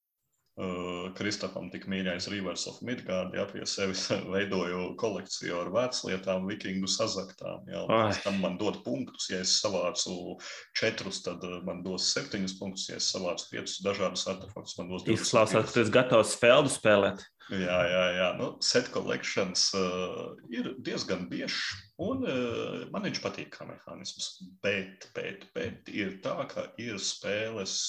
Uh, 0.54 1.08
Kristapam 1.18 1.66
tik 1.66 1.88
mīļais 1.90 2.28
Rivers 2.30 2.68
of 2.70 2.76
Midgard, 2.86 3.32
ja 3.34 3.42
pie 3.50 3.64
sevis 3.66 4.04
veidoju 4.34 4.92
kolekciju 5.00 5.56
ar 5.64 5.70
veclietām, 5.74 6.46
vikingu 6.46 6.86
sazaktām. 6.86 7.64
Ja, 7.66 7.82
pēc 7.90 8.20
tam 8.22 8.38
man 8.44 8.54
dod 8.60 8.78
punktus, 8.84 9.26
ja 9.32 9.40
es 9.42 9.56
savācu 9.58 10.36
četrus, 10.78 11.24
tad 11.26 11.42
uh, 11.42 11.58
man 11.66 11.82
dos 11.82 12.06
septiņus 12.14 12.54
punktus, 12.60 12.86
ja 12.92 13.00
es 13.02 13.10
savācu 13.10 13.50
piecus 13.50 13.80
dažādus 13.82 14.28
artefaktus, 14.30 14.78
man 14.78 14.94
dos 14.94 15.08
divus. 15.08 15.26
Izklausās, 15.26 15.74
tu 15.74 15.82
esi 15.82 15.96
gatavs 15.98 16.38
feldu 16.38 16.70
spēlēt. 16.70 17.26
Jā, 17.50 17.82
jā, 17.90 18.06
jā. 18.20 18.32
Nu, 18.38 18.54
set 18.62 18.94
collections 18.94 19.72
uh, 19.74 20.38
ir 20.54 20.76
diezgan 20.86 21.26
biežs, 21.34 21.58
un 21.98 22.22
uh, 22.22 22.82
man 22.94 23.10
viņš 23.10 23.24
patīk 23.26 23.56
kā 23.58 23.66
mehānisms. 23.66 24.36
Bet, 24.62 25.10
bet, 25.18 25.50
bet 25.58 25.90
ir 25.90 26.20
tā, 26.22 26.44
ka 26.46 26.70
ir 26.78 27.02
spēles 27.02 27.80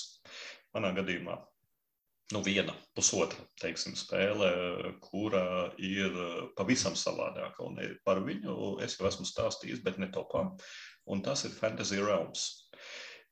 manā 0.74 0.98
gadījumā 0.98 1.44
nu, 2.34 2.42
viena, 2.46 2.74
pusotra 2.98 3.46
teiksim, 3.62 3.96
spēle, 4.00 4.50
kura 5.04 5.72
ir 5.78 6.16
pavisam 6.58 6.98
savādāka. 6.98 7.66
Un 7.68 7.80
par 8.08 8.24
viņu 8.26 8.78
es 8.86 8.98
jau 8.98 9.10
esmu 9.10 9.28
stāstījis, 9.30 9.84
bet 9.86 10.00
ne 10.02 10.10
topā. 10.14 10.48
Un 11.06 11.22
tas 11.26 11.46
ir 11.46 11.54
Fantasy 11.54 12.02
Realms. 12.02 12.48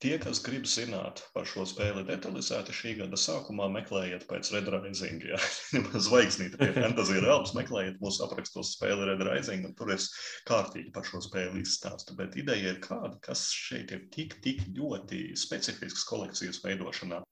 Tie, 0.03 0.17
kas 0.19 0.41
grib 0.43 0.65
zināt 0.67 1.21
par 1.31 1.45
šo 1.47 1.63
spēli 1.69 2.01
detalizēti, 2.03 2.73
šī 2.75 2.91
gada 2.99 3.15
sākumā 3.15 3.69
meklējiet 3.71 4.25
pēc 4.27 4.49
Red 4.51 4.67
Rising. 4.73 5.23
Ja? 5.29 5.39
Zvaigznīte 6.07 6.59
pie 6.59 6.73
Fantasy 6.75 7.21
Realms, 7.23 7.53
meklējiet 7.55 8.01
mūsu 8.03 8.25
aprakstos 8.25 8.73
spēli 8.75 9.07
Red 9.07 9.23
Rising, 9.29 9.69
un 9.69 9.77
tur 9.79 9.93
es 9.95 10.09
kārtīgi 10.49 10.91
par 10.93 11.07
šo 11.07 11.23
spēli 11.23 11.63
izstāstu. 11.63 12.17
Bet 12.19 12.35
ideja 12.35 12.75
ir 12.75 12.81
kāda, 12.83 13.15
kas 13.23 13.47
šeit 13.55 13.95
ir 13.95 14.03
tik, 14.11 14.41
tik 14.43 14.65
ļoti 14.75 15.29
specifisks 15.39 16.03
kolekcijas 16.09 16.59
veidošanā. 16.65 17.23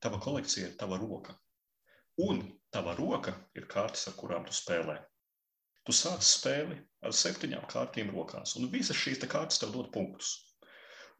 Tava 0.00 0.20
kolekcija 0.20 0.70
ir 0.70 0.78
tava 0.80 0.98
roka. 1.00 1.34
Un 2.22 2.42
tava 2.72 2.94
roka 2.96 3.34
ir 3.56 3.68
kārtas, 3.70 4.06
ar 4.08 4.16
kurām 4.20 4.44
tu 4.48 4.54
spēlē. 4.56 4.96
Tu 5.86 5.94
sāc 5.94 6.24
spēli 6.26 6.76
ar 7.06 7.14
septiņām 7.14 7.64
kārtīm 7.70 8.10
rokās, 8.14 8.56
un 8.58 8.68
visas 8.72 8.98
šīs 8.98 9.22
kārtas 9.30 9.62
tev 9.62 9.72
dod 9.76 9.92
punktus. 9.94 10.34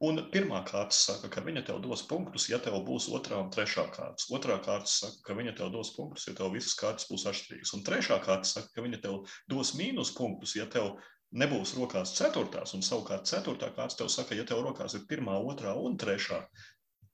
Un 0.05 0.19
pirmā 0.32 0.59
kārta 0.69 0.93
saka, 0.93 1.28
ka 1.32 1.40
viņa 1.40 1.62
tev 1.69 1.78
dos 1.85 2.03
punktus, 2.09 2.51
ja 2.51 2.59
tev 2.61 2.74
būs 2.85 3.07
otrā 3.16 3.39
un 3.40 3.48
trešā 3.55 3.86
kārta. 3.94 4.27
Otrā 4.36 4.59
kārta 4.65 4.93
saka, 4.93 5.23
ka 5.24 5.36
viņa 5.39 5.55
tev 5.57 5.70
dos 5.73 5.94
punktus, 5.97 6.27
ja 6.28 6.35
tev 6.36 6.51
visas 6.53 6.74
kārtas 6.77 7.09
būs 7.09 7.24
atšķirīgas. 7.31 7.73
Un 7.78 7.85
trešā 7.86 8.19
kārta 8.27 8.51
saka, 8.51 8.69
ka 8.74 8.85
viņa 8.85 9.01
tev 9.07 9.23
dos 9.48 9.73
mīnus 9.78 10.12
punktus, 10.19 10.53
ja 10.59 10.66
tev 10.69 10.98
nebūs 11.32 11.73
rokās 11.78 12.12
ceturtās. 12.19 12.77
Un 12.77 12.85
savukārt 12.85 13.24
ceturtā 13.31 13.70
kārta 13.78 14.03
tev 14.03 14.12
saka, 14.12 14.36
ja 14.36 14.44
tev 14.44 14.61
rokās 14.66 14.98
ir 14.98 15.09
pirmā, 15.09 15.39
otrā 15.40 15.73
un 15.81 15.97
trešā, 15.97 16.43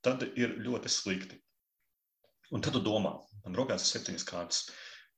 tad 0.03 0.27
ir 0.35 0.59
ļoti 0.67 0.91
slikti. 0.91 1.39
Un 2.53 2.65
tad 2.65 2.77
tu 2.77 2.83
domā, 2.85 3.15
man 3.45 3.59
rokās 3.59 3.87
ir 3.87 3.95
septiņas 3.95 4.27
kārtas. 4.29 4.65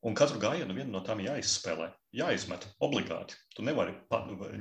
Un 0.05 0.15
katru 0.19 0.39
gājienu 0.43 0.77
viena 0.77 0.93
no 0.93 1.01
tām 1.05 1.23
jāizspēlē, 1.24 1.89
jāizmet 2.15 2.66
obligāti. 2.85 3.39
Tu 3.56 3.65
nevari 3.65 3.97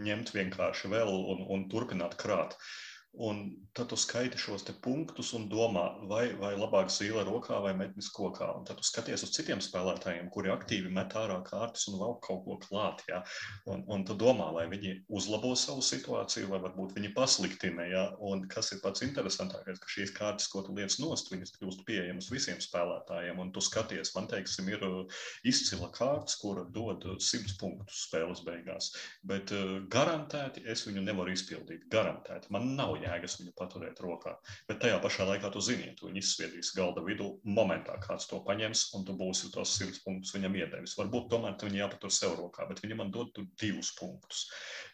ņemt 0.07 0.31
vienkārši 0.33 0.91
vēl 0.93 1.11
un, 1.11 1.43
un 1.51 1.67
turpināt 1.71 2.15
krāt. 2.19 2.55
Uh, 2.55 2.92
Un 3.13 3.43
tad 3.77 3.91
tu 3.91 3.97
skaiti 3.97 4.39
šos 4.41 4.63
punktus 4.81 5.35
un 5.37 5.43
domā, 5.49 5.83
vai, 6.09 6.31
vai 6.33 6.55
labāk 6.57 6.89
zīle 6.89 7.21
rokā 7.27 7.59
vai 7.61 7.73
metnis 7.77 8.07
kokā. 8.09 8.47
Un 8.57 8.65
tad 8.65 8.79
tu 8.79 8.85
skaties 8.87 9.21
uz 9.27 9.33
citiem 9.35 9.59
spēlētājiem, 9.61 10.31
kuri 10.33 10.49
aktīvi 10.49 10.89
met 10.89 11.13
ārā 11.13 11.37
kārtas 11.45 11.85
un 11.91 11.99
vēl 12.01 12.15
kaut 12.25 12.41
ko 12.47 12.57
klāt. 12.63 13.03
Ja? 13.09 13.21
Un, 13.69 13.83
un 13.85 14.05
tu 14.05 14.15
domā, 14.17 14.47
vai 14.55 14.65
viņi 14.71 14.95
uzlabo 15.13 15.53
savu 15.53 15.85
situāciju, 15.85 16.49
vai 16.49 16.61
varbūt 16.63 16.95
viņi 16.97 17.11
pasliktina. 17.13 17.85
Ja? 17.85 18.03
Un 18.17 18.47
kas 18.49 18.71
ir 18.73 18.81
pats 18.81 19.05
interesantākais, 19.05 19.77
ka 19.77 19.93
šīs 19.93 20.15
kārtas, 20.17 20.49
ko 20.49 20.65
tu 20.65 20.73
liec 20.73 20.97
nost, 21.03 21.29
viņas 21.29 21.53
kļūst 21.59 21.85
pieejamas 21.85 22.31
visiem 22.33 22.57
spēlētājiem. 22.65 23.37
Un 23.45 23.53
tu 23.53 23.61
skaties, 23.61 24.15
man 24.17 24.29
teiksim, 24.33 24.73
ir 24.73 24.87
uh, 24.89 25.21
izcila 25.45 25.91
kārtas, 25.93 26.39
kura 26.41 26.65
dod 26.73 27.05
100 27.21 27.59
punktus 27.61 28.07
spēles 28.07 28.41
beigās. 28.49 28.89
Bet 29.21 29.53
uh, 29.53 29.77
garantēti 29.93 30.65
es 30.65 30.87
viņu 30.89 31.05
nevaru 31.05 31.37
izpildīt. 31.37 31.85
Garantēti. 31.93 32.49
Man 32.53 32.73
nav 32.73 32.97
jēgas 33.03 33.37
viņu 33.39 33.53
paturēt 33.59 34.01
rokā. 34.03 34.35
Bet 34.69 34.81
tajā 34.83 34.99
pašā 35.03 35.27
laikā 35.29 35.51
tu 35.53 35.63
zini, 35.63 35.93
tu 35.99 36.09
viņu 36.09 36.21
izsviedīs 36.23 36.73
galda 36.77 37.03
vidū. 37.05 37.29
Momentā 37.59 37.97
kāds 38.03 38.29
to 38.31 38.41
paņems, 38.47 38.85
un 38.97 39.07
tu 39.07 39.17
būsi 39.19 39.51
tos 39.53 39.77
simts 39.77 40.03
punktus 40.05 40.35
viņam 40.35 40.59
iedevis. 40.61 40.97
Varbūt 40.99 41.29
tomēr 41.33 41.57
viņi 41.61 41.83
jāpatur 41.83 42.13
sev 42.13 42.37
rokā, 42.39 42.67
bet 42.69 42.83
viņi 42.83 42.99
man 42.99 43.11
dod 43.13 43.35
divus 43.61 43.93
punktus. 43.99 44.47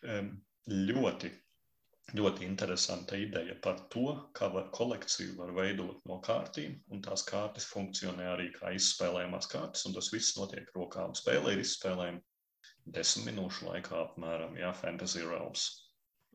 Um, 0.04 0.36
ļoti 0.70 1.32
ļoti 2.18 2.46
interesanta 2.46 3.18
ideja 3.20 3.56
par 3.62 3.84
to, 3.94 4.14
kā 4.34 4.48
var 4.54 4.70
kolekciju 4.74 5.36
var 5.38 5.52
veidot 5.54 6.00
no 6.10 6.20
kārtīm, 6.26 6.80
un 6.90 7.04
tās 7.06 7.22
kārtas 7.28 7.68
funkcionē 7.70 8.26
arī 8.32 8.50
kā 8.56 8.72
izspēlējamās 8.78 9.50
kārtas, 9.52 9.86
un 9.86 9.94
tas 9.98 10.10
viss 10.14 10.38
notiek 10.40 10.72
rokā. 10.76 11.06
Spēle 11.18 11.54
ir 11.54 11.62
izspēlējama 11.62 12.24
desmit 12.96 13.30
minūšu 13.30 13.70
laikā 13.70 14.02
apmēram, 14.08 14.58
jā, 14.58 14.74
Fantasy 14.82 15.22
Realms. 15.26 15.70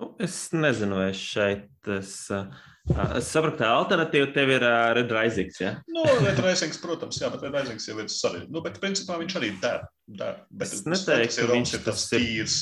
Nu, 0.00 0.10
es 0.18 0.36
nezinu, 0.50 0.96
vai 0.98 1.12
šeit 1.14 1.88
es, 1.94 2.14
es 2.26 3.28
saprotu, 3.30 3.60
ka 3.60 3.68
alternatīva 3.76 4.32
tev 4.34 4.50
ir 4.56 4.64
Red 4.98 5.12
Rising. 5.14 5.52
Ja? 5.62 5.76
Nu, 5.86 6.02
Red 6.24 6.40
Rising, 6.42 6.74
protams, 6.82 7.20
jā, 7.22 7.30
bet 7.30 7.44
Red 7.46 7.54
Rising 7.60 7.78
jau 7.78 8.00
ir 8.02 8.10
sarežģīts. 8.10 8.50
Nu, 8.50 8.62
bet 8.64 8.80
principā 8.82 9.20
viņš 9.20 9.36
arī 9.38 9.52
der. 9.62 9.84
der 10.10 10.40
bet 10.50 10.74
es 10.74 10.82
neteiktu, 10.88 11.46
ka 11.46 11.52
viņš 11.52 11.74
ir 11.78 11.84
tas 11.86 12.06
tīrs. 12.10 12.56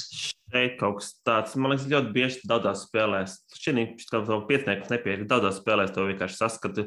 Šeit 0.53 0.77
kaut 0.83 0.99
kas 0.99 1.09
tāds, 1.25 1.57
man 1.57 1.73
liekas, 1.73 1.89
ļoti 1.89 2.13
bieži 2.13 2.51
daudzās 2.51 2.85
spēlēs. 2.85 3.39
Šķiet, 3.57 4.05
ka 4.11 4.21
tam 4.29 4.45
pieciniekam 4.51 4.93
nepiekrīt. 4.93 5.31
Daudzās 5.31 5.63
spēlēs 5.63 5.95
to 5.97 6.05
vienkārši 6.11 6.37
saskatu. 6.37 6.85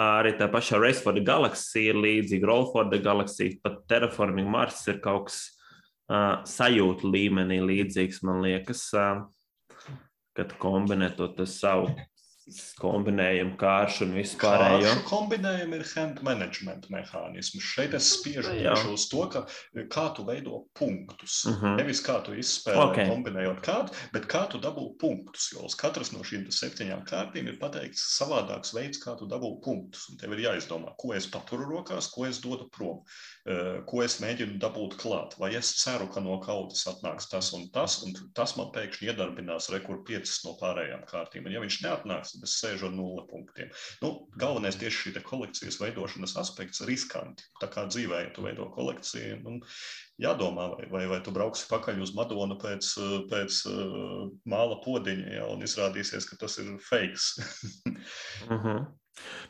Arī 0.00 0.32
tā 0.38 0.48
pašā 0.48 0.80
Race 0.80 1.04
for 1.04 1.12
the 1.12 1.20
Galaxy 1.20 1.90
ir 1.90 2.00
līdzīga, 2.00 2.48
Roll 2.48 2.70
for 2.72 2.88
the 2.88 3.02
Galaxy, 3.04 3.50
pat 3.60 3.82
Terraforming 3.92 4.48
Mars 4.48 4.80
ir 4.88 5.02
kaut 5.04 5.28
kas 5.28 5.42
uh, 6.08 6.40
sajūta 6.48 7.12
līmenī 7.12 7.60
līdzīgs, 7.60 8.22
man 8.24 8.40
liekas. 8.46 8.88
Uh, 8.96 9.26
kad 10.36 10.56
kombinē 10.62 11.12
to 11.16 11.28
savu 11.46 11.92
kombinējumu, 12.80 13.54
kāršu 13.60 14.06
un 14.06 14.14
vispārējo. 14.16 14.82
Kāršu 14.82 15.04
kombinējumu 15.06 15.78
ir 15.78 15.84
hand 15.92 16.22
management 16.26 16.88
mehānisms. 16.92 17.62
Šeit 17.62 17.94
es 17.98 18.08
spiežu 18.16 18.54
tieši 18.56 18.90
uz 18.92 19.06
to, 19.10 19.22
ka, 19.32 19.44
kā 19.92 20.06
tu 20.16 20.24
veido 20.26 20.64
punktus. 20.78 21.42
Uh 21.46 21.52
mhm. 21.52 21.66
-huh. 21.66 21.76
Nevis 21.78 22.02
kā 22.02 22.18
tu 22.24 22.34
izspēlē 22.34 22.88
okay. 22.88 23.08
kombinējot 23.10 23.62
kārtu, 23.62 23.94
bet 24.12 24.26
kā 24.26 24.48
tu 24.50 24.58
dabū 24.58 24.88
punktus. 24.98 25.52
Jo 25.54 25.66
uz 25.68 25.74
katras 25.74 26.12
no 26.12 26.24
šīm 26.26 26.48
septiņām 26.50 27.04
kārtīm 27.06 27.48
ir 27.48 27.58
pateikts 27.58 28.02
savādāks 28.18 28.74
veids, 28.74 28.98
kā 29.04 29.16
tu 29.18 29.26
dabū 29.26 29.60
punktus. 29.62 30.08
Un 30.10 30.18
tev 30.18 30.32
ir 30.32 30.46
jāizdomā, 30.48 30.96
ko 30.98 31.14
es 31.14 31.26
paturu 31.26 31.68
rokās, 31.70 32.10
ko 32.10 32.26
es 32.26 32.40
dodu 32.40 32.68
prom, 32.68 33.04
ko 33.90 34.02
es 34.04 34.20
mēģinu 34.22 34.60
dabūt 34.62 34.94
klāt. 35.00 35.34
Vai 35.40 35.50
es 35.58 35.72
ceru, 35.80 36.06
ka 36.12 36.20
no 36.22 36.36
kautas 36.42 36.84
atnāks 36.86 37.26
tas 37.30 37.50
un 37.56 37.64
tas, 37.74 37.98
un 38.06 38.14
tas 38.38 38.54
man 38.58 38.70
pēkšņi 38.74 39.08
iedarbinās 39.10 39.70
rekur 39.74 40.04
piecas 40.06 40.36
no 40.46 40.54
pārējām 40.60 41.02
kārtīm. 41.10 41.48
Un 41.48 41.56
ja 41.56 41.62
viņš 41.64 41.80
neatnāks, 41.82 42.36
tad 42.36 42.46
es 42.46 42.54
sēžu 42.60 42.86
ar 42.86 42.94
nulle 42.94 43.26
punktiem. 43.30 43.72
Nu, 44.04 44.12
galvenais 44.38 44.78
tieši 44.78 45.10
šī 45.10 45.24
kolekcijas 45.26 45.80
veidošanas 45.82 46.36
aspekts- 46.38 46.84
riskanti. 46.90 47.48
Tā 47.58 47.70
kā 47.72 47.88
dzīvē, 47.90 48.22
ja 48.28 48.30
tu 48.30 48.46
veido 48.46 48.70
kolekciju, 48.70 49.42
nu, 49.42 49.58
jādomā, 50.22 50.70
vai, 50.76 50.86
vai, 50.94 51.04
vai 51.10 51.20
tu 51.24 51.34
brauksi 51.34 51.66
pakaļ 51.70 52.02
uz 52.02 52.14
Madonu 52.14 52.58
pēc, 52.62 52.94
pēc 53.30 53.62
uh, 53.66 54.30
māla 54.46 54.78
podiņa, 54.84 55.34
ja, 55.40 55.46
un 55.50 55.66
izrādīsies, 55.66 56.30
ka 56.30 56.38
tas 56.38 56.58
ir 56.62 56.76
fakes. 56.78 57.38
uh 58.46 58.58
-huh. 58.62 59.01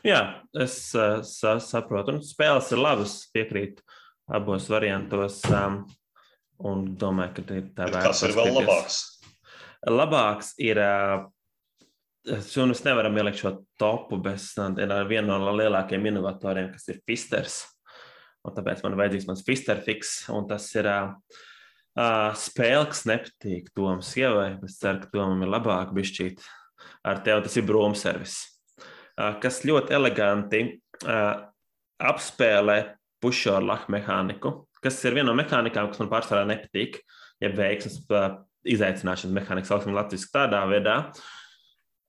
Jā, 0.03 0.21
es 0.59 0.77
uh, 0.97 1.21
sa 1.27 1.57
saprotu. 1.63 2.17
Un 2.17 2.23
spēles 2.25 2.71
ir 2.75 2.81
labas, 2.81 3.17
piekrītu 3.33 3.83
abos 4.33 4.67
variantos. 4.71 5.39
Um, 5.51 5.83
un 6.63 6.89
domāju, 6.99 7.39
ka 7.39 7.59
ir 7.59 7.69
tā. 7.77 7.87
Kas 7.93 8.25
ir 8.27 8.35
vēl 8.35 8.51
labāks? 8.59 8.99
Labāks 9.89 10.53
ir 10.63 10.79
uh, 10.79 11.23
Un 12.23 12.71
mēs 12.71 12.85
nevaram 12.85 13.17
ielikt 13.19 13.41
šo 13.41 13.49
topu 13.79 14.15
bez 14.23 14.53
viena 15.09 15.35
no 15.35 15.55
lielākajiem 15.57 16.05
inovatoriem, 16.13 16.69
kas 16.71 16.87
ir 16.93 17.01
Fisters. 17.03 17.57
Un 18.47 18.55
tāpēc 18.55 18.79
man 18.83 18.95
ir 18.95 19.01
vajadzīgs 19.01 19.27
mans 19.27 19.43
Fister 19.43 19.81
fiks, 19.83 20.13
un 20.31 20.47
tas 20.47 20.69
ir 20.75 20.87
uh, 20.87 22.31
spēle, 22.39 22.87
kas 22.91 23.03
nepatīk 23.11 23.69
Tomas 23.75 24.13
sievai. 24.15 24.53
Es 24.63 24.79
ceru, 24.79 25.03
ka 25.03 25.11
Tomam 25.11 25.43
ir 25.43 25.51
labāk 25.51 25.91
bišķīt 25.95 26.43
ar 27.11 27.19
tevi. 27.27 27.43
Tas 27.43 27.59
ir 27.59 27.67
brūmservis, 27.67 28.37
kas 29.15 29.61
ļoti 29.67 29.95
eleganti 29.95 30.63
apspēlē 32.03 32.77
pušorlaha 33.23 33.91
mehāniku, 33.93 34.55
kas 34.83 34.99
ir 35.07 35.15
viena 35.17 35.31
no 35.31 35.37
mehānikām, 35.39 35.89
kas 35.91 36.01
man 36.01 36.11
pārsvarā 36.11 36.43
nepatīk, 36.49 36.99
ja 37.43 37.51
veiksmes 37.55 38.01
izaicināšanas 38.63 39.35
mehānika, 39.35 39.69
sauksim 39.69 39.95
latviešu 39.95 40.29
tādā 40.33 40.63
veidā, 40.69 40.97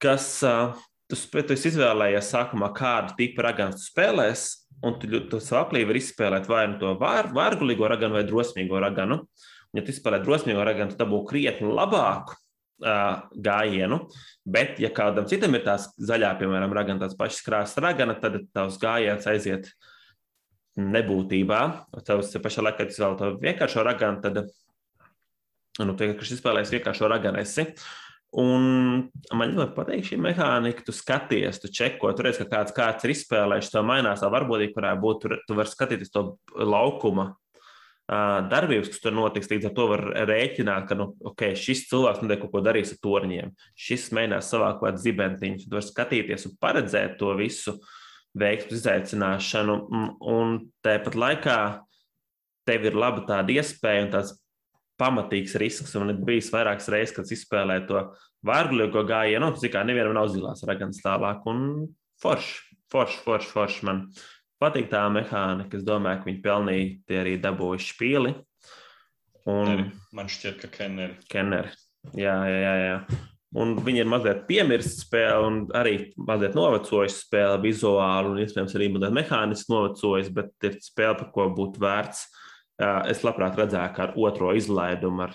kas 0.03 0.29
tu, 0.43 1.17
tu 1.17 1.57
izvēlējies 1.57 2.31
sākumā, 2.35 2.71
kādu 2.77 3.17
tipu 3.19 3.45
raganu 3.47 3.79
spēlēs, 3.81 4.47
un 4.85 4.99
tu, 5.01 5.11
tu 5.31 5.41
savā 5.43 5.65
aplī 5.65 5.85
vari 5.89 6.03
izspēlēt 6.03 6.49
vai 6.51 6.67
nu 6.73 6.81
to 6.83 6.95
vār, 7.01 7.31
vārgulīgo 7.35 7.89
raganu 7.91 8.19
vai 8.19 8.25
drosmīgo 8.29 8.81
raganu. 8.83 9.23
Un, 9.25 9.79
ja 9.79 9.85
tu 9.85 9.95
izspēlē 9.95 10.21
drosmīgo 10.23 10.65
raganu, 10.67 10.95
tad 10.95 11.07
dabū 11.07 11.23
krietni 11.31 11.71
labāku 11.71 12.39
gājienu, 12.83 14.01
bet, 14.45 14.79
ja 14.83 14.91
kādam 14.95 15.29
citam 15.31 15.55
ir 15.55 15.65
tās 15.67 15.89
zaļā, 16.01 16.35
piemēram, 16.41 16.73
ragana, 16.75 17.05
tās 17.05 17.17
pašas 17.19 17.45
krāsas 17.47 17.83
ragana, 17.83 18.17
tad 18.21 18.41
tavs 18.55 18.79
gājiens 18.83 19.27
aiziet 19.31 19.71
nebūtībā. 20.81 21.61
Tavs 22.07 22.35
pašā 22.43 22.65
laikā, 22.67 22.83
kad 22.83 22.95
izvēlējies 22.95 23.21
to 23.21 23.31
vienkāršo 23.45 23.85
raganu, 23.87 24.23
tad 24.25 24.41
nu, 24.43 25.95
tu 25.95 26.09
vienkārši 26.09 26.39
izspēlējies 26.39 26.75
vienkāršo 26.79 27.11
raganu. 27.11 27.43
Esi. 27.43 27.69
Un 28.35 28.65
man 29.39 29.53
ļoti 29.55 29.77
patīk 29.77 30.09
šī 30.09 30.19
mehānika. 30.19 30.83
Tu 30.83 30.93
skaties, 30.97 31.61
tu 31.63 31.71
čeko, 31.71 32.11
tu 32.19 32.27
redz, 32.27 32.41
ka 32.43 32.49
kāds, 32.51 32.75
kāds 32.75 33.07
ir 33.07 33.15
izspēlējis, 33.15 33.71
to 33.71 33.85
mainās. 33.87 34.25
Tā 34.25 34.31
varbūtība 34.35 34.81
varētu 34.81 35.03
būt, 35.05 35.23
tu, 35.23 35.39
tu 35.47 35.59
vari 35.61 35.71
skatīties 35.71 36.11
to 36.11 36.25
laukuma 36.59 37.31
darbības, 38.09 38.91
kas 38.93 39.01
tur 39.01 39.15
notiks. 39.17 39.49
Līdz 39.49 39.71
ar 39.71 39.75
to 39.77 39.87
var 39.89 40.03
rēķināt, 40.29 40.87
ka 40.91 40.97
nu, 40.99 41.11
okay, 41.25 41.57
šis 41.57 41.87
cilvēks 41.89 42.21
noteikti 42.23 42.45
kaut 42.45 42.53
ko 42.53 42.63
darīs 42.65 42.93
ar 42.93 43.01
torņiem. 43.05 43.53
Šis 43.81 44.11
mēģinās 44.17 44.51
savākt 44.53 44.81
kaut 44.81 44.91
kādu 44.91 45.05
zibentiņu. 45.07 45.65
Tu 45.65 45.73
vari 45.73 45.89
skatīties 45.89 46.49
un 46.51 46.57
paredzēt 46.61 47.17
to 47.21 47.33
visu 47.39 47.79
veiksmu 48.37 48.77
izaicināšanu. 48.77 49.79
Un 50.35 50.57
tāpat 50.85 51.17
laikā 51.17 51.59
tev 52.69 52.89
ir 52.89 52.99
laba 52.99 53.25
tāda 53.29 53.57
iespēja 53.57 54.07
un 54.07 54.13
tāds 54.13 54.37
pamatīgs 55.01 55.57
risks. 55.61 55.97
Man 55.97 56.13
ir 56.13 56.23
bijis 56.27 56.53
vairākas 56.55 56.91
reizes, 56.93 57.17
kad 57.17 57.33
izspēlēju 57.33 57.89
to 57.89 58.05
vārgulīgo 58.45 59.05
gājienu, 59.09 59.49
nu, 59.49 59.59
cik 59.61 59.75
kā 59.75 59.83
nevienam 59.87 60.17
nav 60.19 60.31
zilās 60.33 60.65
raganas 60.69 61.01
tālāk. 61.05 61.45
Un 61.51 61.89
forši, 62.23 62.61
forši, 62.93 63.21
forši, 63.25 63.53
forši 63.57 63.89
man 63.89 64.05
patīk 64.65 64.89
tā 64.93 65.05
mehānika. 65.13 65.79
Es 65.79 65.85
domāju, 65.87 66.23
ka 66.23 66.31
viņi 66.31 66.43
pelnīja 66.45 66.91
tie 67.09 67.21
arī 67.21 67.37
dabūjuši 67.45 67.91
špīli. 67.93 68.35
Un... 69.53 69.87
Man 70.17 70.33
šķiet, 70.33 70.59
ka 70.65 70.73
Kenneri. 70.73 71.21
Kenneri. 71.31 71.73
Jā, 72.17 72.37
jā, 72.49 72.59
jā. 72.65 72.75
jā. 72.89 73.23
Un 73.55 73.77
viņi 73.87 74.01
ir 74.03 74.09
mazliet 74.11 74.47
piemirsta 74.49 75.05
spēle, 75.05 75.43
un 75.47 75.59
arī 75.79 76.09
mazliet 76.19 76.57
novecojusi 76.59 77.21
spēle 77.21 77.61
vizuāli, 77.63 78.33
un 78.33 78.41
iespējams 78.43 78.75
arī 78.75 78.89
mazliet 78.91 79.15
mehāniski 79.21 79.71
novecojusi, 79.71 80.33
bet 80.35 80.67
ir 80.67 80.81
spēle, 80.83 81.21
par 81.21 81.31
ko 81.37 81.47
būtu 81.55 81.85
vērts 81.85 82.25
Es 82.83 83.23
labprāt 83.23 83.55
redzētu, 83.59 83.95
kā 83.95 84.09
ar 84.09 84.17
otro 84.19 84.51
izlaidumu, 84.59 85.29
ar 85.29 85.35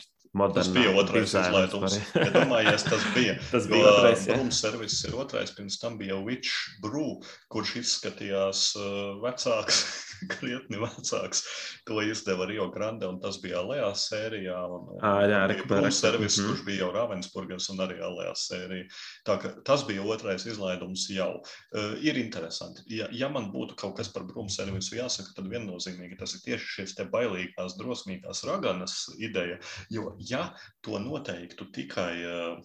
Tas 0.54 0.70
bija 0.70 0.92
otrais 0.94 1.32
izlaidums. 1.34 1.96
Ja 2.20 2.28
domājies, 2.34 2.84
tas 2.86 3.06
bija. 3.16 3.34
tas 3.54 3.66
bija 3.70 3.82
jo, 3.82 3.94
otrais. 3.96 4.26
Brūm 4.30 4.52
servis 4.54 4.98
ir 5.08 5.16
otrais, 5.18 5.54
pirms 5.58 5.80
tam 5.82 5.96
bija 5.98 6.20
Witch 6.22 6.52
Brew, 6.84 7.16
kurš 7.50 7.80
izskatījās 7.82 8.62
uh, 8.78 9.16
vecāks, 9.24 9.80
krietni 10.36 10.78
vecāks. 10.82 11.42
To 11.90 12.04
izdeva 12.06 12.46
Rio 12.50 12.68
Grande, 12.70 13.08
un 13.10 13.18
tas 13.24 13.40
bija 13.42 13.64
Alejā 13.64 13.90
sērijā. 13.98 14.60
Un, 14.70 14.92
à, 15.02 15.16
jā, 15.26 15.40
arī 15.48 15.58
Brūm 15.64 15.90
servis, 15.90 16.38
mm 16.38 16.44
-hmm. 16.44 16.52
kurš 16.52 16.66
bija 16.68 16.84
jau 16.84 16.92
Ravensburgers 16.94 17.70
un 17.74 17.82
arī 17.88 17.98
Alejā 17.98 18.36
sērija. 18.36 18.86
Tā 19.26 19.40
ka 19.42 19.54
tas 19.66 19.88
bija 19.88 20.06
otrais 20.06 20.46
izlaidums 20.46 21.08
jau. 21.10 21.42
Uh, 21.74 21.98
ir 22.06 22.22
interesanti. 22.22 22.86
Ja, 23.00 23.08
ja 23.12 23.30
man 23.30 23.50
būtu 23.50 23.76
kaut 23.76 23.98
kas 23.98 24.14
par 24.14 24.30
Brūm 24.30 24.50
servisu 24.50 24.96
jāsaka, 25.02 25.34
tad 25.36 25.50
viennozīmīgi 25.50 26.22
tas 26.22 26.38
ir 26.38 26.46
tieši 26.46 26.66
šis 26.76 26.96
te 26.96 27.10
bailīgās, 27.10 27.80
drosmīgās 27.82 28.46
raganas 28.46 29.10
ideja, 29.18 29.58
jo 29.90 30.19
ja 30.20 30.50
to 30.86 31.00
noteiktu 31.00 31.70
tikai, 31.74 32.14
eh, 32.24 32.58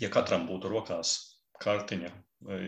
ja 0.00 0.10
katram 0.12 0.46
būtu 0.48 0.70
rokās 0.70 1.16
kartiņa, 1.60 2.12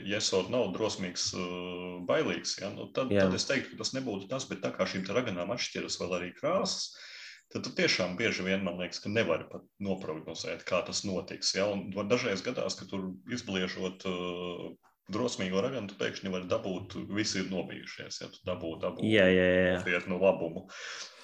yes 0.04 0.32
or 0.36 0.50
no, 0.52 0.66
drosmīgs, 0.72 1.32
eh, 1.34 2.04
bailīgs, 2.08 2.58
ja, 2.60 2.70
nu 2.70 2.90
tad, 2.92 3.10
Jā. 3.10 3.26
tad 3.26 3.34
es 3.34 3.48
teiktu, 3.48 3.72
ka 3.72 3.84
tas 3.84 3.94
nebūtu 3.96 4.28
tas, 4.28 4.44
bet 4.48 4.62
tā 4.64 4.72
kā 4.74 4.84
šīm 4.84 5.06
raganām 5.08 5.52
atšķiras 5.54 5.98
vēl 6.00 6.18
arī 6.18 6.32
krāsas, 6.36 6.92
tad 7.52 7.68
tiešām 7.76 8.16
bieži 8.16 8.44
vien 8.44 8.64
man 8.64 8.78
liekas, 8.80 9.00
ka 9.04 9.12
nevar 9.12 9.46
pat 9.50 9.64
noprognozēt, 9.80 10.64
kā 10.64 10.80
tas 10.86 11.04
notiks. 11.04 11.54
Ja? 11.54 11.68
Un 11.68 11.92
dažreiz 12.08 12.40
gadās, 12.44 12.78
ka 12.78 12.88
tur 12.88 13.12
izbliežot 13.28 14.06
uh, 14.08 14.72
drosmīgo 15.10 15.62
raganu, 15.62 15.90
tu 15.90 15.96
pēkšņi 15.98 16.30
vari 16.32 16.48
dabūt, 16.50 16.94
visi 17.10 17.40
ir 17.42 17.48
nobijušies, 17.50 18.20
ja 18.22 18.28
tu 18.30 18.42
dabū, 18.46 18.76
dabū 18.82 19.06
jā, 19.06 19.26
jā, 19.32 19.48
jā. 19.82 20.02
no 20.10 20.20
labumu. 20.22 20.66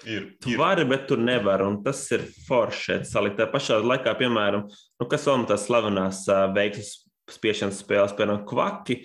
Ir, 0.06 0.32
tu 0.42 0.52
ir. 0.52 0.58
vari, 0.60 0.84
bet 0.88 1.08
tu 1.10 1.18
nevari, 1.18 1.66
un 1.66 1.80
tas 1.82 2.00
ir 2.14 2.22
forši. 2.46 3.00
Salikt. 3.08 3.38
Tā 3.40 3.48
pašā 3.50 3.80
laikā, 3.82 4.14
piemēram, 4.18 4.68
nu, 4.70 5.06
kas 5.10 5.26
vēl 5.26 5.46
tās 5.50 5.66
slavenās 5.66 6.22
uh, 6.30 6.46
veiksmes 6.54 6.92
spiešanas 7.34 7.80
spēles, 7.82 8.14
piemēram, 8.16 8.44
kvaki, 8.48 9.00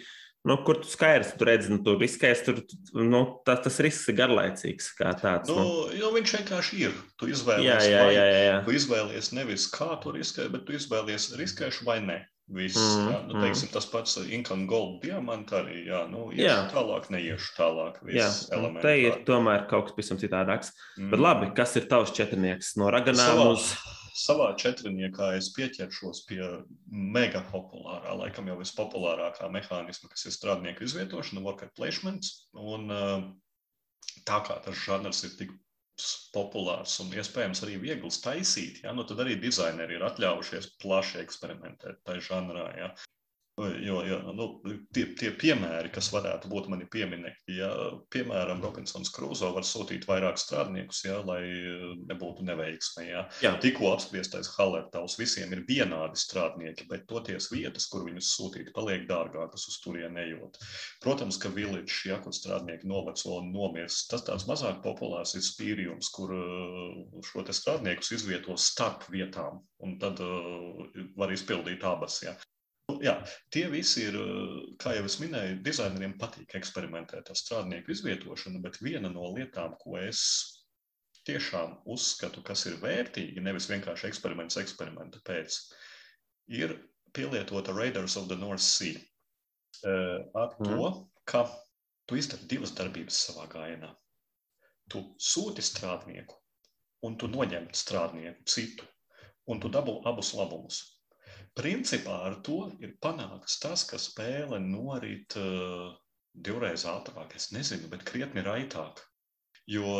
nu, 0.47 0.57
kur 0.67 0.79
tu 0.83 0.89
skaidrs, 0.91 1.33
tu 1.39 1.47
redzi, 1.47 1.71
nu, 1.73 1.79
tu 1.83 1.95
riskēs, 1.99 2.43
tur, 2.45 2.61
nu, 2.99 3.23
tas, 3.47 3.63
tas 3.65 3.79
risks 3.83 4.11
ir 4.11 4.17
garlaicīgs 4.19 4.91
tāds. 4.99 5.49
Nu, 5.49 5.57
nu. 5.59 5.87
Jo 5.97 6.13
viņš 6.15 6.35
vienkārši 6.37 6.83
ir. 6.85 6.99
Tu 7.19 7.31
izvēlies, 7.33 7.65
jā, 7.67 7.79
jā, 7.89 8.05
jā, 8.13 8.27
jā, 8.29 8.43
jā. 8.47 8.59
tu 8.67 8.77
izvēlies 8.77 9.33
nevis 9.35 9.67
kā 9.73 9.93
tu 10.03 10.13
riskē, 10.15 10.47
bet 10.53 10.67
tu 10.67 10.77
izvēlies 10.77 11.31
riskēšu 11.39 11.89
vai 11.89 11.99
ne. 12.05 12.21
Viss, 12.51 12.75
mm, 12.75 13.05
jā, 13.07 13.19
nu, 13.29 13.35
teiksim, 13.39 13.69
mm. 13.69 13.71
Tas 13.71 13.85
pats 13.87 14.17
Inkan 14.35 14.65
Gold 14.67 14.97
diamants 15.05 15.55
arī. 15.55 15.85
Jā, 15.87 16.01
nu, 16.11 16.25
jā. 16.35 16.57
tālāk, 16.73 17.07
neiešu 17.13 17.53
tālāk. 17.55 18.01
Jā, 18.11 18.27
te 18.83 18.95
ir 18.99 19.21
tomēr 19.27 19.63
kaut 19.71 19.87
kas 19.87 19.95
pavisam 19.95 20.19
citādāks. 20.19 20.73
Mm. 20.97 21.13
Bet 21.13 21.23
labi, 21.23 21.49
kas 21.55 21.77
ir 21.79 21.87
tavs 21.91 22.11
četrnieks 22.17 22.73
no 22.81 22.91
raganām 22.93 23.31
savā, 23.31 23.47
uz? 23.55 23.69
Savā 24.19 24.49
četrniekā 24.59 25.31
es 25.37 25.53
pieķeršos 25.55 26.25
pie 26.27 26.41
mega 26.91 27.45
populārā, 27.47 28.11
laikam 28.19 28.51
jau 28.51 28.59
vispopulārākā 28.59 29.47
mehānisma, 29.53 30.11
kas 30.11 30.27
ir 30.27 30.35
strādnieku 30.35 30.83
izvietošana, 30.85 31.41
worker 31.47 31.71
placements. 31.79 32.49
Un, 32.59 32.91
tā 34.27 34.43
kā 34.43 34.59
tas 34.67 34.83
žanrs 34.83 35.23
ir 35.29 35.39
tik 35.39 35.55
populārs 36.33 36.95
un 37.03 37.11
iespējams 37.13 37.63
arī 37.65 37.77
viegls 37.81 38.19
taisīt, 38.23 38.81
ja, 38.85 38.93
nu 38.97 39.05
tad 39.07 39.21
arī 39.23 39.35
dizaineri 39.41 39.97
ir 39.97 40.05
atļaujušies 40.07 40.71
plaši 40.81 41.21
eksperimentēt 41.21 42.01
tajā 42.07 42.25
žanrā. 42.29 42.67
Ja. 42.79 42.89
Jo, 43.57 43.99
jo 44.01 44.31
nu, 44.33 44.45
tie, 44.95 45.03
tie 45.13 45.29
piemēri, 45.37 45.91
kas 45.93 46.07
varētu 46.09 46.49
būt 46.49 46.71
mani 46.73 46.87
pieminēti, 46.89 47.59
ja, 47.59 47.69
piemēram, 48.09 48.63
Robinsons 48.65 49.11
Krūzo 49.13 49.51
var 49.53 49.65
sūtīt 49.67 50.07
vairāk 50.09 50.39
strādniekus, 50.41 51.03
ja, 51.05 51.19
lai 51.21 51.43
nebūtu 52.09 52.47
neveiksme. 52.47 53.05
Ja. 53.11 53.27
Jā. 53.45 53.51
Tikko 53.61 53.91
apspriestais 53.93 54.49
Hallertavs 54.55 55.19
visiem 55.21 55.53
ir 55.53 55.61
vienādi 55.67 56.17
strādnieki, 56.17 56.87
bet 56.89 57.05
toties 57.11 57.51
vietas, 57.53 57.85
kur 57.93 58.07
viņus 58.07 58.31
sūtīt, 58.33 58.71
paliek 58.73 59.05
dārgākas 59.11 59.67
uz 59.69 59.77
turien 59.83 60.17
ejot. 60.17 60.57
Protams, 61.05 61.37
ka 61.37 61.53
village, 61.53 61.99
ja, 62.09 62.17
kur 62.25 62.33
strādnieki 62.33 62.89
noveco 62.89 63.37
un 63.37 63.53
nomirst, 63.53 64.07
tas 64.09 64.25
tāds 64.25 64.47
mazāk 64.49 64.81
populārs 64.81 65.35
ir 65.37 65.45
spīrījums, 65.45 66.09
kur 66.17 66.33
šo 67.29 67.45
te 67.45 67.53
strādniekus 67.53 68.15
izvieto 68.17 68.57
starp 68.57 69.05
vietām, 69.13 69.61
un 69.85 69.99
tad 70.01 70.17
uh, 70.25 70.89
var 71.21 71.37
izpildīt 71.37 71.85
abas. 71.85 72.17
Ja. 72.25 72.33
Jā, 73.03 73.13
tie 73.53 73.63
visi 73.71 74.09
ir, 74.09 74.17
kā 74.81 74.91
jau 74.97 75.05
es 75.07 75.15
minēju, 75.21 75.61
dizaineriem 75.63 76.17
patīk 76.19 76.55
eksperimentēt 76.59 77.29
ar 77.31 77.39
strādnieku 77.39 77.93
izvietošanu, 77.93 78.59
bet 78.63 78.81
viena 78.83 79.11
no 79.11 79.29
lietām, 79.31 79.77
ko 79.79 79.95
es 80.01 80.23
tiešām 81.27 81.77
uzskatu, 81.87 82.43
kas 82.43 82.65
ir 82.67 82.75
vērtīgi, 82.81 83.43
nevis 83.43 83.69
vienkārši 83.71 84.09
eksperiments 84.09 84.59
eksperimenta 84.59 85.21
pēc, 85.23 85.59
ir 86.51 86.75
pielietota 87.15 87.75
Raiders 87.75 88.17
of 88.19 88.27
the 88.27 88.35
North 88.35 88.65
Sea. 88.65 88.99
Ar 89.87 90.51
mm. 90.59 90.67
to, 90.67 90.89
ka 91.29 91.45
tu 92.07 92.19
izdari 92.19 92.49
divas 92.51 92.73
darbības 92.75 93.19
savā 93.29 93.47
gājienā. 93.51 93.93
Tu 94.91 94.99
sūti 95.23 95.63
strādnieku, 95.63 96.35
un 97.07 97.15
tu 97.19 97.29
noņem 97.31 97.69
strādnieku 97.71 98.43
citu, 98.43 98.87
un 99.47 99.63
tu 99.63 99.71
dabū 99.71 100.01
abus 100.09 100.33
labumus. 100.35 100.83
Principā 101.57 102.15
ar 102.27 102.39
to 102.45 102.59
ir 102.81 102.95
panākts 103.03 103.59
tas, 103.61 103.83
ka 103.85 103.99
spēle 104.01 104.57
norit 104.63 105.35
uh, 105.37 105.91
divreiz 106.33 106.85
ātrāk. 106.89 107.35
Es 107.37 107.51
nezinu, 107.53 107.89
bet 107.91 108.05
krietni 108.09 108.41
raitāk. 108.45 109.03
Jo 109.69 109.91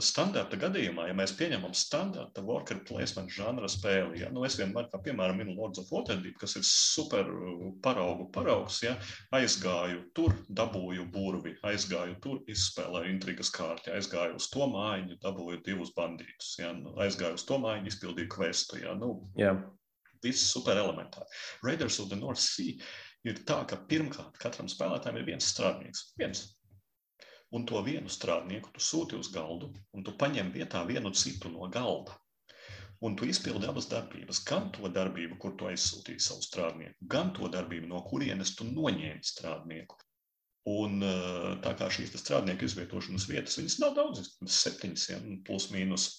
standarta 0.00 0.56
gadījumā, 0.56 1.10
ja 1.10 1.14
mēs 1.16 1.34
pieņemam 1.36 1.74
standarta 1.76 2.40
worker 2.40 2.78
placement 2.88 3.28
žanra 3.28 3.68
spēli, 3.68 4.22
ja, 4.22 4.30
nu 4.32 4.46
es 4.48 4.54
vienmēr, 4.56 4.86
kā 4.88 4.96
piemēram, 5.04 5.42
minu 5.42 5.58
Lords 5.58 5.82
of 5.82 5.90
Waterdeep, 5.92 6.38
kas 6.40 6.56
ir 6.56 6.64
super 6.64 7.28
paraugu 7.84 8.30
paraugs, 8.32 8.78
ja, 8.86 8.94
aizgāju 9.36 10.06
tur, 10.16 10.32
dabūju 10.48 11.04
burvi, 11.12 11.52
aizgāju 11.68 12.16
tur, 12.24 12.38
izspēlēju 12.48 13.12
intrigas 13.12 13.52
kārti, 13.52 13.92
aizgāju 13.92 14.38
uz 14.40 14.48
to 14.54 14.70
mājiņu, 14.72 15.18
dabūju 15.26 15.60
divus 15.68 15.92
bandītus, 15.98 16.54
ja, 16.62 16.72
nu, 16.78 16.94
aizgāju 17.04 17.36
uz 17.36 17.44
to 17.50 17.60
mājiņu, 17.60 17.92
izpildīju 17.92 18.32
kvestu, 18.38 18.80
ja, 18.86 18.96
nu, 18.96 19.18
yeah 19.36 19.60
viss 20.24 20.50
super 20.52 20.78
elementāri. 20.80 21.28
Raiders 21.66 22.00
of 22.02 22.08
the 22.12 22.18
North 22.20 22.42
Sea 22.44 22.76
ir 23.24 23.42
tā, 23.48 23.60
ka 23.68 23.80
pirmkārt 23.90 24.38
katram 24.40 24.70
spēlētājam 24.70 25.20
ir 25.20 25.28
viens 25.32 25.52
strādnieks. 25.52 26.10
Viens. 26.20 26.48
un 27.50 27.64
to 27.66 27.80
vienu 27.82 28.06
strādnieku 28.06 28.70
tu 28.74 28.82
sūti 28.84 29.16
uz 29.18 29.30
galdu, 29.34 29.72
un 29.94 30.04
tu 30.06 30.12
paņem 30.18 30.52
vietā 30.54 30.84
vienu 30.86 31.10
citu 31.10 31.50
no 31.50 31.66
galda. 31.66 32.14
Un 33.00 33.16
tu 33.16 33.24
izpildi 33.24 33.64
abas 33.66 33.88
darbības, 33.88 34.42
gan 34.44 34.68
to 34.76 34.88
darbību, 34.92 35.38
kur 35.40 35.54
tu 35.56 35.66
aizsūtīji 35.70 36.20
savu 36.20 36.44
strādnieku, 36.44 37.08
gan 37.14 37.32
to 37.34 37.48
darbību, 37.48 37.88
no 37.88 38.02
kurienes 38.04 38.52
tu 38.58 38.66
noņēmi 38.68 39.24
strādnieku. 39.24 39.96
Un 40.68 41.00
eh, 41.02 41.46
tā 41.64 41.72
kā 41.80 41.88
šīs 41.88 42.12
strādnieku 42.20 42.68
izvietošanas 42.68 43.24
vietas, 43.30 43.56
viņas 43.56 43.78
nav 43.80 43.94
daudzas, 43.96 44.34
septiņas, 44.44 45.06
ja, 45.10 45.20
plus 45.46 45.70
mīnus. 45.72 46.10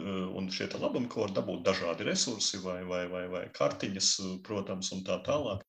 Un 0.00 0.48
šie 0.50 0.70
labumi, 0.80 1.08
ko 1.12 1.26
var 1.26 1.34
dabūt 1.36 1.66
dažādi 1.66 2.06
resursi 2.08 2.58
vai, 2.64 2.80
vai, 2.88 3.04
vai, 3.12 3.26
vai 3.28 3.42
kartiņas, 3.54 4.08
protams, 4.46 4.88
un 4.96 5.04
tā 5.04 5.18
tālāk. 5.26 5.60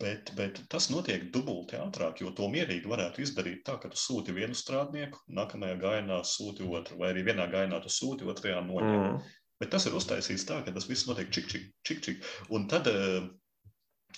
Bet, 0.00 0.30
bet 0.38 0.60
tas 0.70 0.86
notiek 0.90 1.30
dubulti 1.34 1.78
ātrāk, 1.78 2.20
jo 2.22 2.30
to 2.36 2.46
mierīgi 2.50 2.90
varētu 2.90 3.24
izdarīt 3.24 3.64
tā, 3.66 3.74
ka 3.82 3.90
tu 3.90 3.98
sūti 3.98 4.34
vienu 4.34 4.54
strādnieku, 4.54 5.18
nākamajā 5.34 5.78
gainā 5.82 6.20
sūti 6.26 6.66
otru, 6.66 6.98
vai 7.00 7.10
arī 7.10 7.24
vienā 7.26 7.48
gainā 7.50 7.80
tu 7.82 7.90
sūti, 7.90 8.28
otrajā 8.30 8.60
noņem. 8.66 9.00
Mm. 9.00 9.32
Bet 9.60 9.72
tas 9.74 9.86
ir 9.86 9.96
uztaisīts 9.98 10.46
tā, 10.46 10.60
ka 10.64 10.74
tas 10.76 10.86
viss 10.88 11.08
notiek 11.08 11.32
čik, 11.34 11.48
čik, 11.50 11.66
čik, 11.86 12.04
čik. 12.06 12.28
Un 12.54 12.68
tad 12.70 12.86
uh, 12.90 13.26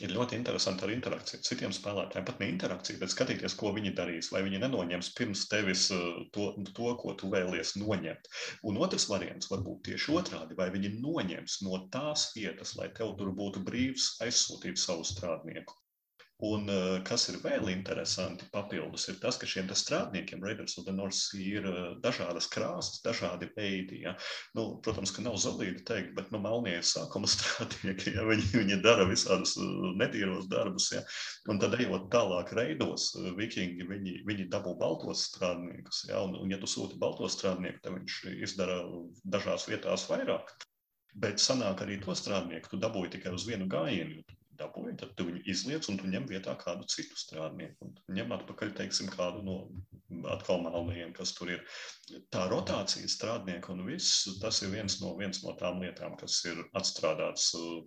ir 0.01 0.15
ļoti 0.15 0.39
interesanti 0.39 0.87
ar 0.87 0.93
interakciju. 0.95 1.43
Citiem 1.47 1.75
spēlētājiem 1.77 2.27
pat 2.29 2.41
ne 2.41 2.49
interakcija, 2.53 3.01
bet 3.03 3.13
skatīties, 3.13 3.57
ko 3.61 3.75
viņi 3.77 3.95
darīs. 3.99 4.31
Vai 4.35 4.45
viņi 4.47 4.63
nenoņems 4.65 5.13
pirms 5.19 5.45
tevis 5.53 5.89
uh, 5.95 6.23
to, 6.35 6.49
to 6.79 6.95
ko 7.03 7.17
tu 7.19 7.31
vēlies 7.33 7.77
noņemt. 7.83 8.33
Un 8.71 8.81
otrs 8.87 9.09
variants 9.13 9.51
var 9.53 9.65
būt 9.67 9.85
tieši 9.91 10.17
otrādi, 10.23 10.59
vai 10.59 10.71
viņi 10.75 10.95
noņems 10.99 11.61
no 11.67 11.85
tās 11.93 12.31
vietas, 12.37 12.77
lai 12.81 12.89
tev 12.97 13.17
tur 13.21 13.35
būtu 13.37 13.65
brīvs 13.69 14.15
aizsūtīt 14.25 14.81
savu 14.81 15.05
strādnieku. 15.09 15.82
Un 16.43 16.67
uh, 16.67 16.97
kas 17.07 17.29
ir 17.31 17.37
vēl 17.39 17.69
interesanti 17.71 18.49
papildus, 18.51 19.05
ir 19.13 19.19
tas, 19.23 19.37
ka 19.39 19.47
šiem 19.47 19.69
strādniekiem 19.79 20.41
Raiders 20.43 20.75
of 20.81 20.89
the 20.89 20.95
North 20.95 21.15
Sea 21.15 21.61
ir 21.61 21.69
uh, 21.71 21.77
dažādas 22.03 22.49
krāsas, 22.51 22.99
dažādi 23.05 23.47
veidi. 23.55 24.01
Ja? 24.03 24.17
Nu, 24.59 24.65
protams, 24.83 25.13
ka 25.15 25.23
nav 25.23 25.37
zelīti 25.39 25.85
teikt, 25.87 26.11
bet 26.17 26.33
nu, 26.35 26.41
melnie 26.43 26.75
ir 26.81 26.89
sākuma 26.89 27.31
strādnieki, 27.35 28.17
ja? 28.17 28.27
viņi, 28.27 28.51
viņi 28.57 28.81
dara 28.83 29.07
visādus 29.07 29.55
uh, 29.63 29.93
netīros 30.03 30.51
darbus. 30.51 30.91
Ja? 30.97 31.05
Un 31.53 31.63
tad 31.63 31.79
ejot 31.79 32.11
tālāk 32.11 32.51
reidos, 32.59 33.13
vikingi, 33.39 33.87
viņi, 33.87 34.19
viņi 34.27 34.51
dabū 34.51 34.75
baltos 34.83 35.29
strādniekus. 35.31 36.09
Ja? 36.11 36.27
Un, 36.27 36.35
un 36.43 36.51
ja 36.51 36.59
tu 36.59 36.67
sūti 36.67 36.99
baltos 36.99 37.39
strādnieku, 37.39 37.85
tad 37.87 38.01
viņš 38.01 38.21
izdara 38.43 38.83
dažās 39.23 39.71
vietās 39.71 40.11
vairāk. 40.11 40.51
Bet 41.23 41.39
sanāk 41.39 41.87
arī 41.87 42.03
to 42.03 42.19
strādnieku, 42.19 42.75
tu 42.75 42.83
dabūji 42.83 43.21
tikai 43.21 43.39
uz 43.39 43.47
vienu 43.47 43.71
gājienu 43.71 44.25
dabūji, 44.59 44.97
tad 45.01 45.15
tu 45.17 45.27
viņu 45.29 45.43
izliec 45.49 45.89
un 45.91 45.99
tu 46.01 46.11
ņem 46.11 46.27
vietā 46.31 46.55
kādu 46.61 46.87
citu 46.91 47.17
strādnieku. 47.19 47.89
Un 47.89 48.17
ņem 48.19 48.35
atpakaļ, 48.37 48.73
teiksim, 48.79 49.11
kādu 49.13 49.43
no 49.47 49.57
atkal 50.33 50.63
melnajiem, 50.65 51.13
kas 51.17 51.35
tur 51.37 51.55
ir. 51.55 51.65
Tā 52.35 52.47
rotācija 52.51 53.09
strādnieku 53.11 53.75
un 53.75 53.85
viss, 53.89 54.27
tas 54.43 54.63
ir 54.63 54.73
viens 54.75 54.99
no, 55.03 55.15
viens 55.19 55.43
no 55.45 55.57
tām 55.61 55.83
lietām, 55.85 56.17
kas 56.21 56.41
ir 56.49 56.61
atstrādāts 56.79 57.53
uh, 57.59 57.81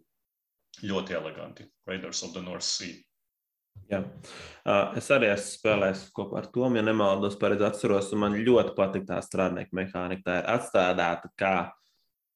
ļoti 0.83 1.17
eleganti. 1.19 1.69
Raiders 1.89 2.23
of 2.25 2.33
the 2.35 2.43
North 2.45 2.67
Sea. 2.67 2.97
Jā. 3.91 3.99
Es 4.97 5.09
arī 5.11 5.27
esmu 5.33 5.57
spēlējis 5.59 6.05
kopā 6.15 6.39
ar 6.39 6.45
Tomu, 6.49 6.79
ja 6.79 6.83
nemaldos, 6.85 7.35
pareizi 7.37 7.67
atceros, 7.67 8.13
un 8.15 8.23
man 8.23 8.37
ļoti 8.39 8.71
patīk 8.77 9.03
tā 9.09 9.19
strādnieka 9.21 9.75
mehānika. 9.75 10.23
Tā 10.25 10.37
ir 10.39 10.53
atstādāta 10.55 11.29
kā 11.37 11.57
Uh, 11.65 11.84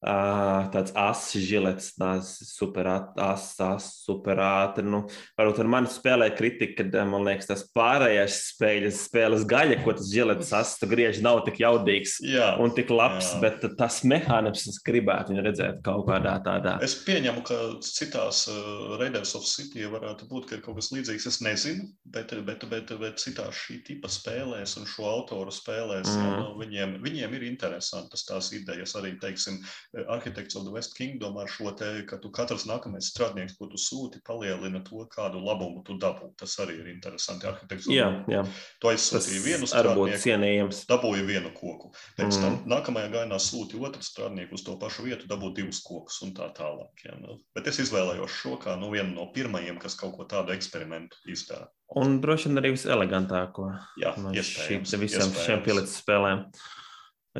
tāds 0.00 0.94
asins 0.96 1.44
žilets, 1.44 1.90
tās 1.98 2.32
super 2.48 2.88
asins, 2.88 3.90
super 4.06 4.40
ātri. 4.40 4.86
Nu, 4.88 5.02
varbūt 5.38 5.60
ar 5.60 5.70
mani 5.70 5.90
spēlē 5.92 6.30
kritika, 6.36 6.80
kad 6.80 6.96
man 7.10 7.26
liekas, 7.26 7.50
tas 7.50 7.66
pārējais 7.76 8.38
spēles, 8.54 9.02
spēles 9.10 9.44
gaļa, 9.48 9.80
ko 9.84 9.94
tas 9.98 10.08
žilets 10.12 10.52
asins 10.56 10.90
griež, 10.90 11.20
nav 11.24 11.42
tik 11.46 11.60
jaudīgs 11.60 12.18
jā, 12.24 12.54
un 12.62 12.72
tik 12.76 12.92
labs, 12.94 13.34
jā. 13.34 13.42
bet 13.44 13.66
tas 13.78 14.00
mehānisms 14.08 14.80
gribētu 14.86 15.34
viņu 15.34 15.44
redzēt 15.44 15.82
kaut 15.84 16.06
kādā 16.08 16.38
tādā. 16.44 16.78
Es 16.84 16.96
pieņemu, 17.04 17.44
ka 17.46 17.60
citās 17.84 18.46
uh, 18.50 18.96
Raiders 19.00 19.34
of 19.36 19.44
City 19.48 19.84
varētu 19.90 20.30
būt 20.30 20.48
ka 20.50 20.60
kaut 20.64 20.80
kas 20.80 20.90
līdzīgs. 20.94 21.28
Es 21.30 21.40
nezinu, 21.44 21.90
bet, 22.08 22.32
bet, 22.46 22.64
bet, 22.70 22.94
bet 23.00 23.20
citās 23.20 23.58
šī 23.66 23.80
tipa 23.86 24.08
spēlēs 24.10 24.78
un 24.80 24.88
šo 24.88 25.06
autoru 25.10 25.52
spēlēs, 25.54 26.08
mm. 26.08 26.24
jā, 26.24 26.40
nu, 26.40 26.48
viņiem, 26.60 26.96
viņiem 27.04 27.36
ir 27.36 27.46
interesantas 27.50 28.24
tās 28.28 28.50
idejas 28.56 28.96
arī, 28.98 29.14
teiksim, 29.20 29.60
Architects 30.08 30.54
of 30.54 30.64
the 30.64 30.70
West 30.70 30.94
Kingdom 30.94 31.36
ar 31.42 31.48
šo 31.50 31.72
te, 31.74 31.88
ka 32.06 32.20
tu 32.22 32.30
katrs 32.30 32.62
nākamais 32.68 33.08
strādnieks, 33.10 33.56
ko 33.58 33.66
tu 33.72 33.78
sūti, 33.80 34.20
palielina 34.26 34.84
to, 34.86 35.02
kādu 35.10 35.40
labumu 35.42 35.82
tu 35.86 35.96
dabū. 35.98 36.28
Tas 36.38 36.54
arī 36.62 36.76
ir 36.78 36.90
interesanti. 36.92 37.48
Architects 37.50 37.88
jā, 37.90 38.06
jā. 38.30 38.44
Tu 38.78 38.90
aizsūtīji 38.92 39.40
vienu 39.42 39.66
strādnieku, 39.66 40.68
dabūji 40.90 41.24
vienu 41.26 41.50
koku. 41.56 41.90
Pēc 42.18 42.30
mm. 42.30 42.44
tam 42.44 42.58
nākamajā 42.70 43.10
gainā 43.16 43.40
sūti 43.42 43.80
otru 43.82 44.04
strādnieku 44.06 44.54
uz 44.54 44.62
to 44.66 44.76
pašu 44.78 45.08
vietu, 45.08 45.26
dabū 45.30 45.50
divus 45.56 45.82
kokus 45.82 46.20
un 46.26 46.36
tā 46.38 46.46
tālāk. 46.54 47.02
Ja, 47.08 47.16
nu. 47.18 47.40
Bet 47.58 47.66
es 47.72 47.82
izvēlējos 47.82 48.36
šo 48.44 48.60
kā 48.62 48.76
nu, 48.78 48.92
vienu 48.94 49.16
no 49.16 49.26
pirmajiem, 49.34 49.80
kas 49.82 49.98
kaut 49.98 50.14
ko 50.20 50.28
tādu 50.30 50.54
eksperimentu 50.54 51.18
izdara. 51.30 51.66
Un 51.98 52.20
droši 52.22 52.46
vien 52.46 52.60
arī 52.60 52.70
viselegantāko 52.76 53.72
Jā, 53.98 54.14
no 54.22 54.30
šīm 54.30 54.86
visam 55.02 55.34
šiem 55.34 55.64
pielicis 55.66 55.98
spēlēm. 56.04 56.44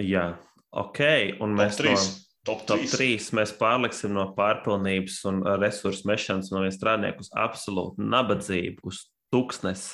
Jā, 0.03 0.33
ok. 0.75 1.01
Un 1.47 1.55
mēs 1.55 1.79
no 1.87 1.95
Top 2.51 2.65
3. 2.67 2.67
Top 2.67 2.99
3 2.99 3.31
mēs 3.39 3.53
pārliksim 3.55 4.15
no 4.17 4.25
pārpilnības 4.35 5.21
un 5.31 5.41
resursu 5.61 6.09
mešanas 6.11 6.51
no 6.51 6.65
viena 6.65 6.75
strādnieka 6.75 7.23
uz 7.23 7.31
absolūtu 7.39 8.03
nabadzību, 8.03 8.83
uz 8.91 9.05
tūkstnes, 9.31 9.85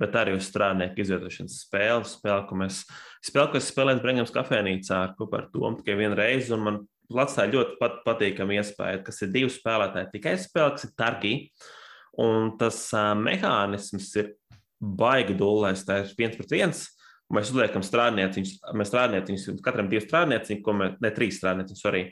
bet 0.00 0.16
arī 0.16 0.36
uz 0.38 0.46
strādnieku 0.48 1.02
izvietošanas 1.04 1.58
spēli. 1.66 2.08
Spēle, 2.08 2.46
ko 2.48 2.56
mēs 2.62 2.82
spēlējam, 3.26 3.52
ko 3.52 3.60
es 3.60 3.68
spēlēju 3.72 4.02
Brīngams 4.04 4.32
kafejnīcā 4.32 5.00
ar 5.02 5.12
kopā 5.18 5.42
ar 5.42 5.50
Tomu 5.52 5.76
tikai 5.82 5.98
vienu 6.00 6.16
reizi, 6.16 6.54
un 6.56 6.64
man 6.64 6.80
atstāja 7.12 7.52
ļoti 7.52 7.76
pat, 7.82 8.00
patīkami 8.06 8.56
iespēja, 8.62 9.02
kas 9.04 9.20
ir 9.26 9.34
divi 9.36 9.52
spēlētāji. 9.52 10.14
Tikai 10.16 10.36
spēle, 10.40 10.72
kas 10.78 10.88
ir 10.88 10.96
targi, 10.96 11.34
un 12.24 12.54
tas 12.60 12.80
uh, 12.96 13.12
mehānisms 13.20 14.08
ir 14.22 14.32
baigi 14.80 15.36
dūlēs, 15.36 15.84
tā 15.84 16.00
ir 16.02 16.16
viens 16.16 16.40
pret 16.40 16.56
viens. 16.56 16.86
Mēs 17.34 17.50
uzliekam 17.50 17.82
strādnieciņus, 17.82 18.52
mēs 18.78 18.90
strādnieciņus, 18.92 19.62
katram 19.64 19.88
divi 19.90 20.04
strādnieciņi, 20.04 20.60
ko 20.62 20.74
mēs, 20.78 20.98
ne 21.02 21.10
trīs 21.14 21.40
strādnieciņus, 21.40 21.86
arī, 21.90 22.02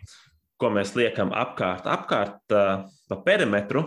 ko 0.59 0.71
mēs 0.75 0.95
liekam 0.99 1.31
apkārt, 1.35 1.87
apkārt 1.91 2.41
pa 2.51 3.19
perimetru, 3.27 3.85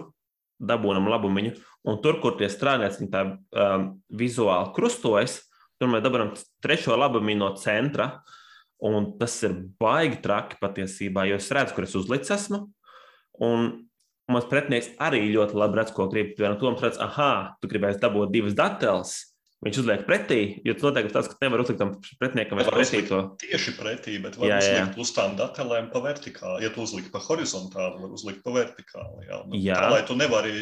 dabūjam 0.58 1.10
labumiņu, 1.12 1.52
un 1.91 1.99
tur, 2.04 2.22
kur 2.24 2.38
tie 2.40 2.48
strādnieciņi 2.49 3.10
tā 3.14 3.26
um, 3.28 3.90
vizuāli 4.08 4.72
krustojas, 4.76 5.41
tur 5.78 5.91
mēs 5.91 6.06
dabūjam 6.06 6.32
trešo 6.64 6.95
labumiņu 6.98 7.44
no 7.44 7.52
centra, 7.60 8.10
un 8.88 9.12
tas 9.20 9.36
ir 9.44 9.60
baigi 9.82 10.22
traki 10.24 10.62
patiesībā, 10.62 11.28
jo 11.28 11.38
es 11.41 11.52
redzu, 11.54 11.76
kur 11.76 11.88
es 11.88 11.95
uzlicis 11.98 12.34
esmu, 12.38 12.64
un 13.44 13.70
mans 14.32 14.48
pretinieks 14.49 14.94
arī 15.04 15.26
ļoti 15.34 15.58
labi 15.58 15.80
redz, 15.80 15.94
ko 15.95 16.08
grib. 16.12 16.34
Piemēram, 16.38 16.60
Toms 16.62 16.84
redz, 16.84 16.99
ah, 17.04 17.56
tu 17.62 17.70
gribēsi 17.72 18.02
dabūt 18.04 18.34
divas 18.34 18.58
dateles, 18.58 19.16
Viņš 19.66 19.78
uzliek 19.82 20.04
pretī, 20.06 20.40
jo 20.62 20.76
tas 20.78 20.84
noteikti 20.86 21.14
tas, 21.16 21.28
ka 21.32 21.40
nevar 21.42 21.64
uzlikt 21.64 21.80
tam 21.82 21.96
pretiniekam 22.22 22.60
vai 22.60 22.66
pretī 22.70 23.00
to. 23.08 23.24
Tieši 23.42 23.72
pretī, 23.74 24.20
bet 24.22 24.38
var 24.38 24.52
jā, 24.52 24.60
jā. 24.62 24.84
uzlikt 24.84 25.00
uz 25.02 25.12
tām 25.16 25.34
datelēm 25.40 25.88
pa 25.90 26.02
vertikāli. 26.04 26.62
Ja 26.62 26.70
tu 26.76 26.84
uzlikt 26.86 27.10
pa 27.10 27.18
horizontāli, 27.26 28.04
var 28.04 28.14
uzlikt 28.14 28.44
pa 28.46 28.54
vertikāli. 28.54 29.26
Jā, 29.26 29.42
nu, 29.50 29.58
jā. 29.58 29.80
Tā, 29.82 29.90
lai 29.96 30.04
tu 30.06 30.20
nevari 30.20 30.54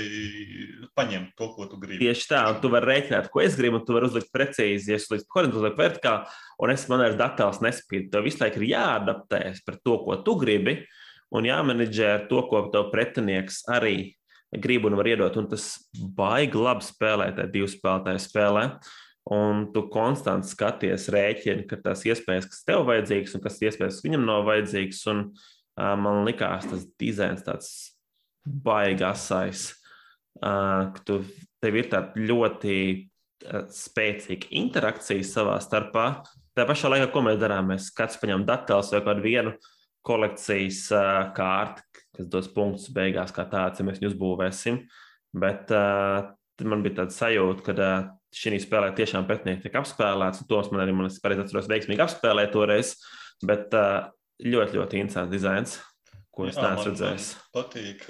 paņemt 0.96 1.36
to, 1.36 1.52
ko 1.58 1.68
tu 1.68 1.82
gribi. 1.82 2.00
Tieši 2.06 2.32
tā, 2.32 2.46
un 2.54 2.64
tu 2.64 2.72
vari 2.72 2.94
rēķināt, 2.94 3.28
ko 3.34 3.44
es 3.44 3.60
gribu, 3.60 3.82
un 3.82 3.84
tu 3.84 4.00
vari 4.00 4.08
uzlikt 4.08 4.32
precīzi, 4.32 4.94
ja 4.94 5.02
es 5.02 5.10
uzliku 5.10 5.42
horizontāli, 5.42 5.66
uzliku 5.66 5.84
vertikāli, 5.84 6.40
un 6.64 6.76
es 6.78 6.88
man 6.94 7.04
ar 7.04 7.20
dateles 7.20 7.60
nespīdu. 7.68 8.14
Tev 8.16 8.30
visu 8.32 8.46
laiku 8.46 8.64
ir 8.64 8.70
jāadaptējas 8.78 9.60
par 9.68 9.82
to, 9.84 10.00
ko 10.08 10.22
tu 10.24 10.40
gribi, 10.40 10.80
un 11.36 11.52
jāmenedžē 11.52 12.14
ar 12.14 12.30
to, 12.32 12.48
ko 12.48 12.70
tev 12.72 12.94
pretinieks 12.96 13.66
arī 13.76 14.16
grib 14.61 14.86
un 14.88 14.98
var 14.99 15.10
iedot. 15.10 15.36
Un 15.40 15.49
tas 15.52 15.65
baigi 16.18 16.60
labi 16.60 16.86
spēlē, 16.86 17.32
tā 17.38 17.48
divu 17.52 17.69
spēlētāju 17.72 18.23
spēlē. 18.23 18.68
Un 19.36 19.65
tu 19.73 19.88
konstanti 19.90 20.52
skaties, 20.52 21.07
rēķini, 21.14 21.65
ka 21.69 21.80
tas 21.82 22.03
iespējas, 22.06 22.45
kas 22.52 22.61
tev 22.68 22.84
vajadzīgs, 22.86 23.34
un 23.34 23.41
kas 23.41 23.57
iespējas, 23.64 24.03
viņam 24.06 24.27
nav 24.27 24.45
vajadzīgs. 24.49 25.02
Un, 25.14 25.23
uh, 25.34 25.95
man 25.98 26.22
likās, 26.27 26.68
tas 26.69 26.86
dizains 27.02 27.41
tāds 27.45 27.72
baigi 28.45 29.06
asais, 29.07 29.68
uh, 30.44 30.94
ka 30.94 31.06
tu, 31.07 31.19
tev 31.64 31.80
ir 31.82 31.90
tāda 31.90 32.22
ļoti 32.22 32.77
uh, 32.94 33.65
spēcīga 33.73 34.52
interakcija 34.61 35.26
savā 35.26 35.57
starpā. 35.64 36.10
Tā 36.56 36.68
pašā 36.69 36.94
laikā, 36.94 37.10
ko 37.11 37.26
mēs 37.26 37.41
darām, 37.41 37.73
mēs 37.73 37.90
katrs 37.98 38.22
paņemam 38.22 38.45
datus 38.48 38.94
vai 38.94 39.02
kādu 39.10 39.26
vienu 39.26 39.56
kolekcijas 40.06 40.82
uh, 40.94 41.22
kārtu, 41.36 41.84
kas 42.15 42.30
dos 42.32 42.49
punktus 42.53 42.91
beigās, 42.95 43.34
kā 43.36 43.48
tāds, 43.49 43.82
ja 43.82 43.88
mēs 43.88 44.02
viņu 44.02 44.14
uzbūvēsim. 44.14 44.84
Bet 45.36 45.73
uh, 45.76 46.32
man 46.64 46.86
bija 46.86 47.02
tāds 47.02 47.18
sajūta, 47.19 47.65
ka 47.65 47.76
uh, 47.76 48.11
šī 48.36 48.60
spēlē 48.64 48.94
tiešām 48.95 49.27
pretinieki 49.30 49.65
tiek 49.65 49.80
apspēlēts, 49.82 50.44
un 50.44 50.52
tos 50.52 50.72
man 50.72 50.84
arī, 50.84 50.95
man 50.95 51.10
es 51.10 51.19
pareizi 51.23 51.45
atceros, 51.45 51.72
veiksmīgi 51.72 52.06
apspēlēja 52.06 52.53
toreiz. 52.53 52.95
Bet 53.45 53.76
uh, 53.76 54.07
ļoti, 54.45 54.80
ļoti 54.80 55.02
interesants 55.02 55.34
dizains. 55.34 55.77
Ko 56.36 56.49
es 56.49 56.57
neesmu 56.60 56.90
redzējis? 56.90 57.30
Patīk, 57.56 58.02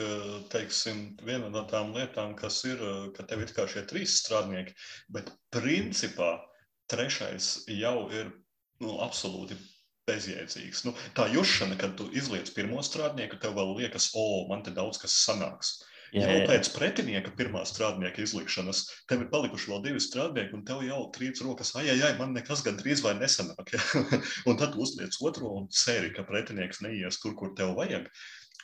teiksim, 0.50 1.02
viena 1.28 1.52
no 1.54 1.62
tām 1.70 1.92
lietām, 1.94 2.32
kas 2.38 2.64
ir, 2.66 2.80
ka 3.14 3.22
tev 3.30 3.44
ir 3.46 3.52
kā 3.54 3.68
šie 3.70 3.84
trīs 3.86 4.16
strādnieki, 4.24 4.74
bet 5.14 5.30
principā 5.54 6.32
trešais 6.90 7.68
jau 7.70 8.08
ir 8.10 8.32
nu, 8.82 8.96
absolūti 9.06 9.60
bezjēdzīgs. 10.10 10.86
Nu, 10.86 10.94
tā 11.18 11.28
jušana, 11.34 11.78
kad 11.82 11.98
tu 12.00 12.08
izliec 12.14 12.52
pirmo 12.56 12.84
strādnieku, 12.86 13.40
tev 13.42 13.58
vēl 13.58 13.76
liekas, 13.82 14.12
o, 14.18 14.46
man 14.52 14.64
te 14.66 14.74
daudz 14.76 15.02
kas 15.02 15.18
sanāks. 15.26 15.80
Jā, 16.14 16.28
jau 16.30 16.36
jā. 16.38 16.46
pēc 16.48 16.70
pretinieka 16.76 17.32
pirmā 17.36 17.64
strādnieka 17.68 18.22
izlikšanas 18.24 18.84
tev 19.10 19.26
ir 19.26 19.30
palikuši 19.32 19.72
vēl 19.72 19.82
divi 19.88 20.04
strādnieki, 20.04 20.54
un 20.56 20.64
tev 20.68 20.84
jau 20.86 21.02
trīc 21.16 21.42
rokas, 21.44 21.74
ai, 21.80 21.90
ai 21.92 22.14
man 22.20 22.36
nekas 22.38 22.62
gan 22.64 22.78
drīz 22.80 23.02
vai 23.04 23.16
nesanāk. 23.18 23.74
Ja? 23.74 23.82
un 24.50 24.62
tad 24.62 24.78
uzliec 24.80 25.18
otro 25.26 25.52
un 25.58 25.68
ceri, 25.74 26.14
ka 26.16 26.24
pretinieks 26.28 26.84
neies 26.86 27.20
tur, 27.24 27.36
kur 27.40 27.56
tev 27.58 27.74
vajag. 27.80 28.08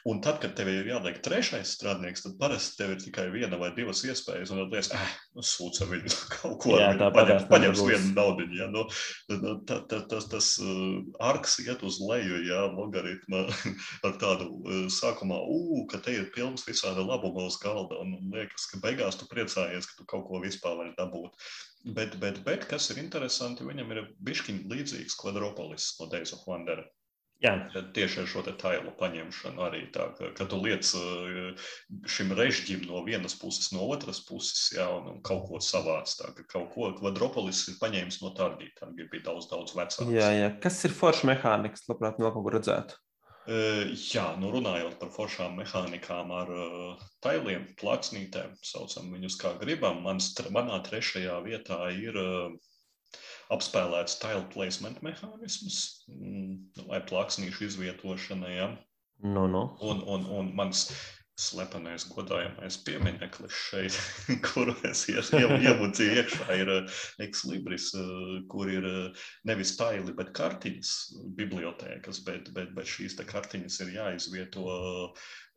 Un 0.09 0.21
tad, 0.25 0.39
kad 0.41 0.55
tev 0.57 0.69
ir 0.71 0.87
jāliek 0.89 1.19
trešais 1.21 1.75
strādnieks, 1.75 2.23
tad 2.25 2.37
parasti 2.39 2.79
tev 2.79 2.95
ir 2.95 3.01
tikai 3.03 3.27
viena 3.33 3.59
vai 3.61 3.69
divas 3.75 4.01
iespējas. 4.07 4.49
Un 4.53 4.63
tad 4.63 4.73
liekas, 4.73 4.89
ah, 4.97 5.15
nu, 5.37 5.45
sūdz 5.45 5.83
ar 5.85 5.91
viņu 5.91 6.13
kaut 6.35 6.55
ko 6.63 6.77
tādu, 6.79 7.09
paņem, 7.17 7.43
paņems 7.51 7.83
vienu 7.85 8.13
naudu. 8.15 8.47
Ja, 8.57 8.69
nu, 8.73 8.87
nu, 9.29 9.55
tā, 9.69 9.81
tā, 9.91 10.01
tas 10.09 10.25
tas 10.31 10.51
uh, 10.63 11.01
arks 11.31 11.59
iet 11.65 11.83
uz 11.85 11.99
leju, 12.01 12.41
ja 12.47 12.63
logaritma 12.71 13.43
ar 14.07 14.15
tādu 14.21 14.49
uh, 14.61 14.85
sākumā, 14.93 15.37
ū, 15.45 15.83
ka 15.91 16.01
te 16.01 16.15
ir 16.17 16.31
pilns 16.33 16.65
visāda 16.65 17.05
labuma 17.05 17.45
uz 17.49 17.59
galda. 17.61 17.99
Un, 18.01 18.15
un 18.17 18.33
liekas, 18.39 18.65
ka 18.71 18.81
beigās 18.81 19.19
tu 19.19 19.29
priecājies, 19.29 19.91
ka 19.91 19.99
tu 19.99 20.07
kaut 20.09 20.25
ko 20.29 20.41
vispār 20.41 20.79
vari 20.81 20.95
dabūt. 20.97 21.37
Bet, 21.93 22.17
bet, 22.21 22.41
bet 22.45 22.65
kas 22.69 22.89
ir 22.93 23.01
interesanti, 23.01 23.65
viņam 23.65 23.93
ir 23.93 24.03
bišķiņ 24.25 24.65
līdzīgs 24.69 25.17
kvadropolis 25.21 25.93
no 25.99 26.09
Days 26.09 26.33
of 26.35 26.43
Wonder. 26.49 26.83
Jā. 27.41 27.55
Tieši 27.95 28.21
ar 28.21 28.27
šo 28.29 28.43
tailu 28.45 28.91
paņemšanu 28.99 29.63
arī 29.65 29.81
tā, 29.93 30.11
ka, 30.17 30.29
ka 30.37 30.45
tu 30.49 30.59
liec 30.61 30.85
eh, 30.97 31.69
šim 32.05 32.35
režģim 32.37 32.85
no 32.85 33.01
vienas 33.07 33.33
puses, 33.39 33.71
no 33.73 33.87
otras 33.89 34.21
puses, 34.27 34.67
jā, 34.75 34.85
un, 34.93 35.07
un 35.15 35.21
kaut 35.25 35.47
ko 35.49 35.61
savāds. 35.65 36.19
Tā, 36.19 36.29
ka 36.37 36.45
kaut 36.53 36.69
ko 36.75 36.91
kvadropolis 36.99 37.63
ir 37.71 37.79
paņēmis 37.81 38.21
no 38.21 38.35
targī, 38.37 38.69
targī 38.77 39.09
bija 39.09 39.31
daudz, 39.31 39.49
daudz 39.49 39.73
vecāks. 39.77 40.13
Jā, 40.13 40.29
jā. 40.37 40.51
Kas 40.61 40.77
ir 40.85 40.93
forša 40.93 41.31
mehānikas, 41.33 41.87
labprāt, 41.89 42.21
vēl 42.21 42.35
kaut 42.35 42.45
kur 42.45 42.59
redzētu? 42.59 43.01
Uh, 43.49 43.89
jā, 43.97 44.27
nu 44.37 44.51
runājot 44.53 44.99
par 45.01 45.09
foršām 45.15 45.55
mehānikām 45.57 46.29
ar 46.37 46.49
uh, 46.53 47.05
tailiem, 47.25 47.71
plāksnītēm, 47.81 48.53
saucam 48.61 49.09
viņus 49.15 49.39
kā 49.41 49.55
gribam, 49.57 50.03
mans, 50.05 50.29
manā 50.53 50.77
trešajā 50.85 51.39
vietā 51.47 51.87
ir 51.89 52.21
uh, 52.21 52.53
apspēlēts 53.53 54.19
tile 54.21 54.43
placement 54.53 55.01
mehānisms 55.05 55.81
mm, 56.11 56.85
vai 56.89 57.01
plāksnīšu 57.07 57.67
izvietošana. 57.69 58.53
Ja? 58.53 58.69
No, 59.21 59.47
no. 59.47 59.65
Un, 59.85 60.05
un, 60.09 60.29
un 60.39 60.53
mans 60.57 60.87
slepenais 61.41 62.05
godājamais 62.11 62.77
piemineklis 62.85 63.53
šeit, 63.55 63.97
kuru 64.47 64.75
es 64.87 65.03
iemūcīju 65.09 66.17
iekšā, 66.21 66.47
ir 66.59 66.71
ekslibris, 67.25 67.91
kur 68.51 68.71
ir 68.71 68.87
nevis 69.47 69.73
taili, 69.79 70.13
bet 70.17 70.33
kartiņas 70.37 70.93
bibliotēkas, 71.39 72.21
bet, 72.27 72.51
bet, 72.55 72.75
bet 72.77 72.91
šīs 72.93 73.17
kartiņas 73.31 73.79
ir 73.85 73.95
jāizvieto 73.97 74.67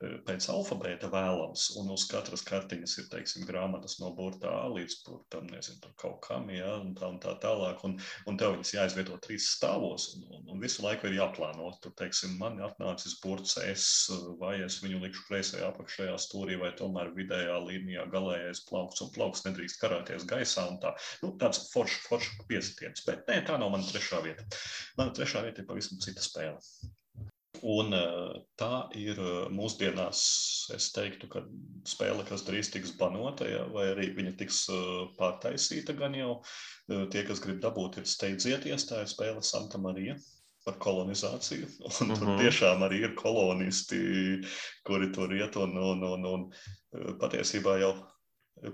pēc 0.03 0.47
alfabēta 0.51 1.09
vēlams, 1.13 1.69
un 1.81 1.93
uz 1.95 2.05
katras 2.11 2.43
kartiņas 2.47 2.97
ir, 2.99 3.07
teiksim, 3.13 3.45
grāmatas 3.49 3.97
no 4.01 4.11
burtā 4.17 4.53
līdz 4.73 4.97
burtam, 5.07 5.47
nezinu, 5.53 5.93
kaut 6.01 6.19
kam, 6.27 6.49
ja, 6.53 6.73
un 6.83 6.95
tā 6.99 7.09
un 7.13 7.21
tā 7.23 7.37
tālāk, 7.43 7.85
un, 7.87 7.95
un 8.29 8.39
tev 8.41 8.57
viņas 8.57 8.75
jāizvieto 8.75 9.19
trīs 9.25 9.47
stāvos, 9.55 10.09
un, 10.17 10.27
un, 10.35 10.49
un 10.55 10.63
visu 10.63 10.83
laiku 10.85 11.09
ir 11.09 11.19
jāplāno. 11.21 11.71
Tur, 11.83 11.95
teiksim, 12.01 12.35
man 12.41 12.59
atnācis 12.65 13.17
burts 13.23 13.57
S, 13.63 14.11
vai 14.41 14.57
es 14.65 14.81
viņu 14.83 15.01
likšu 15.05 15.27
kreisajā 15.29 15.71
apakšējā 15.71 16.19
stūrī, 16.27 16.59
vai 16.61 16.73
tomēr 16.79 17.15
vidējā 17.17 17.61
līnijā 17.69 18.09
galējais 18.13 18.65
plaukts, 18.69 19.05
un 19.05 19.15
plaukts 19.15 19.47
nedrīkst 19.47 19.81
karāties 19.83 20.27
gaisā, 20.31 20.67
tā. 20.83 20.95
Nu, 21.23 21.35
tāds 21.41 21.69
foršs, 21.71 22.03
foršs 22.09 22.45
piesitiens, 22.51 23.07
bet 23.07 23.25
nē, 23.31 23.41
tā 23.47 23.61
nav 23.63 23.73
mana 23.75 23.87
trešā 23.89 24.21
vieta. 24.27 24.47
Mana 24.99 25.15
trešā 25.15 25.47
vieta 25.47 25.63
ir 25.63 25.71
pavisam 25.71 26.03
cita 26.03 26.25
spēle. 26.25 26.59
Un 27.63 27.95
eh, 27.95 28.35
tā 28.59 28.89
ir 28.99 29.19
eh, 29.21 29.49
mūsdienās, 29.55 30.21
es 30.75 30.91
teiktu, 30.95 31.29
ka 31.31 31.45
spēle, 31.87 32.25
kas 32.27 32.43
drīz 32.47 32.73
tiks 32.75 32.95
banota, 32.99 33.47
ja, 33.49 33.63
vai 33.71 33.87
arī 33.93 34.09
viņa 34.17 34.35
tiks 34.41 34.65
eh, 34.75 34.95
pārtaisīta 35.19 35.95
gan 35.99 36.17
jau. 36.19 36.41
Tie, 36.85 37.23
kas 37.25 37.41
grib 37.41 37.63
dabūt, 37.63 37.97
ir 38.01 38.09
steidziet 38.09 38.67
iestāju 38.69 39.09
spēle 39.09 39.41
Santa 39.41 39.79
Marija 39.81 40.19
par 40.67 40.77
kolonizāciju. 40.83 41.71
Un 41.87 41.89
uh 41.89 41.95
-huh. 41.95 42.19
tur 42.19 42.29
mhm. 42.29 42.41
tiešām 42.43 42.85
arī 42.85 43.01
ir 43.05 43.15
kolonisti, 43.17 44.01
kuri 44.85 45.13
tur 45.13 45.33
iet 45.33 45.57
un, 45.57 45.79
un, 45.79 46.03
un, 46.03 46.27
un 46.27 47.17
patiesībā 47.21 47.79
jau 47.81 47.95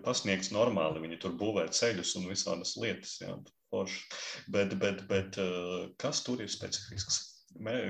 pasniegts 0.02 0.50
normāli. 0.50 1.02
Viņi 1.06 1.20
tur 1.20 1.36
būvē 1.38 1.68
ceļus 1.68 2.16
un 2.16 2.30
visādas 2.32 2.76
lietas. 2.76 3.20
Jā, 3.20 3.36
bet, 4.48 4.78
bet, 4.78 5.06
bet 5.06 5.38
kas 5.98 6.24
tur 6.24 6.42
ir 6.42 6.48
specifisks? 6.48 7.29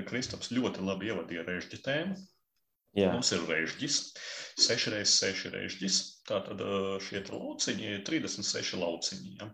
Kristaps 0.09 0.51
ļoti 0.51 0.83
labi 0.85 1.11
ievadīja 1.11 1.45
režģi 1.47 1.81
tēmu. 1.85 2.17
Jā. 2.97 3.13
Mums 3.13 3.29
ir 3.31 3.45
režģis, 3.47 3.97
6 4.59 4.91
reizes 4.91 5.15
6 5.23 5.51
režģis. 5.53 5.99
Tātad 6.27 6.59
šie 7.05 7.21
lauciņi 7.29 7.87
ir 7.93 8.01
36 8.07 8.81
lauciņi. 8.81 9.37
Ja? 9.39 9.47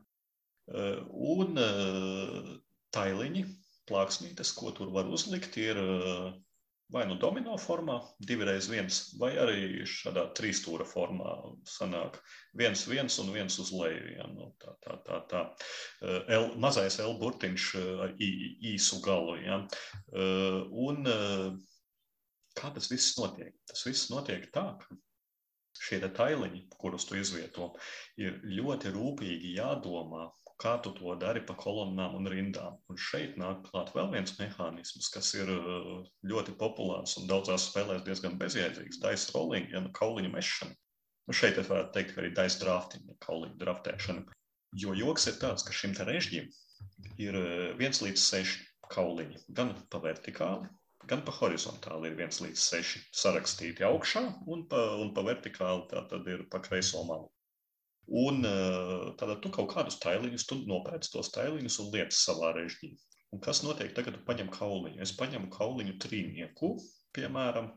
Un 1.36 1.60
tailiņi, 2.98 3.44
plāksnītes, 3.90 4.56
ko 4.58 4.74
tur 4.74 4.90
var 4.96 5.06
uzlikt, 5.14 5.60
ir 5.62 5.78
vai 6.94 7.04
nu 7.08 7.18
domino 7.20 7.58
formā, 7.60 7.98
divi 8.24 8.46
reizes 8.48 8.70
viens, 8.72 9.00
vai 9.20 9.34
arī 9.40 9.86
šādā 9.88 10.28
trīsstūra 10.38 10.88
formā 10.88 11.34
sanāk 11.68 12.20
viens, 12.58 12.86
viens 12.88 13.18
un 13.24 13.32
viens 13.36 13.58
uz 13.60 13.74
leju. 13.76 14.14
Ja? 14.16 14.28
Nu, 14.32 14.52
tā, 14.62 14.76
tā, 14.86 15.00
tā, 15.08 15.18
tā. 15.32 15.42
L, 16.38 16.54
mazais 16.64 17.00
L 17.04 17.18
burtiņš 17.20 17.68
ar 18.06 18.16
īsu 18.20 19.02
galu. 19.06 19.36
Ja? 19.44 19.60
Un 20.88 21.04
kā 22.58 22.72
tas 22.74 22.90
viss 22.92 23.18
notiek? 23.20 23.54
Tas 23.68 23.84
viss 23.88 24.10
notiek 24.14 24.48
tā, 24.56 24.70
ka 24.80 25.02
šie 25.78 26.02
tailiņi, 26.02 26.66
kurus 26.80 27.06
tu 27.06 27.20
izvieto, 27.20 27.74
ir 28.18 28.40
ļoti 28.48 28.96
rūpīgi 28.96 29.58
jādomā 29.60 30.30
kā 30.62 30.74
tu 30.82 30.92
to 30.98 31.14
dari 31.22 31.42
pa 31.46 31.54
kolonnām 31.58 32.16
un 32.18 32.30
rindām. 32.32 32.78
Un 32.90 33.00
šeit 33.08 33.38
nāk 33.42 33.62
klāt 33.70 33.92
vēl 33.96 34.10
viens 34.14 34.34
mehānisms, 34.40 35.10
kas 35.14 35.30
ir 35.38 35.52
uh, 35.54 35.92
ļoti 36.32 36.56
populārs 36.62 37.18
un 37.22 37.30
daudzās 37.30 37.70
spēlēs 37.70 38.06
diezgan 38.08 38.40
bezjēdzīgs- 38.42 39.02
dice 39.06 39.36
rolling, 39.36 39.70
ja 39.74 39.84
nu 39.86 39.94
kauliņu 40.00 40.34
mešana. 40.34 40.74
Nu, 41.28 41.36
šeit 41.36 41.60
es 41.62 41.70
varētu 41.70 41.94
teikt, 41.94 42.16
ka 42.16 42.24
arī 42.24 42.34
dice 42.34 42.62
drafting, 42.64 43.06
ja 43.06 43.20
kauliņu 43.28 43.60
draftēšana. 43.62 44.26
Jo 44.84 44.96
joks 44.98 45.28
ir 45.30 45.38
tāds, 45.42 45.66
ka 45.68 45.76
šim 45.76 45.94
te 45.98 46.08
režģim 46.08 46.50
ir 47.22 47.38
uh, 47.38 47.78
viens 47.78 48.02
līdz 48.02 48.26
seši 48.26 48.66
kauliņi, 48.94 49.46
gan 49.54 49.76
pa 49.92 50.02
vertikāli, 50.02 50.70
gan 51.08 51.22
pa 51.28 51.34
horizontāli 51.38 52.10
ir 52.10 52.18
viens 52.20 52.42
līdz 52.42 52.66
seši 52.72 53.04
sarakstīti 53.22 53.86
augšā, 53.86 54.26
un 54.48 54.66
pa, 54.72 54.84
un 55.04 55.14
pa 55.14 55.24
vertikāli 55.28 55.86
tā 55.92 56.04
tad 56.10 56.28
ir 56.34 56.48
pa 56.52 56.64
kreiso 56.64 57.04
malu. 57.08 57.30
Un 58.08 58.46
tad 59.20 59.34
tu 59.44 59.52
kaut 59.52 59.68
kādus 59.74 60.00
tailiņus, 60.00 60.48
tu 60.48 60.62
nopērci 60.70 61.12
tos 61.12 61.32
tailiņus 61.36 61.80
un 61.84 61.92
liec 61.92 62.16
savā 62.16 62.54
režģī. 62.56 62.94
Un 63.36 63.42
kas 63.44 63.60
notiek 63.66 63.92
tagad, 63.92 64.16
kad 64.16 64.22
tu 64.22 64.28
paņem 64.30 64.52
kauliņu? 64.54 65.02
Es 65.04 65.12
paņemu 65.20 65.50
kauliņu 65.52 65.98
trīnieku, 66.00 66.70
piemēram, 67.18 67.74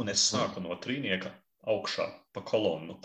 un 0.00 0.12
es 0.12 0.24
sāku 0.32 0.62
no 0.64 0.78
trīnieka 0.80 1.34
augšā 1.68 2.06
pa 2.32 2.42
kolonnu 2.48 2.96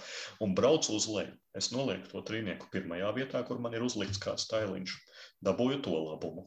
un 0.41 0.55
braucu 0.57 0.95
uz 0.95 1.09
leju. 1.11 1.35
Es 1.57 1.71
nolieku 1.73 2.07
to 2.13 2.23
trīnieku 2.25 2.69
pirmajā 2.71 3.11
vietā, 3.17 3.43
kur 3.43 3.59
man 3.59 3.75
ir 3.75 3.83
uzlikts 3.83 4.21
kāds 4.23 4.47
tailiņš, 4.51 4.95
dabūju 5.45 5.81
to 5.85 5.97
labumu. 5.97 6.45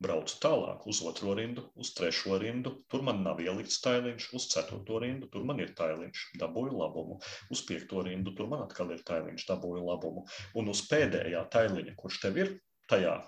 Braucu 0.00 0.36
tālāk 0.40 0.86
uz 0.88 1.02
otro 1.04 1.34
rindu, 1.36 1.66
uz 1.76 1.92
trešo 1.96 2.38
rindu. 2.40 2.72
Tur 2.92 3.04
man 3.06 3.20
nav 3.26 3.42
ielikts 3.44 3.80
tailiņš, 3.84 4.30
uz 4.36 4.46
ceturto 4.52 5.00
rindu. 5.02 5.28
Tur 5.32 5.44
man 5.48 5.60
ir 5.60 5.74
tailiņš, 5.76 6.24
dabūju 6.40 6.78
labumu. 6.80 7.18
Uz 7.52 7.64
piekto 7.68 8.04
rindu 8.06 8.32
tur 8.36 8.48
man 8.52 8.64
atkal 8.64 8.94
ir 8.94 9.04
tailiņš, 9.06 9.44
dabūju 9.50 9.84
labumu. 9.90 10.24
Un 10.56 10.72
uz 10.72 10.86
pēdējā 10.88 11.44
tailiņa, 11.52 11.96
kurš 12.00 12.22
tev 12.24 12.40
ir 12.40 12.56
tajā 12.90 13.18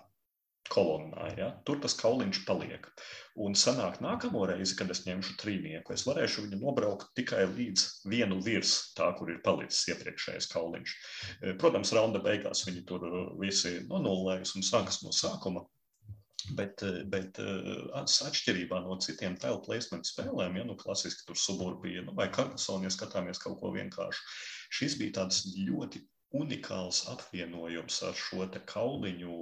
kolonnā, 0.70 1.26
ja, 1.38 1.48
tur 1.66 1.80
tas 1.82 1.94
kauliņš 1.98 2.42
paliek. 2.46 2.86
Un 3.42 3.56
sanāk 3.58 3.98
nākamo 4.04 4.44
reizi, 4.48 4.76
kad 4.78 4.90
es 4.92 5.04
ņemšu 5.06 5.36
trīnieku, 5.40 5.94
es 5.94 6.04
varēšu 6.06 6.46
viņu 6.46 6.60
nobraukt 6.60 7.12
tikai 7.18 7.44
līdz 7.48 7.86
vienu 8.12 8.40
virs 8.44 8.92
tā, 8.96 9.08
kur 9.18 9.32
ir 9.32 9.42
palicis 9.44 9.88
iepriekšējais 9.92 10.50
kauliņš. 10.52 10.96
Protams, 11.60 11.94
raunda 11.96 12.22
beigās 12.24 12.66
viņi 12.68 12.84
tur 12.88 13.06
visi 13.40 13.78
nonulējas 13.88 14.56
un 14.58 14.66
sākas 14.66 15.02
no 15.06 15.14
sākuma. 15.16 15.66
Bet, 16.58 16.82
eh, 16.82 17.04
bet 17.06 17.38
atšķirībā 17.38 18.80
no 18.82 18.96
citiem 18.98 19.36
tēlu 19.38 19.60
placement 19.62 20.08
spēlēm, 20.08 20.56
ja 20.58 20.64
nu 20.66 20.74
klasiski 20.74 21.28
tur 21.28 21.38
suburbija 21.38 22.02
nu, 22.02 22.16
vai 22.18 22.26
karkasoni, 22.34 22.88
ja 22.88 22.90
skatāmies 22.90 23.38
kaut 23.38 23.60
ko 23.60 23.70
vienkāršu, 23.76 24.24
šis 24.74 24.98
bija 24.98 25.20
tāds 25.20 25.44
ļoti 25.54 26.02
unikāls 26.36 27.02
apvienojums 27.12 27.98
ar 28.08 28.16
šo 28.18 28.46
kauliņu 28.72 29.34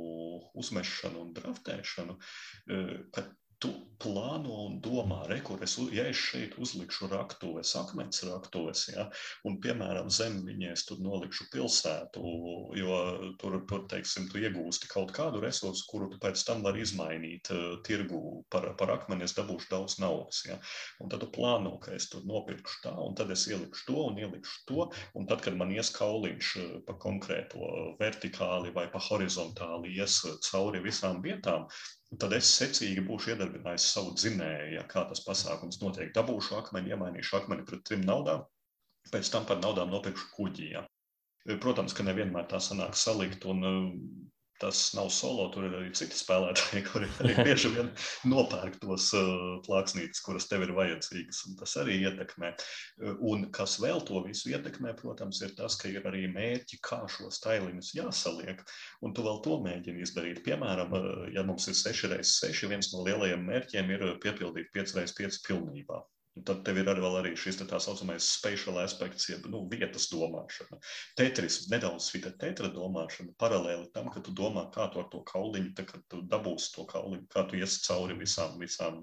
uzmešanu 0.63 1.25
un 1.27 1.35
draftēšanu, 1.37 2.17
eh, 2.19 2.97
ka 3.15 3.27
tu 3.61 3.71
plāno 4.01 4.55
un 4.65 4.79
domā, 4.81 5.19
re, 5.29 5.39
kur 5.45 5.61
es, 5.65 5.75
ja 5.93 6.07
es 6.09 6.17
šeit 6.17 6.55
uzlikšu 6.61 7.11
raktuves, 7.11 7.75
akmens 7.77 8.23
raktuves, 8.25 8.87
ja, 8.95 9.07
un, 9.45 9.59
piemēram, 9.61 10.09
zem 10.13 10.39
viņas 10.47 10.87
tur 10.89 11.03
nolikšu 11.05 11.51
pilsētu, 11.53 12.23
jo 12.81 13.01
tur, 13.43 13.59
tur 13.69 13.85
teiksim, 13.93 14.31
tu 14.33 14.41
iegūsti 14.41 14.89
kaut 14.93 15.13
kādu 15.17 15.43
resursu, 15.45 15.85
kuru 15.91 16.09
tu 16.13 16.21
pēc 16.23 16.47
tam 16.49 16.65
vari 16.65 16.81
izmainīt 16.87 17.53
uh, 17.53 17.77
tirgu 17.85 18.41
par, 18.53 18.71
par 18.81 18.95
akmeni, 18.97 19.29
es 19.29 19.37
dabūšu 19.37 19.69
daudz 19.75 19.99
naudas, 20.01 20.41
ja, 20.49 20.57
un 21.05 21.13
tad 21.13 21.21
tu 21.27 21.29
plāno, 21.37 21.77
ka 21.85 21.93
es 21.99 22.09
tur 22.09 22.25
nopirkšu 22.29 22.83
tā, 22.89 22.97
un 23.05 23.17
tad 23.21 23.37
es 23.37 23.45
ielikšu 23.53 23.87
to 23.91 24.09
un 24.09 24.25
ielikšu 24.25 24.65
to, 24.73 24.89
un 25.21 25.29
tad, 25.29 25.45
kad 25.45 25.61
man 25.61 25.77
ies 25.77 25.93
kauliņš 26.01 26.57
uh, 26.65 26.75
pa 26.89 26.97
konkrēto 27.05 27.69
vertikāli 28.01 28.73
vai 28.73 28.89
pa 28.89 29.05
horizontāli 29.11 29.99
ies 30.01 30.23
uh, 30.25 30.41
cauri 30.49 30.81
visām 30.89 31.21
vietām, 31.21 31.69
tad 32.19 32.33
es 32.35 32.51
secīgi 32.59 33.05
būšu 33.07 33.35
iedarbinājis 33.35 33.91
savu 33.95 34.15
dzinēju, 34.19 34.73
ja 34.75 34.87
kā 34.91 35.05
tas 35.11 35.23
pasākums 35.23 35.79
notiek. 35.83 36.11
Dabūšu 36.17 36.57
akmeni, 36.59 36.91
iemainīšu 36.95 37.37
akmeni 37.39 37.67
pret 37.69 37.85
trim 37.87 38.03
naudām, 38.07 38.43
pēc 39.13 39.31
tam 39.31 39.47
par 39.47 39.61
naudām 39.63 39.93
nopirkšu 39.95 40.33
kuģi. 40.35 40.71
Ja. 40.75 40.85
Protams, 41.63 41.95
ka 41.97 42.05
nevienmēr 42.05 42.49
tā 42.51 42.59
sanāk 42.63 42.99
salikt, 42.99 43.47
un 43.49 43.63
tas 44.61 44.83
nav 44.97 45.09
solo, 45.15 45.49
tur 45.55 45.67
ir 45.69 45.77
arī 45.79 45.91
citi 45.97 46.19
spēlētāji, 46.19 46.83
kuri 46.91 47.09
arī 47.25 47.37
bieži 47.47 47.73
vien 47.75 47.91
nopērk 48.29 48.79
tos 48.83 49.09
uh, 49.17 49.57
plāksnītes, 49.67 50.23
kuras 50.27 50.49
tev 50.51 50.67
ir 50.67 50.75
vajadzīgas. 50.77 51.43
Tas 51.61 51.77
arī 51.83 51.99
ietekmē. 52.05 52.53
Un 53.33 53.49
kas 53.57 53.79
vēl 53.83 54.05
to 54.09 54.23
visu 54.27 54.53
ietekmē, 54.53 54.95
protams, 55.01 55.43
ir 55.47 55.57
tas, 55.59 55.79
ka 55.81 55.91
ir 55.91 56.07
arī 56.11 56.27
mērķi, 56.33 56.81
kā 56.87 57.03
šos 57.11 57.41
tailiņus 57.45 57.95
jāsaliek. 57.99 58.63
Un 59.07 59.17
tu 59.17 59.27
vēl 59.27 59.43
to 59.47 59.59
mēģini 59.65 60.05
izdarīt. 60.07 60.45
Piemēram, 60.47 60.97
ja 61.35 61.45
mums 61.47 61.69
ir 61.71 61.79
6x6, 61.81 62.69
viens 62.71 62.93
no 62.95 63.05
lielajiem 63.09 63.45
mērķiem 63.49 63.93
ir 63.97 64.09
piepildīt 64.23 64.73
5x5 64.77 65.45
pilnībā. 65.49 66.05
Un 66.41 66.45
tad 66.49 66.63
tev 66.65 66.79
ir 66.81 66.89
arī, 66.89 67.03
arī 67.05 67.31
šis 67.37 67.59
tā 67.61 67.77
saucamais 67.85 68.25
spatial 68.39 68.79
aspekts, 68.81 69.27
jeb 69.29 69.45
nu, 69.53 69.67
vietas 69.69 70.07
domāšana. 70.09 70.79
Tetris 71.21 71.67
nedaudz 71.69 72.07
šī 72.09 72.23
tetra 72.41 72.71
domāšana 72.73 73.35
paralēli 73.37 73.91
tam, 73.93 74.09
ka 74.09 74.23
tu 74.25 74.33
domā, 74.33 74.63
kā 74.73 74.87
tu 74.89 75.03
ar 75.03 75.11
to 75.13 75.21
kauliņu, 75.29 75.75
tad, 75.77 75.91
kad 75.91 76.07
tu 76.09 76.23
dabūsi 76.25 76.71
to 76.79 76.87
kauliņu, 76.89 77.27
kā 77.29 77.45
tu 77.45 77.61
iesi 77.61 77.83
cauri 77.85 78.17
visām, 78.17 78.57
visām 78.63 79.03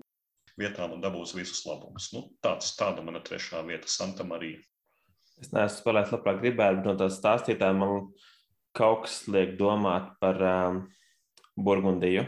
vietām 0.57 0.97
un 0.97 1.05
dabūsi 1.05 1.37
visus 1.37 1.61
labumus. 1.69 2.09
Nu, 2.15 2.25
tāds, 2.41 2.71
tāda 2.79 3.05
mana 3.05 3.21
trešā 3.21 3.61
vieta, 3.69 3.85
Santa 3.85 4.25
Marija. 4.25 4.57
Es 5.37 5.53
neesmu 5.53 5.83
spēlējis, 5.83 6.17
labprāt 6.17 6.41
gribētu, 6.41 6.81
bet 6.81 6.89
no 6.89 6.97
tās 7.03 7.21
stāstītājiem 7.21 7.83
man 7.83 8.09
kaut 8.73 9.05
kas 9.05 9.19
liek 9.29 9.53
domāt 9.61 10.09
par 10.17 10.41
um, 10.41 10.81
Burgundiju 11.53 12.25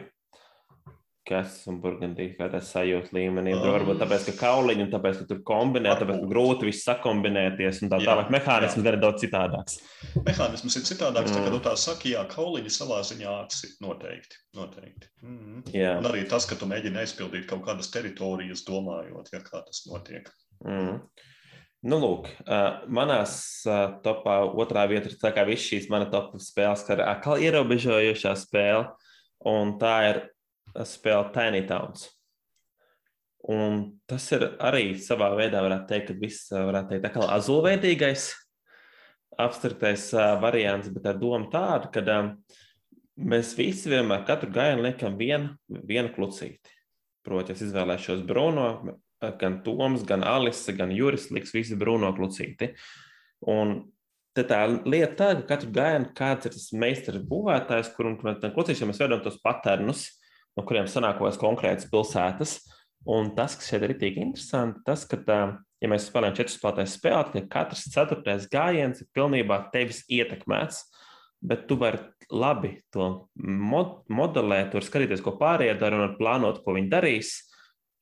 kas 1.29 1.59
un 1.69 1.77
burgundija, 1.83 2.33
kā 2.37 2.47
tas 2.51 2.71
sajūta 2.73 3.13
līmenī. 3.15 3.53
Um, 3.53 3.67
varbūt 3.75 4.01
tāpēc, 4.01 4.25
ka 4.31 4.33
kauliņi 4.39 4.85
un 4.85 4.91
tāpēc, 4.93 5.21
ka 5.21 5.27
tur 5.29 5.41
kombinē, 5.45 5.93
tāpēc, 5.99 6.23
ka 6.23 6.29
grūti 6.31 6.69
viss 6.69 6.87
sakombinēties 6.87 7.83
un 7.85 7.93
tā 7.93 8.01
tālāk. 8.03 8.31
Mehānisms 8.33 8.89
ir 8.89 8.99
daudz 9.03 9.23
citādāks. 9.23 9.79
Mehānisms 10.25 10.79
ir 10.79 10.85
citādāks, 10.89 11.31
mm. 11.31 11.37
tā 11.37 11.45
kā 11.45 11.53
tu 11.53 11.61
tā 11.69 11.75
saki, 11.79 12.13
jā, 12.15 12.25
kauliņi 12.33 12.73
savā 12.73 12.99
ziņā 13.11 13.35
atsit 13.45 13.77
noteikti. 13.85 14.41
noteikti. 14.57 15.11
Mm. 15.23 15.63
Jā. 15.75 15.95
Un 16.01 16.09
arī 16.09 16.25
tas, 16.29 16.49
ka 16.49 16.57
tu 16.59 16.69
mēģini 16.69 17.03
aizpildīt 17.03 17.45
kaut 17.49 17.63
kādas 17.67 17.91
teritorijas, 17.93 18.65
domājot, 18.67 19.29
ja 19.35 19.43
kā 19.45 19.61
tas 19.65 19.85
notiek. 19.89 20.31
Mm. 20.65 21.03
Nu, 21.89 21.95
lūk, 21.95 22.25
manās 22.91 23.37
uh, 23.63 23.85
topā 24.03 24.41
otrā 24.59 24.83
vieta 24.91 25.07
ir 25.07 25.15
tā 25.21 25.29
kā 25.31 25.45
viss 25.47 25.69
šīs 25.69 25.87
mana 25.91 26.09
topa 26.11 26.41
spēles, 26.43 26.83
kā 26.83 26.97
atkal 27.05 27.39
ierobežojošā 27.39 28.33
spēle. 28.41 28.89
Un 29.47 29.77
tā 29.79 29.93
ir 30.09 30.17
spēle 30.87 31.29
Tiny 31.35 31.65
Towns. 31.69 32.07
Un 33.49 33.83
tas 34.09 34.25
ir 34.35 34.43
arī 34.59 34.93
savā 34.99 35.31
veidā, 35.39 35.61
varētu 35.63 35.87
teikt, 35.89 36.09
ka 36.11 36.19
viss 36.19 36.49
varētu 36.51 36.91
teikt, 36.93 37.05
tā 37.05 37.11
kā 37.13 37.27
azulveidīgais, 37.37 38.25
abstraktais 39.39 40.09
variants, 40.41 40.89
bet 40.91 41.07
ar 41.07 41.19
domu 41.21 41.47
tādu, 41.53 41.87
ka 41.93 42.03
um, 42.17 42.33
mēs 43.31 43.53
visi 43.57 43.91
vienmēr 43.91 44.25
katru 44.27 44.51
gājienu 44.55 44.83
liekam 44.89 45.15
vienu, 45.19 45.53
vienu 45.87 46.11
klucīti. 46.15 46.75
Proti, 47.23 47.55
es 47.55 47.63
izvēlēšos 47.63 48.25
Bruno, 48.27 48.67
gan 49.39 49.59
Toms, 49.63 50.03
gan 50.07 50.23
Alise, 50.27 50.75
gan 50.75 50.91
Juris 50.95 51.29
liks 51.31 51.55
visi 51.55 51.79
Bruno 51.79 52.11
klucīti. 52.15 52.73
Un 53.47 53.81
tā 54.35 54.61
lieta 54.87 55.15
tā, 55.19 55.33
ka 55.41 55.55
katru 55.55 55.71
gājienu 55.75 56.13
kāds 56.15 56.47
ir 56.47 56.55
tas 56.55 56.69
meistars 56.75 57.23
būvētājs, 57.27 57.91
kur 57.95 58.11
un 58.11 58.19
klucīšiem 58.19 58.91
mēs 58.91 59.01
veidojam 59.01 59.23
tos 59.25 59.39
patērnus, 59.43 60.05
no 60.59 60.67
kuriem 60.67 60.89
sanākos 60.91 61.39
konkrētas 61.39 61.87
pilsētas. 61.91 62.59
Un 63.09 63.31
tas, 63.35 63.55
kas 63.55 63.71
šeit 63.71 63.85
ir 63.87 63.95
tik 63.99 64.19
interesanti, 64.19 64.83
tas, 64.85 65.05
ka, 65.07 65.17
tā, 65.23 65.39
ja 65.79 65.89
mēs 65.89 66.09
spēlējam 66.09 66.35
četras 66.35 66.57
spēlētājas 66.59 66.95
spēli, 66.99 67.33
tad 67.35 67.47
katrs 67.53 67.85
ceturtais 67.93 68.47
gājiens 68.51 68.99
ir 68.99 69.07
pilnībā 69.15 69.61
tevis 69.73 70.01
ietekmēts, 70.11 70.81
bet 71.39 71.63
tu 71.69 71.77
vari 71.79 72.01
labi 72.29 72.75
to 72.93 73.07
mod 73.39 74.03
modelēt, 74.11 74.73
tur 74.73 74.85
skatīties, 74.85 75.23
ko 75.23 75.37
pārējie 75.39 75.77
dara 75.79 76.03
un 76.03 76.17
plānot, 76.19 76.59
ko 76.65 76.75
viņi 76.75 76.91
darīs, 76.91 77.31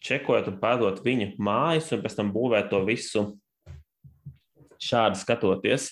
čekojot 0.03 0.49
un 0.49 0.59
pēdot 0.61 1.05
viņu 1.05 1.35
mājas 1.45 1.93
un 1.93 2.01
pēc 2.01 2.17
tam 2.17 2.33
būvēt 2.33 2.73
to 2.73 2.81
visu 2.89 3.27
šādi 4.81 5.21
skatoties. 5.21 5.91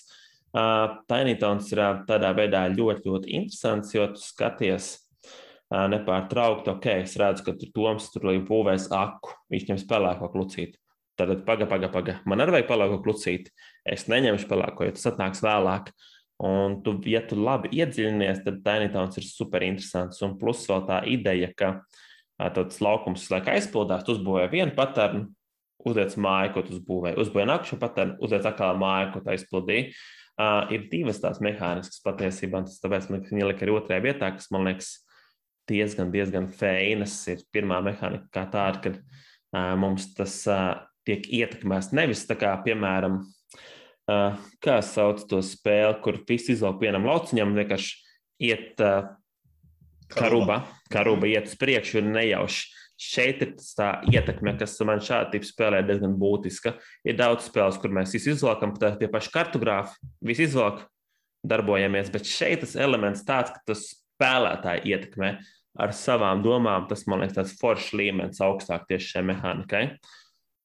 Uh, 0.56 0.98
Tainītons 1.10 1.68
ir 1.74 1.82
tādā 2.08 2.30
veidā 2.34 2.62
ļoti, 2.72 3.06
ļoti 3.06 3.34
interesants, 3.38 3.92
jo 3.94 4.06
tu 4.14 4.22
skaties 4.22 4.94
nepārtraukti, 5.92 6.70
ok, 6.72 6.90
es 7.04 7.16
redzu, 7.20 7.44
ka 7.46 7.54
tur 7.58 7.70
Toms 7.74 8.10
tur 8.12 8.28
būvēs 8.48 8.90
aku, 8.94 9.34
viņš 9.52 9.70
ņems 9.70 9.86
pelēko 9.90 10.30
klucīti. 10.32 10.78
Tad 11.16 11.32
paga, 11.46 11.64
paga, 11.68 11.88
paga. 11.88 12.18
Man 12.28 12.44
arī 12.44 12.58
vajag 12.58 12.68
pelēko 12.68 12.98
klucīti. 13.04 13.52
Es 13.88 14.04
neņemšu 14.12 14.50
pelēko, 14.50 14.84
jo 14.84 14.96
tas 14.96 15.08
atnāks 15.12 15.40
vēlāk. 15.44 15.88
Un, 16.44 16.80
tu, 16.84 16.98
ja 17.08 17.22
tu 17.24 17.38
labi 17.40 17.70
iedziļinies, 17.78 18.42
tad 18.44 18.60
Tainitons 18.66 19.16
ir 19.16 19.24
super 19.24 19.64
interesants. 19.64 20.20
Un 20.26 20.36
plus 20.40 20.66
vēl 20.68 20.84
tā 20.88 21.00
ideja, 21.08 21.48
ka 21.56 21.70
tāds 22.52 22.82
laukums 22.84 23.24
laika 23.32 23.54
aizpildās, 23.56 24.04
tu 24.04 24.12
uzbūvēji 24.12 24.52
vienu 24.52 24.76
paternu, 24.76 25.24
uzliec 25.88 26.12
māju, 26.20 26.52
ko 26.52 26.66
tu 26.66 26.76
uzbūvēji, 26.76 27.18
uzbūvēji 27.22 27.48
nākamo 27.48 27.80
paternu, 27.80 28.18
uzliec 28.26 28.48
atkal 28.50 28.76
māju, 28.80 29.14
ko 29.14 29.24
tu 29.24 29.32
aizpildīji. 29.32 29.88
Uh, 30.36 30.68
ir 30.68 30.82
divas 30.92 31.16
tās 31.22 31.40
mehāniskas 31.40 32.02
patiesībā, 32.04 32.60
tas 32.66 32.82
tāpēc 32.82 33.06
man 33.08 33.22
viņa 33.24 33.46
lika 33.48 33.64
arī 33.64 33.72
otrajā 33.72 34.02
vietā, 34.04 34.28
kas 34.36 34.50
man 34.52 34.68
liekas 34.68 34.90
diezgan, 35.68 36.10
diezgan 36.14 36.48
feinas. 36.52 37.18
Ir 37.32 37.42
pirmā 37.54 37.80
mehānika 37.84 38.28
kā 38.34 38.44
tāda, 38.52 38.82
kad 38.84 38.98
uh, 39.00 39.74
mums 39.80 40.10
tas 40.16 40.38
uh, 40.50 40.78
tiek 41.06 41.26
ietekmēts 41.26 41.92
nevis 41.96 42.24
tā 42.28 42.38
kā, 42.38 42.54
piemēram, 42.64 43.20
uh, 44.10 44.40
kā 44.64 44.80
sauc 44.84 45.22
to 45.30 45.42
spēli, 45.44 46.00
kur 46.04 46.20
viss 46.28 46.50
izvelk 46.52 46.80
vienam 46.82 47.06
lauciņam 47.08 47.54
vienkārši 47.58 47.94
iet 48.46 48.82
uh, 48.84 49.12
karuba, 50.12 50.64
karuba 50.92 51.30
iet 51.30 51.50
uz 51.50 51.56
priekšu 51.60 52.02
un 52.02 52.12
nejauši. 52.16 52.74
Šeit 52.96 53.42
ir 53.44 53.50
tā 53.60 53.90
ietekme, 54.08 54.54
kas 54.56 54.78
man 54.88 55.02
šādi 55.04 55.34
tipi 55.34 55.48
spēlē 55.50 55.82
diezgan 55.84 56.14
būtiska. 56.16 56.78
Ir 57.04 57.18
daudz 57.18 57.50
spēles, 57.50 57.76
kur 57.82 57.92
mēs 57.92 58.14
visi 58.16 58.30
izvelkam, 58.32 58.72
tā 58.80 58.94
tie 58.96 59.10
paši 59.12 59.34
kartogrāfi, 59.34 59.98
visi 60.24 60.46
izvelk, 60.46 60.80
darbojamies, 61.46 62.08
bet 62.14 62.24
šeit 62.24 62.62
tas 62.64 62.72
elements 62.80 63.20
tāds, 63.28 63.52
ka 63.52 63.60
tas 63.68 63.84
spēlētāji 64.16 64.94
ietekmē 64.94 65.34
ar 65.78 65.92
savām 65.96 66.42
domām, 66.44 66.86
tas 66.90 67.06
man 67.10 67.22
liekas, 67.22 67.36
tāds 67.36 67.56
foršs 67.60 67.92
līmenis 67.96 68.42
augstāk 68.44 68.86
tieši 68.88 69.16
šai 69.16 69.24
mehānikai. 69.30 69.84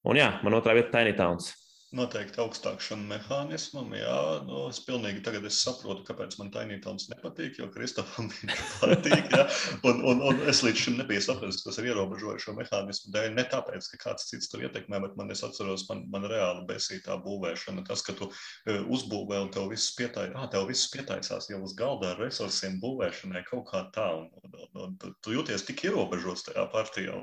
Un 0.07 0.17
jā, 0.17 0.31
man 0.43 0.57
otrā 0.57 0.73
vieta- 0.77 0.91
Tiny 0.97 1.13
Towns 1.17 1.51
noteikti 1.95 2.39
augstāk 2.39 2.79
šim 2.83 3.03
mehānismam. 3.09 3.91
Jā, 3.97 4.17
nu, 4.47 4.63
es 4.71 4.79
pilnīgi 4.85 5.23
tagad 5.25 5.45
es 5.47 5.59
saprotu, 5.63 6.05
kāpēc 6.07 6.37
man 6.39 6.51
Tainītons 6.53 7.09
nepatīk, 7.11 7.59
jo 7.59 7.67
Kristofam 7.73 8.29
viņš 8.31 8.61
patīk. 8.79 9.27
Jā, 9.35 9.45
un, 9.89 9.99
un, 10.07 10.23
un 10.29 10.39
es 10.51 10.63
līdz 10.63 10.85
šim 10.85 10.97
nebiju 11.01 11.23
sapratis, 11.25 11.59
kas 11.65 11.81
ir 11.81 11.89
ierobežojušo 11.91 12.55
mehānismu 12.55 13.11
dēļ. 13.15 13.27
Ne 13.35 13.45
tāpēc, 13.51 13.89
ka 13.91 14.01
kāds 14.05 14.29
cits 14.31 14.51
tur 14.51 14.63
ietekmē, 14.67 15.01
bet 15.03 15.19
man 15.19 15.35
es 15.35 15.43
atceros, 15.47 15.83
man, 15.89 16.05
man 16.13 16.29
reāli 16.31 16.63
besītā 16.69 17.19
būvēšana. 17.25 17.83
Tas, 17.89 18.05
ka 18.07 18.15
tu 18.15 18.31
e, 18.31 18.79
uzbūvē 18.95 19.43
un 19.43 19.51
tev 19.51 19.67
viss 19.73 19.91
pietājas, 19.97 20.35
ah, 20.39 20.47
tev 20.51 20.69
viss 20.71 20.87
pietājas 20.93 21.51
jau 21.51 21.59
uz 21.65 21.75
galda 21.77 22.13
ar 22.13 22.23
resursiem 22.23 22.79
būvēšanai 22.83 23.43
kaut 23.51 23.67
kā 23.73 23.83
tā. 23.95 24.07
Un, 24.21 24.31
un, 24.39 24.57
un, 24.63 24.79
un 24.87 24.97
tu, 25.19 25.35
jūties 25.35 25.67
tik 25.67 25.85
ierobežots 25.89 26.47
tajā 26.47 26.67
partijā. 26.71 27.19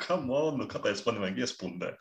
Kam 0.00 0.30
on, 0.40 0.62
nu, 0.62 0.70
kāpēc 0.72 1.04
man 1.04 1.20
vajag 1.26 1.44
iespundēt? 1.44 2.00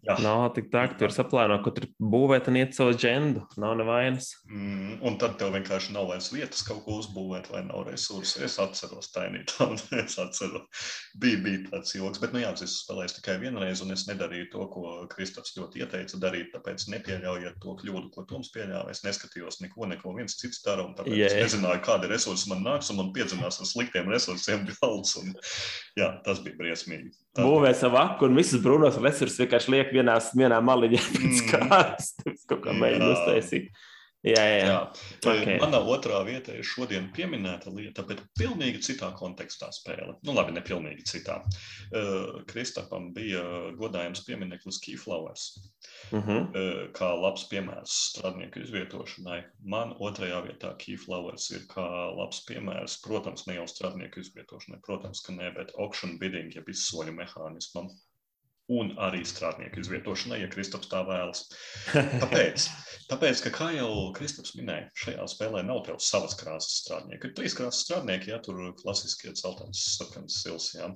Jā. 0.00 0.16
Nav 0.24 0.46
tik 0.56 0.70
tā, 0.72 0.86
ka 0.90 0.96
tur 0.98 1.12
saplāno, 1.12 1.58
ka 1.62 1.70
tur 1.76 1.86
būvēt 2.00 2.48
un 2.50 2.56
iet 2.56 2.72
savu 2.76 2.94
džendu. 2.96 3.42
Nav 3.60 3.76
nevainas. 3.78 4.30
Mm, 4.48 4.96
un 5.06 5.18
tad 5.20 5.36
tev 5.40 5.52
vienkārši 5.54 5.92
nav 5.94 6.08
vairs 6.10 6.30
vietas 6.32 6.64
kaut 6.66 6.82
ko 6.86 6.96
uzbūvēt, 7.02 7.50
vai 7.52 7.62
nav 7.66 7.84
resursi. 7.90 8.40
Es 8.46 8.56
atceros 8.62 9.12
tainīt, 9.14 9.52
es 10.00 10.16
atceros, 10.20 10.88
bija, 11.20 11.42
bija 11.44 11.62
tāds 11.68 11.94
joks. 11.94 12.22
Bet, 12.22 12.34
nu 12.34 12.42
jā, 12.42 12.50
es 12.64 12.78
spēlēju 12.80 13.18
tikai 13.18 13.36
vienreiz, 13.44 13.84
un 13.84 13.94
es 13.94 14.06
nedarīju 14.08 14.50
to, 14.54 14.66
ko 14.72 14.96
Kristaps 15.12 15.54
ļoti 15.58 15.84
ieteica 15.84 16.22
darīt. 16.24 16.50
Tāpēc 16.56 16.88
nepieļaujiet 16.96 17.60
to 17.62 17.76
kļūdu, 17.82 18.08
ko 18.16 18.26
Toms 18.30 18.50
pieļāva. 18.56 18.90
Es 18.94 19.04
neskatījos 19.06 19.60
neko, 19.62 19.86
neko 19.92 20.16
viens 20.16 20.38
cits 20.40 20.64
dara, 20.64 20.88
un 20.88 20.96
tāpēc 20.98 21.18
yeah. 21.18 21.36
es 21.36 21.52
nezināju, 21.52 21.84
kādi 21.86 22.10
resursi 22.10 22.50
man 22.50 22.64
nāks, 22.66 22.90
un 22.90 23.02
man 23.02 23.12
piedzinās 23.16 23.60
ar 23.60 23.68
sliktiem 23.68 24.08
resursiem 24.10 24.64
galds. 24.80 25.14
Un, 25.20 25.36
jā, 26.00 26.14
tas 26.26 26.40
bija 26.42 26.58
briesmīgi. 26.58 27.12
Būvē 27.38 27.70
savu 27.78 27.98
aku 28.00 28.26
un 28.26 28.34
visus 28.38 28.62
brūnos 28.62 28.98
resursus 28.98 29.38
vienkārši 29.44 29.70
liek 29.76 29.92
vienā, 29.94 30.16
vienā 30.34 30.58
maliņā 30.66 31.02
pēc 31.14 31.42
mm. 31.44 31.50
kārtas. 31.52 32.10
Kaut 32.50 32.64
kā 32.64 32.74
mēģina 32.74 33.12
uztaisīt. 33.14 33.70
Jā, 34.20 34.42
jā. 34.44 34.64
jā. 34.68 34.80
Okay. 35.24 35.54
Mana 35.62 35.78
otrā 35.88 36.18
vieta 36.26 36.52
ir 36.52 36.66
šodien 36.66 37.06
pieminēta 37.16 37.70
lieta, 37.72 38.04
bet 38.04 38.20
pilnīgi 38.36 38.82
citā 38.84 39.08
kontekstā 39.16 39.70
spēle. 39.72 40.18
Nu, 40.28 40.34
labi, 40.36 40.52
ne 40.52 40.60
pilnīgi 40.64 41.06
citā. 41.08 41.38
Uh, 41.88 42.42
Kristapam 42.50 43.10
bija 43.16 43.40
godājams 43.80 44.20
piemineklis 44.26 44.80
Keyflowers, 44.84 45.46
uh 46.12 46.20
-huh. 46.20 46.42
uh, 46.50 46.82
kā 46.96 47.08
labs 47.16 47.46
piemērs 47.48 47.96
strādnieku 48.10 48.60
izvietošanai. 48.66 49.40
Man 49.64 49.96
otrajā 49.96 50.42
vietā 50.44 50.74
Keyflowers 50.84 51.48
ir 51.56 51.64
kā 51.72 51.88
labs 52.20 52.44
piemērs, 52.44 53.00
protams, 53.06 53.46
ne 53.48 53.56
jau 53.56 53.66
strādnieku 53.72 54.20
izvietošanai, 54.20 54.82
protams, 54.84 55.24
ka 55.24 55.32
ne, 55.32 55.48
bet 55.56 55.72
auction 55.78 56.18
bidding, 56.18 56.52
jeb 56.54 56.68
izsoļu 56.68 57.16
mehānismam 57.16 57.88
un 58.70 58.92
arī 59.02 59.24
strādnieku 59.26 59.82
izvietošanai, 59.82 60.40
ja 60.44 60.48
Kristaps 60.50 60.90
tā 60.90 61.02
vēlas. 61.06 61.46
Kāpēc? 62.22 62.68
Tāpēc, 63.10 63.40
ka, 63.42 63.50
kā 63.54 63.68
jau 63.74 63.90
Kristaps 64.14 64.52
minēja, 64.54 64.86
šajā 65.02 65.24
spēlē 65.32 65.64
nav 65.66 65.82
tev 65.86 65.98
savas 66.04 66.36
krāsas 66.38 66.76
strādnieki. 66.84 67.26
Ir 67.26 67.34
trīs 67.34 67.56
krāsas 67.58 67.82
strādnieki, 67.86 68.30
ja 68.30 68.38
tur 68.44 68.60
klasiskie 68.78 69.32
celtnes, 69.38 69.82
sarkanas 69.96 70.36
sils, 70.44 70.68
jā. 70.76 70.86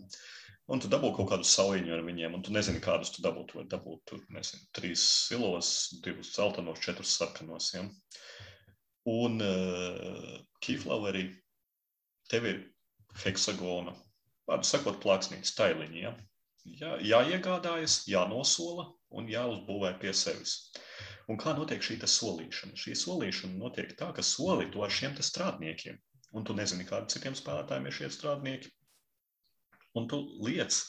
Un 0.70 0.80
tu 0.80 0.88
dabū 0.88 1.10
kaut 1.16 1.28
kādu 1.32 1.48
saujiņu 1.48 1.92
ar 1.96 2.04
viņiem, 2.06 2.36
un 2.38 2.44
tu 2.46 2.54
nezini, 2.54 2.80
kādus 2.84 3.10
tu 3.12 3.24
dabūtu. 3.24 3.58
Vai 3.58 3.66
dabūt 3.72 4.04
tur, 4.08 4.22
nezinu, 4.32 4.62
trīs 4.78 5.02
silos, 5.26 5.72
divus 6.04 6.30
celtenos, 6.36 6.80
četrus 6.84 7.16
sarkanos, 7.18 7.72
ja. 7.74 7.82
Un 9.10 9.42
uh, 9.44 10.36
Keyflowerī 10.64 11.26
tev 12.30 12.46
ir 12.48 12.62
heksagona, 13.24 13.92
vārdu 14.48 14.70
sakot, 14.70 15.02
plāksnītes 15.02 15.52
tailiņi, 15.58 16.06
ja 16.06 16.14
jā, 16.64 16.94
jāiegādājas, 17.04 18.02
jānosola 18.08 18.88
un 19.14 19.28
jāuzbūvē 19.30 19.94
pie 20.00 20.14
sevis. 20.16 20.56
Un 21.32 21.38
kā 21.40 21.54
notiek 21.56 21.84
šī 21.84 21.96
solīšana? 22.04 22.76
Šī 22.76 22.94
solīšana 23.00 23.56
notiek 23.60 23.94
tā, 23.96 24.10
ka 24.12 24.22
soli 24.22 24.68
to 24.72 24.82
ar 24.84 24.92
šiem 24.92 25.16
strādniekiem, 25.16 25.96
un 26.36 26.44
tu 26.44 26.56
nezini, 26.56 26.84
kādiem 26.84 27.08
citiem 27.14 27.36
spēlētājiem 27.38 27.88
ir 27.88 27.96
šie 27.98 28.10
strādnieki. 28.12 28.72
Un 29.96 30.08
tu 30.10 30.20
liec, 30.44 30.82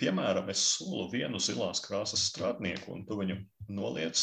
piemēram, 0.00 0.48
es 0.48 0.62
solu 0.76 1.10
vienu 1.12 1.40
zilās 1.42 1.82
krāsas 1.84 2.24
strādnieku, 2.30 2.94
un 2.94 3.04
tu 3.04 3.18
viņu 3.20 3.36
noliec 3.68 4.22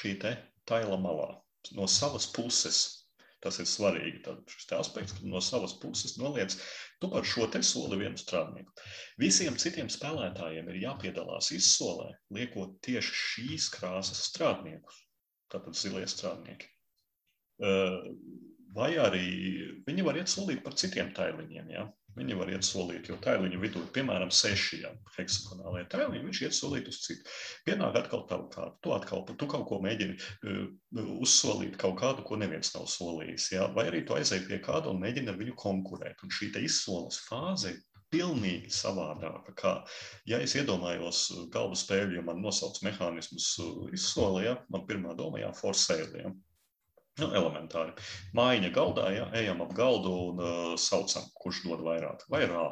šī 0.00 0.16
te 0.22 0.34
taila 0.66 0.98
malā 1.00 1.36
no 1.76 1.86
savas 1.86 2.26
puses. 2.32 2.97
Tas 3.44 3.60
ir 3.62 3.68
svarīgi. 3.70 4.22
Tad 4.24 4.40
šis 4.50 4.72
aspekts, 4.74 5.14
ka 5.14 5.28
no 5.30 5.40
savas 5.44 5.76
puses 5.78 6.16
noliec 6.18 6.56
tu 6.98 7.10
par 7.12 7.26
šo 7.26 7.46
te 7.52 7.60
soli 7.62 8.00
vienu 8.00 8.18
strādnieku. 8.18 8.74
Visiem 9.22 9.58
citiem 9.60 9.90
spēlētājiem 9.92 10.72
ir 10.72 10.80
jāpiedalās 10.82 11.52
izsolē, 11.54 12.10
liekot 12.34 12.80
tieši 12.86 13.14
šīs 13.22 13.68
krāsas 13.76 14.24
strādniekus, 14.32 14.98
tātad 15.54 15.78
zilie 15.78 16.06
strādnieki. 16.10 16.72
Vai 18.74 18.90
arī 19.00 19.28
viņi 19.86 20.04
var 20.06 20.18
iet 20.18 20.30
solīt 20.30 20.64
par 20.66 20.74
citiem 20.78 21.14
tailiņiem. 21.14 21.70
Ja? 21.72 21.86
Viņi 22.18 22.36
var 22.38 22.50
iet 22.52 22.66
solīt, 22.66 23.08
jo 23.10 23.18
tēliņu 23.22 23.60
vidū 23.62 23.82
ir 23.84 23.90
piemēram 23.94 24.32
seši 24.34 24.80
ja, 24.82 24.92
heksagonālie 25.16 25.84
tēliņi, 25.92 26.24
viņš 26.26 26.42
iet 26.44 26.56
solīt 26.56 26.90
uz 26.90 27.00
citu. 27.04 27.34
Pienāk 27.68 27.98
atkal 28.02 28.24
tavu 28.30 28.48
kārtu, 28.54 28.78
tu 28.84 28.94
atkal, 28.96 29.24
tu 29.28 29.50
kaut 29.50 29.66
ko 29.70 29.78
mēģini 29.84 30.16
uh, 30.18 30.64
uzsolīt 31.22 31.78
kaut 31.80 31.98
kādu, 32.02 32.24
ko 32.26 32.40
neviens 32.40 32.72
nav 32.74 32.88
solījis, 32.90 33.52
ja? 33.54 33.68
vai 33.76 33.88
arī 33.92 34.02
tu 34.06 34.16
aizēji 34.18 34.48
pie 34.48 34.58
kāda 34.64 34.90
un 34.90 35.02
mēģini 35.04 35.32
ar 35.32 35.38
viņu 35.38 35.54
konkurēt. 35.60 36.24
Un 36.26 36.34
šī 36.34 36.50
izsoles 36.64 37.22
fāze 37.28 37.74
ir 37.74 37.84
pilnīgi 38.12 38.72
savādāka. 38.72 39.54
Kā, 39.58 39.72
ja 40.28 40.40
es 40.42 40.54
iedomājos 40.58 41.26
galvu 41.52 41.76
spēļu, 41.78 42.18
ja 42.18 42.24
man 42.24 42.42
nosauc 42.42 42.80
mehānismus 42.86 43.54
izsolē, 43.94 44.44
ja, 44.46 44.54
man 44.72 44.86
pirmā 44.88 45.14
doma 45.18 45.42
jā, 45.42 45.52
forsēliem. 45.60 46.36
Nu, 47.18 47.28
elementāri. 47.34 47.94
Mājiņa 48.38 48.68
galdā, 48.74 49.08
ja 49.14 49.24
ejam 49.40 49.64
ap 49.64 49.72
galdu 49.74 50.12
un 50.28 50.42
uh, 50.42 50.74
saucam, 50.78 51.24
kurš 51.42 51.64
dod 51.66 51.82
vairāk, 51.86 52.22
vai 52.30 52.44
rā. 52.46 52.68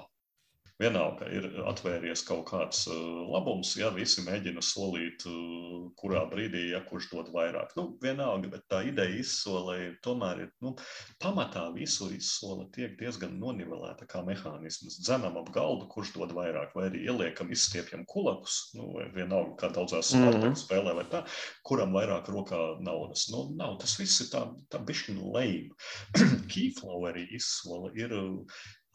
Vienalga 0.76 1.24
ir 1.32 1.46
atvēries 1.70 2.20
kaut 2.28 2.50
kāds 2.50 2.82
uh, 2.90 2.96
labums, 3.32 3.70
ja 3.80 3.88
visi 3.94 4.20
mēģina 4.26 4.60
solīt, 4.60 5.24
uh, 5.24 5.86
kurā 5.96 6.26
brīdī, 6.28 6.66
ja 6.74 6.82
kurš 6.84 7.08
dod 7.14 7.30
vairāk. 7.32 7.72
Nu, 7.78 7.86
vienalga, 8.02 8.50
bet 8.52 8.66
tā 8.68 8.82
ideja 8.84 9.14
izsolē 9.22 9.78
tomēr 10.04 10.44
ir, 10.44 10.50
nu, 10.60 10.74
pamatā 11.22 11.64
visu 11.72 12.10
izsole 12.12 12.68
tiek 12.76 12.98
diezgan 13.00 13.38
nonivelēta 13.40 14.04
kā 14.10 14.20
mehānisms. 14.28 15.00
Dzenam 15.00 15.40
ap 15.40 15.48
galdu, 15.56 15.88
kurš 15.96 16.12
dod 16.18 16.36
vairāk, 16.36 16.76
vai 16.76 16.90
arī 16.90 17.06
ieliekam, 17.08 17.56
izstiepjam 17.56 18.04
kulakus, 18.12 18.60
nu, 18.76 18.92
vienalga, 19.16 19.56
kā 19.64 19.72
daudzās 19.80 20.12
mm 20.12 20.28
-hmm. 20.28 20.60
spēlē 20.66 20.96
vai 21.00 21.08
tā, 21.08 21.24
kuram 21.64 21.96
vairāk 21.96 22.28
rokā 22.28 22.64
naudas. 22.84 23.30
Nu, 23.32 23.48
nav, 23.56 23.78
tas 23.80 23.96
viss 23.96 24.20
ir 24.20 24.34
tā, 24.36 24.44
tā 24.68 24.84
bišķiņa 24.84 25.36
lejba. 25.38 25.74
Keyflow 26.52 27.08
arī 27.08 27.30
izsola 27.32 27.96
ir 27.96 28.12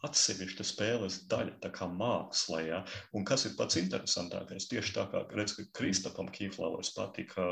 atsevišķa 0.06 0.66
spēles 0.66 1.18
daļa, 1.30 1.56
tā 1.62 1.70
kā 1.74 1.86
māksla. 1.90 2.62
Ja? 2.66 2.80
Un 3.14 3.26
kas 3.28 3.46
ir 3.46 3.54
pats 3.58 3.78
interesantākais? 3.78 4.66
Tieši 4.70 4.96
tā 4.96 5.06
kā 5.12 5.22
redz, 5.30 5.54
ka 5.58 5.66
Kristapam 5.78 6.30
Kīflauers 6.34 6.92
patika, 6.96 7.46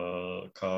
kā 0.59 0.73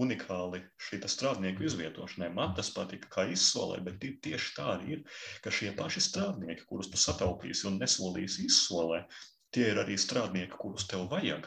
unikāli 0.00 0.62
šī 0.80 1.02
strādnieku 1.04 1.66
izvietošanai. 1.68 2.30
Man 2.32 2.56
tas 2.56 2.72
patika 2.72 3.10
kā 3.12 3.26
izsolē, 3.32 3.82
bet 3.84 4.00
tieši 4.00 4.56
tā 4.56 4.70
arī 4.78 4.96
ir, 4.96 5.04
ka 5.44 5.52
šie 5.52 5.74
paši 5.76 6.04
strādnieki, 6.08 6.66
kurus 6.70 6.88
tu 6.92 7.00
sataupīsi 7.00 7.68
un 7.68 7.78
nesolīsi 7.82 8.48
izsolē, 8.48 9.04
tie 9.52 9.68
ir 9.68 9.82
arī 9.82 9.98
strādnieki, 10.00 10.56
kurus 10.58 10.86
tev 10.88 11.04
vajag. 11.12 11.46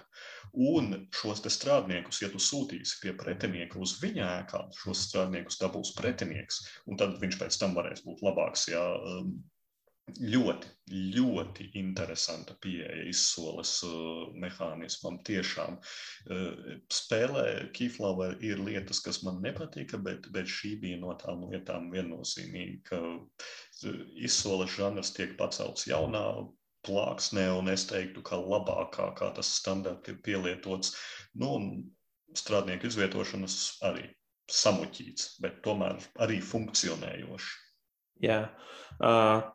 Un 0.55 0.93
šos 1.15 1.41
strādniekus, 1.51 2.21
ja 2.21 2.29
tu 2.31 2.39
sūtīsi 2.39 3.01
pie 3.01 3.15
pretinieka 3.17 3.81
uz 3.81 3.97
viņa 4.01 4.29
ēkām, 4.43 4.69
šos 4.77 5.07
strādniekus 5.09 5.57
dabūs 5.59 5.95
pretinieks, 5.97 6.61
un 6.85 7.01
tad 7.01 7.17
viņš 7.21 7.41
pēc 7.41 7.59
tam 7.59 7.75
varēs 7.75 8.05
būt 8.05 8.21
labāks. 8.23 8.69
Ja, 8.71 8.85
ļoti, 10.06 10.69
ļoti 11.15 11.65
interesanta 11.80 12.53
pieeja 12.61 13.06
izsoles 13.10 13.72
uh, 13.88 14.27
mehānismam. 14.38 15.18
Tiešām 15.26 15.77
uh, 15.80 16.76
spēlē 16.94 17.45
Keyflower 17.76 18.38
ir 18.45 18.61
lietas, 18.61 19.02
kas 19.06 19.23
man 19.26 19.41
nepatika, 19.44 19.98
bet, 19.98 20.30
bet 20.36 20.52
šī 20.52 20.76
bija 20.84 20.99
no 21.02 21.15
tām 21.22 21.48
lietām 21.49 21.90
viennozīmīgi, 21.94 22.77
ka 22.91 23.02
uh, 23.02 23.98
izsoles 24.22 24.77
žanrs 24.77 25.14
tiek 25.18 25.34
pacelts 25.40 25.88
jaunā 25.90 26.26
plāksnē, 26.86 27.49
un 27.57 27.73
es 27.73 27.88
teiktu, 27.90 28.22
ka 28.26 28.38
labākā, 28.38 29.10
kā 29.18 29.32
tas 29.34 29.49
standarti 29.57 30.14
ir 30.14 30.22
pielietots. 30.26 30.94
Nu, 31.34 31.57
strādnieku 32.38 32.91
izvietošanas 32.91 33.57
arī 33.90 34.06
samuķīts, 34.53 35.40
bet 35.41 35.64
tomēr 35.65 35.98
arī 36.22 36.38
funkcionējoši. 36.45 37.53
Jā, 38.23 38.41
uh, 39.02 39.55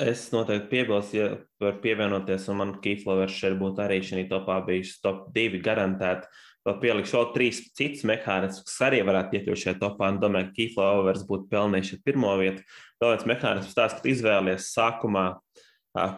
Es 0.00 0.28
noteikti 0.32 0.70
piebilstu, 0.70 1.16
ja 1.18 1.26
var 1.60 1.80
pievienoties, 1.82 2.46
un 2.48 2.56
man 2.60 2.70
Keyflowers 2.80 3.34
šeit 3.36 3.58
būtu 3.60 3.82
arī 3.84 3.98
šī 4.04 4.22
topā 4.30 4.60
bijis 4.64 4.94
top 5.04 5.26
2 5.34 5.60
garantēti. 5.64 6.30
Vēl 6.64 6.76
pielikšu 6.80 7.16
vēl 7.16 7.26
trīs 7.34 7.58
citus 7.76 8.04
mehānismus, 8.08 8.64
kas 8.68 8.78
arī 8.88 9.00
varētu 9.04 9.38
iekļūt 9.38 9.62
šajā 9.62 9.76
topā. 9.80 10.08
Un 10.12 10.20
domāju, 10.22 10.48
ka 10.48 10.56
Keyflowers 10.56 11.26
būtu 11.28 11.48
pelnījis 11.52 12.00
pirmo 12.04 12.32
vietu. 12.40 12.64
Vēl 13.00 13.14
viens 13.14 13.28
mehānisms 13.28 13.76
tāds, 13.76 13.96
ka 13.96 14.12
izvēlies 14.12 14.70
sākumā, 14.72 15.26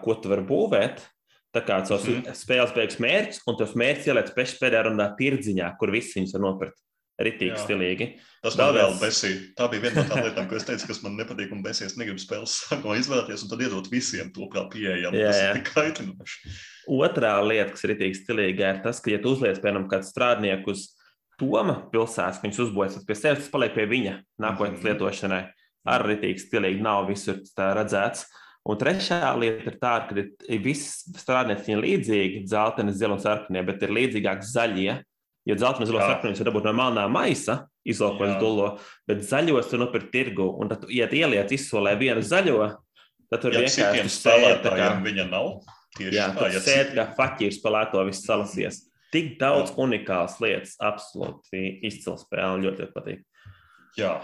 ko 0.04 0.16
tu 0.18 0.30
vari 0.30 0.46
būvēt. 0.46 1.02
Tā 1.52 1.60
kā 1.66 1.82
tas 1.84 2.06
mm. 2.08 2.32
spēles 2.38 2.72
beigas 2.74 3.00
mērķis, 3.02 3.42
un 3.50 3.58
tos 3.58 3.74
mērķus 3.78 4.08
ieliec 4.08 4.32
pēdējā 4.38 4.86
rundā 4.88 5.10
tirdziņā, 5.18 5.74
kur 5.78 5.92
visi 5.92 6.20
viņus 6.20 6.38
var 6.38 6.46
nopirkt. 6.46 6.78
Ritīgi 7.20 7.58
stilīgi. 7.60 8.06
Tas 8.42 8.56
man 8.58 8.72
vēl 8.74 8.94
besīja. 8.98 9.40
Tā 9.58 9.68
bija 9.70 9.84
viena 9.84 10.00
no 10.00 10.08
tām 10.08 10.24
lietām, 10.24 10.46
ko 10.50 10.56
es 10.56 10.64
teicu, 10.66 10.88
kas 10.88 11.02
man 11.04 11.18
nepatīk 11.20 11.52
un 11.54 11.60
besies. 11.62 11.94
Negribu 12.00 12.22
spēles 12.22 12.54
sākumā 12.64 12.96
izvēlēties 12.98 13.44
un 13.44 13.52
tad 13.52 13.62
iedot 13.62 13.90
visiem 13.92 14.32
to 14.34 14.48
kā 14.50 14.64
pieejamu. 14.72 15.20
Jā, 15.20 15.28
jā. 15.28 15.52
Tas 15.52 15.60
ir 15.60 15.66
kaitinoši. 15.68 16.54
Otrā 16.96 17.36
lieta, 17.44 17.70
kas 17.74 17.84
ir 17.84 17.92
ritīgi 17.92 18.18
stilīga, 18.18 18.72
ir 18.72 18.82
tas, 18.86 18.98
ka, 19.04 19.12
ja 19.12 19.20
tu 19.22 19.36
uzliec, 19.36 19.60
piemēram, 19.62 19.86
kādu 19.92 20.08
strādnieku 20.08 20.74
uz 20.74 20.88
Toma 21.40 21.78
pilsētas, 21.90 22.38
ka 22.38 22.46
viņš 22.46 22.58
uzbūvēs 22.66 23.00
pie 23.08 23.16
sevis, 23.16 23.46
tas 23.46 23.52
paliek 23.52 23.72
pie 23.74 23.86
viņa 23.88 24.18
nākotnes 24.42 24.78
mm 24.78 24.82
-hmm. 24.82 24.88
lietošanai. 24.90 25.42
Arī 25.92 26.12
ritīgi 26.12 26.42
stilīgi 26.44 26.84
nav 26.84 27.08
visur 27.08 27.40
redzēts. 27.58 28.26
Un 28.62 28.78
trešā 28.78 29.32
lieta 29.40 29.72
ir 29.72 29.78
tā, 29.80 29.94
ka 30.06 30.14
ir 30.22 30.60
viss 30.62 31.02
strādnieki 31.18 31.74
līdzīgi, 31.80 32.44
dzelteni, 32.46 32.94
zili 32.94 33.16
un 33.16 33.22
sarkanie, 33.22 33.62
bet 33.66 33.82
ir 33.82 33.90
līdzīgāk 33.90 34.44
zaļie. 34.46 35.00
Jo 35.48 35.56
dzeltenis 35.58 35.88
zilo 35.90 35.98
sarkanus 35.98 36.38
var 36.38 36.48
dabūt 36.52 36.66
no 36.68 36.72
melnā 36.78 37.08
maisa, 37.10 37.64
izlokojot 37.88 38.38
dullo, 38.38 38.68
bet 39.10 39.24
zaļos 39.26 39.70
tu 39.72 39.80
nopirkt 39.80 40.12
tirgu. 40.14 40.46
Un 40.62 40.70
tad, 40.70 40.86
ja 40.92 41.08
ieliec 41.10 41.50
izsolē 41.56 41.96
vienu 41.98 42.22
zaļo, 42.22 42.76
tad 43.32 43.42
tur 43.42 43.56
Ja 43.56 43.64
vienkārši 43.66 44.20
tā 44.62 44.74
kā, 44.76 44.92
viņa 45.02 45.26
nav. 45.30 45.56
Tieši 45.98 46.16
jā, 46.16 46.28
tā, 46.32 46.38
tur 46.38 46.54
sēž 46.54 46.68
citiem- 46.68 46.94
kā 46.96 47.08
faķīrs 47.18 47.58
spēlēto 47.58 48.04
visu 48.08 48.22
salasies. 48.24 48.78
Tik 49.12 49.34
daudz 49.40 49.74
unikālas 49.76 50.38
lietas, 50.40 50.76
absolūti 50.80 51.82
izcila 51.84 52.16
spēle, 52.16 52.54
un 52.54 52.62
ļoti, 52.64 52.86
patīk. 52.94 53.20
Jā, 53.98 54.22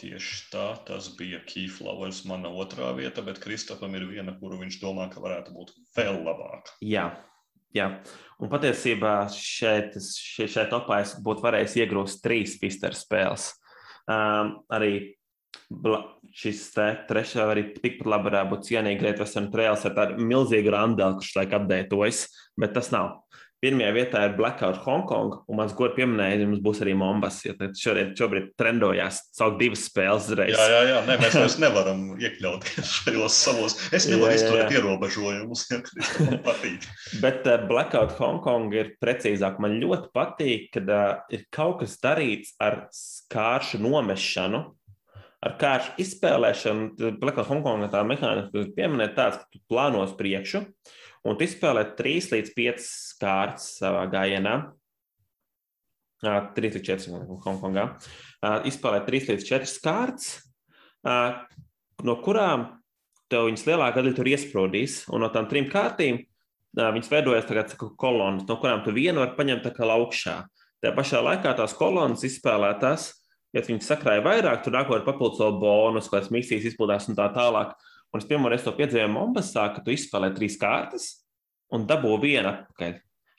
tieši 0.00 0.38
tā. 0.54 0.68
Tas 0.86 1.10
bija 1.18 1.42
Keyflowers, 1.44 2.24
mana 2.24 2.48
otrā 2.48 2.94
vieta, 2.96 3.20
bet 3.20 3.42
Kristofam 3.42 3.92
ir 3.98 4.06
viena, 4.08 4.32
kuru 4.40 4.56
viņš 4.62 4.78
domā, 4.80 5.10
ka 5.12 5.20
varētu 5.20 5.52
būt 5.52 5.74
vēl 5.98 6.22
labāka. 6.24 6.72
Jā, 6.80 7.10
jā. 7.76 7.88
un 8.42 8.50
patiesībā 8.52 9.16
šeit, 9.32 9.96
šeit, 9.96 10.52
šeit 10.52 10.70
topā 10.72 11.02
es 11.04 11.16
būtu 11.24 11.44
varējis 11.44 11.78
iegrūst 11.82 12.22
trīs 12.24 12.58
Fister 12.60 12.96
spēles. 12.96 13.50
Um, 14.10 14.58
arī 14.72 15.14
šis 16.32 16.62
te 16.74 16.86
trešā 17.08 17.46
arī 17.52 17.66
tikpat 17.76 18.08
labi 18.08 18.30
varētu 18.30 18.50
būt 18.52 18.66
cienīgi 18.68 19.00
Great 19.00 19.20
Western 19.20 19.50
Trails 19.52 19.84
ar 19.88 19.94
tādu 19.96 20.24
milzīgu 20.24 20.72
randelu, 20.72 21.18
kurš 21.20 21.34
laik 21.38 21.56
apdētojas, 21.58 22.24
bet 22.60 22.74
tas 22.76 22.90
nav. 22.94 23.22
Pirmajā 23.62 23.90
vietā 23.94 24.20
ir 24.26 24.32
Blackout 24.34 24.80
Hongkong, 24.82 25.36
un 25.46 25.54
mans 25.60 25.70
gods 25.78 25.94
mums 25.94 26.58
būs 26.64 26.80
arī 26.82 26.96
Mombas. 26.98 27.36
Ja 27.46 27.52
šodien, 27.54 28.08
šobrīd 28.18 28.48
trendojās 28.58 29.20
saukt 29.30 29.60
divas 29.60 29.84
spēles 29.86 30.26
uzreiz. 30.26 30.56
Jā, 30.56 30.64
jā, 30.72 30.80
jā. 30.88 30.96
Nē, 31.06 31.16
mēs 31.20 31.36
vairs 31.38 31.54
nevaram 31.62 32.00
iekļauties 32.18 32.94
šajos 32.96 33.36
savos. 33.38 33.76
Es 33.94 34.08
nevaru 34.10 34.34
izturēt 34.34 34.74
ierobežojumus, 34.74 35.62
ja 35.70 35.78
Kristofam 35.86 36.40
patīk. 36.42 36.88
Bet 37.22 37.46
uh, 37.46 37.62
Blackout 37.68 38.16
Hongkong 38.18 38.74
ir 38.74 38.96
precīzāk. 39.02 39.62
Man 39.62 39.78
ļoti 39.78 40.10
patīk, 40.16 40.66
ka 40.74 40.82
uh, 40.82 41.04
ir 41.30 41.44
kaut 41.54 41.84
kas 41.84 41.94
darīts 42.02 42.56
ar 42.58 42.88
skāršu 42.98 43.78
nomešanu, 43.84 44.64
ar 45.46 45.54
kāršu 45.62 45.94
izspēlēšanu. 46.02 47.14
Blackout 47.22 47.46
Hongkong 47.54 47.86
tā 47.94 48.02
mehānisms, 48.10 48.50
kas 48.58 48.74
pieminēt 48.74 49.14
tāds, 49.20 49.38
ka 49.38 49.54
tu 49.54 49.62
plāno 49.70 50.02
uz 50.02 50.18
priekšu 50.18 50.64
un 51.26 51.38
tu 51.38 51.46
izspēlē 51.46 51.86
3 51.98 52.32
līdz 52.34 52.54
5 52.56 52.88
kārtas 53.22 53.68
savā 53.80 54.06
gājienā. 54.12 54.56
Uh, 56.22 56.50
3 56.54 56.76
līdz 56.76 56.86
4 56.86 57.22
Hongkongā. 57.46 57.88
Izspēlē 58.70 59.02
3 59.06 59.32
līdz 59.32 59.48
4 59.48 59.78
kārtas, 59.82 60.28
no 62.06 62.14
kurām 62.22 62.68
tev 63.32 63.48
viņas 63.48 63.64
lielākā 63.66 64.02
daļa 64.02 64.18
tur 64.18 64.30
iesprūdīs. 64.30 65.00
Un 65.10 65.24
no 65.24 65.30
tām 65.34 65.48
trim 65.50 65.66
kārtīm 65.72 66.20
Viņas 66.72 67.10
veidojas 67.12 67.44
tagad 67.44 67.74
kolonas, 68.00 68.46
no 68.48 68.56
kurām 68.56 68.80
tu 68.84 68.94
vienu 68.96 69.20
vari 69.20 69.36
paņemt 69.36 69.66
tā 69.66 69.72
kā 69.76 69.84
augšā. 69.92 70.38
Tajā 70.80 70.92
pašā 70.96 71.18
laikā 71.20 71.52
tās 71.58 71.74
kolonas 71.76 72.24
izspēlētās, 72.24 73.10
ja 73.52 73.60
viņas 73.66 73.90
sakrāja 73.92 74.22
vairāk, 74.24 74.62
tur 74.64 74.72
nākot 74.72 75.04
papildus 75.04 75.42
vēl 75.42 75.58
bonus, 75.60 76.08
kādas 76.08 76.32
misijas 76.32 76.70
izpildās 76.70 77.10
un 77.12 77.18
tā 77.18 77.28
tālāk. 77.34 77.74
Un 78.12 78.20
es 78.20 78.28
pirmo 78.28 78.50
reizi 78.52 78.66
to 78.66 78.74
piedzīvoju 78.76 79.08
Mombasā, 79.08 79.70
ka 79.72 79.80
tu 79.84 79.94
izspēlē 79.94 80.34
trīs 80.36 80.58
kārtas 80.60 81.08
un 81.72 81.86
dabū 81.88 82.18
vienu 82.20 82.50
atpakaļ 82.50 82.98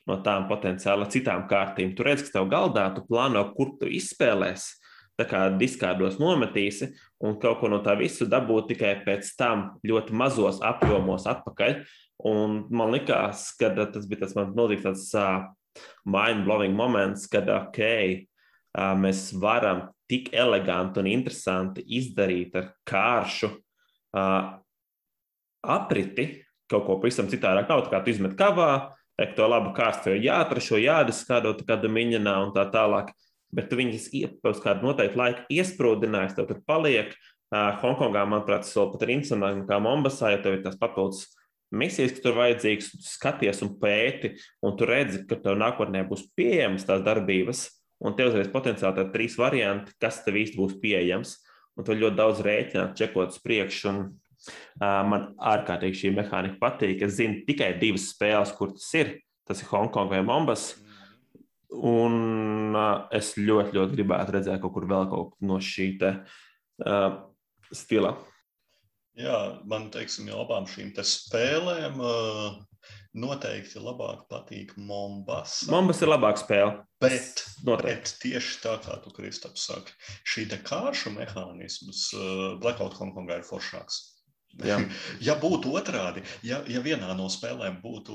no 0.09 0.17
tām 0.25 0.47
potenciāli 0.49 1.07
citām 1.13 1.45
kārtīm. 1.49 1.93
Tu 1.95 2.05
redz, 2.05 2.25
ka 2.25 2.39
tev 2.39 2.49
galdā 2.51 2.87
tu 2.95 3.03
plāno, 3.07 3.43
kur 3.55 3.75
tu 3.79 3.89
izspēlēsi. 3.91 4.79
Tā 5.13 5.27
kā 5.29 5.43
diskārdos 5.61 6.17
nometīsi, 6.17 6.87
un 7.21 7.35
kaut 7.41 7.59
ko 7.61 7.69
no 7.69 7.77
tā 7.85 7.93
visu 7.99 8.25
dabūt 8.25 8.71
tikai 8.71 8.95
pēc 9.05 9.29
tam 9.37 9.67
ļoti 9.85 10.15
mazos 10.17 10.57
apjomos 10.65 11.27
atpakaļ. 11.29 11.83
Un 12.25 12.63
man 12.73 12.95
liekas, 12.95 13.51
ka 13.59 13.69
tas 13.77 14.07
bija 14.09 14.23
tas 14.23 14.33
man 14.33 14.55
milzīgs 14.57 14.87
tāds 14.87 15.05
uh, 15.13 15.45
mind-blowing 16.09 16.73
moments, 16.73 17.27
kad 17.29 17.45
ok, 17.51 17.79
uh, 17.85 18.95
mēs 18.97 19.27
varam 19.37 19.85
tik 20.09 20.33
eleganti 20.33 21.03
un 21.03 21.11
interesanti 21.13 21.85
izdarīt 21.99 22.57
ar 22.57 22.71
kāršu 22.89 23.51
uh, 23.53 24.62
apriti 25.63 26.43
kaut 26.71 26.85
ko 26.87 26.97
pavisam 27.01 27.29
citādāk. 27.31 27.69
Nav 27.69 27.85
tā 27.85 27.93
kā 27.93 28.01
tu 28.03 28.13
izmet 28.13 28.35
kavā, 28.39 28.95
teikt, 29.19 29.35
to 29.37 29.47
labu 29.49 29.73
kārstu 29.77 30.15
jāatrašo, 30.17 30.79
jādiskādot 30.81 31.63
kādu 31.67 31.91
miņanā 31.93 32.39
un 32.45 32.55
tā 32.55 32.65
tālāk. 32.73 33.13
Bet 33.53 33.69
tu 33.69 33.77
viņus 33.77 34.09
pēc 34.41 34.63
kāda 34.63 34.81
noteikta 34.81 35.19
laika 35.19 35.45
iesprūdinājis, 35.53 36.33
tev 36.37 36.49
tur 36.49 36.63
paliek. 36.65 37.13
Hongkongā, 37.53 38.23
manuprāt, 38.25 38.63
tas 38.65 38.73
vēl 38.73 38.89
pat 38.95 39.03
ir 39.05 39.11
interesantāk 39.13 39.59
nekā 39.59 39.77
Mombasā, 39.85 40.31
ja 40.33 40.39
tev 40.41 40.55
ir 40.57 40.63
tas 40.63 40.77
papildus 40.79 41.27
misijas, 41.73 42.15
kas 42.15 42.23
tur 42.23 42.37
vajadzīgs, 42.39 42.89
tu 42.95 43.05
skaties 43.05 43.61
un 43.65 43.75
pēti, 43.81 44.33
un 44.65 44.73
tu 44.77 44.87
redzi, 44.89 45.21
ka 45.29 45.37
tev 45.41 45.59
nākotnē 45.61 46.01
būs 46.09 46.25
pieejamas 46.37 46.87
tās 46.89 47.03
darbības, 47.05 47.67
un 48.01 48.17
tev 48.17 48.31
uzreiz 48.31 48.49
potenciāli 48.53 49.05
ir 49.05 49.13
trīs 49.13 49.37
varianti, 49.37 49.93
kas 50.01 50.23
tev 50.25 50.39
īsti 50.41 50.59
būs 50.59 50.79
pieejams. 50.81 51.37
Un 51.77 51.85
tu 51.85 51.95
ļoti 51.97 52.17
daudz 52.17 52.41
rēķināt, 52.45 52.97
čekot 52.97 53.31
uz 53.33 53.39
priekšu. 53.41 53.89
Un, 53.89 54.01
man 54.81 55.29
ārkārtīgi 55.39 55.99
šī 56.01 56.13
mehānika 56.17 56.59
patīk. 56.61 57.03
Es 57.05 57.17
zinu 57.19 57.43
tikai 57.47 57.73
divas 57.81 58.09
spēles, 58.13 58.53
kur 58.57 58.73
tas 58.75 58.89
ir. 58.99 59.17
Tas 59.47 59.59
ir 59.59 59.69
Hongkong 59.71 60.11
vai 60.11 60.21
Mombas. 60.25 60.71
Un 61.73 62.75
es 63.11 63.33
ļoti, 63.39 63.73
ļoti 63.75 63.97
gribētu 63.97 64.35
redzēt 64.37 64.61
kaut 64.61 64.75
kur 64.75 64.85
vēl 64.89 65.07
kaut 65.09 65.33
no 65.41 65.57
šī 65.63 65.87
te, 66.01 66.11
uh, 66.85 67.15
stila. 67.73 68.13
Jā, 69.17 69.39
man 69.69 69.89
teiksim, 69.93 70.29
jau 70.31 70.39
abām 70.41 70.65
šīm 70.69 70.93
spēlēm 71.05 71.99
uh, 72.01 72.55
noteikti 73.13 73.81
labāk 73.81 74.25
patīk 74.31 74.73
Mombasa. 74.77 75.69
Mombas 75.73 76.01
ir 76.01 76.09
labāka 76.09 76.41
spēle. 76.41 76.79
Bet, 77.03 77.43
bet 77.65 78.15
tieši 78.23 78.57
tā, 78.63 78.77
kā 78.81 78.97
tu, 79.03 79.13
Kristaps, 79.13 79.67
saki, 79.69 79.93
šī 80.25 80.47
kāršu 80.65 81.13
mehānisms 81.17 82.07
uh, 82.17 82.57
Blackout 82.61 82.97
Hongkongā 82.97 83.41
ir 83.41 83.47
foršāks. 83.47 84.12
Jā. 84.61 84.75
Ja 85.27 85.33
būtu 85.41 85.71
otrādi, 85.73 86.21
ja, 86.45 86.59
ja 86.69 86.81
vienā 86.85 87.13
no 87.17 87.25
spēlēm 87.31 87.79
būtu 87.81 88.13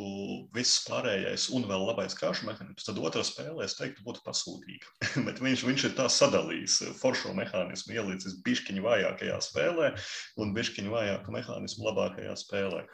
viss 0.55 0.85
pārējais 0.86 1.48
un 1.56 1.65
vēl 1.66 1.82
labais 1.89 2.15
kāršu 2.15 2.47
mehānisms, 2.47 2.85
tad 2.86 3.01
otrā 3.02 3.24
spēlē, 3.27 3.65
es 3.66 3.74
teiktu, 3.74 4.05
būtu 4.06 4.23
pasūtīga. 4.27 4.93
Bet 5.27 5.40
viņš, 5.43 5.65
viņš 5.66 5.86
ir 5.89 5.97
tā 5.98 6.06
sadalījis 6.12 6.77
foršo 7.01 7.32
mehānismu, 7.35 7.97
ielicis 7.97 8.36
bišķiņu 8.47 8.85
vājākajā 8.86 9.40
spēlē 9.48 9.90
un 10.39 10.55
bišķiņu 10.55 10.94
vājāku 10.94 11.35
mehānismu 11.35 11.89
labākajā 11.90 12.36
spēlē. 12.39 12.85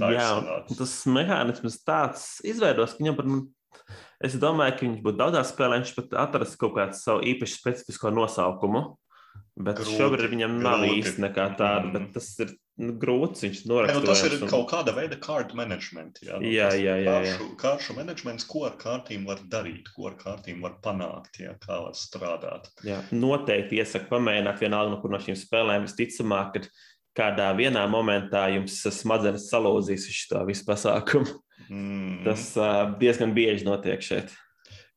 Tā 0.00 0.08
ir 0.08 0.16
Jā, 0.16 0.30
tas 0.78 0.96
mehānisms 1.10 1.80
tāds 1.84 2.26
izveidos, 2.46 2.96
ka 2.96 3.04
viņam 3.04 3.20
pat, 3.20 3.28
man, 3.34 3.44
es 4.24 4.40
domāju, 4.40 4.78
ka 4.80 4.86
viņš 4.88 5.04
būtu 5.04 5.20
daudzās 5.20 5.52
spēlēs, 5.52 5.84
viņš 5.84 5.96
pat 6.00 6.18
atrast 6.24 6.56
kaut 6.60 6.76
kādu 6.80 6.96
savu 6.96 7.20
īpašu 7.34 7.60
specifisko 7.60 8.14
nosaukumu. 8.16 8.86
Bet 9.54 9.78
Grūti, 9.78 9.98
šobrīd 10.00 10.32
viņam 10.32 10.54
nav 10.64 10.80
grūti. 10.82 11.02
īsti 11.04 11.22
nekā 11.28 11.44
tāda, 11.58 11.92
Mm. 12.00 12.08
tas 12.14 12.26
ir 12.42 12.48
nu, 12.50 12.56
grūts. 12.78 13.44
Viņš 13.44 13.60
Ja, 13.68 13.98
nu, 13.98 14.06
tas 14.06 14.22
ir 14.24 14.42
un- 14.42 14.48
kaut 14.48 14.70
kāda 14.70 14.94
veida 14.94 15.20
card 15.20 15.54
management. 15.54 16.18
Jā, 16.22 16.40
nu, 16.40 16.46
Jā, 16.46 16.70
jā, 16.74 16.96
jā, 16.98 17.18
jā. 17.24 17.36
Kāršu, 17.36 17.56
kāršu 17.56 17.96
menedžments, 17.96 18.46
ko 18.46 18.64
ar 18.66 18.76
kārtīm 18.76 19.26
var 19.26 19.38
darīt, 19.48 19.92
ko 19.94 20.08
ar 20.08 20.16
kārtīm 20.16 20.60
var 20.60 20.78
panākt, 20.82 21.38
jā, 21.38 21.58
kā 21.60 21.82
var 21.84 21.92
strādāt. 21.92 22.68
Jā, 22.82 23.02
noteikti 23.12 23.78
iesaku 23.78 24.10
pamēģināt 24.10 24.60
vienalga 24.60 24.90
no 24.90 25.00
kur 25.00 25.10
no 25.10 25.18
šīm 25.18 25.38
spēlēm. 25.38 25.86
Visticamāk, 25.86 26.52
ka 26.58 26.68
kādā 27.14 27.54
vienā 27.56 27.86
momentā 27.88 28.48
jums 28.54 28.82
smadzenes 28.82 29.50
salūzīs 29.50 30.08
uz 30.10 30.22
šo 30.24 30.44
visu 30.46 30.66
pasākumu. 30.66 31.40
Mm. 31.70 32.24
Tas 32.26 32.56
uh, 32.58 32.90
diezgan 32.98 33.32
bieži 33.32 33.64
notiek 33.64 34.02
šeit. 34.02 34.34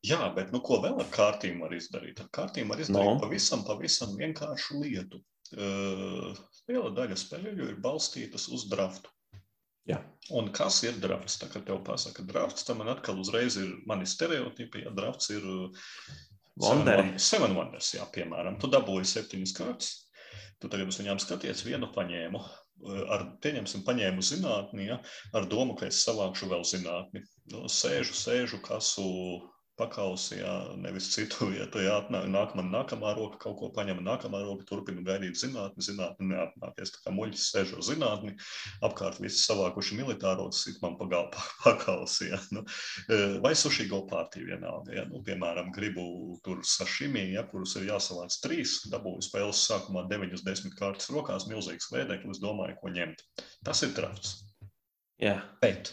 Jā, 0.06 0.28
bet 0.34 0.52
nu, 0.54 0.60
ko 0.62 0.78
vēl 0.82 0.98
ar 1.02 1.08
kārtīm 1.10 1.62
var 1.62 1.72
izdarīt? 1.74 2.20
Ar 2.22 2.28
kārtīm 2.34 2.68
var 2.70 2.78
izdarīt 2.78 3.14
no. 3.14 3.18
pavisam, 3.22 3.64
pavisam 3.66 4.14
vienkāršu 4.18 4.82
lietu. 4.82 5.22
Liela 5.56 6.90
daļa 6.96 7.16
spēļu 7.16 7.70
ir 7.70 7.78
balstītas 7.84 8.48
uz 8.52 8.66
draftu. 8.70 9.12
Jā. 9.88 10.02
Un 10.36 10.50
kas 10.52 10.82
ir 10.84 10.98
drafts? 11.00 11.38
Tā 11.40 11.48
kā 11.48 11.62
tev 11.64 11.80
pasaka 11.86 12.24
drafts, 12.28 12.66
tad 12.68 12.76
man 12.80 12.90
atkal 12.92 13.16
uzreiz 13.22 13.56
ir 13.60 13.70
mani 13.88 14.04
stereotipi. 14.08 14.84
Ja 14.84 14.92
drafts 14.92 15.30
ir 15.32 15.44
uh, 15.48 15.86
Wonderi. 16.60 17.06
Seven, 17.06 17.18
seven 17.30 17.56
Wonders, 17.56 17.94
jā, 17.96 18.04
piemēram. 18.12 18.58
Tu 18.60 18.68
dabūji 18.68 19.08
septiņas 19.08 19.54
kārtas, 19.56 19.92
tu 20.60 20.68
tagad 20.68 20.92
uz 20.92 20.98
viņām 21.00 21.22
skaties, 21.24 21.64
vienu 21.64 21.88
paņēmu. 21.94 22.42
Uh, 22.42 23.04
Ar, 23.10 23.24
pieņemsim, 23.42 23.82
paņēmu 23.82 24.22
zinātnī, 24.22 24.84
ja, 24.86 25.00
ar 25.34 25.48
domu, 25.50 25.74
ka 25.74 25.88
es 25.88 25.98
savākšu 26.04 26.46
vēl 26.52 26.60
zinātni. 26.68 27.24
Nu, 27.50 27.64
sēžu, 27.72 28.14
sēžu, 28.14 28.60
kasu 28.62 29.06
pakausi, 29.78 30.40
jā, 30.40 30.52
nevis 30.82 31.08
citu 31.14 31.48
vietu. 31.52 31.80
Jā, 31.84 32.00
nākamā, 32.10 32.64
nākamā 32.66 33.12
roka 33.16 33.38
kaut 33.44 33.56
ko 33.60 33.68
paņem, 33.74 34.00
nākamā 34.04 34.40
roka 34.44 34.66
turpina 34.68 35.04
gaidīt 35.06 35.38
zinātni, 35.38 35.84
zinātni 35.86 36.32
neatnākies. 36.32 36.92
Tā 36.94 37.04
kā 37.04 37.14
muļķis 37.14 37.46
sēž 37.52 37.74
uz 37.78 37.90
zinātni, 37.92 38.34
apkārt 38.86 39.20
visi 39.22 39.40
savākuši 39.44 40.00
militāros, 40.00 40.64
sit 40.66 40.80
man 40.82 40.98
pagalpā 41.00 41.44
pakausi. 41.64 42.32
Jā, 42.32 42.40
nu, 42.56 42.64
e, 43.06 43.20
vai 43.44 43.54
suši 43.58 43.88
go 43.92 44.02
pārtī 44.10 44.44
vienalga. 44.48 44.96
Jā, 44.98 45.06
nu, 45.12 45.22
piemēram, 45.26 45.70
gribu 45.74 46.08
tur 46.46 46.64
sašimī, 46.66 47.28
ja, 47.36 47.46
kurus 47.48 47.76
ir 47.78 47.88
jāsavāc 47.92 48.40
trīs, 48.44 48.80
dabūju 48.92 49.28
spēles 49.28 49.62
sākumā 49.70 50.08
deviņas, 50.10 50.44
desmit 50.46 50.76
kārtas 50.78 51.12
rokās, 51.14 51.48
milzīgs 51.50 51.92
vēdeklis, 51.94 52.42
domāju, 52.42 52.78
ko 52.82 52.92
ņemt. 52.98 53.24
Tas 53.66 53.86
ir 53.86 53.94
drafts. 53.96 54.38
Jā. 55.22 55.38
Bet 55.62 55.90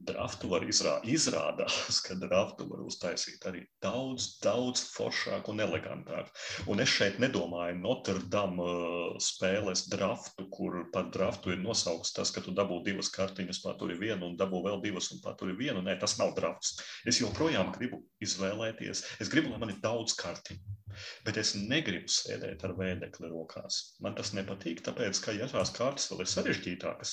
draftu 0.00 0.48
var 0.50 0.64
izrādīt. 0.64 1.12
Izrādās, 1.14 2.00
ka 2.04 2.16
draftu 2.18 2.66
var 2.70 2.82
uztaisīt 2.86 3.44
arī 3.48 3.62
daudz, 3.84 4.36
daudz 4.42 4.82
foršāk 4.94 5.50
un 5.52 5.62
elegantāk. 5.64 6.30
Un 6.70 6.82
es 6.84 6.92
šeit 6.92 7.20
nedomāju 7.22 7.78
Notre 7.80 8.16
Dame 8.32 8.64
uh, 8.64 9.20
spēles 9.22 9.86
draftu, 9.92 10.48
kur 10.52 10.80
par 10.94 11.10
draftu 11.14 11.54
ir 11.54 11.62
nosaukts 11.62 12.14
tas, 12.16 12.32
ka 12.34 12.42
tu 12.44 12.54
dabū 12.56 12.80
divas 12.86 13.12
kartiņas, 13.14 13.62
paturi 13.64 13.98
vienu 14.00 14.30
un 14.30 14.36
dabū 14.40 14.64
vēl 14.66 14.82
divas 14.84 15.10
un 15.14 15.22
paturi 15.24 15.56
vienu. 15.58 15.84
Nē, 15.84 15.98
tas 16.00 16.16
nav 16.20 16.34
drafts. 16.38 16.78
Es 17.08 17.20
joprojām 17.22 17.72
gribu 17.76 18.02
izvēlēties. 18.24 19.06
Es 19.20 19.32
gribu, 19.32 19.52
lai 19.52 19.62
man 19.62 19.74
ir 19.74 19.82
daudz 19.84 20.16
kartiņu. 20.18 20.78
Bet 21.22 21.36
es 21.38 21.52
negribu 21.54 22.10
sēdēt 22.10 22.64
ar 22.66 22.72
vēdekli 22.74 23.30
rokās. 23.30 23.76
Man 24.02 24.16
tas 24.18 24.32
nepatīk, 24.34 24.82
tāpēc, 24.82 25.20
ka 25.22 25.34
ja 25.36 25.46
tās 25.50 25.70
kārtas 25.76 26.08
vēl 26.10 26.24
ir 26.24 26.30
sarežģītākas, 26.32 27.12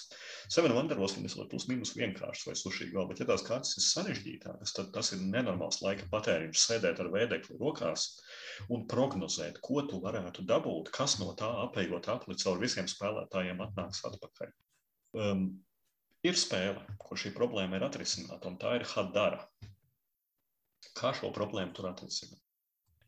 Seven 0.53 0.73
Wonderos 0.73 1.13
viņas 1.17 1.37
vēl 1.37 1.49
plus 1.51 1.67
mīnus 1.69 1.93
vienkāršas 1.97 2.49
vai 2.49 2.55
sušīgi 2.57 2.76
vēl, 2.85 3.05
bet 3.09 3.21
ja 3.21 3.27
tās 3.29 3.43
kārtas 3.45 3.77
ir 3.79 3.83
sarežģītākas, 3.85 4.73
tad 4.77 4.89
tas 4.95 5.11
ir 5.15 5.21
nenormāls 5.23 5.81
laika 5.83 6.07
patēriņš 6.11 6.63
sēdēt 6.63 7.01
ar 7.03 7.11
vēdekli 7.13 7.57
rokās 7.61 8.07
un 8.73 8.85
prognozēt, 8.91 9.59
ko 9.65 9.83
tu 9.89 9.99
varētu 10.03 10.45
dabūt, 10.49 10.91
kas 10.95 11.17
no 11.21 11.33
tā 11.39 11.49
apējot 11.65 12.09
apli 12.13 12.37
caur 12.43 12.61
visiem 12.61 12.89
spēlētājiem 12.91 13.63
atnāks 13.65 14.03
atpakaļ. 14.09 14.53
Um, 15.17 15.47
ir 16.27 16.37
spēle, 16.39 16.83
kur 17.01 17.19
šī 17.19 17.33
problēma 17.35 17.79
ir 17.79 17.87
atrisināta, 17.87 18.51
un 18.51 18.59
tā 18.61 18.77
ir 18.79 18.87
Hadara. 18.93 19.43
Kā 20.97 21.13
šo 21.17 21.33
problēmu 21.33 21.75
tur 21.77 21.89
atrisināt? 21.91 22.41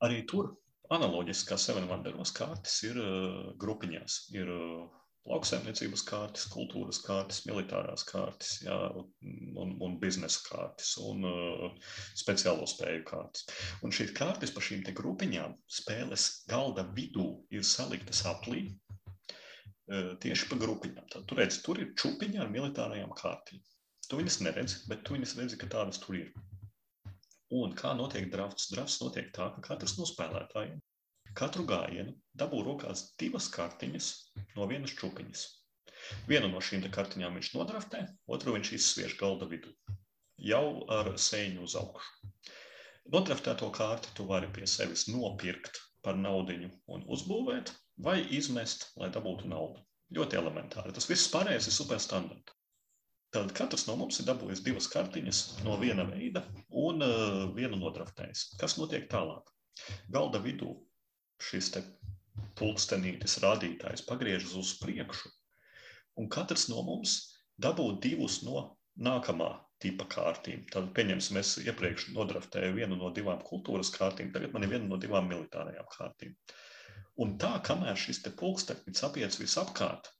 Arī 0.06 0.24
tur 0.30 0.54
analoģiski 0.94 1.52
kā 1.52 1.58
Seven 1.62 1.88
Wonderos 1.90 2.34
kārtas 2.36 2.82
ir 2.88 2.98
uh, 3.02 3.52
grupiņās. 3.62 4.22
Ir 4.38 4.50
uh, 4.54 4.98
lauksaimniecības 5.28 6.04
kārtas, 6.08 6.46
kultūras 6.52 7.00
kārtas, 7.04 7.44
militārās 7.48 8.06
kārtas, 8.08 8.56
jā, 8.64 8.78
un, 9.62 9.76
un 9.84 9.98
biznesa 10.02 10.41
kārtas 10.48 10.96
un 11.04 11.26
uh, 11.28 11.94
speciālo 12.18 12.68
spēju 12.70 13.04
kārtas. 13.10 13.46
Un 13.86 13.94
šīs 13.96 14.14
kārtas 14.18 14.54
pa 14.56 14.64
šīm 14.64 14.86
grupiņām 14.98 15.56
spēles 15.80 16.30
galda 16.50 16.88
vidū 16.98 17.30
ir 17.54 17.68
saliktas 17.68 18.24
aplī. 18.32 18.68
Uh, 19.90 20.16
tieši 20.24 20.50
pa 20.50 20.60
grupiņām. 20.62 21.08
Tad, 21.14 21.26
tu 21.30 21.38
redzi, 21.38 21.64
tur 21.66 21.82
ir 21.82 21.94
čūpiņa 22.00 22.44
ar 22.46 22.54
militārajām 22.54 23.14
kārtīm. 23.18 23.62
Tu 24.10 24.18
viņas 24.18 24.40
neredzi, 24.46 24.84
bet 24.90 25.04
tu 25.06 25.18
viņas 25.18 25.36
redzi, 25.38 25.58
ka 25.62 25.70
tādas 25.70 26.02
tur 26.02 26.18
ir. 26.18 26.30
Un 27.54 27.74
kā 27.78 27.96
notiek 27.98 28.30
drafts? 28.34 28.70
Drafts 28.74 29.00
notiek 29.02 29.34
tā, 29.34 29.50
ka 29.56 29.66
katrs 29.72 29.98
no 29.98 30.06
spēlētājiem 30.10 30.78
katru 31.38 31.65
gājienu 31.69 32.14
dabū 32.39 32.61
rokās 32.65 33.10
divas 33.22 33.49
kartiņas 33.53 34.10
no 34.56 34.68
vienas 34.69 34.93
čūpiņas. 34.99 35.45
Vienu 36.31 36.49
no 36.51 36.61
šīm 36.64 36.85
kartiņām 36.95 37.35
viņš 37.38 37.51
nodraftē, 37.56 38.06
otru 38.35 38.56
viņš 38.56 38.72
izsviež 38.77 39.18
galda 39.19 39.49
vidū. 39.51 39.73
Jau 40.39 40.85
ar 40.95 41.11
sēņu 41.19 41.65
uz 41.68 41.76
augšu. 41.76 42.30
Nodraftēto 43.14 43.68
kārti 43.76 44.14
tu 44.15 44.26
vari 44.30 44.47
pie 44.56 44.68
sevis 44.69 45.07
nopirkt 45.10 45.81
par 46.06 46.15
naudiņu 46.15 46.69
un 46.95 47.03
uzbūvēt, 47.15 47.73
vai 48.06 48.22
izmest, 48.38 48.88
lai 49.01 49.10
dabūtu 49.11 49.49
naudu. 49.51 49.84
Ļoti 50.15 50.39
elementāri. 50.39 50.93
Tas 50.95 51.10
viss 51.10 51.30
pārējais 51.34 51.68
ir 51.69 51.76
superstandarta. 51.76 52.56
Tad 53.35 53.51
katrs 53.57 53.85
no 53.85 53.93
mums 53.99 54.18
ir 54.22 54.26
dabūjis 54.26 54.64
divas 54.65 54.88
kartiņas 54.89 55.41
no 55.65 55.76
viena 55.81 56.06
veida 56.07 56.41
un 56.84 57.03
uh, 57.06 57.43
vienu 57.53 57.77
nodraftējis. 57.77 58.56
Kas 58.61 58.80
notiek 58.80 59.06
tālāk? 59.11 59.51
Galda 60.10 60.41
vidū 60.41 60.72
šis 61.44 61.72
pulkstenītis 62.60 63.40
rādītājs 63.44 64.06
pagriežas 64.07 64.56
uz 64.60 64.74
priekšu, 64.82 65.32
un 66.20 66.30
katrs 66.36 66.68
no 66.72 66.84
mums 66.88 67.16
dabū 67.61 67.88
divus 68.03 68.41
no 68.48 68.66
nākamā 69.10 69.49
tipa 69.80 70.07
kārtīm. 70.11 70.66
Tad, 70.74 70.91
pieņemsim, 70.95 71.40
es 71.40 71.56
iepriekš 71.64 72.10
nodraftēju 72.16 72.76
vienu 72.76 72.99
no 72.99 73.14
divām 73.16 73.40
kultūras 73.48 73.91
kārtīm, 73.95 74.34
tagad 74.36 74.56
man 74.56 74.68
ir 74.68 74.74
viena 74.76 74.91
no 74.91 74.99
divām 74.99 75.30
militārajām 75.32 75.88
kārtīm. 75.95 76.36
Un 77.24 77.38
tā, 77.40 77.56
kamēr 77.64 77.99
šis 77.99 78.24
pulkstenis 78.40 79.03
apiet 79.07 79.40
visapkārt, 79.40 80.11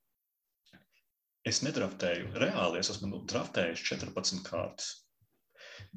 Es 1.48 1.62
nedraftēju 1.64 2.34
reāli, 2.42 2.82
es 2.82 2.90
esmu 2.92 3.08
nu, 3.10 3.20
draftējis 3.32 3.82
14 3.90 4.42
kārtas. 4.44 4.90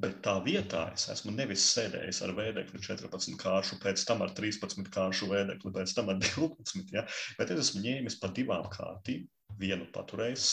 Bet 0.02 0.20
tā 0.24 0.36
vietā 0.44 0.86
es 0.94 1.09
esmu 1.12 1.34
nevis 1.36 1.64
sēdējis 1.74 2.22
ar 2.26 2.34
vēdekli 2.38 2.80
14 2.86 3.38
kāršu, 3.40 3.78
pēc 3.82 4.04
tam 4.09 4.24
ar 4.24 4.34
13 4.38 4.90
kāršu 4.94 5.28
vēdekli, 5.32 5.74
pēc 5.74 5.94
tam 5.98 6.12
ar 6.12 6.20
12. 6.26 6.94
Ja? 6.94 7.06
Bet 7.38 7.52
es 7.54 7.66
esmu 7.68 7.84
ņēmis 7.86 8.18
pa 8.22 8.32
divām 8.36 8.68
kārtīm, 8.72 9.28
vienu 9.60 9.86
paturējis, 9.94 10.48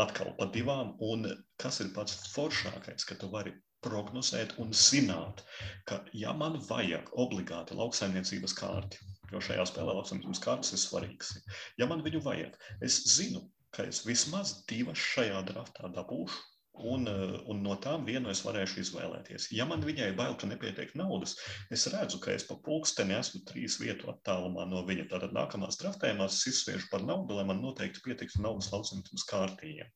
atkal 0.00 0.34
pa 0.38 0.46
divām. 0.54 0.94
Un 1.02 1.26
kas 1.60 1.80
ir 1.84 1.90
pats 1.96 2.16
foršākais, 2.34 3.06
ka 3.08 3.18
tu 3.20 3.30
vari 3.32 3.54
prognozēt 3.84 4.56
un 4.62 4.74
zināt, 4.76 5.42
ka 5.88 6.02
ja 6.16 6.34
man 6.36 6.58
vajag 6.68 7.10
obligāti 7.24 7.76
lauksaimniecības 7.78 8.54
kārti, 8.58 9.00
jo 9.32 9.40
šajā 9.46 9.64
spēlē 9.70 9.96
lauksaimniecības 9.96 10.42
kārtas 10.44 10.74
ir 10.76 10.82
svarīgas, 10.82 11.32
ja 11.80 11.88
man 11.90 12.04
viņu 12.04 12.20
vajag, 12.26 12.58
es 12.84 13.00
zinu, 13.14 13.46
ka 13.74 13.86
es 13.88 14.02
vismaz 14.06 14.58
divas 14.70 15.00
šajā 15.00 15.44
draftā 15.48 15.90
dabūšu. 15.94 16.49
Un, 16.80 17.08
eh, 17.08 17.34
un 17.52 17.62
no 17.62 17.74
tām 17.76 18.06
vienu 18.08 18.30
es 18.32 18.40
varēšu 18.46 18.80
izvēlēties. 18.80 19.50
Ja 19.56 19.66
man 19.68 19.82
viņai 19.84 20.14
bail, 20.16 20.36
ka 20.40 20.48
nepietiek 20.48 20.94
naudas, 20.96 21.34
es 21.70 21.86
redzu, 21.92 22.20
ka 22.22 22.32
es 22.32 22.46
pa 22.48 22.56
pulksteni 22.64 23.16
esmu 23.18 23.42
trīs 23.48 23.76
vietu 23.80 24.08
attālumā 24.12 24.64
no 24.70 24.84
viņa. 24.88 25.08
Tātad 25.10 25.34
nākamās 25.36 25.80
draftējumās 25.82 26.38
es 26.38 26.46
izsviežu 26.54 26.88
par 26.92 27.04
naudu, 27.04 27.36
lai 27.36 27.44
man 27.48 27.60
noteikti 27.64 28.04
pietiktu 28.04 28.40
naudas 28.44 28.70
lauksimtums 28.72 29.26
kārtījiem. 29.28 29.92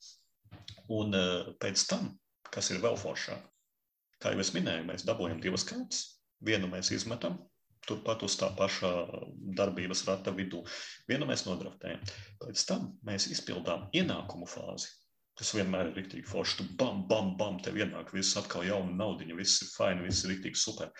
Un 0.92 1.16
uh, 1.16 1.54
pēc 1.60 1.86
tam, 1.90 2.12
kas 2.52 2.70
ir 2.70 2.82
vēl 2.84 2.98
foršāk, 3.00 3.48
kā 4.22 4.34
jau 4.34 4.44
es 4.44 4.52
minēju, 4.54 4.84
mēs 4.90 5.06
dabūjam 5.08 5.40
divas 5.42 5.64
kārtas. 5.68 6.04
Vienu 6.44 6.68
mēs 6.68 6.92
izmetam, 6.92 7.38
turpat 7.88 8.22
uz 8.26 8.36
tā 8.40 8.50
paša 8.56 8.90
darbības 9.56 10.04
rata 10.08 10.32
vidū. 10.36 10.62
Vienu 11.08 11.28
mēs 11.28 11.46
nodraftējam. 11.48 12.04
Pēc 12.42 12.66
tam 12.68 12.92
mēs 13.06 13.30
izpildām 13.32 13.88
ienākumu 13.96 14.48
fāzi. 14.48 14.92
Tas 15.38 15.50
vienmēr 15.56 15.88
ir 15.90 15.96
rīktīgi 15.98 16.28
forši. 16.30 16.56
Tu 16.60 16.66
bam, 16.80 17.00
bam, 17.10 17.32
bam, 17.38 17.56
tev 17.62 17.78
ienāk 17.80 18.12
viss 18.14 18.36
atkal 18.38 18.66
jauna 18.68 18.94
naudiņa, 19.00 19.38
viss 19.38 19.64
ir 19.64 19.70
fini, 19.72 20.04
viss 20.06 20.22
ir 20.22 20.34
rīktīgi 20.34 20.60
super. 20.60 20.92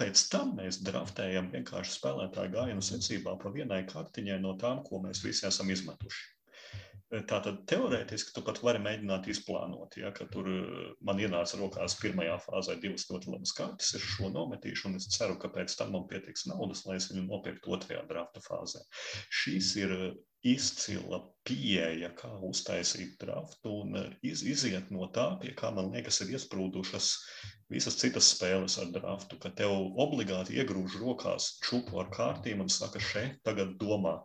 Pēc 0.00 0.24
tam 0.32 0.56
mēs 0.58 0.80
draftējam 0.86 1.52
vienkārši 1.54 1.98
spēlētāju 2.00 2.56
gājienu 2.56 2.86
secībā 2.88 3.36
pa 3.42 3.54
vienai 3.54 3.84
kartiņai 3.90 4.40
no 4.42 4.56
tām, 4.62 4.82
ko 4.88 5.04
mēs 5.06 5.22
visi 5.26 5.46
esam 5.46 5.70
izmetuši. 5.70 6.32
Tātad 7.06 7.60
teorētiski 7.70 8.32
tu 8.34 8.42
pat 8.42 8.58
vari 8.66 8.80
mēģināt 8.82 9.28
izplānot, 9.30 9.94
ja, 10.00 10.10
tur 10.32 10.48
eh, 10.50 10.70
man 11.06 11.20
ienāca 11.22 11.60
rokās 11.60 11.94
pirmajā 12.00 12.34
fāzē 12.42 12.74
divas 12.82 13.06
ļoti 13.06 13.30
labas 13.30 13.52
kartes, 13.54 13.92
es 13.94 14.02
šo 14.02 14.32
nometīšu, 14.34 14.88
un 14.90 14.98
es 14.98 15.06
ceru, 15.14 15.36
ka 15.38 15.52
pēc 15.54 15.76
tam 15.78 15.94
man 15.94 16.08
pietiks 16.10 16.48
naudas, 16.50 16.82
lai 16.88 16.98
es 16.98 17.06
viņu 17.12 17.28
nopirktu 17.28 17.76
otrajā 17.78 18.02
drafta 18.10 18.42
fāzē. 18.42 18.82
Šīs 19.30 19.70
ir 19.84 19.94
izcila 20.44 21.20
pieeja, 21.46 22.10
kā 22.18 22.28
uztaisīt 22.44 23.16
draftu 23.22 23.72
un 23.82 23.96
eh, 24.00 24.10
iz, 24.26 24.42
iziet 24.46 24.90
no 24.94 25.08
tā, 25.14 25.26
pie 25.42 25.54
kā 25.56 25.70
man 25.74 25.92
liekas, 25.94 26.20
ir 26.22 26.34
iesprūdušas 26.36 27.10
visas 27.72 27.98
citas 27.98 28.28
spēles 28.34 28.76
ar 28.82 28.92
draftu, 28.94 29.38
ka 29.42 29.50
tev 29.58 29.72
obligāti 30.02 30.58
iegrūž 30.60 30.98
rokās 31.02 31.48
čupu 31.66 32.00
ar 32.02 32.10
kārtīm 32.14 32.62
un 32.62 32.70
saka, 32.70 33.02
šeit 33.02 33.40
tagad 33.46 33.74
domā. 33.80 34.18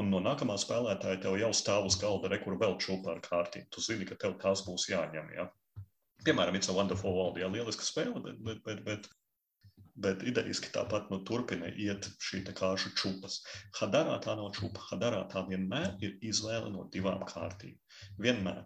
Un 0.00 0.10
no 0.12 0.22
nākamā 0.24 0.56
spēlētāja 0.60 1.20
tev 1.26 1.36
jau 1.40 1.52
stāv 1.56 1.90
uz 1.90 1.98
galda, 2.00 2.32
re, 2.32 2.40
kur 2.44 2.56
vēl 2.60 2.78
čupa 2.80 3.16
ar 3.16 3.22
kārtīm. 3.24 3.68
Tu 3.70 3.84
zini, 3.84 4.08
ka 4.08 4.16
tev 4.20 4.38
tās 4.42 4.64
būs 4.68 4.88
jāņem. 4.92 5.32
Ja? 5.36 5.50
Piemēram, 6.24 6.56
It's 6.56 6.72
a 6.72 6.74
Wonderful 6.76 7.14
World, 7.14 7.36
ja 7.38 7.52
lieliska 7.52 7.84
spēle, 7.84 8.22
bet, 8.24 8.40
bet, 8.42 8.64
bet, 8.64 8.82
bet 8.86 9.10
bet 10.02 10.22
idejiski 10.28 10.70
tāpat 10.74 11.08
nu, 11.12 11.20
turpina 11.28 11.70
iet 11.72 12.08
šī 12.22 12.42
kāršu 12.46 12.92
čūpas. 12.98 13.40
Hadarā 13.78 14.18
tā 14.24 14.36
nav 14.38 14.52
čūpa. 14.56 14.84
Hadarā 14.90 15.24
tā 15.32 15.42
vienmēr 15.48 15.96
ir 16.04 16.16
izvēle 16.20 16.70
no 16.74 16.86
divām 16.92 17.24
kārtīm. 17.28 17.76
Vienmēr. 18.20 18.64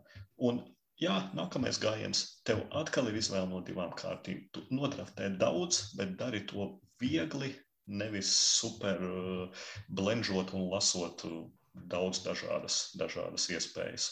Un, 0.48 0.62
jā, 1.00 1.16
nākamais 1.38 1.80
gājiens 1.82 2.24
tev 2.46 2.64
atkal 2.82 3.10
ir 3.10 3.20
izvēle 3.20 3.48
no 3.52 3.62
divām 3.66 3.94
kārtīm. 3.98 4.46
Tu 4.54 4.64
nodraftē 4.74 5.30
daudz, 5.40 5.90
bet 5.98 6.16
dari 6.20 6.42
to 6.50 6.72
viegli, 7.00 7.54
nevis 7.90 8.30
super 8.30 9.00
uh, 9.02 9.62
blendžot 9.88 10.54
un 10.54 10.68
lasot 10.70 11.24
uh, 11.26 11.44
daudz 11.90 12.22
dažādas, 12.26 12.90
dažādas 12.98 13.48
iespējas. 13.50 14.10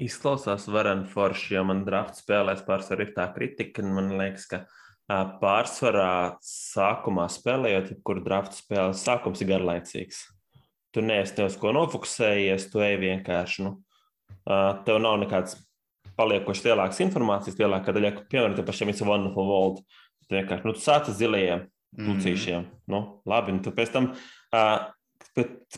Izklausās 0.00 0.64
vareni 0.72 1.08
forši, 1.12 1.54
jo 1.58 1.64
man 1.68 1.82
drafts 1.84 2.22
spēlēs 2.24 2.62
pārsvarā 2.64 3.04
ir 3.04 3.10
tā 3.16 3.26
kritika, 3.34 3.84
un 3.84 3.92
man 3.98 4.14
liekas, 4.16 4.46
ka 4.48 4.62
pārsvarā 5.10 6.36
sākumā 6.44 7.26
spēlējot, 7.32 7.94
jebkuru 7.94 8.22
draftu 8.26 8.60
spēli, 8.60 8.98
sākums 8.98 9.42
ir 9.42 9.50
garlaicīgs. 9.50 10.20
Tu 10.94 11.02
neesi 11.02 11.36
ne 11.38 11.46
uz 11.46 11.56
ko 11.58 11.72
nofokusējies, 11.74 12.68
tu 12.70 12.82
ej 12.82 12.96
vienkārši. 13.02 13.66
Nu, 13.66 13.72
tev 14.86 15.00
nav 15.02 15.18
nekāds 15.22 15.56
paliekoši 16.18 16.68
lielākas 16.68 17.02
informācijas, 17.02 17.58
lielākā 17.58 17.94
daļa, 17.96 18.14
piemēram, 18.30 18.56
te 18.58 18.66
pašiem 18.66 18.92
It's 18.92 19.02
a 19.02 19.08
Wonderful 19.08 19.50
World. 19.50 19.82
Tu 20.28 20.38
vienkārši, 20.38 20.66
nu, 20.66 20.74
tu 20.76 20.82
sāc 20.82 21.10
ar 21.10 21.16
zilajiem 21.16 21.66
lucīšiem. 21.98 22.64
Mm. 22.64 22.80
Nu, 22.90 23.02
labi, 23.30 23.54
un 23.56 23.62
tu 23.64 23.72
pēc 23.74 23.92
tam 23.94 24.10
uh, 24.12 24.90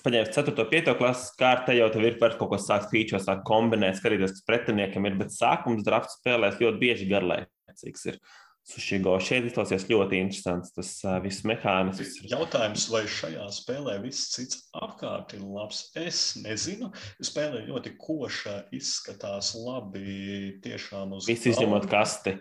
paņēmis 0.04 0.32
4. 0.34 0.54
5. 0.72 0.94
klases 0.98 1.32
kārtē, 1.40 1.76
jau 1.78 1.88
tev 1.92 2.06
ir 2.08 2.18
par 2.20 2.36
kaut 2.40 2.52
ko 2.52 2.60
sākt 2.60 2.92
pīčot, 2.92 3.24
sākt 3.24 3.44
kombinēt, 3.48 3.98
skatīties, 4.00 4.36
kas 4.36 4.46
pretiniekam 4.48 5.08
ir, 5.08 5.16
bet 5.20 5.34
sākums 5.34 5.84
drafts 5.86 6.18
spēlēs 6.20 6.60
ļoti 6.60 6.82
bieži 6.82 7.08
garlaicīgs. 7.12 8.08
Ir. 8.12 8.20
Sušigo 8.62 9.16
šeit 9.18 9.48
izklausies 9.48 9.88
ļoti 9.90 10.20
interesants. 10.22 10.70
Tas 10.76 10.90
uh, 11.02 11.16
viss 11.24 11.42
mehānisms. 11.48 12.20
Jautājums, 12.30 12.86
vai 12.92 13.02
šajā 13.10 13.46
spēlē 13.56 13.96
viss 14.04 14.30
cits 14.36 14.60
apkārt 14.78 15.34
ir 15.34 15.42
labs? 15.42 15.88
Es 15.98 16.20
nezinu. 16.38 16.92
Spēlē 17.18 17.64
ļoti 17.66 17.96
koša, 17.98 18.60
izskatās 18.78 19.54
labi. 19.58 20.60
Tiešām 20.62 21.16
uz. 21.18 21.26
Viss 21.30 21.50
izņemot 21.50 21.90
kasti. 21.90 22.36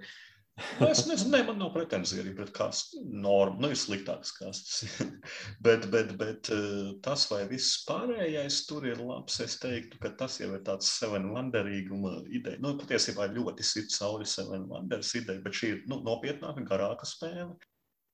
Nu, 0.80 0.88
es 0.90 1.04
nezinu, 1.08 1.32
ne, 1.34 1.42
man 1.48 1.60
nav 1.62 1.72
pretenzija 1.76 2.24
arī 2.24 2.34
pret 2.38 2.52
kastu. 2.56 3.02
Norma, 3.24 3.60
nu, 3.64 3.72
ir 3.72 3.80
sliktākas 3.80 4.34
kastes. 4.36 5.02
bet, 5.66 5.88
bet, 5.94 6.14
bet 6.20 6.52
eh, 6.54 6.92
tas, 7.06 7.26
vai 7.32 7.44
viss 7.50 7.82
pārējais 7.88 8.62
tur 8.70 8.88
ir 8.90 9.02
labs, 9.02 9.40
es 9.46 9.58
teiktu, 9.62 10.00
ka 10.02 10.14
tas 10.20 10.40
jau 10.42 10.52
ir 10.56 10.64
tāds 10.68 10.92
seven 11.00 11.30
wonderīguma 11.36 12.18
ideja. 12.30 12.62
Nu, 12.64 12.76
patiesībā 12.82 13.30
ļoti 13.36 13.66
sit 13.68 13.94
sauli 13.96 14.30
seven 14.30 14.68
wonders 14.72 15.14
ideja, 15.20 15.44
bet 15.46 15.58
šī 15.58 15.74
ir 15.76 15.84
nu, 15.92 16.02
nopietnāka, 16.06 16.66
garāka 16.68 17.10
spēle. 17.10 17.54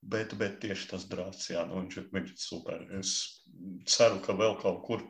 Bet, 0.08 0.36
bet 0.40 0.60
tieši 0.62 0.92
tas 0.92 1.08
drāts, 1.10 1.50
jā, 1.50 1.64
nu, 1.68 1.82
viņš, 1.82 2.02
viņš 2.14 2.34
ir 2.34 2.40
super. 2.40 2.84
Es 3.00 3.16
ceru, 3.90 4.22
ka 4.24 4.36
vēl 4.38 4.60
kaut 4.62 4.84
kur 4.86 5.02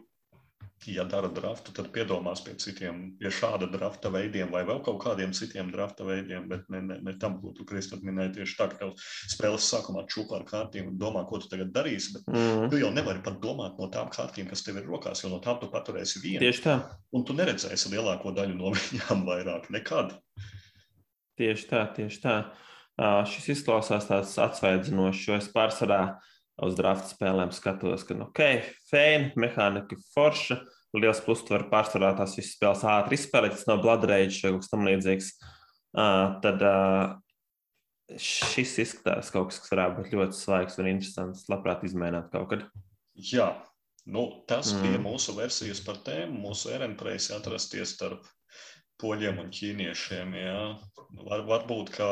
ja 0.88 1.04
dara 1.04 1.28
draftu, 1.34 1.74
tad 1.76 1.90
piedomās 1.96 2.42
pie 2.46 2.54
citiem, 2.62 3.00
pie 3.20 3.32
šāda 3.34 3.68
drafta 3.72 4.12
veidiem 4.14 4.52
vai 4.54 4.64
vēl 4.68 4.80
kaut 4.86 5.00
kādiem 5.04 5.34
citiem 5.36 5.72
drafta 5.74 6.06
veidiem, 6.08 6.46
bet 6.50 6.68
ne, 6.72 6.82
ne, 6.86 6.98
ne 7.04 7.14
tam, 7.20 7.40
ko 7.42 7.52
tu 7.58 7.66
Kristofers 7.68 8.06
minēji 8.08 8.38
tieši 8.38 8.58
tā, 8.60 8.70
ka 8.72 8.80
tev 8.82 8.94
spēles 9.34 9.68
sākumā 9.72 10.06
čūpā 10.12 10.40
ar 10.40 10.46
kārtīm 10.48 10.92
un 10.92 11.00
domā, 11.02 11.26
ko 11.28 11.42
tu 11.44 11.50
tagad 11.52 11.74
darīsi, 11.76 12.14
bet 12.16 12.30
mm 12.30 12.38
-hmm. 12.38 12.70
tu 12.72 12.80
jau 12.82 12.92
nevari 12.94 13.24
pat 13.26 13.42
domāt 13.44 13.80
no 13.80 13.90
tām 13.94 14.12
kārtīm, 14.14 14.48
kas 14.50 14.64
tev 14.64 14.78
ir 14.78 14.88
rokās, 14.88 15.24
jo 15.24 15.34
no 15.34 15.42
tām 15.44 15.60
tu 15.60 15.72
paturēsi 15.74 16.24
vienu. 16.24 16.40
Tieši 16.46 16.64
tā. 16.64 16.78
Un 17.12 17.26
tu 17.26 17.34
neredzēsi 17.34 17.92
lielāko 17.92 18.32
daļu 18.32 18.56
no 18.56 18.72
viņām 18.72 19.26
vairāk 19.30 19.70
nekad. 19.70 20.16
Tieši 21.38 21.68
tā, 21.70 21.86
tieši 21.96 22.22
tā. 22.22 22.38
Uh, 22.98 23.22
šis 23.30 23.50
izklausās 23.50 24.08
tāds 24.08 24.38
atsvaidzinošs, 24.42 25.28
jo 25.28 25.36
es 25.38 25.52
pārsvarā 25.54 26.18
uz 26.66 26.78
drafta 26.78 27.12
spēlēm 27.12 27.52
skatos, 27.54 28.06
ka, 28.08 28.18
nu, 28.18 28.30
ok, 28.32 28.66
fēni, 28.90 29.32
mehānika 29.40 29.98
forša, 30.16 30.60
liels 30.98 31.22
pluss, 31.26 31.46
tu 31.46 31.54
vari 31.54 31.70
pārsvarā 31.72 32.14
tās 32.18 32.34
visas 32.38 32.56
spēles 32.56 32.84
ātri 32.88 33.18
izspēlēt, 33.20 33.56
tas 33.58 33.68
nav 33.70 33.86
Rage 33.86 34.42
vai 34.42 34.54
kaut 34.54 34.64
kas 34.64 34.72
tam 34.74 34.88
līdzīgs. 34.88 35.32
Uh, 35.98 36.38
tad 36.44 36.62
uh, 36.66 37.16
šis 38.22 38.78
izskatās 38.84 39.32
kaut 39.34 39.52
kas, 39.52 39.62
kas 39.64 39.74
varētu 39.74 40.02
būt 40.02 40.14
ļoti 40.16 40.38
svaigs 40.38 40.78
un 40.82 40.90
interesants, 40.92 41.48
labprāt 41.52 41.84
izmēģināt 41.88 42.32
kaut 42.34 42.50
kad. 42.52 42.66
Jā, 43.18 43.50
nu, 44.06 44.28
tas 44.50 44.72
mm. 44.74 44.86
bija 44.86 45.04
mūsu 45.04 45.36
versijas 45.38 45.82
par 45.86 46.02
tēmu. 46.06 46.40
Mūsu 46.48 46.72
ērenpreis 46.76 47.32
atrasties 47.36 47.96
starp 47.98 48.26
poļiem 49.02 49.42
un 49.44 49.52
ķīniešiem. 49.54 50.36
Jā. 50.38 50.62
Var, 51.28 51.44
varbūt, 51.50 51.94
ka 51.98 52.10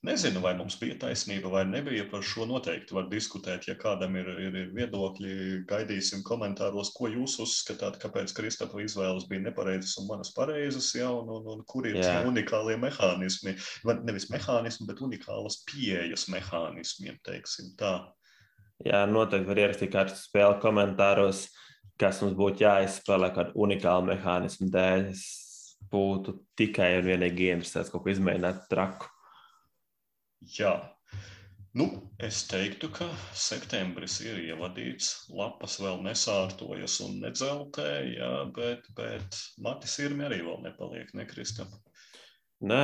Nezinu, 0.00 0.40
vai 0.40 0.54
mums 0.56 0.78
bija 0.80 0.94
taisnība 1.02 1.50
vai 1.52 1.62
nebija. 1.68 2.06
Par 2.08 2.22
šo 2.24 2.46
noteikti 2.48 2.94
var 2.96 3.10
diskutēt. 3.10 3.66
Ja 3.68 3.74
kādam 3.76 4.14
ir, 4.16 4.30
ir, 4.46 4.54
ir 4.56 4.70
viedokļi, 4.72 5.34
gaidīsim 5.68 6.22
komentāros, 6.24 6.94
ko 6.96 7.10
jūs 7.12 7.34
uzskatāt, 7.44 7.98
kāpēc 8.00 8.32
Kristofa 8.36 8.80
izvēles 8.80 9.26
bija 9.28 9.44
nepareizas 9.50 9.98
un 10.00 10.08
manas 10.08 10.32
pareizas, 10.32 10.88
ja, 10.96 11.10
un, 11.12 11.28
un, 11.36 11.50
un 11.52 11.60
kur 11.68 11.90
ir 11.90 12.00
Jā. 12.00 12.06
tie 12.06 12.30
unikālie 12.32 12.78
mehānismi. 12.80 13.54
Nevis 14.00 14.30
mehānismi, 14.32 14.88
bet 14.88 15.04
unikālas 15.04 15.60
pieejas 15.68 16.30
mehānismiem, 16.32 17.20
teiksim 17.28 17.74
tā. 17.76 17.98
Jā, 18.80 19.04
noteikti 19.04 19.52
var 19.52 19.64
ierakstīt 19.66 19.92
kādu 19.92 20.16
spēli 20.16 20.60
komentāros, 20.64 21.44
kas 22.00 22.24
mums 22.24 22.40
būtu 22.40 22.64
jāizspēlē 22.64 23.34
kādu 23.36 23.52
unikālu 23.68 24.14
mehānismu 24.14 24.72
dēļ. 24.72 25.08
Es 25.12 25.28
būtu 25.92 26.38
tikai 26.56 26.94
un 27.02 27.08
vienīgi 27.12 27.52
interesēts 27.52 27.92
kaut 27.92 28.06
ko 28.06 28.16
izmēģināt 28.16 28.70
traku. 28.72 29.12
Jā. 30.40 30.74
Nu, 31.76 31.86
es 32.18 32.40
teiktu, 32.50 32.88
ka 32.90 33.06
septembris 33.36 34.16
ir 34.24 34.40
ievadīts, 34.42 35.28
lapas 35.30 35.76
vēl 35.78 36.00
nesārtojas 36.02 36.96
un 37.04 37.20
nedzeltē, 37.22 37.86
jā, 38.10 38.30
bet, 38.56 38.88
bet 38.96 39.38
Matis 39.62 39.94
Irmi 40.02 40.26
arī 40.26 40.40
vēl 40.42 40.64
nepaliek, 40.64 41.12
nekristam. 41.14 41.70
Nē, 42.66 42.82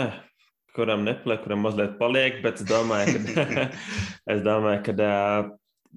kuram 0.77 1.03
nepaliek, 1.03 1.43
kuram 1.43 1.67
mazliet 1.67 1.99
paliek, 1.99 2.39
bet 2.45 2.63
es 2.63 2.69
domāju, 2.69 3.25
ka, 3.35 3.67
es 4.37 4.47
domāju, 4.47 4.85
ka 4.87 5.11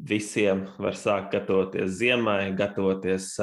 visiem 0.09 0.65
var 0.81 0.97
sākt 0.97 1.35
gatavoties 1.35 1.93
ziemai, 1.99 2.55
gatavoties 2.57 3.35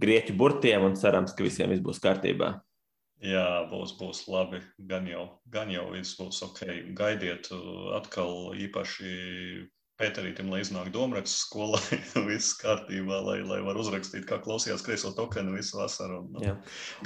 grieķu 0.00 0.32
burtiem 0.38 0.88
un 0.88 0.96
cerams, 0.96 1.36
ka 1.36 1.44
visiem 1.44 1.76
viss 1.76 1.84
būs 1.84 2.00
kārtībā. 2.00 2.54
Jā, 3.24 3.64
būs, 3.70 3.94
būs 3.96 4.26
labi. 4.28 4.60
Gan 4.90 5.06
jau, 5.08 5.28
gan 5.52 5.70
jau 5.72 5.86
viss 5.94 6.18
būs 6.18 6.42
ok. 6.44 6.66
Gaidiet 6.98 7.48
uh, 7.54 7.94
atkal 7.96 8.52
īpaši 8.60 9.14
Pēterītam, 9.94 10.48
lai 10.50 10.58
iznāk 10.58 10.88
domāts 10.90 11.36
skolā, 11.44 11.78
viss 12.28 12.56
kārtībā, 12.58 13.20
lai, 13.22 13.36
lai 13.46 13.60
var 13.62 13.78
uzrakstīt, 13.78 14.24
kā 14.26 14.40
klausījās 14.42 14.82
kreiso 14.82 15.12
tokenu 15.14 15.54
visu 15.54 15.78
vasaru. 15.78 16.24
Un, 16.24 16.40
Jā. 16.42 16.54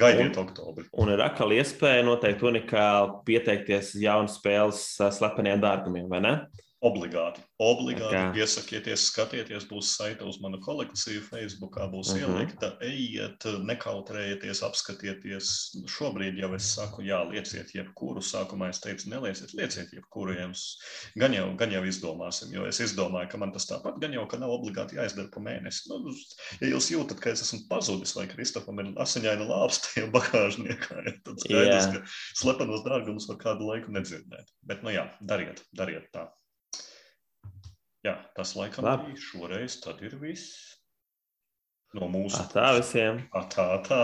gaidiet 0.00 0.38
un, 0.38 0.46
oktobri. 0.46 0.86
Un 0.96 1.12
ir 1.12 1.20
atkal 1.20 1.52
iespēja 1.52 2.06
noteikti 2.08 2.48
unikāli 2.48 3.18
pieteikties 3.28 3.92
jaunu 4.00 4.32
spēles 4.32 4.80
uh, 5.02 5.12
slepeniem 5.12 5.60
dārgumiem, 5.60 6.08
vai 6.08 6.22
ne? 6.24 6.32
Obligāti. 6.78 7.42
Obligāti 7.58 8.14
Kā? 8.14 8.26
iesakieties, 8.38 9.08
skatieties, 9.10 9.64
būs 9.66 9.96
saita 9.96 10.22
uz 10.28 10.36
manu 10.38 10.60
kolekciju, 10.62 11.24
Facebookā 11.26 11.88
būs 11.90 12.12
uh 12.12 12.20
mhm. 12.20 12.22
-huh. 12.22 12.36
ielikta. 12.38 12.68
Ejiet, 12.86 13.46
nekautrējieties, 13.66 14.62
apskatieties. 14.62 15.48
Šobrīd 15.90 16.38
jau 16.38 16.52
es 16.54 16.68
saku, 16.76 17.02
jā, 17.02 17.18
lieciet 17.32 17.74
jebkuru. 17.74 18.22
Sākumā 18.22 18.70
es 18.70 18.78
teicu, 18.80 19.10
nelieciet, 19.10 19.54
lieciet 19.58 19.92
jebkuru. 19.92 20.36
Gan 21.18 21.34
jau, 21.34 21.56
gan 21.56 21.72
jau 21.72 21.82
izdomāsim, 21.82 22.54
jo 22.54 22.66
es 22.66 22.78
izdomāju, 22.80 23.28
ka 23.32 23.38
man 23.42 23.52
tas 23.52 23.66
tāpat 23.66 23.98
gan 23.98 24.12
jau, 24.12 24.26
ka 24.30 24.38
nav 24.38 24.54
obligāti 24.54 25.00
jāizdara 25.00 25.32
pa 25.34 25.40
mēnesi. 25.40 25.88
Nu, 25.90 26.14
ja 26.60 26.70
jūs 26.70 26.92
jūtat, 26.94 27.18
ka 27.18 27.30
es 27.30 27.42
esmu 27.42 27.66
pazudis 27.68 28.14
vai 28.14 28.28
Kristofam 28.30 28.78
ir 28.78 28.94
asiņaina 28.94 29.50
lāpsta 29.50 29.98
jau 29.98 30.10
bagāžniekā, 30.14 31.02
tad 31.26 31.42
skaidrs, 31.42 31.90
yeah. 31.90 31.94
ka 31.94 32.04
slepenos 32.38 32.86
dārgumus 32.86 33.26
var 33.28 33.42
kādu 33.42 33.66
laiku 33.66 33.90
nedzirdēt. 33.90 34.52
Bet, 34.62 34.86
nu 34.86 34.94
jā, 34.94 35.08
dariet, 35.20 35.64
dariet 35.74 36.12
tā. 36.14 36.28
Jā, 38.08 38.16
tas 38.36 38.54
laikam 38.56 38.86
Labi. 38.88 39.12
arī 39.12 39.20
šoreiz 39.20 39.78
tad 39.84 40.00
ir 40.06 40.16
viss. 40.20 40.56
No 41.96 42.08
mūsu 42.12 42.36
puses. 42.40 42.52
Tā 42.52 42.68
visiem. 42.76 43.22
Tā, 43.52 43.66
tā. 43.84 44.02